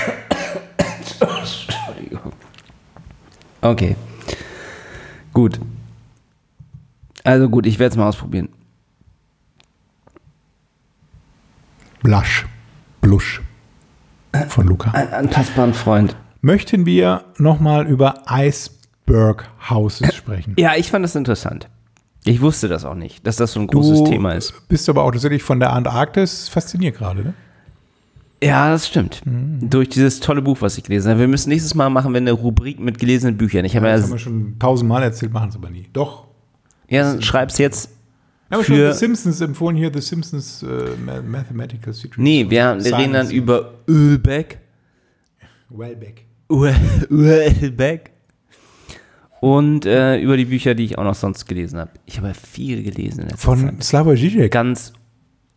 Okay. 3.62 3.96
Gut. 5.32 5.60
Also 7.24 7.50
gut, 7.50 7.66
ich 7.66 7.80
werde 7.80 7.94
es 7.94 7.98
mal 7.98 8.10
ausprobieren. 8.10 8.50
Blush. 12.02 12.46
Blush. 13.00 13.42
Von 14.50 14.68
Luca. 14.68 14.92
Ein 14.92 15.14
anpassbaren 15.14 15.74
Freund. 15.74 16.18
Möchten 16.42 16.86
wir 16.86 17.24
nochmal 17.38 17.88
über 17.88 18.24
Iceberg 18.28 19.50
Houses 19.70 20.14
sprechen? 20.14 20.56
Ja, 20.58 20.76
ich 20.76 20.92
fand 20.92 21.06
das 21.06 21.16
interessant. 21.16 21.70
Ich 22.26 22.42
wusste 22.42 22.68
das 22.70 22.86
auch 22.86 22.96
nicht, 22.96 23.26
dass 23.28 23.36
das 23.36 23.52
so 23.54 23.60
ein 23.60 23.68
großes 23.68 24.04
Thema 24.06 24.32
ist. 24.34 24.54
bist 24.70 24.88
aber 24.90 25.04
auch 25.04 25.12
tatsächlich 25.12 25.44
von 25.44 25.60
der 25.60 25.74
Antarktis 25.74 26.48
fasziniert 26.48 26.98
gerade, 26.98 27.22
ne? 27.24 27.34
Ja, 28.42 28.70
das 28.72 28.88
stimmt. 28.88 29.22
Mhm. 29.26 29.70
Durch 29.70 29.88
dieses 29.90 30.20
tolle 30.20 30.42
Buch, 30.42 30.58
was 30.62 30.78
ich 30.78 30.84
gelesen 30.84 31.10
habe. 31.12 31.22
Wir 31.22 31.28
müssen 31.30 31.50
nächstes 31.50 31.76
Mal 31.76 31.90
machen, 31.90 32.14
wenn 32.14 32.24
eine 32.24 32.34
Rubrik 32.34 32.80
mit 32.80 33.00
gelesenen 33.00 33.38
Büchern. 33.38 33.64
Ich 33.64 33.76
habe 33.76 33.88
ja, 33.88 33.94
das 33.96 34.04
haben 34.04 34.12
wir 34.12 34.20
schon 34.20 34.60
tausendmal 34.60 35.02
erzählt, 35.04 35.32
machen 35.32 35.50
es 35.50 35.56
aber 35.56 35.70
nie. 35.70 35.88
Doch. 35.94 36.26
ja, 36.90 37.04
dann 37.04 37.22
schreib's 37.22 37.58
jetzt. 37.58 37.90
Wir 38.50 38.58
haben 38.58 38.66
schon 38.66 38.76
The 38.76 38.92
Simpsons 38.94 39.42
empfohlen 39.42 39.76
hier, 39.78 39.92
The 39.94 40.02
Simpsons 40.02 40.62
äh, 40.64 40.68
Ma- 41.04 41.22
Mathematical 41.22 41.94
Secrets. 41.94 42.18
Nee, 42.18 42.46
wir, 42.50 42.78
wir 42.84 42.98
reden 42.98 43.14
dann 43.14 43.32
über 43.32 43.76
Ölbeck. 43.88 44.60
Wellbeck. 45.70 46.26
Ölbeck. 47.10 48.12
Und 49.44 49.86
äh, 49.86 50.20
über 50.20 50.38
die 50.38 50.46
Bücher, 50.46 50.74
die 50.74 50.86
ich 50.86 50.98
auch 50.98 51.04
noch 51.04 51.16
sonst 51.16 51.46
gelesen 51.48 51.78
habe. 51.78 51.92
Ich 52.06 52.18
habe 52.18 52.34
viel 52.34 52.82
gelesen 52.82 53.24
in 53.24 53.28
letzter 53.28 53.38
Von 53.46 53.60
Zeit. 53.60 53.84
Slavoj 53.84 54.16
Žižek. 54.16 54.50
Ganz, 54.50 54.94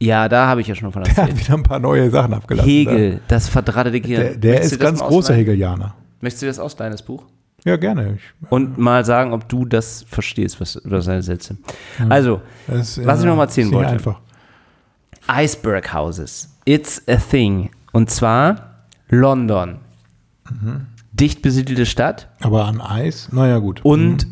ja, 0.01 0.29
da 0.29 0.49
habe 0.49 0.61
ich 0.61 0.67
ja 0.67 0.75
schon 0.75 0.91
von 0.91 1.05
Der 1.05 1.13
hat 1.13 1.19
erzählt. 1.19 1.39
wieder 1.41 1.55
ein 1.57 1.63
paar 1.63 1.79
neue 1.79 2.11
Sachen 2.11 2.35
abgelassen. 2.35 2.69
Hegel, 2.69 3.21
das 3.29 3.49
verdrahtete 3.49 4.01
Da. 4.01 4.07
Gehirn. 4.09 4.23
Der, 4.23 4.37
der 4.37 4.61
ist 4.63 4.81
ganz 4.81 4.99
großer? 5.01 5.35
Hegelianer. 5.35 5.95
Möchtest 6.21 6.43
du 6.43 6.47
das 6.47 6.59
ausleihen, 6.59 6.91
das 6.91 7.03
Buch? 7.03 7.23
Ja, 7.65 7.77
gerne. 7.77 8.17
Ich, 8.17 8.51
Und 8.51 8.77
mal 8.77 9.05
sagen, 9.05 9.33
ob 9.33 9.49
du 9.49 9.65
das 9.65 10.05
verstehst, 10.09 10.61
was, 10.61 10.81
was 10.85 11.05
seine 11.05 11.23
Sätze. 11.23 11.57
Also, 12.09 12.41
das, 12.67 12.99
Was 13.07 13.21
ich 13.21 13.27
noch 13.27 13.37
mal 13.37 13.45
erzählen 13.45 13.69
ist 13.69 13.73
wollte. 13.75 13.91
einfach. 13.91 14.21
Iceberg 15.29 15.93
Houses. 15.95 16.49
It's 16.65 17.03
a 17.09 17.17
thing. 17.17 17.71
Und 17.93 18.11
zwar 18.11 18.85
London. 19.11 19.79
Dicht 21.19 21.43
besiedelte 21.43 21.87
Stadt 21.87 22.29
Aber 22.41 22.67
an 22.67 22.81
Eis, 22.81 23.31
naja, 23.33 23.59
gut. 23.59 23.85
und 23.85 24.27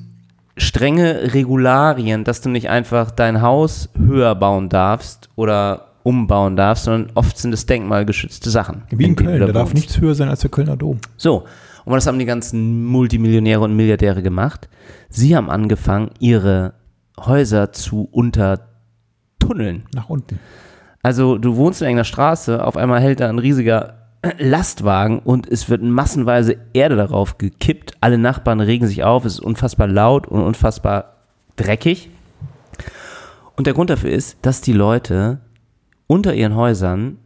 strenge 0.56 1.32
Regularien, 1.34 2.24
dass 2.24 2.40
du 2.40 2.48
nicht 2.48 2.68
einfach 2.68 3.10
dein 3.10 3.42
Haus 3.42 3.88
höher 3.96 4.34
bauen 4.34 4.68
darfst 4.68 5.28
oder 5.34 5.88
umbauen 6.02 6.56
darfst, 6.56 6.84
sondern 6.84 7.10
oft 7.14 7.38
sind 7.38 7.52
es 7.54 7.66
denkmalgeschützte 7.66 8.50
Sachen. 8.50 8.82
Wie 8.90 9.04
in 9.04 9.16
Köln, 9.16 9.40
da 9.40 9.46
da 9.46 9.52
darf 9.52 9.72
nichts 9.74 9.98
höher 9.98 10.14
sein 10.14 10.28
als 10.28 10.40
der 10.40 10.50
Kölner 10.50 10.76
Dom. 10.76 10.98
So, 11.16 11.44
und 11.84 11.92
was 11.92 12.06
haben 12.06 12.18
die 12.18 12.24
ganzen 12.26 12.84
Multimillionäre 12.84 13.60
und 13.60 13.74
Milliardäre 13.74 14.22
gemacht? 14.22 14.68
Sie 15.08 15.34
haben 15.36 15.50
angefangen, 15.50 16.10
ihre 16.18 16.74
Häuser 17.18 17.72
zu 17.72 18.08
untertunneln. 18.10 19.84
Nach 19.94 20.08
unten. 20.08 20.38
Also 21.02 21.38
du 21.38 21.56
wohnst 21.56 21.80
in 21.82 21.86
irgendeiner 21.86 22.04
Straße, 22.04 22.64
auf 22.64 22.76
einmal 22.76 23.00
hält 23.00 23.20
da 23.20 23.28
ein 23.28 23.38
riesiger 23.38 24.03
Lastwagen 24.38 25.18
und 25.18 25.48
es 25.48 25.68
wird 25.68 25.82
massenweise 25.82 26.56
Erde 26.72 26.96
darauf 26.96 27.38
gekippt. 27.38 27.92
Alle 28.00 28.18
Nachbarn 28.18 28.60
regen 28.60 28.86
sich 28.86 29.04
auf, 29.04 29.24
es 29.24 29.34
ist 29.34 29.40
unfassbar 29.40 29.86
laut 29.86 30.26
und 30.26 30.42
unfassbar 30.42 31.16
dreckig. 31.56 32.10
Und 33.56 33.66
der 33.66 33.74
Grund 33.74 33.90
dafür 33.90 34.10
ist, 34.10 34.38
dass 34.42 34.60
die 34.60 34.72
Leute 34.72 35.40
unter 36.06 36.34
ihren 36.34 36.54
Häusern 36.54 37.18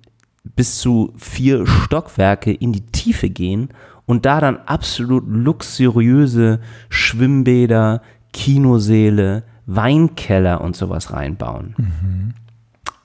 bis 0.57 0.79
zu 0.79 1.13
vier 1.17 1.67
Stockwerke 1.67 2.53
in 2.53 2.73
die 2.73 2.87
Tiefe 2.87 3.31
gehen 3.31 3.69
und 4.07 4.25
da 4.27 4.41
dann 4.41 4.59
absolut 4.67 5.25
luxuriöse 5.27 6.61
Schwimmbäder, 6.89 8.03
Kinosäle, 8.33 9.45
Weinkeller 9.67 10.61
und 10.63 10.77
sowas 10.77 11.13
reinbauen. 11.13 12.35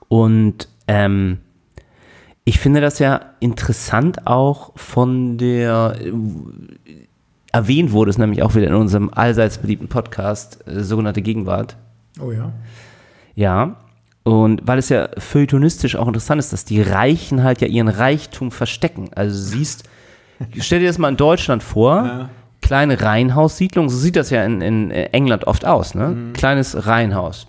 Und 0.08 0.68
ähm, 0.88 1.38
Ich 2.44 2.58
finde 2.58 2.80
das 2.80 2.98
ja 2.98 3.20
interessant 3.40 4.26
auch 4.26 4.72
von 4.76 5.38
der, 5.38 5.96
äh, 6.00 6.12
erwähnt 7.52 7.92
wurde 7.92 8.10
es 8.10 8.18
nämlich 8.18 8.42
auch 8.42 8.54
wieder 8.54 8.66
in 8.66 8.74
unserem 8.74 9.10
allseits 9.14 9.58
beliebten 9.58 9.88
Podcast, 9.88 10.58
äh, 10.66 10.80
sogenannte 10.82 11.22
Gegenwart. 11.22 11.76
Oh 12.20 12.30
ja. 12.32 12.52
Ja. 13.34 13.76
Und 14.24 14.62
weil 14.66 14.78
es 14.78 14.88
ja 14.88 15.08
feuilletonistisch 15.18 15.96
auch 15.96 16.06
interessant 16.08 16.38
ist, 16.38 16.52
dass 16.52 16.64
die 16.64 16.80
Reichen 16.82 17.42
halt 17.42 17.60
ja 17.60 17.66
ihren 17.68 17.88
Reichtum 17.88 18.50
verstecken. 18.50 19.10
Also 19.14 19.34
du 19.36 19.56
siehst, 19.58 19.84
stell 20.60 20.80
dir 20.80 20.88
das 20.88 20.98
mal 20.98 21.08
in 21.10 21.16
Deutschland 21.16 21.62
vor, 21.62 22.04
Ja. 22.04 22.28
kleine 22.62 23.00
Reihenhaussiedlung, 23.00 23.88
so 23.88 23.96
sieht 23.96 24.16
das 24.16 24.30
ja 24.30 24.44
in, 24.44 24.60
in 24.60 24.90
England 24.90 25.46
oft 25.46 25.64
aus, 25.66 25.94
ne? 25.94 26.08
Mhm. 26.08 26.32
Kleines 26.34 26.86
Reihenhaus. 26.86 27.46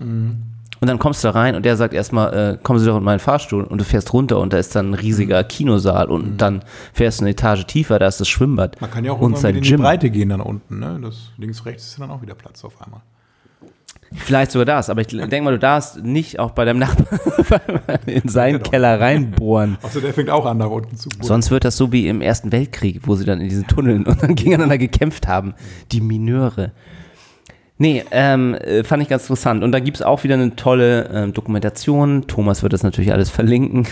Und 0.81 0.87
dann 0.89 0.99
kommst 0.99 1.23
du 1.23 1.29
da 1.29 1.31
rein 1.39 1.55
und 1.55 1.63
der 1.65 1.77
sagt 1.77 1.93
erstmal, 1.93 2.33
äh, 2.33 2.57
kommen 2.61 2.79
Sie 2.79 2.85
doch 2.85 2.97
in 2.97 3.03
meinen 3.03 3.19
Fahrstuhl 3.19 3.63
und 3.63 3.77
du 3.79 3.85
fährst 3.85 4.11
runter 4.13 4.39
und 4.39 4.51
da 4.53 4.57
ist 4.57 4.75
dann 4.75 4.91
ein 4.91 4.93
riesiger 4.93 5.41
Mhm. 5.43 5.47
Kinosaal 5.47 6.07
und 6.09 6.37
dann 6.37 6.63
fährst 6.93 7.19
du 7.19 7.23
eine 7.23 7.31
Etage 7.31 7.65
tiefer, 7.65 7.97
da 7.97 8.07
ist 8.07 8.19
das 8.19 8.27
Schwimmbad 8.27 8.79
Man 8.81 8.91
kann 8.91 9.05
ja 9.05 9.13
auch 9.13 9.19
und 9.21 9.37
sein 9.37 9.55
in 9.55 9.61
die 9.63 9.69
Gym. 9.69 9.81
Breite 9.81 10.09
gehen 10.09 10.29
dann 10.29 10.41
unten. 10.41 10.79
Ne? 10.79 10.99
Das 11.01 11.31
links, 11.37 11.65
rechts 11.65 11.85
ist 11.87 11.99
dann 11.99 12.11
auch 12.11 12.21
wieder 12.21 12.35
Platz 12.35 12.63
auf 12.65 12.81
einmal. 12.81 13.01
Vielleicht 14.13 14.51
sogar 14.51 14.65
das, 14.65 14.89
aber 14.89 15.01
ich 15.01 15.07
denke 15.07 15.41
mal, 15.41 15.51
du 15.51 15.59
darfst 15.59 16.03
nicht 16.03 16.39
auch 16.39 16.51
bei 16.51 16.63
deinem 16.65 16.79
Nachbarn 16.79 17.61
in 18.05 18.27
seinen 18.29 18.61
Keller 18.61 18.99
reinbohren. 18.99 19.77
Achso, 19.81 19.99
der 19.99 20.13
fängt 20.13 20.29
auch 20.29 20.45
an, 20.45 20.57
nach 20.57 20.69
unten 20.69 20.95
zu 20.95 21.09
bohren. 21.09 21.23
Sonst 21.25 21.51
wird 21.51 21.65
das 21.65 21.75
so 21.77 21.91
wie 21.91 22.07
im 22.07 22.21
Ersten 22.21 22.51
Weltkrieg, 22.51 23.01
wo 23.05 23.15
sie 23.15 23.25
dann 23.25 23.41
in 23.41 23.49
diesen 23.49 23.67
Tunneln 23.67 24.05
und 24.05 24.21
dann 24.21 24.35
gegeneinander 24.35 24.77
gekämpft 24.77 25.27
haben. 25.27 25.53
Die 25.91 26.01
Mineure. 26.01 26.71
Nee, 27.77 28.05
ähm, 28.11 28.55
äh, 28.55 28.83
fand 28.83 29.03
ich 29.03 29.09
ganz 29.09 29.23
interessant. 29.23 29.63
Und 29.63 29.71
da 29.71 29.79
gibt 29.79 29.97
es 29.97 30.03
auch 30.03 30.23
wieder 30.23 30.35
eine 30.35 30.55
tolle 30.55 31.09
ähm, 31.13 31.33
Dokumentation. 31.33 32.25
Thomas 32.27 32.63
wird 32.63 32.73
das 32.73 32.83
natürlich 32.83 33.11
alles 33.11 33.29
verlinken. 33.29 33.85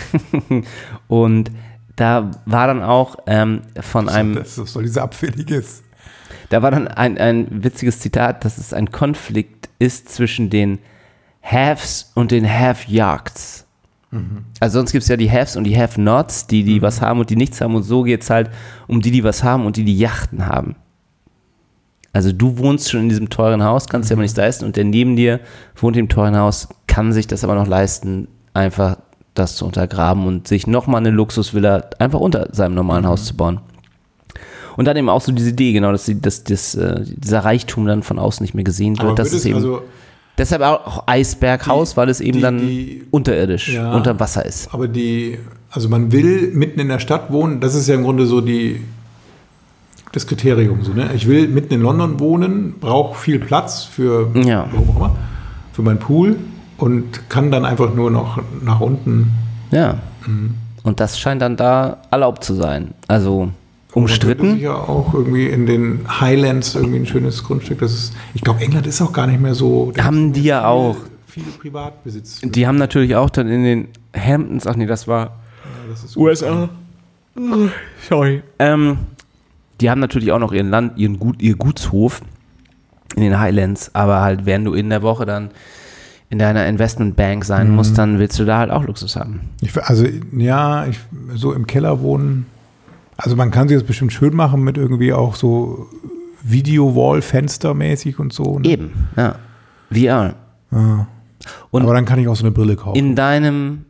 und 1.08 1.50
da 1.96 2.30
war 2.46 2.66
dann 2.66 2.82
auch 2.82 3.16
ähm, 3.26 3.60
von 3.80 4.08
einem, 4.08 4.36
Das 4.36 4.56
ist 4.58 4.72
soll 4.72 4.84
diese 4.84 5.02
abfälliges. 5.02 5.82
da 6.48 6.62
war 6.62 6.70
dann 6.70 6.88
ein, 6.88 7.18
ein 7.18 7.46
witziges 7.62 8.00
Zitat, 8.00 8.44
dass 8.44 8.58
es 8.58 8.72
ein 8.72 8.90
Konflikt 8.90 9.68
ist 9.78 10.08
zwischen 10.08 10.48
den 10.48 10.78
Haves 11.42 12.10
und 12.14 12.30
den 12.30 12.48
Have-Yards. 12.48 13.66
Also 14.60 14.78
sonst 14.78 14.92
gibt 14.92 15.02
es 15.02 15.08
ja 15.08 15.16
die 15.16 15.30
Haves 15.30 15.56
und 15.56 15.64
die 15.64 15.76
Have-Nots, 15.76 16.46
die, 16.46 16.62
die 16.62 16.80
was 16.80 17.00
haben 17.00 17.18
und 17.18 17.30
die 17.30 17.36
nichts 17.36 17.60
haben. 17.60 17.74
Und 17.74 17.82
so 17.82 18.04
geht 18.04 18.22
es 18.22 18.30
halt 18.30 18.48
um 18.86 19.00
die, 19.00 19.10
die 19.10 19.24
was 19.24 19.42
haben 19.42 19.66
und 19.66 19.76
die, 19.76 19.84
die 19.84 19.98
Yachten 19.98 20.46
haben. 20.46 20.76
Also 22.14 22.32
du 22.32 22.56
wohnst 22.58 22.90
schon 22.90 23.00
in 23.00 23.08
diesem 23.10 23.28
teuren 23.28 23.62
Haus, 23.62 23.88
kannst 23.88 24.08
dir 24.08 24.14
aber 24.14 24.22
nichts 24.22 24.36
leisten 24.36 24.64
und 24.64 24.76
der 24.76 24.84
neben 24.84 25.16
dir 25.16 25.40
wohnt 25.76 25.96
im 25.96 26.08
teuren 26.08 26.36
Haus, 26.38 26.68
kann 26.86 27.12
sich 27.12 27.26
das 27.26 27.44
aber 27.44 27.54
noch 27.56 27.66
leisten, 27.66 28.28
einfach 28.54 28.96
das 29.34 29.56
zu 29.56 29.66
untergraben 29.66 30.26
und 30.26 30.46
sich 30.48 30.66
nochmal 30.68 31.00
eine 31.00 31.10
Luxusvilla 31.10 31.84
einfach 31.98 32.20
unter 32.20 32.48
seinem 32.52 32.74
normalen 32.76 33.06
Haus 33.06 33.24
zu 33.26 33.36
bauen. 33.36 33.60
Und 34.76 34.86
dann 34.86 34.96
eben 34.96 35.08
auch 35.08 35.20
so 35.20 35.32
diese 35.32 35.50
Idee, 35.50 35.72
genau, 35.72 35.92
dass, 35.92 36.04
die, 36.04 36.20
dass 36.20 36.44
das, 36.44 36.74
äh, 36.76 37.00
dieser 37.04 37.40
Reichtum 37.40 37.86
dann 37.86 38.02
von 38.02 38.18
außen 38.18 38.42
nicht 38.44 38.54
mehr 38.54 38.64
gesehen 38.64 38.96
wird. 38.96 39.06
Aber 39.06 39.14
das 39.14 39.32
ist 39.32 39.44
eben, 39.44 39.56
also, 39.56 39.82
deshalb 40.38 40.62
auch 40.62 41.04
Eisberghaus, 41.06 41.96
weil 41.96 42.08
es 42.08 42.20
eben 42.20 42.38
die- 42.38 42.42
dann 42.42 42.58
die- 42.58 43.02
unterirdisch, 43.10 43.72
Ja. 43.74 43.92
unter 43.94 44.18
Wasser 44.20 44.44
ist. 44.46 44.72
aber 44.72 44.88
die, 44.88 45.38
also 45.70 45.88
man 45.88 46.12
will 46.12 46.52
mitten 46.54 46.78
in 46.80 46.88
der 46.88 46.98
Stadt 47.00 47.30
wohnen, 47.32 47.60
das 47.60 47.74
ist 47.74 47.88
ja 47.88 47.94
im 47.96 48.02
Grunde 48.04 48.26
so 48.26 48.40
die, 48.40 48.80
das 50.14 50.26
Kriterium. 50.26 50.82
So, 50.84 50.92
ne? 50.92 51.10
Ich 51.14 51.26
will 51.28 51.48
mitten 51.48 51.74
in 51.74 51.80
London 51.80 52.20
wohnen, 52.20 52.74
brauche 52.80 53.18
viel 53.18 53.38
Platz 53.38 53.84
für, 53.84 54.30
Ja. 54.34 54.68
immer, 54.72 55.16
für 55.72 55.82
meinen 55.82 55.98
Pool 55.98 56.36
und 56.78 57.28
kann 57.28 57.50
dann 57.50 57.64
einfach 57.64 57.94
nur 57.94 58.10
noch 58.10 58.38
nach 58.62 58.80
unten. 58.80 59.30
Ja. 59.70 59.98
Mhm. 60.26 60.54
Und 60.82 61.00
das 61.00 61.18
scheint 61.18 61.40
dann 61.42 61.56
da 61.56 61.98
erlaubt 62.10 62.44
zu 62.44 62.54
sein. 62.54 62.92
Also 63.08 63.50
umstritten. 63.92 64.58
ja 64.58 64.74
auch 64.74 65.14
irgendwie 65.14 65.46
in 65.46 65.66
den 65.66 66.00
Highlands 66.20 66.74
irgendwie 66.74 66.98
ein 66.98 67.06
schönes 67.06 67.42
Grundstück. 67.44 67.78
Das 67.80 67.92
ist, 67.94 68.12
ich 68.34 68.42
glaube, 68.42 68.60
England 68.60 68.86
ist 68.86 69.00
auch 69.00 69.12
gar 69.12 69.26
nicht 69.26 69.40
mehr 69.40 69.54
so. 69.54 69.92
Haben 69.98 70.32
die 70.32 70.42
ja 70.42 70.60
viel- 70.60 70.66
auch. 70.68 70.96
Viele 71.26 71.46
Privatbesitz. 71.60 72.40
Die 72.44 72.66
haben 72.66 72.76
natürlich 72.78 73.16
auch 73.16 73.30
dann 73.30 73.48
in 73.48 73.64
den 73.64 73.88
Hamptons, 74.16 74.66
ach 74.68 74.76
nee, 74.76 74.86
das 74.86 75.08
war 75.08 75.20
Ja, 75.24 75.30
das 75.90 76.04
ist 76.04 76.16
USA. 76.16 76.68
Sorry. 78.08 78.42
Ähm, 78.60 78.98
die 79.80 79.90
haben 79.90 80.00
natürlich 80.00 80.32
auch 80.32 80.38
noch 80.38 80.52
ihren 80.52 80.70
Land, 80.70 80.98
ihren 80.98 81.18
Gut, 81.18 81.42
ihr 81.42 81.56
Gutshof 81.56 82.20
in 83.16 83.22
den 83.22 83.38
Highlands, 83.38 83.94
aber 83.94 84.20
halt, 84.22 84.46
wenn 84.46 84.64
du 84.64 84.74
in 84.74 84.90
der 84.90 85.02
Woche 85.02 85.24
dann 85.26 85.50
in 86.30 86.38
deiner 86.38 86.66
Investmentbank 86.66 87.44
sein 87.44 87.68
Mhm. 87.70 87.76
musst, 87.76 87.96
dann 87.98 88.18
willst 88.18 88.38
du 88.38 88.44
da 88.44 88.58
halt 88.58 88.70
auch 88.70 88.84
Luxus 88.84 89.14
haben. 89.16 89.40
Ich, 89.60 89.76
also, 89.80 90.04
ja, 90.36 90.86
ich, 90.86 90.98
so 91.34 91.52
im 91.52 91.66
Keller 91.66 92.00
wohnen. 92.00 92.46
Also, 93.16 93.36
man 93.36 93.50
kann 93.52 93.68
sich 93.68 93.76
das 93.78 93.86
bestimmt 93.86 94.12
schön 94.12 94.34
machen 94.34 94.62
mit 94.64 94.76
irgendwie 94.76 95.12
auch 95.12 95.36
so 95.36 95.88
Video-Wall-Fenster 96.42 97.74
mäßig 97.74 98.18
und 98.18 98.32
so. 98.32 98.58
Ne? 98.58 98.68
Eben, 98.68 98.92
ja. 99.16 99.36
VR. 99.92 100.34
Ja. 100.72 101.06
Und 101.70 101.82
Aber 101.82 101.94
dann 101.94 102.04
kann 102.04 102.18
ich 102.18 102.26
auch 102.26 102.36
so 102.36 102.42
eine 102.44 102.50
Brille 102.52 102.74
kaufen. 102.76 102.96
in 102.98 103.14
deinem 103.14 103.84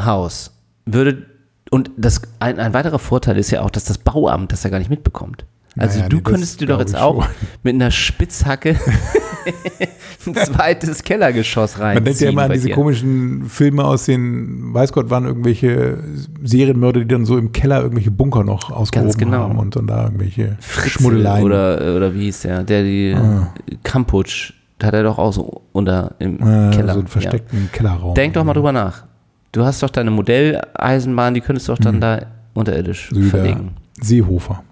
Haus 0.00 0.50
würde, 0.86 1.26
und 1.72 1.90
das, 1.96 2.22
ein, 2.38 2.58
ein 2.60 2.72
weiterer 2.74 2.98
Vorteil 2.98 3.36
ist 3.38 3.50
ja 3.50 3.62
auch, 3.62 3.70
dass 3.70 3.84
das 3.84 3.98
Bauamt 3.98 4.52
das 4.52 4.62
ja 4.62 4.70
gar 4.70 4.78
nicht 4.78 4.90
mitbekommt. 4.90 5.44
Also 5.78 5.96
Naja, 5.98 6.08
du 6.10 6.16
nee, 6.16 6.22
könntest 6.22 6.60
dir 6.60 6.66
doch 6.66 6.80
jetzt 6.80 6.94
auch 6.94 7.24
schon. 7.24 7.32
mit 7.62 7.74
einer 7.76 7.90
Spitzhacke 7.90 8.76
ein 10.26 10.34
zweites 10.34 11.02
Kellergeschoss 11.02 11.78
rein. 11.80 11.94
Man 11.94 12.04
denkt 12.04 12.20
ja 12.20 12.28
immer 12.28 12.42
an 12.42 12.52
diese 12.52 12.68
komischen 12.70 13.46
Filme 13.48 13.84
aus 13.84 14.04
den, 14.04 14.74
weiß 14.74 14.92
Gott 14.92 15.06
wann, 15.08 15.24
irgendwelche 15.24 15.98
Serienmörder, 16.42 17.00
die 17.00 17.08
dann 17.08 17.24
so 17.24 17.38
im 17.38 17.52
Keller 17.52 17.80
irgendwelche 17.80 18.10
Bunker 18.10 18.44
noch 18.44 18.70
ausgehoben 18.70 19.12
genau. 19.16 19.38
haben 19.38 19.58
und 19.58 19.74
dann 19.74 19.86
da 19.86 20.04
irgendwelche 20.04 20.56
Fritze 20.60 20.90
Schmuddeleien. 20.90 21.42
oder, 21.44 21.96
oder 21.96 22.14
wie 22.14 22.24
hieß 22.24 22.42
der? 22.42 22.64
Der 22.64 22.82
die 22.82 23.14
Ah. 23.16 23.52
Kamputsch, 23.82 24.52
da 24.78 24.88
hat 24.88 24.94
er 24.94 25.04
doch 25.04 25.18
auch 25.18 25.32
so 25.32 25.62
unter 25.72 26.16
im 26.18 26.34
äh, 26.36 26.70
Keller. 26.74 26.92
so 26.92 26.98
einen 27.00 27.08
versteckten 27.08 27.70
Kellerraum. 27.72 28.08
Ja. 28.08 28.14
Denk 28.14 28.34
doch 28.34 28.44
mal 28.44 28.52
drüber 28.52 28.72
nach. 28.72 29.04
Du 29.52 29.64
hast 29.64 29.82
doch 29.82 29.90
deine 29.90 30.10
Modelleisenbahn, 30.10 31.34
die 31.34 31.40
könntest 31.40 31.68
du 31.68 31.72
doch 31.72 31.78
dann 31.78 32.00
da 32.00 32.26
unterirdisch 32.54 33.10
Mhm. 33.12 33.22
So 33.24 33.28
verlegen. 33.30 33.70
Seehofer. 34.00 34.62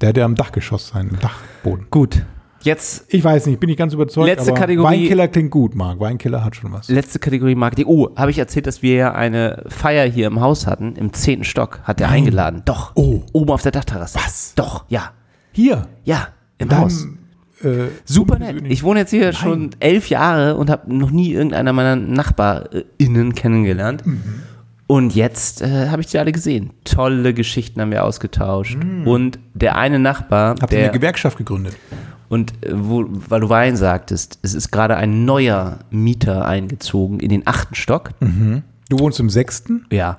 Der 0.00 0.10
hat 0.10 0.16
ja 0.16 0.24
am 0.24 0.34
Dachgeschoss 0.34 0.88
seinen 0.88 1.18
Dachboden. 1.20 1.86
Gut, 1.90 2.22
jetzt 2.62 3.04
Ich 3.08 3.24
weiß 3.24 3.46
nicht, 3.46 3.58
bin 3.60 3.68
ich 3.70 3.76
ganz 3.76 3.94
überzeugt. 3.94 4.26
Letzte 4.26 4.52
Kategorie. 4.54 4.86
Weinkiller 5.02 5.26
klingt 5.28 5.50
gut, 5.50 5.74
Marc. 5.74 5.98
Weinkiller 5.98 6.44
hat 6.44 6.54
schon 6.56 6.72
was. 6.72 6.88
letzte 6.88 7.18
Kategorie 7.18 7.54
Marketing. 7.54 7.86
Oh, 7.86 8.10
habe 8.14 8.30
ich 8.30 8.38
erzählt, 8.38 8.66
dass 8.66 8.82
wir 8.82 8.94
ja 8.94 9.12
eine 9.12 9.64
Feier 9.68 10.06
hier 10.08 10.26
im 10.26 10.40
Haus 10.40 10.66
hatten, 10.66 10.94
im 10.96 11.12
zehnten 11.12 11.44
Stock, 11.44 11.80
hat 11.84 12.00
er 12.00 12.08
eingeladen. 12.10 12.62
Doch. 12.64 12.92
Oh. 12.94 13.22
Oben 13.32 13.50
auf 13.50 13.62
der 13.62 13.72
Dachterrasse. 13.72 14.18
Was? 14.18 14.52
Doch, 14.54 14.84
ja. 14.88 15.10
Hier, 15.52 15.88
Ja, 16.04 16.28
im 16.58 16.68
in 16.70 16.76
Haus. 16.78 17.06
Äh, 17.62 17.88
Super 18.04 18.38
nett. 18.38 18.62
Ich 18.68 18.82
wohne 18.82 19.00
jetzt 19.00 19.10
hier 19.10 19.32
schon 19.32 19.70
elf 19.80 20.08
Jahre 20.08 20.56
und 20.56 20.70
habe 20.70 20.94
noch 20.94 21.10
nie 21.10 21.32
irgendeiner 21.32 21.72
meiner 21.72 21.96
NachbarInnen 21.96 23.34
kennengelernt. 23.34 24.02
Und 24.86 25.14
jetzt 25.14 25.62
äh, 25.62 25.88
habe 25.88 26.02
ich 26.02 26.08
die 26.08 26.18
alle 26.18 26.32
gesehen. 26.32 26.70
Tolle 26.84 27.34
Geschichten 27.34 27.80
haben 27.80 27.90
wir 27.90 28.04
ausgetauscht. 28.04 28.76
Und 29.04 29.38
der 29.54 29.76
eine 29.76 29.98
Nachbar, 29.98 30.54
Habt 30.60 30.72
ihr 30.72 30.78
eine 30.80 30.92
Gewerkschaft 30.92 31.38
gegründet? 31.38 31.76
und 32.28 32.52
äh, 32.64 32.70
wo, 32.72 33.04
weil 33.08 33.40
du 33.40 33.48
Wein 33.48 33.76
sagtest, 33.76 34.38
es 34.42 34.54
ist 34.54 34.70
gerade 34.70 34.96
ein 34.96 35.24
neuer 35.24 35.78
Mieter 35.90 36.44
eingezogen 36.46 37.20
in 37.20 37.28
den 37.30 37.46
achten 37.46 37.74
Stock. 37.74 38.10
Du 38.88 38.98
wohnst 38.98 39.18
im 39.18 39.30
sechsten? 39.30 39.86
Ja. 39.90 40.18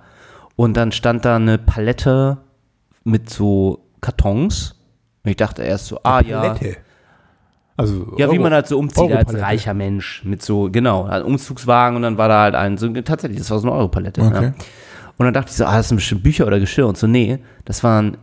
Und 0.55 0.75
dann 0.75 0.91
stand 0.91 1.23
da 1.23 1.35
eine 1.37 1.57
Palette 1.57 2.37
mit 3.03 3.29
so 3.29 3.85
Kartons. 4.01 4.75
Und 5.23 5.29
ich 5.31 5.37
dachte 5.37 5.63
erst 5.63 5.87
so, 5.87 5.99
ah 6.03 6.21
ja. 6.21 6.55
Also 7.77 8.13
Ja, 8.17 8.27
wie 8.31 8.33
Euro- 8.33 8.43
man 8.43 8.53
halt 8.53 8.67
so 8.67 8.77
umzieht 8.79 9.11
als 9.11 9.33
reicher 9.35 9.73
Mensch 9.75 10.23
mit 10.25 10.41
so, 10.41 10.69
genau, 10.71 11.03
ein 11.05 11.21
Umzugswagen 11.21 11.95
und 11.95 12.01
dann 12.01 12.17
war 12.17 12.27
da 12.27 12.41
halt 12.41 12.55
ein, 12.55 12.77
so, 12.77 12.89
tatsächlich, 12.89 13.39
das 13.39 13.51
war 13.51 13.59
so 13.59 13.67
eine 13.67 13.77
Europalette. 13.77 14.21
Okay. 14.21 14.43
Ja. 14.45 14.53
Und 15.17 15.25
dann 15.25 15.33
dachte 15.33 15.51
ich 15.51 15.57
so, 15.57 15.65
ah, 15.65 15.77
das 15.77 15.87
sind 15.89 15.97
bestimmt 15.97 16.23
Bücher 16.23 16.45
oder 16.47 16.59
Geschirr 16.59 16.87
und 16.87 16.97
so, 16.97 17.07
nee, 17.07 17.39
das 17.65 17.83
waren 17.83 18.17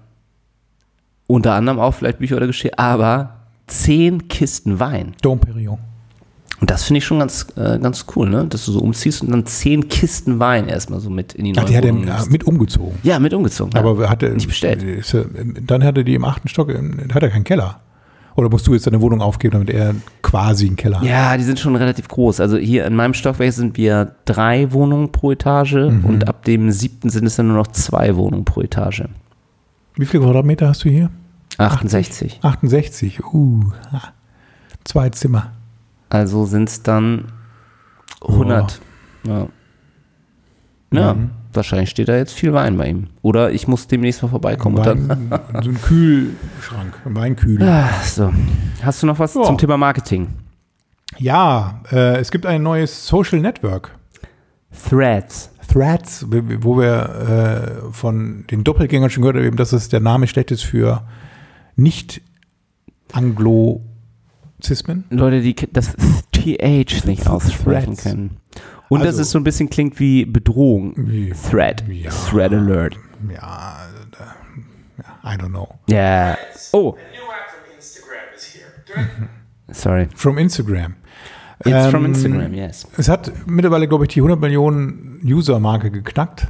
unter 1.27 1.55
anderem 1.55 1.79
auch 1.79 1.93
vielleicht 1.93 2.19
Bücher 2.19 2.37
oder 2.37 2.47
Geschirr, 2.47 2.73
aber 2.79 3.37
zehn 3.67 4.29
Kisten 4.29 4.79
Wein. 4.81 5.15
Dom 5.23 5.39
Perignon. 5.41 5.79
Und 6.61 6.71
das 6.71 6.85
finde 6.85 6.99
ich 6.99 7.05
schon 7.05 7.19
ganz, 7.19 7.47
äh, 7.57 7.79
ganz 7.79 8.07
cool, 8.15 8.29
ne, 8.31 8.47
dass 8.47 8.65
du 8.67 8.73
so 8.73 8.79
umziehst 8.81 9.23
und 9.23 9.31
dann 9.33 9.45
zehn 9.47 9.89
Kisten 9.89 10.39
Wein 10.39 10.69
erstmal 10.69 11.01
so 11.01 11.11
mit 11.11 11.35
in 11.35 11.45
die 11.47 11.53
Ach, 11.57 11.63
neue 11.63 11.71
die 11.71 11.77
hat 11.77 11.85
er 11.85 11.91
äh, 11.91 12.31
mit 12.31 12.45
umgezogen. 12.45 12.99
Ja, 13.03 13.19
mit 13.19 13.35
umgezogen. 13.35 13.73
ja. 13.75 13.81
Aber 13.81 14.09
hat 14.09 14.23
er 14.23 14.31
Nicht 14.31 14.47
bestellt. 14.49 14.83
Ist 14.83 15.15
er, 15.15 15.27
dann 15.67 15.83
hat 15.85 15.97
er 15.97 16.05
die 16.05 16.15
im 16.15 16.25
achten 16.25 16.49
Stock, 16.49 16.71
äh, 16.71 16.79
hat 17.13 17.23
er 17.23 17.29
keinen 17.31 17.45
Keller. 17.45 17.81
Oder 18.37 18.49
musst 18.51 18.67
du 18.67 18.73
jetzt 18.75 18.87
deine 18.87 19.01
Wohnung 19.01 19.21
aufgeben, 19.21 19.53
damit 19.53 19.71
er 19.71 19.95
quasi 20.23 20.67
einen 20.67 20.77
Keller 20.77 21.01
hat? 21.01 21.07
Ja, 21.07 21.37
die 21.37 21.45
sind 21.45 21.61
schon 21.61 21.77
relativ 21.77 22.09
groß. 22.09 22.41
Also 22.41 22.57
hier 22.57 22.85
in 22.87 22.97
meinem 22.97 23.15
Stockwerk 23.15 23.53
sind 23.53 23.77
wir 23.77 24.17
drei 24.25 24.73
Wohnungen 24.73 25.13
pro 25.13 25.31
Etage 25.33 25.75
Mhm. 25.75 26.05
und 26.05 26.29
ab 26.29 26.45
dem 26.45 26.71
siebten 26.73 27.11
sind 27.11 27.27
es 27.27 27.37
dann 27.37 27.47
nur 27.49 27.57
noch 27.57 27.69
zwei 27.69 28.17
Wohnungen 28.17 28.45
pro 28.45 28.61
Etage. 28.61 29.05
Wie 29.97 30.07
viele 30.07 30.25
Quadratmeter 30.25 30.69
hast 30.69 30.85
du 30.85 30.89
hier? 30.91 31.11
68. 31.59 32.41
68. 32.43 33.23
Uh, 33.33 33.61
zwei 34.83 35.11
Zimmer. 35.11 35.53
Also 36.09 36.45
sind 36.47 36.69
es 36.69 36.83
dann 36.83 37.27
100. 38.23 38.81
Ja. 39.27 39.47
Ja. 40.97 41.15
Mhm. 41.15 41.31
Wahrscheinlich 41.53 41.91
steht 41.91 42.09
da 42.09 42.17
jetzt 42.17 42.33
viel 42.33 42.53
Wein 42.53 42.77
bei 42.77 42.89
ihm. 42.89 43.07
Oder 43.23 43.53
ich 43.53 43.69
muss 43.69 43.87
demnächst 43.87 44.23
mal 44.23 44.29
vorbeikommen. 44.29 44.77
Und 44.79 44.87
dann, 44.87 45.09
Wein, 45.31 45.41
so 45.63 45.71
ein 45.71 45.81
Kühlschrank, 45.81 46.95
ein 47.05 47.15
Weinkühl. 47.15 47.63
ah, 47.63 47.89
so. 48.05 48.33
Hast 48.83 49.03
du 49.03 49.07
noch 49.07 49.19
was 49.21 49.35
Ja. 49.35 49.45
zum 49.45 49.57
Thema 49.59 49.77
Marketing? 49.77 50.29
Ja, 51.19 51.81
äh, 51.93 52.17
es 52.19 52.33
gibt 52.33 52.45
ein 52.45 52.63
neues 52.65 53.07
Social 53.07 53.39
Network. 53.39 53.93
Threads. 54.89 55.51
Threads, 55.73 56.27
wo 56.29 56.77
wir 56.79 57.87
äh, 57.89 57.93
von 57.93 58.45
den 58.51 58.65
Doppelgängern 58.65 59.11
schon 59.11 59.23
gehört 59.23 59.37
haben, 59.45 59.57
dass 59.57 59.73
es 59.73 59.89
der 59.89 60.01
Name 60.01 60.27
schlecht 60.27 60.51
ist 60.51 60.63
für 60.65 61.03
nicht 61.77 62.21
Anglozismen. 63.13 65.05
Leute, 65.11 65.41
die 65.41 65.55
das 65.73 65.95
TH 66.33 67.05
nicht 67.07 67.27
aussprechen 67.29 67.95
Threads. 67.95 68.03
können. 68.03 68.37
Und 68.89 69.01
dass 69.01 69.09
Also- 69.09 69.23
es 69.23 69.31
so 69.31 69.39
ein 69.39 69.45
bisschen 69.45 69.71
klingt 69.71 69.99
wie 69.99 70.25
Bedrohung. 70.25 70.93
Wie- 70.97 71.33
Thread. 71.33 71.85
Ja. 71.89 72.11
Thread 72.11 72.53
Alert. 72.53 72.97
Ja, 73.33 73.89
äh, 74.19 75.03
I 75.27 75.37
don't 75.39 75.49
know. 75.49 75.75
Ja. 75.89 76.37
Oh, 76.73 76.97
from 78.95 79.75
sorry. 79.75 80.09
From 80.15 80.39
Instagram. 80.39 80.95
It's 81.65 81.87
from 81.91 82.05
Ähm, 82.05 82.13
Instagram, 82.13 82.55
yes. 82.55 82.87
Es 82.99 83.09
hat 83.09 83.33
mittlerweile, 83.47 83.89
glaube 83.89 84.05
ich, 84.05 84.09
die 84.13 84.21
100 84.21 84.39
Millionen 84.41 85.21
User-Marke 85.25 85.91
geknackt. 85.91 86.49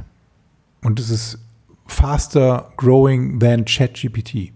Und 0.83 0.99
es 0.99 1.09
ist 1.09 1.39
faster 1.87 2.71
growing 2.75 3.39
than 3.39 3.63
ChatGPT. 3.65 4.51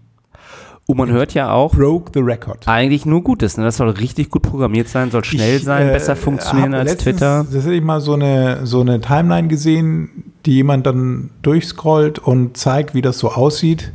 Und 0.90 0.98
man 0.98 1.10
hört 1.10 1.34
ja 1.34 1.52
auch, 1.52 1.74
Broke 1.74 2.10
the 2.14 2.20
record. 2.20 2.66
eigentlich 2.66 3.06
nur 3.06 3.22
Gutes. 3.22 3.56
Ne? 3.56 3.64
Das 3.64 3.76
soll 3.76 3.90
richtig 3.90 4.30
gut 4.30 4.42
programmiert 4.42 4.88
sein, 4.88 5.10
soll 5.10 5.24
schnell 5.24 5.56
Ich, 5.56 5.64
sein, 5.64 5.88
äh, 5.88 5.92
besser 5.92 6.16
funktionieren 6.16 6.74
als 6.74 6.90
letztens 6.90 7.16
Twitter. 7.18 7.44
Tatsächlich 7.50 7.82
mal 7.82 8.00
so 8.00 8.14
eine, 8.14 8.66
so 8.66 8.80
eine 8.80 9.00
Timeline 9.00 9.48
gesehen, 9.48 10.32
die 10.46 10.54
jemand 10.54 10.86
dann 10.86 11.30
durchscrollt 11.42 12.18
und 12.18 12.56
zeigt, 12.56 12.94
wie 12.94 13.02
das 13.02 13.18
so 13.18 13.30
aussieht. 13.30 13.92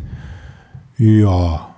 Ja. 0.97 1.69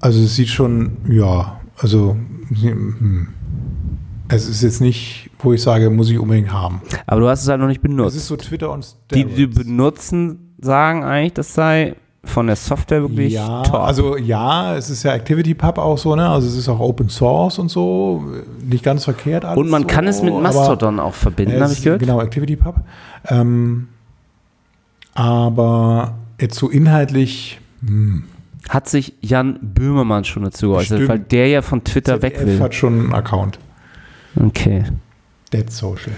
Also 0.00 0.20
es 0.20 0.34
sieht 0.34 0.48
schon, 0.48 0.96
ja, 1.08 1.60
also 1.78 2.16
hm. 2.60 3.28
es 4.28 4.48
ist 4.48 4.62
jetzt 4.62 4.80
nicht, 4.80 5.30
wo 5.38 5.52
ich 5.52 5.62
sage, 5.62 5.90
muss 5.90 6.10
ich 6.10 6.18
unbedingt 6.18 6.52
haben. 6.52 6.82
Aber 7.06 7.20
du 7.20 7.28
hast 7.28 7.42
es 7.42 7.48
halt 7.48 7.60
noch 7.60 7.68
nicht 7.68 7.78
Es 7.78 7.82
benutzt. 7.82 8.16
ist 8.16 8.26
so 8.26 8.36
Twitter 8.36 8.70
und 8.72 8.84
die, 9.14 9.24
die 9.24 9.32
Steroids. 9.32 9.58
benutzen, 9.58 10.54
sagen 10.60 11.04
eigentlich, 11.04 11.34
das 11.34 11.54
sei 11.54 11.94
von 12.24 12.46
der 12.46 12.56
Software 12.56 13.02
wirklich 13.02 13.32
ja, 13.32 13.62
top. 13.62 13.80
also 13.80 14.16
ja, 14.16 14.76
es 14.76 14.90
ist 14.90 15.02
ja 15.02 15.12
ActivityPub 15.12 15.78
auch 15.78 15.98
so, 15.98 16.14
ne? 16.14 16.28
Also 16.28 16.46
es 16.46 16.56
ist 16.56 16.68
auch 16.68 16.78
Open 16.78 17.08
Source 17.08 17.58
und 17.58 17.68
so, 17.68 18.24
nicht 18.62 18.84
ganz 18.84 19.04
verkehrt 19.04 19.44
alles 19.44 19.58
Und 19.58 19.68
man 19.68 19.82
so, 19.82 19.88
kann 19.88 20.06
es 20.06 20.22
mit 20.22 20.32
Mastodon 20.32 21.00
auch 21.00 21.14
verbinden, 21.14 21.60
habe 21.60 21.72
ich 21.72 21.82
gehört. 21.82 22.00
Genau, 22.00 22.20
ActivityPub. 22.20 22.76
Ähm, 23.28 23.88
aber 25.14 26.14
jetzt 26.40 26.56
so 26.56 26.68
inhaltlich, 26.68 27.60
hm, 27.84 28.24
Hat 28.68 28.88
sich 28.88 29.14
Jan 29.20 29.58
Böhmermann 29.60 30.24
schon 30.24 30.44
dazu 30.44 30.68
geäußert, 30.68 30.98
Stimmt. 30.98 31.08
weil 31.08 31.18
der 31.18 31.48
ja 31.48 31.62
von 31.62 31.82
Twitter 31.82 32.22
weg 32.22 32.36
ZDF 32.36 32.46
will. 32.46 32.60
hat 32.60 32.74
schon 32.74 33.00
einen 33.00 33.14
Account. 33.14 33.58
Okay. 34.36 34.84
Dead 35.52 35.70
Social. 35.70 36.12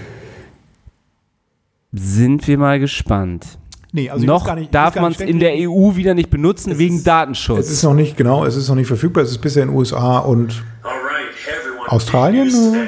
Sind 1.91 2.47
wir 2.47 2.57
mal 2.57 2.79
gespannt. 2.79 3.57
Nee, 3.95 4.09
also 4.09 4.25
noch 4.25 4.53
nicht- 4.55 4.65
ich 4.65 4.69
darf 4.71 4.95
man 4.95 5.13
es 5.13 5.21
in 5.21 5.39
der 5.39 5.53
EU 5.53 5.95
wieder 5.95 6.13
nicht 6.13 6.29
benutzen 6.29 6.73
Es 6.73 6.77
wegen 6.79 6.97
ist- 6.97 7.07
Datenschutz. 7.07 7.59
Es 7.59 7.71
ist 7.71 7.83
noch 7.83 7.93
nicht, 7.93 8.17
genau, 8.17 8.43
es 8.43 8.57
ist 8.57 8.67
noch 8.67 8.75
nicht 8.75 8.87
verfügbar. 8.87 9.23
Es 9.23 9.31
ist 9.31 9.37
bisher 9.39 9.63
in 9.63 9.69
den 9.69 9.77
USA 9.77 10.17
und 10.19 10.63
right. 10.83 10.93
Australien, 11.87 12.49
we 12.51 12.87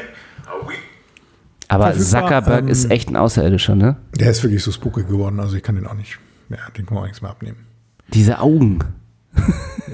Aber 1.69 1.93
Zuckerberg 1.93 2.63
ähm, 2.63 2.67
ist 2.67 2.91
echt 2.91 3.09
ein 3.09 3.15
Außerirdischer, 3.15 3.75
ne? 3.75 3.95
der 4.19 4.31
ist 4.31 4.43
wirklich 4.43 4.61
so 4.63 4.71
spooky 4.71 5.03
geworden. 5.03 5.39
Also 5.39 5.55
ich 5.55 5.63
kann 5.63 5.75
den 5.75 5.87
auch 5.87 5.93
nicht, 5.93 6.19
ja, 6.49 6.57
den 6.77 6.85
kann 6.85 6.95
man 6.95 7.03
auch 7.03 7.07
nichts 7.07 7.21
mehr 7.21 7.31
abnehmen. 7.31 7.65
Diese 8.13 8.39
Augen. 8.39 8.79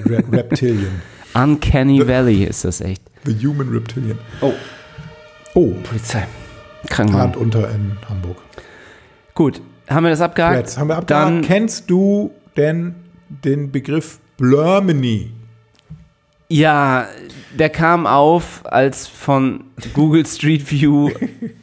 Re 0.06 0.24
Reptilian. 0.32 1.02
Uncanny 1.36 2.08
Valley 2.08 2.44
ist 2.44 2.64
das 2.66 2.82
echt. 2.82 3.04
The 3.26 3.36
Human 3.48 3.70
Reptilian. 3.70 4.18
Oh, 4.42 4.54
Oh, 5.56 5.74
Polizei. 5.84 6.26
Krankenwagen. 6.90 7.34
Land 7.34 7.38
unter 7.38 7.70
in 7.70 7.92
Hamburg. 8.10 8.38
Gut, 9.36 9.62
haben 9.94 10.04
wir 10.04 10.10
das 10.10 10.22
abgehakt? 10.22 10.58
Jetzt 10.58 10.78
haben 10.78 10.88
wir 10.88 10.98
abgehakt. 10.98 11.28
Dann, 11.28 11.42
Kennst 11.42 11.90
du 11.90 12.32
denn 12.58 12.96
den 13.28 13.72
Begriff 13.72 14.20
Blurmany? 14.38 15.32
ja, 16.54 17.08
der 17.58 17.70
kam 17.70 18.06
auf, 18.06 18.62
als 18.66 19.08
von 19.08 19.64
Google 19.94 20.26
Street 20.26 20.70
View 20.70 21.10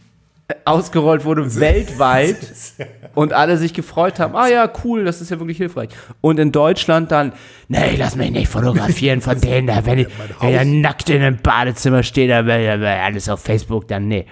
ausgerollt 0.64 1.24
wurde, 1.24 1.54
weltweit. 1.60 2.36
Und 3.14 3.32
alle 3.32 3.56
sich 3.56 3.72
gefreut 3.72 4.20
haben, 4.20 4.36
ah 4.36 4.48
ja, 4.48 4.70
cool, 4.84 5.04
das 5.04 5.20
ist 5.20 5.30
ja 5.30 5.38
wirklich 5.38 5.58
hilfreich. 5.58 5.90
Und 6.20 6.38
in 6.38 6.52
Deutschland 6.52 7.10
dann, 7.12 7.32
nee, 7.68 7.96
lass 7.96 8.16
mich 8.16 8.30
nicht 8.30 8.48
fotografieren 8.48 9.20
von 9.20 9.40
denen, 9.40 9.66
da, 9.66 9.84
wenn 9.84 10.00
ich 10.00 10.08
wenn 10.40 10.80
nackt 10.80 11.10
in 11.10 11.22
einem 11.22 11.38
Badezimmer 11.38 12.02
steht, 12.02 12.30
da 12.30 12.44
will 12.46 12.52
er 12.52 13.04
alles 13.04 13.28
auf 13.28 13.40
Facebook, 13.40 13.88
dann 13.88 14.08
nee. 14.08 14.26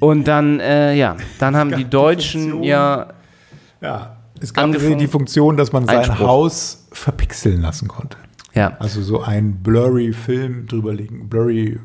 Und 0.00 0.28
dann, 0.28 0.60
äh, 0.60 0.94
ja, 0.94 1.16
dann 1.38 1.56
haben 1.56 1.74
die 1.76 1.84
Deutschen 1.84 2.40
Funktion. 2.42 2.62
ja, 2.62 3.06
Ja, 3.80 4.16
es 4.40 4.52
gab 4.54 4.64
Angefangen- 4.64 4.98
die 4.98 5.06
Funktion, 5.06 5.56
dass 5.56 5.72
man 5.72 5.86
sein 5.86 5.98
Einspruch. 5.98 6.18
Haus 6.26 6.86
verpixeln 6.92 7.60
lassen 7.62 7.88
konnte. 7.88 8.16
ja. 8.54 8.76
Also 8.78 9.02
so 9.02 9.22
ein 9.22 9.62
blurry 9.62 10.12
Film 10.12 10.66
drüberlegen, 10.66 11.28
blurry 11.28 11.78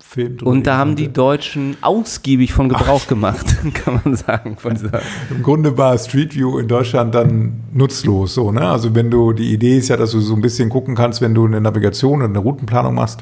Film 0.00 0.38
drüberlegen 0.38 0.46
Und 0.46 0.66
da 0.66 0.78
haben 0.78 0.96
die. 0.96 1.12
Deutschen 1.12 1.76
ausgiebig 1.82 2.52
von 2.54 2.68
Gebrauch 2.70 3.06
gemacht, 3.08 3.44
kann 3.74 4.00
man 4.04 4.16
sagen. 4.16 4.56
Im 5.30 5.42
Grunde 5.42 5.76
war 5.76 5.98
Street 5.98 6.34
View 6.34 6.58
in 6.58 6.68
Deutschland 6.68 7.14
dann 7.14 7.60
nutzlos 7.74 8.34
so, 8.34 8.50
ne? 8.52 8.62
Also 8.62 8.94
wenn 8.94 9.10
du, 9.10 9.32
die 9.34 9.52
Idee 9.52 9.76
ist 9.78 9.88
ja, 9.88 9.96
dass 9.98 10.12
du 10.12 10.20
so 10.20 10.34
ein 10.34 10.40
bisschen 10.40 10.70
gucken 10.70 10.94
kannst, 10.94 11.20
wenn 11.20 11.34
du 11.34 11.44
eine 11.46 11.60
Navigation 11.60 12.22
und 12.22 12.30
eine 12.30 12.38
Routenplanung 12.38 12.94
machst 12.94 13.20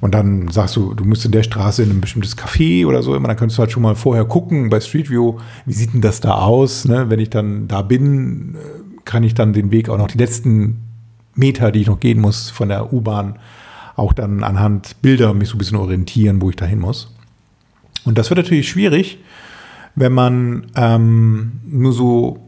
und 0.00 0.14
dann 0.14 0.48
sagst 0.48 0.76
du, 0.76 0.94
du 0.94 1.04
musst 1.04 1.24
in 1.24 1.32
der 1.32 1.42
Straße 1.42 1.82
in 1.82 1.90
ein 1.90 2.00
bestimmtes 2.00 2.36
Café 2.36 2.86
oder 2.86 3.02
so 3.02 3.14
immer, 3.14 3.28
dann 3.28 3.36
könntest 3.36 3.58
du 3.58 3.60
halt 3.60 3.72
schon 3.72 3.82
mal 3.82 3.96
vorher 3.96 4.24
gucken 4.24 4.70
bei 4.70 4.80
Street 4.80 5.10
View, 5.10 5.38
wie 5.66 5.72
sieht 5.72 5.94
denn 5.94 6.00
das 6.00 6.20
da 6.20 6.34
aus, 6.34 6.84
ne? 6.84 7.10
Wenn 7.10 7.20
ich 7.20 7.30
dann 7.30 7.68
da 7.68 7.82
bin, 7.82 8.54
äh, 8.54 8.58
kann 9.04 9.24
ich 9.24 9.34
dann 9.34 9.52
den 9.52 9.70
Weg 9.70 9.88
auch 9.88 9.98
noch 9.98 10.08
die 10.08 10.18
letzten 10.18 10.84
Meter, 11.34 11.72
die 11.72 11.80
ich 11.80 11.86
noch 11.86 12.00
gehen 12.00 12.20
muss 12.20 12.50
von 12.50 12.68
der 12.68 12.92
U-Bahn, 12.92 13.38
auch 13.96 14.12
dann 14.12 14.44
anhand 14.44 15.00
Bilder 15.02 15.34
mich 15.34 15.48
so 15.48 15.56
ein 15.56 15.58
bisschen 15.58 15.78
orientieren, 15.78 16.40
wo 16.40 16.50
ich 16.50 16.56
da 16.56 16.66
hin 16.66 16.78
muss. 16.78 17.14
Und 18.04 18.18
das 18.18 18.30
wird 18.30 18.38
natürlich 18.38 18.68
schwierig, 18.68 19.18
wenn 19.96 20.12
man 20.12 20.66
ähm, 20.76 21.60
nur 21.66 21.92
so, 21.92 22.38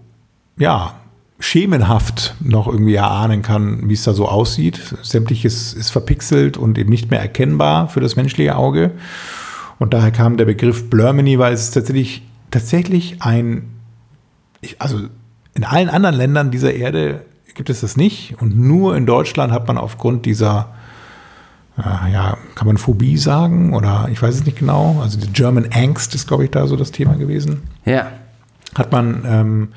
ja, 0.57 1.00
schemenhaft 1.41 2.37
noch 2.41 2.69
irgendwie 2.69 2.95
erahnen 2.95 3.43
kann, 3.43 3.89
wie 3.89 3.95
es 3.95 4.05
da 4.05 4.13
so 4.13 4.29
aussieht. 4.29 4.95
Sämtliches 5.03 5.73
ist 5.73 5.91
verpixelt 5.91 6.57
und 6.57 6.79
eben 6.79 6.91
nicht 6.91 7.11
mehr 7.11 7.21
erkennbar 7.21 7.89
für 7.89 8.01
das 8.01 8.15
menschliche 8.15 8.55
Auge. 8.57 8.93
Und 9.79 9.95
daher 9.95 10.13
kam 10.13 10.37
der 10.37 10.45
Begriff 10.45 10.91
Blurmany, 10.91 11.39
weil 11.39 11.55
es 11.55 11.63
ist 11.63 11.71
tatsächlich, 11.73 12.23
tatsächlich 12.51 13.23
ein, 13.23 13.71
also 14.79 15.01
in 15.55 15.65
allen 15.65 15.89
anderen 15.89 16.15
Ländern 16.15 16.51
dieser 16.51 16.75
Erde 16.75 17.25
gibt 17.55 17.71
es 17.71 17.81
das 17.81 17.97
nicht. 17.97 18.37
Und 18.41 18.59
nur 18.59 18.95
in 18.95 19.07
Deutschland 19.07 19.51
hat 19.53 19.67
man 19.67 19.79
aufgrund 19.79 20.27
dieser, 20.27 20.75
äh, 21.79 22.13
ja, 22.13 22.37
kann 22.55 22.67
man 22.67 22.77
Phobie 22.77 23.17
sagen 23.17 23.73
oder 23.73 24.09
ich 24.13 24.21
weiß 24.21 24.35
es 24.35 24.45
nicht 24.45 24.59
genau. 24.59 25.01
Also 25.03 25.19
die 25.19 25.33
German 25.33 25.71
Angst 25.73 26.15
ist, 26.15 26.29
glaube 26.29 26.45
ich, 26.45 26.51
da 26.51 26.67
so 26.67 26.77
das 26.77 26.91
Thema 26.91 27.15
gewesen. 27.15 27.63
ja, 27.87 28.13
Hat 28.75 28.93
man 28.93 29.25
ähm, 29.27 29.69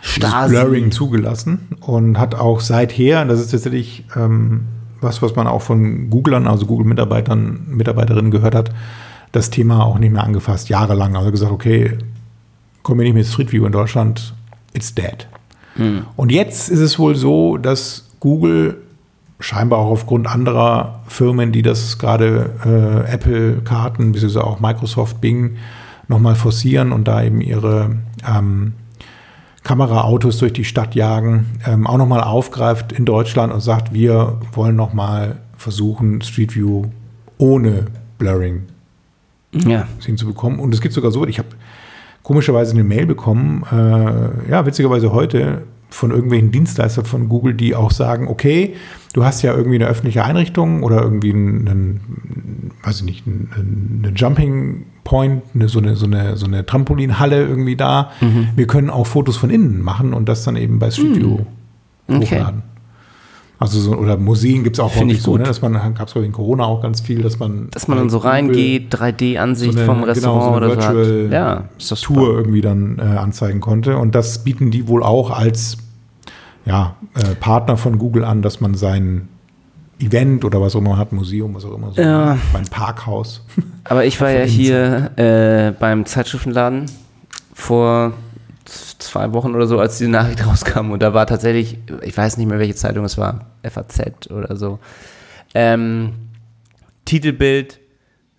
Stasi. 0.00 0.54
Blurring 0.54 0.90
zugelassen 0.90 1.68
und 1.80 2.18
hat 2.18 2.34
auch 2.34 2.60
seither, 2.60 3.22
und 3.22 3.28
das 3.28 3.40
ist 3.40 3.50
tatsächlich 3.50 4.04
ähm, 4.16 4.62
was, 5.00 5.22
was 5.22 5.36
man 5.36 5.46
auch 5.46 5.62
von 5.62 6.10
Googlern, 6.10 6.46
also 6.46 6.66
Google-Mitarbeitern, 6.66 7.66
Mitarbeiterinnen 7.68 8.30
gehört 8.30 8.54
hat, 8.54 8.70
das 9.32 9.50
Thema 9.50 9.84
auch 9.84 9.98
nicht 9.98 10.12
mehr 10.12 10.24
angefasst, 10.24 10.68
jahrelang. 10.68 11.16
Also 11.16 11.30
gesagt, 11.30 11.52
okay, 11.52 11.98
kommen 12.82 13.00
wir 13.00 13.04
nicht 13.04 13.14
mit 13.14 13.26
Street 13.26 13.52
View 13.52 13.66
in 13.66 13.72
Deutschland, 13.72 14.34
it's 14.72 14.94
dead. 14.94 15.28
Und 16.16 16.32
jetzt 16.32 16.68
ist 16.70 16.80
es 16.80 16.98
wohl 16.98 17.14
so, 17.14 17.56
dass 17.56 18.08
Google 18.20 18.78
scheinbar 19.40 19.78
auch 19.78 19.90
aufgrund 19.90 20.26
anderer 20.26 21.00
Firmen, 21.06 21.52
die 21.52 21.62
das 21.62 21.98
gerade 21.98 22.54
äh, 22.64 23.12
Apple-Karten, 23.12 24.12
beziehungsweise 24.12 24.44
auch 24.44 24.58
Microsoft 24.58 25.20
Bing 25.20 25.56
nochmal 26.08 26.34
forcieren 26.34 26.90
und 26.90 27.06
da 27.06 27.22
eben 27.22 27.40
ihre 27.40 27.96
ähm, 28.26 28.72
Kameraautos 29.68 30.38
durch 30.38 30.54
die 30.54 30.64
Stadt 30.64 30.94
jagen, 30.94 31.44
ähm, 31.66 31.86
auch 31.86 31.98
nochmal 31.98 32.22
aufgreift 32.22 32.90
in 32.90 33.04
Deutschland 33.04 33.52
und 33.52 33.60
sagt, 33.60 33.92
wir 33.92 34.40
wollen 34.52 34.76
nochmal 34.76 35.40
versuchen, 35.58 36.22
Street 36.22 36.56
View 36.56 36.86
ohne 37.36 37.84
Blurring 38.16 38.62
ja. 39.52 39.86
hinzubekommen. 40.02 40.58
Und 40.58 40.72
es 40.72 40.80
geht 40.80 40.94
sogar 40.94 41.10
so, 41.10 41.26
ich 41.26 41.38
habe 41.38 41.48
komischerweise 42.22 42.72
eine 42.72 42.82
Mail 42.82 43.04
bekommen, 43.04 43.62
äh, 43.70 44.50
ja, 44.50 44.64
witzigerweise 44.64 45.12
heute 45.12 45.64
von 45.90 46.12
irgendwelchen 46.12 46.50
Dienstleistern 46.50 47.04
von 47.04 47.28
Google, 47.28 47.52
die 47.52 47.74
auch 47.74 47.90
sagen, 47.90 48.26
okay, 48.26 48.74
du 49.12 49.22
hast 49.26 49.42
ja 49.42 49.54
irgendwie 49.54 49.76
eine 49.76 49.86
öffentliche 49.86 50.24
Einrichtung 50.24 50.82
oder 50.82 51.02
irgendwie 51.02 51.34
einen, 51.34 51.68
einen 51.68 52.70
weiß 52.84 53.00
ich 53.00 53.04
nicht, 53.04 53.26
einen, 53.26 54.02
einen 54.02 54.14
Jumping 54.14 54.86
Point, 55.08 55.42
eine, 55.54 55.68
so, 55.68 55.78
eine, 55.78 55.96
so, 55.96 56.04
eine, 56.04 56.36
so 56.36 56.44
eine 56.44 56.66
Trampolinhalle 56.66 57.46
irgendwie 57.46 57.76
da. 57.76 58.10
Mhm. 58.20 58.48
Wir 58.56 58.66
können 58.66 58.90
auch 58.90 59.06
Fotos 59.06 59.38
von 59.38 59.48
innen 59.48 59.80
machen 59.80 60.12
und 60.12 60.28
das 60.28 60.44
dann 60.44 60.56
eben 60.56 60.78
bei 60.78 60.90
View 61.14 61.38
Mhm. 62.08 62.16
Okay. 62.16 62.36
hochladen. 62.36 62.62
Also 63.58 63.80
so, 63.80 63.96
oder 63.96 64.18
Museen 64.18 64.64
gibt 64.64 64.76
es 64.76 64.80
auch 64.80 64.92
Finde 64.92 65.14
häufig 65.14 65.22
so, 65.22 65.38
ne, 65.38 65.44
dass 65.44 65.62
man, 65.62 65.72
gab 65.94 66.08
es 66.08 66.14
in 66.14 66.32
Corona 66.32 66.64
auch 66.64 66.82
ganz 66.82 67.00
viel, 67.00 67.22
dass 67.22 67.38
man 67.38 67.68
Dass 67.70 67.88
man 67.88 67.96
dann 67.96 68.08
bei 68.08 68.10
so 68.10 68.18
reingeht, 68.18 68.94
3D-Ansicht 68.94 69.78
so 69.78 69.84
vom 69.86 70.04
Restaurant 70.04 70.42
genau, 70.42 70.52
so 70.52 70.56
eine 70.56 70.72
oder 70.74 71.28
so. 71.28 71.34
Ja. 71.34 71.64
Tour 72.02 72.34
irgendwie 72.34 72.60
dann 72.60 72.98
äh, 72.98 73.02
anzeigen 73.02 73.60
konnte. 73.60 73.96
Und 73.96 74.14
das 74.14 74.44
bieten 74.44 74.70
die 74.70 74.88
wohl 74.88 75.02
auch 75.02 75.30
als 75.30 75.78
ja, 76.66 76.96
äh, 77.14 77.34
Partner 77.34 77.78
von 77.78 77.98
Google 77.98 78.24
an, 78.24 78.42
dass 78.42 78.60
man 78.60 78.74
sein 78.74 79.28
Event 80.00 80.44
oder 80.44 80.60
was 80.60 80.74
auch 80.76 80.80
immer 80.80 80.96
hat, 80.96 81.12
Museum, 81.12 81.54
was 81.54 81.64
auch 81.64 81.74
immer, 81.74 81.92
so 81.92 82.00
Ja. 82.00 82.38
mein 82.52 82.64
Parkhaus. 82.66 83.42
Aber 83.84 84.04
ich 84.04 84.20
war 84.20 84.30
ja 84.30 84.44
hier 84.44 85.10
äh, 85.16 85.72
beim 85.78 86.06
Zeitschriftenladen 86.06 86.86
vor 87.54 88.12
zwei 88.64 89.32
Wochen 89.32 89.54
oder 89.54 89.66
so, 89.66 89.78
als 89.80 89.98
diese 89.98 90.10
Nachricht 90.10 90.46
rauskam. 90.46 90.90
Und 90.90 91.02
da 91.02 91.14
war 91.14 91.26
tatsächlich, 91.26 91.78
ich 92.02 92.16
weiß 92.16 92.36
nicht 92.36 92.48
mehr, 92.48 92.58
welche 92.58 92.74
Zeitung 92.74 93.04
es 93.04 93.18
war, 93.18 93.46
FAZ 93.62 94.30
oder 94.30 94.56
so. 94.56 94.78
Ähm, 95.54 96.12
Titelbild, 97.04 97.80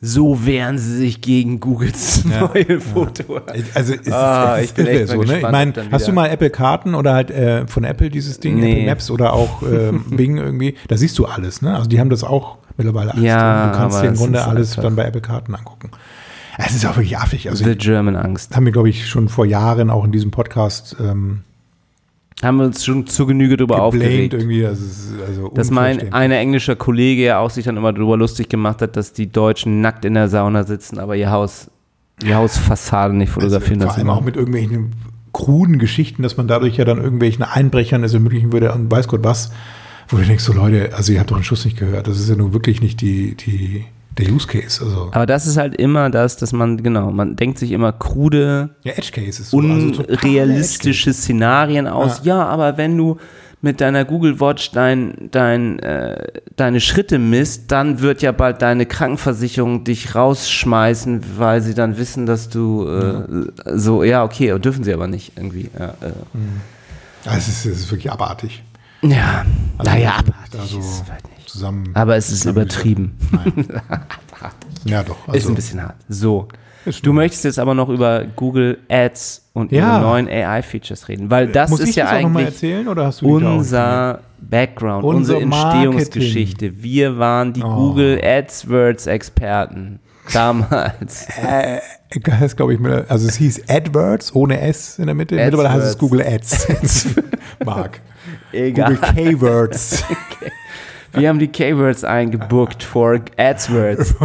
so 0.02 0.46
wehren 0.46 0.78
sie 0.78 0.96
sich 0.96 1.20
gegen 1.22 1.60
Googles 1.60 2.24
neue 2.40 2.80
Foto. 2.80 3.42
Also 3.74 3.94
es 3.94 4.02
ist, 4.02 4.14
Ah, 4.14 4.56
es 4.58 4.64
ich 4.64 4.70
ist 4.70 4.76
bin 4.76 4.86
irre 4.88 5.00
echt 5.04 5.08
mal 5.16 5.26
so, 5.28 5.32
ne? 5.34 5.38
Ich 5.40 5.50
meine, 5.52 5.74
hast 5.92 6.08
du 6.08 6.14
mal 6.14 6.30
Apple 6.30 6.50
Karten 6.50 6.96
oder 6.96 7.14
halt 7.14 7.32
äh, 7.32 7.68
von 7.68 7.84
Apple 7.84 8.10
dieses 8.10 8.40
Ding, 8.40 8.60
Nee. 8.60 8.72
Apple 8.74 8.86
Maps 8.86 9.12
oder 9.12 9.34
auch 9.34 9.62
ähm, 9.64 10.06
Bing 10.12 10.38
irgendwie? 10.38 10.76
Da 10.88 10.96
siehst 10.96 11.18
du 11.20 11.26
alles, 11.26 11.62
ne? 11.62 11.76
Also 11.76 11.90
die 11.90 12.00
haben 12.00 12.10
das 12.10 12.24
auch 12.24 12.60
mittlerweile 12.78 13.12
alles 13.14 13.24
Ja, 13.26 13.64
drin. 13.64 13.72
Du 13.74 13.78
kannst 13.78 14.02
dir 14.02 14.08
im 14.08 14.16
Grunde 14.16 14.46
alles 14.46 14.72
einfach- 14.72 14.84
dann 14.84 14.96
bei 14.96 15.04
Apple 15.06 15.22
Karten 15.22 15.54
angucken. 15.54 15.92
Es 16.58 16.76
ist 16.76 16.86
auch 16.86 16.96
wirklich 16.98 17.18
affig. 17.18 17.50
Also 17.50 17.64
The 17.66 17.72
ich, 17.72 17.78
German 17.80 18.16
Angst. 18.16 18.56
haben 18.56 18.66
wir, 18.66 18.72
glaube 18.74 18.90
ich, 18.90 19.08
schon 19.08 19.30
vor 19.30 19.46
Jahren 19.46 19.90
auch 19.90 20.04
in 20.06 20.12
diesem 20.12 20.32
Podcast 20.32 20.96
ähm, 21.00 21.42
Haben 22.42 22.58
wir 22.58 22.66
uns 22.66 22.86
schon 22.86 23.06
zu 23.06 23.26
Genüge 23.26 23.58
darüber 23.58 23.82
aufgeregt. 23.82 24.34
irgendwie. 24.34 24.62
Ist 24.62 25.14
also 25.28 25.50
Dass 25.50 25.72
mein 25.72 26.14
ein 26.14 26.32
englischer 26.32 26.76
Kollege 26.76 27.24
ja 27.24 27.40
auch 27.40 27.50
sich 27.50 27.66
dann 27.66 27.76
immer 27.76 27.92
darüber 27.92 28.16
lustig 28.16 28.48
gemacht 28.48 28.82
hat, 28.82 28.96
dass 28.96 29.12
die 29.12 29.30
Deutschen 29.30 29.82
nackt 29.82 30.06
in 30.06 30.14
der 30.14 30.30
Sauna 30.30 30.64
sitzen, 30.64 31.00
aber 31.00 31.18
ihr 31.18 31.32
Haus, 31.32 31.70
die 32.22 32.34
Hausfassade 32.34 33.14
nicht 33.14 33.32
fotografieren 33.32 33.82
also. 33.82 33.94
Vor 33.94 33.98
allem 33.98 34.10
auch 34.10 34.22
mit 34.22 34.38
irgendwelchen 34.38 34.92
kruden 35.34 35.80
Geschichten, 35.80 36.24
dass 36.24 36.38
man 36.38 36.48
dadurch 36.48 36.78
ja 36.78 36.86
dann 36.86 36.98
irgendwelchen 36.98 37.44
Einbrechern 37.44 38.04
es 38.04 38.14
ermöglichen 38.14 38.54
würde 38.54 38.74
und 38.74 38.90
weiß 38.90 39.08
Gott 39.10 39.24
was, 39.24 39.52
wo 40.08 40.18
du 40.18 40.24
denkst, 40.24 40.44
so 40.44 40.54
Leute, 40.54 40.92
also 40.96 41.12
ihr 41.12 41.20
habt 41.20 41.32
doch 41.32 41.36
einen 41.36 41.44
Schuss 41.44 41.66
nicht 41.66 41.78
gehört. 41.78 42.08
Das 42.08 42.20
ist 42.20 42.30
ja 42.30 42.36
nun 42.36 42.54
wirklich 42.54 42.82
nicht 42.82 43.02
die, 43.02 43.36
die, 43.36 43.86
der 44.20 44.32
Use 44.32 44.48
Case. 44.48 44.84
Also, 44.84 45.10
Aber 45.12 45.26
das 45.26 45.48
ist 45.48 45.58
halt 45.58 45.76
immer 45.76 46.10
das, 46.10 46.38
dass 46.38 46.54
man, 46.54 46.82
genau, 46.82 47.12
man 47.12 47.36
denkt 47.36 47.58
sich 47.60 47.72
immer 47.72 47.92
krude, 47.92 48.70
ja, 48.84 48.94
Edge 48.94 49.12
Case 49.12 49.42
ist 49.42 49.52
so. 49.52 49.60
also 49.60 50.04
unrealistische 50.04 51.14
Szenarien 51.14 51.88
aus. 51.88 52.22
Ja. 52.24 52.46
aber 52.46 52.78
wenn 52.78 52.98
du 52.98 53.18
mit 53.62 53.82
deiner 53.82 54.06
Google 54.06 54.40
Watch 54.40 54.72
dein, 54.72 55.30
dein, 55.32 55.80
äh, 55.80 56.28
deine 56.56 56.80
Schritte 56.80 57.20
misst, 57.20 57.72
dann 57.72 58.00
wird 58.00 58.22
ja 58.22 58.32
bald 58.32 58.62
deine 58.62 58.86
Krankenversicherung 58.86 59.84
dich 59.84 60.16
rausschmeißen, 60.16 61.38
weil 61.38 61.62
sie 61.62 61.74
dann 61.74 61.98
wissen, 61.98 62.26
dass 62.26 62.48
du 62.50 62.88
äh, 62.88 63.48
so, 63.78 64.04
ja, 64.04 64.24
okay, 64.24 64.58
dürfen 64.60 64.84
sie 64.84 64.94
aber 64.94 65.08
nicht 65.08 65.34
irgendwie. 65.36 65.70
Ja, 65.78 65.90
äh, 66.02 66.14
Ja, 67.26 67.36
es, 67.36 67.50
ist, 67.50 67.66
es 67.66 67.80
ist 67.80 67.92
wirklich 67.92 68.10
abartig. 68.12 68.64
ja. 69.02 69.46
Also, 69.78 69.92
naja, 69.92 70.12
abartig 70.20 70.52
da 70.52 70.66
so 70.66 70.80
ist 70.80 70.86
es 70.86 71.12
halt 71.12 71.24
nicht. 71.30 71.39
Zusammen. 71.52 71.90
Aber 71.94 72.16
es 72.16 72.30
ist 72.32 72.46
übertrieben. 72.46 73.16
Ja, 74.86 75.04
doch. 75.04 75.18
ist 75.28 75.34
Also, 75.34 75.50
ein 75.50 75.56
bisschen 75.56 75.82
hart. 75.84 75.96
So. 76.08 76.48
Ist 76.86 77.06
Du 77.06 77.12
möchtest 77.12 77.44
jetzt 77.44 77.60
aber 77.60 77.74
noch 77.74 77.90
über 77.90 78.24
Google 78.38 78.78
Ads 78.90 79.50
und 79.54 79.72
Ja. 79.74 79.96
ihre 79.98 80.02
neuen 80.02 80.28
AI-Features 80.30 81.10
reden, 81.10 81.30
weil 81.30 81.50
das 81.50 81.70
Muss 81.70 81.82
ist 81.82 81.96
ja 81.96 82.06
das 82.06 82.14
eigentlich 82.14 82.46
erzählen 82.46 82.88
oder 82.88 83.08
hast 83.08 83.22
du 83.22 83.36
unser 83.36 84.22
Background, 84.40 85.04
Unser 85.04 85.38
unsere 85.38 85.42
Entstehungsgeschichte. 85.42 86.82
Wir 86.82 87.20
waren 87.20 87.52
die 87.52 87.62
Oh. 87.62 87.76
Google 87.76 88.22
AdWords-Experten 88.24 90.00
damals. 90.34 91.28
Äh, 91.44 91.80
heißt, 92.32 92.58
glaube 92.58 92.74
ich, 92.74 92.80
also 93.10 93.28
es 93.28 93.36
hieß 93.36 93.70
AdWords 93.70 94.34
ohne 94.34 94.60
S 94.62 94.98
in 94.98 95.06
der 95.08 95.16
Mitte. 95.16 95.36
Mittlerweile 95.36 95.72
heißt 95.72 95.86
es. 95.88 95.98
Google 95.98 96.22
Ads. 96.26 97.08
Mark. 97.66 98.00
Egal. 98.52 98.96
Google 98.96 99.14
K-Words. 99.14 100.04
Wir 101.14 101.30
haben 101.30 101.40
die 101.40 101.48
Keywords 101.48 102.04
eingebuckt 102.04 102.84
for 102.84 103.20
AdWords. 103.38 104.16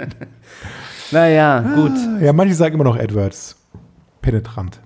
naja, 1.10 1.60
gut. 1.60 1.92
ja, 2.20 2.32
manche 2.32 2.54
sagen 2.54 2.74
immer 2.74 2.84
noch 2.84 2.98
AdWords. 2.98 3.56
Penetrant. 4.20 4.80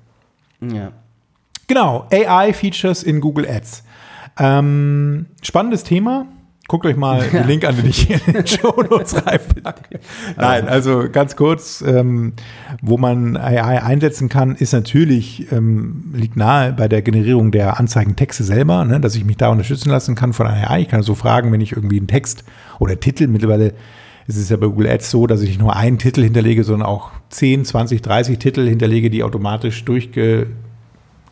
Ja. 0.61 0.93
Genau, 1.67 2.07
AI-Features 2.13 3.03
in 3.03 3.21
Google 3.21 3.49
Ads. 3.49 3.85
Ähm, 4.39 5.27
spannendes 5.43 5.85
Thema. 5.85 6.27
Guckt 6.71 6.87
euch 6.87 6.97
mal 6.97 7.21
den 7.33 7.49
Link 7.49 7.65
an, 7.65 7.75
den 7.75 7.87
ich 7.87 8.03
hier 8.03 8.21
in 8.29 8.33
den 8.33 8.47
Show 8.47 8.81
Notes 8.89 9.27
reinpacke. 9.27 9.99
Nein, 10.37 10.69
also 10.69 11.09
ganz 11.11 11.35
kurz, 11.35 11.83
ähm, 11.85 12.35
wo 12.81 12.97
man 12.97 13.37
AI 13.37 13.83
einsetzen 13.83 14.29
kann, 14.29 14.55
ist 14.55 14.73
natürlich, 14.73 15.51
ähm, 15.51 16.13
liegt 16.15 16.37
nahe 16.37 16.73
bei 16.73 16.87
der 16.87 17.03
Generierung 17.03 17.51
der 17.51 17.81
Anzeigentexte 17.81 18.45
selber, 18.45 18.85
ne, 18.85 19.01
dass 19.01 19.17
ich 19.17 19.25
mich 19.25 19.37
da 19.37 19.49
unterstützen 19.49 19.91
lassen 19.91 20.15
kann 20.15 20.33
von 20.33 20.47
AI. 20.47 20.83
Ich 20.83 20.89
kann 20.89 21.03
so 21.03 21.17
fragen, 21.17 21.51
wenn 21.51 21.61
ich 21.61 21.73
irgendwie 21.73 21.97
einen 21.97 22.07
Text 22.07 22.45
oder 22.79 23.01
Titel, 23.01 23.27
mittlerweile 23.27 23.75
ist 24.29 24.37
es 24.37 24.49
ja 24.49 24.57
bei 24.57 24.67
Google 24.67 24.91
Ads 24.91 25.11
so, 25.11 25.27
dass 25.27 25.43
ich 25.43 25.49
nicht 25.49 25.61
nur 25.61 25.75
einen 25.75 25.99
Titel 25.99 26.23
hinterlege, 26.23 26.63
sondern 26.63 26.87
auch 26.87 27.11
10, 27.31 27.65
20, 27.65 28.01
30 28.01 28.39
Titel 28.39 28.69
hinterlege, 28.69 29.11
die 29.11 29.25
automatisch 29.25 29.85
durchge 29.85 30.47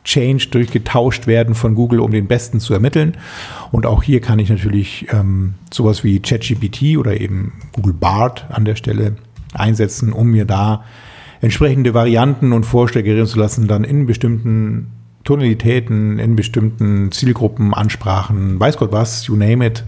changed, 0.08 0.54
durchgetauscht 0.54 1.26
werden 1.26 1.54
von 1.54 1.74
Google, 1.74 2.00
um 2.00 2.10
den 2.10 2.26
besten 2.26 2.60
zu 2.60 2.72
ermitteln. 2.72 3.16
Und 3.70 3.84
auch 3.84 4.02
hier 4.02 4.20
kann 4.20 4.38
ich 4.38 4.48
natürlich 4.48 5.06
ähm, 5.12 5.54
sowas 5.72 6.02
wie 6.02 6.20
ChatGPT 6.20 6.96
oder 6.96 7.20
eben 7.20 7.52
Google 7.72 7.92
Bart 7.92 8.46
an 8.48 8.64
der 8.64 8.74
Stelle 8.74 9.16
einsetzen, 9.52 10.12
um 10.12 10.30
mir 10.30 10.46
da 10.46 10.84
entsprechende 11.42 11.92
Varianten 11.92 12.52
und 12.52 12.64
Vorschläge 12.64 13.04
generieren 13.04 13.28
zu 13.28 13.38
lassen, 13.38 13.68
dann 13.68 13.84
in 13.84 14.06
bestimmten 14.06 14.88
Tonalitäten, 15.24 16.18
in 16.18 16.36
bestimmten 16.36 17.12
Zielgruppen, 17.12 17.74
Ansprachen, 17.74 18.58
weiß 18.58 18.78
Gott 18.78 18.92
was, 18.92 19.26
you 19.26 19.36
name 19.36 19.64
it. 19.64 19.84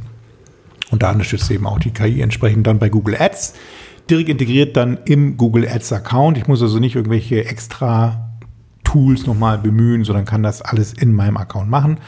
Und 0.91 1.03
da 1.03 1.13
unterstützt 1.13 1.51
eben 1.51 1.67
auch 1.67 1.79
die 1.79 1.93
KI 1.93 2.21
entsprechend 2.21 2.67
dann 2.67 2.79
bei 2.79 2.91
Google 2.91 3.17
Ads. 3.19 3.55
Direkt 4.11 4.29
integriert 4.29 4.77
dann 4.77 4.99
im 5.07 5.39
Google 5.39 5.67
Ads 5.67 5.95
Account. 5.95 6.37
Ich 6.37 6.47
muss 6.47 6.61
also 6.61 6.79
nicht 6.79 6.97
irgendwelche 6.97 7.47
extra 7.47 8.30
Tools 8.91 9.25
nochmal 9.25 9.59
bemühen, 9.59 10.03
sondern 10.03 10.25
kann 10.25 10.43
das 10.43 10.63
alles 10.63 10.93
in 10.93 11.13
meinem 11.13 11.37
Account 11.37 11.71
machen. 11.71 11.99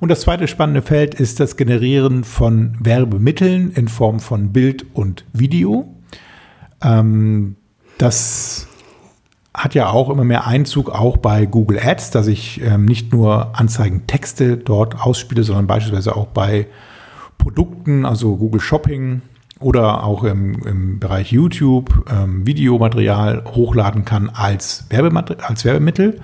Und 0.00 0.10
das 0.10 0.20
zweite 0.20 0.46
spannende 0.48 0.82
Feld 0.82 1.14
ist 1.14 1.40
das 1.40 1.56
Generieren 1.56 2.24
von 2.24 2.76
Werbemitteln 2.80 3.70
in 3.70 3.88
Form 3.88 4.20
von 4.20 4.52
Bild 4.52 4.84
und 4.92 5.24
Video. 5.32 5.94
Ähm, 6.82 7.56
das 7.96 8.66
hat 9.54 9.74
ja 9.74 9.88
auch 9.88 10.10
immer 10.10 10.24
mehr 10.24 10.46
Einzug 10.46 10.90
auch 10.90 11.16
bei 11.16 11.46
Google 11.46 11.80
Ads, 11.82 12.10
dass 12.10 12.26
ich 12.26 12.60
ähm, 12.60 12.84
nicht 12.84 13.14
nur 13.14 13.58
Anzeigentexte 13.58 14.58
dort 14.58 15.00
ausspiele, 15.00 15.42
sondern 15.42 15.66
beispielsweise 15.66 16.14
auch 16.14 16.26
bei 16.26 16.66
Produkten, 17.38 18.04
also 18.04 18.36
Google 18.36 18.60
Shopping 18.60 19.22
oder 19.60 20.04
auch 20.04 20.24
im, 20.24 20.62
im 20.66 20.98
Bereich 20.98 21.32
YouTube 21.32 22.04
ähm, 22.10 22.46
Videomaterial 22.46 23.44
hochladen 23.54 24.04
kann 24.04 24.28
als, 24.30 24.84
Werbemater 24.90 25.36
als 25.48 25.64
Werbemittel. 25.64 26.20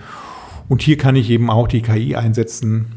Und 0.68 0.82
hier 0.82 0.96
kann 0.98 1.16
ich 1.16 1.30
eben 1.30 1.50
auch 1.50 1.68
die 1.68 1.82
KI 1.82 2.14
einsetzen, 2.16 2.92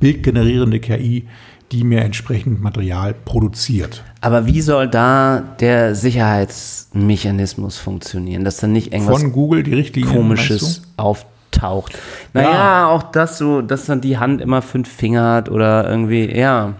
bildgenerierende 0.00 0.80
KI, 0.80 1.26
die 1.72 1.84
mir 1.84 2.00
entsprechend 2.00 2.62
Material 2.62 3.14
produziert. 3.14 4.02
Aber 4.20 4.46
wie 4.46 4.60
soll 4.60 4.88
da 4.88 5.42
der 5.60 5.94
Sicherheitsmechanismus 5.94 7.78
funktionieren, 7.78 8.44
dass 8.44 8.56
dann 8.56 8.72
nicht 8.72 8.92
irgendwas 8.92 9.20
Von 9.20 9.32
Google 9.32 9.62
die 9.62 9.74
Richtlinien. 9.74 10.12
Komisches 10.14 10.82
auftaucht? 10.96 11.98
Naja, 12.32 12.50
Ja. 12.50 12.88
auch 12.88 13.02
das 13.04 13.38
so, 13.38 13.60
dass 13.62 13.86
dann 13.86 14.00
die 14.00 14.18
Hand 14.18 14.40
immer 14.40 14.62
fünf 14.62 14.88
Finger 14.88 15.34
hat 15.34 15.48
oder 15.50 15.88
irgendwie, 15.88 16.34
ja. 16.34 16.74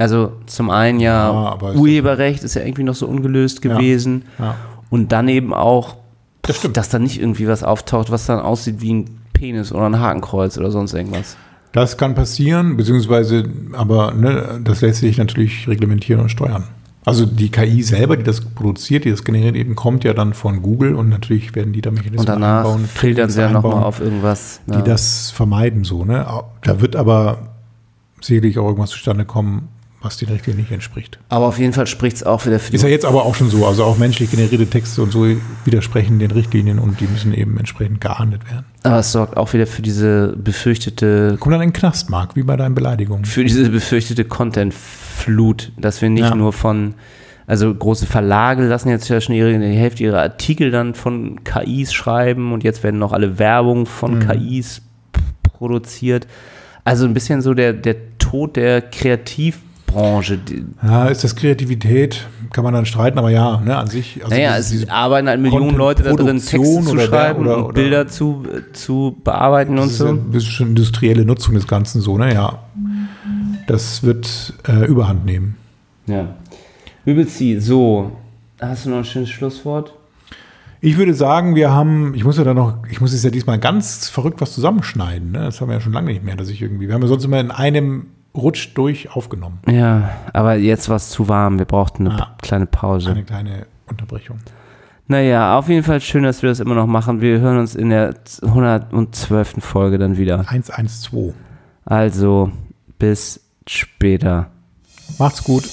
Also 0.00 0.32
zum 0.46 0.70
einen 0.70 0.98
ja, 1.00 1.56
Ja, 1.60 1.72
Urheberrecht 1.74 2.42
ist 2.42 2.54
ja 2.54 2.62
irgendwie 2.62 2.84
noch 2.84 2.94
so 2.94 3.06
ungelöst 3.06 3.62
Ja. 3.64 3.74
gewesen. 3.74 4.24
Ja. 4.38 4.54
Und 4.88 5.12
dann 5.12 5.28
eben 5.28 5.52
auch, 5.54 5.96
Das 6.42 6.60
dass 6.72 6.88
da 6.88 6.98
nicht 6.98 7.20
irgendwie 7.20 7.46
was 7.46 7.62
auftaucht, 7.62 8.10
was 8.10 8.26
dann 8.26 8.40
aussieht 8.40 8.80
wie 8.80 8.94
ein 8.94 9.20
Penis 9.34 9.72
oder 9.72 9.86
ein 9.86 10.00
Hakenkreuz 10.00 10.56
oder 10.58 10.70
sonst 10.70 10.94
irgendwas. 10.94 11.36
Das 11.72 11.96
kann 11.96 12.14
passieren, 12.14 12.76
beziehungsweise, 12.76 13.44
aber 13.72 14.12
ne, 14.12 14.60
das 14.64 14.80
lässt 14.80 15.00
sich 15.00 15.18
natürlich 15.18 15.68
reglementieren 15.68 16.20
und 16.22 16.28
steuern. 16.30 16.64
Also 17.04 17.24
die 17.26 17.50
KI 17.50 17.82
selber, 17.82 18.16
die 18.16 18.24
das 18.24 18.40
produziert, 18.40 19.04
die 19.04 19.10
das 19.10 19.24
generiert, 19.24 19.54
eben 19.56 19.74
kommt 19.76 20.04
ja 20.04 20.12
dann 20.12 20.34
von 20.34 20.62
Google 20.62 20.94
und 20.94 21.08
natürlich 21.08 21.54
werden 21.54 21.72
die 21.72 21.80
da 21.80 21.90
Mechanismen 21.90 22.20
Und 22.20 22.28
danach 22.28 22.58
einbauen, 22.64 22.84
filtern 22.86 23.30
sie 23.30 23.40
ja 23.40 23.50
nochmal 23.50 23.84
auf 23.84 24.00
irgendwas. 24.00 24.60
die 24.66 24.82
das 24.82 25.30
vermeiden 25.30 25.84
so. 25.84 26.04
Ne? 26.04 26.26
Da 26.62 26.80
wird 26.80 26.96
aber 26.96 27.50
sicherlich 28.20 28.58
auch 28.58 28.66
irgendwas 28.66 28.90
zustande 28.90 29.24
kommen, 29.24 29.68
was 30.02 30.16
den 30.16 30.28
Richtlinien 30.30 30.62
nicht 30.62 30.72
entspricht. 30.72 31.18
Aber 31.28 31.46
auf 31.46 31.58
jeden 31.58 31.72
Fall 31.74 31.86
spricht 31.86 32.16
es 32.16 32.22
auch 32.24 32.46
wieder 32.46 32.58
für 32.58 32.72
Ist 32.74 32.80
ja 32.82 32.88
die. 32.88 32.94
jetzt 32.94 33.04
aber 33.04 33.24
auch 33.26 33.34
schon 33.34 33.50
so. 33.50 33.66
Also 33.66 33.84
auch 33.84 33.98
menschlich 33.98 34.30
generierte 34.30 34.66
Texte 34.66 35.02
und 35.02 35.12
so 35.12 35.26
widersprechen 35.66 36.18
den 36.18 36.30
Richtlinien 36.30 36.78
und 36.78 37.00
die 37.00 37.06
müssen 37.06 37.34
eben 37.34 37.58
entsprechend 37.58 38.00
geahndet 38.00 38.50
werden. 38.50 38.64
Aber 38.82 38.98
es 39.00 39.12
sorgt 39.12 39.36
auch 39.36 39.52
wieder 39.52 39.66
für 39.66 39.82
diese 39.82 40.34
befürchtete, 40.38 41.36
Kommt 41.38 41.52
dann 41.54 41.60
in 41.60 41.68
den 41.68 41.74
Knast, 41.74 42.08
Marc, 42.08 42.34
wie 42.34 42.42
bei 42.42 42.56
deinen 42.56 42.74
Beleidigungen. 42.74 43.26
für 43.26 43.44
diese 43.44 43.68
befürchtete 43.68 44.24
Content-Flut, 44.24 45.72
dass 45.76 46.00
wir 46.00 46.08
nicht 46.10 46.24
Ja. 46.24 46.34
nur 46.34 46.52
von, 46.54 46.94
also 47.46 47.74
große 47.74 48.06
Verlage 48.06 48.66
lassen 48.66 48.88
jetzt 48.88 49.08
ja 49.10 49.20
schon 49.20 49.34
ihre, 49.34 49.58
die 49.58 49.76
Hälfte 49.76 50.02
ihrer 50.04 50.22
Artikel 50.22 50.70
dann 50.70 50.94
von 50.94 51.44
KIs 51.44 51.92
schreiben 51.92 52.52
und 52.54 52.64
jetzt 52.64 52.82
werden 52.82 52.98
noch 52.98 53.12
alle 53.12 53.38
Werbung 53.38 53.84
von 53.86 54.14
Mhm. 54.20 54.28
KIs 54.28 54.80
produziert. 55.42 56.26
Also 56.84 57.04
ein 57.04 57.12
bisschen 57.12 57.42
so 57.42 57.52
der, 57.54 57.74
der 57.74 57.96
Tod 58.18 58.56
der 58.56 58.80
Kreativbranche. 58.80 59.69
Die, 60.48 60.64
Ja, 60.82 61.06
ist 61.06 61.24
das 61.24 61.34
Kreativität? 61.36 62.26
Kann 62.52 62.64
man 62.64 62.74
dann 62.74 62.86
streiten, 62.86 63.18
aber 63.18 63.30
ja, 63.30 63.60
ne, 63.60 63.76
an 63.76 63.86
sich. 63.88 64.20
Also 64.22 64.34
naja, 64.34 64.56
es 64.56 64.88
arbeiten 64.88 65.28
halt 65.28 65.40
Millionen 65.40 65.76
Leute 65.76 66.02
da 66.02 66.12
drin, 66.12 66.38
Texte 66.38 66.58
zu 66.60 66.98
schreiben 66.98 67.40
oder- 67.40 67.56
und 67.58 67.64
oder- 67.64 67.72
Bilder 67.74 68.08
zu, 68.08 68.44
zu 68.72 69.16
bearbeiten 69.24 69.72
und 69.72 69.78
das 69.86 69.92
ist 69.92 70.00
ja 70.00 70.06
so. 70.06 70.12
ein 70.12 70.30
bisschen 70.30 70.68
industrielle 70.68 71.24
Nutzung 71.24 71.54
des 71.54 71.66
Ganzen 71.66 72.00
so, 72.00 72.18
ne? 72.18 72.32
Ja. 72.34 72.58
Das 73.66 74.02
wird 74.02 74.54
äh, 74.68 74.86
Überhand 74.86 75.24
nehmen. 75.24 75.56
Ja. 76.06 76.34
Übelzi, 77.04 77.58
so. 77.60 78.12
Hast 78.60 78.86
du 78.86 78.90
noch 78.90 78.98
ein 78.98 79.04
schönes 79.04 79.30
Schlusswort? 79.30 79.94
Ich 80.80 80.96
würde 80.96 81.14
sagen, 81.14 81.54
wir 81.54 81.70
haben, 81.70 82.14
ich 82.14 82.24
muss 82.24 82.38
ja 82.38 82.44
da 82.44 82.54
noch, 82.54 82.78
ich 82.90 83.00
muss 83.00 83.12
jetzt 83.12 83.22
ja 83.24 83.30
diesmal 83.30 83.58
ganz 83.58 84.08
verrückt 84.08 84.40
was 84.40 84.52
zusammenschneiden. 84.54 85.32
Ne? 85.32 85.38
Das 85.40 85.60
haben 85.60 85.68
wir 85.68 85.74
ja 85.74 85.80
schon 85.80 85.92
lange 85.92 86.10
nicht 86.12 86.24
mehr, 86.24 86.36
dass 86.36 86.48
ich 86.48 86.62
irgendwie, 86.62 86.88
wir 86.88 86.94
haben 86.94 87.02
ja 87.02 87.08
sonst 87.08 87.24
immer 87.24 87.38
in 87.38 87.50
einem 87.50 88.06
Rutsch 88.34 88.70
durch 88.74 89.14
aufgenommen. 89.14 89.58
Ja, 89.68 90.10
aber 90.32 90.54
jetzt 90.54 90.88
war 90.88 90.96
es 90.96 91.10
zu 91.10 91.28
warm. 91.28 91.58
Wir 91.58 91.64
brauchten 91.66 92.06
eine 92.08 92.22
Ah. 92.22 92.36
kleine 92.42 92.66
Pause. 92.66 93.10
Eine 93.10 93.24
kleine 93.24 93.66
Unterbrechung. 93.86 94.38
Naja, 95.08 95.58
auf 95.58 95.68
jeden 95.68 95.82
Fall 95.82 96.00
schön, 96.00 96.22
dass 96.22 96.40
wir 96.42 96.48
das 96.50 96.60
immer 96.60 96.76
noch 96.76 96.86
machen. 96.86 97.20
Wir 97.20 97.40
hören 97.40 97.58
uns 97.58 97.74
in 97.74 97.90
der 97.90 98.14
112. 98.42 99.60
Folge 99.60 99.98
dann 99.98 100.16
wieder. 100.16 100.44
112. 100.48 101.34
Also, 101.84 102.52
bis 103.00 103.40
später. 103.66 104.50
Macht's 105.18 105.42
gut. 105.42 105.64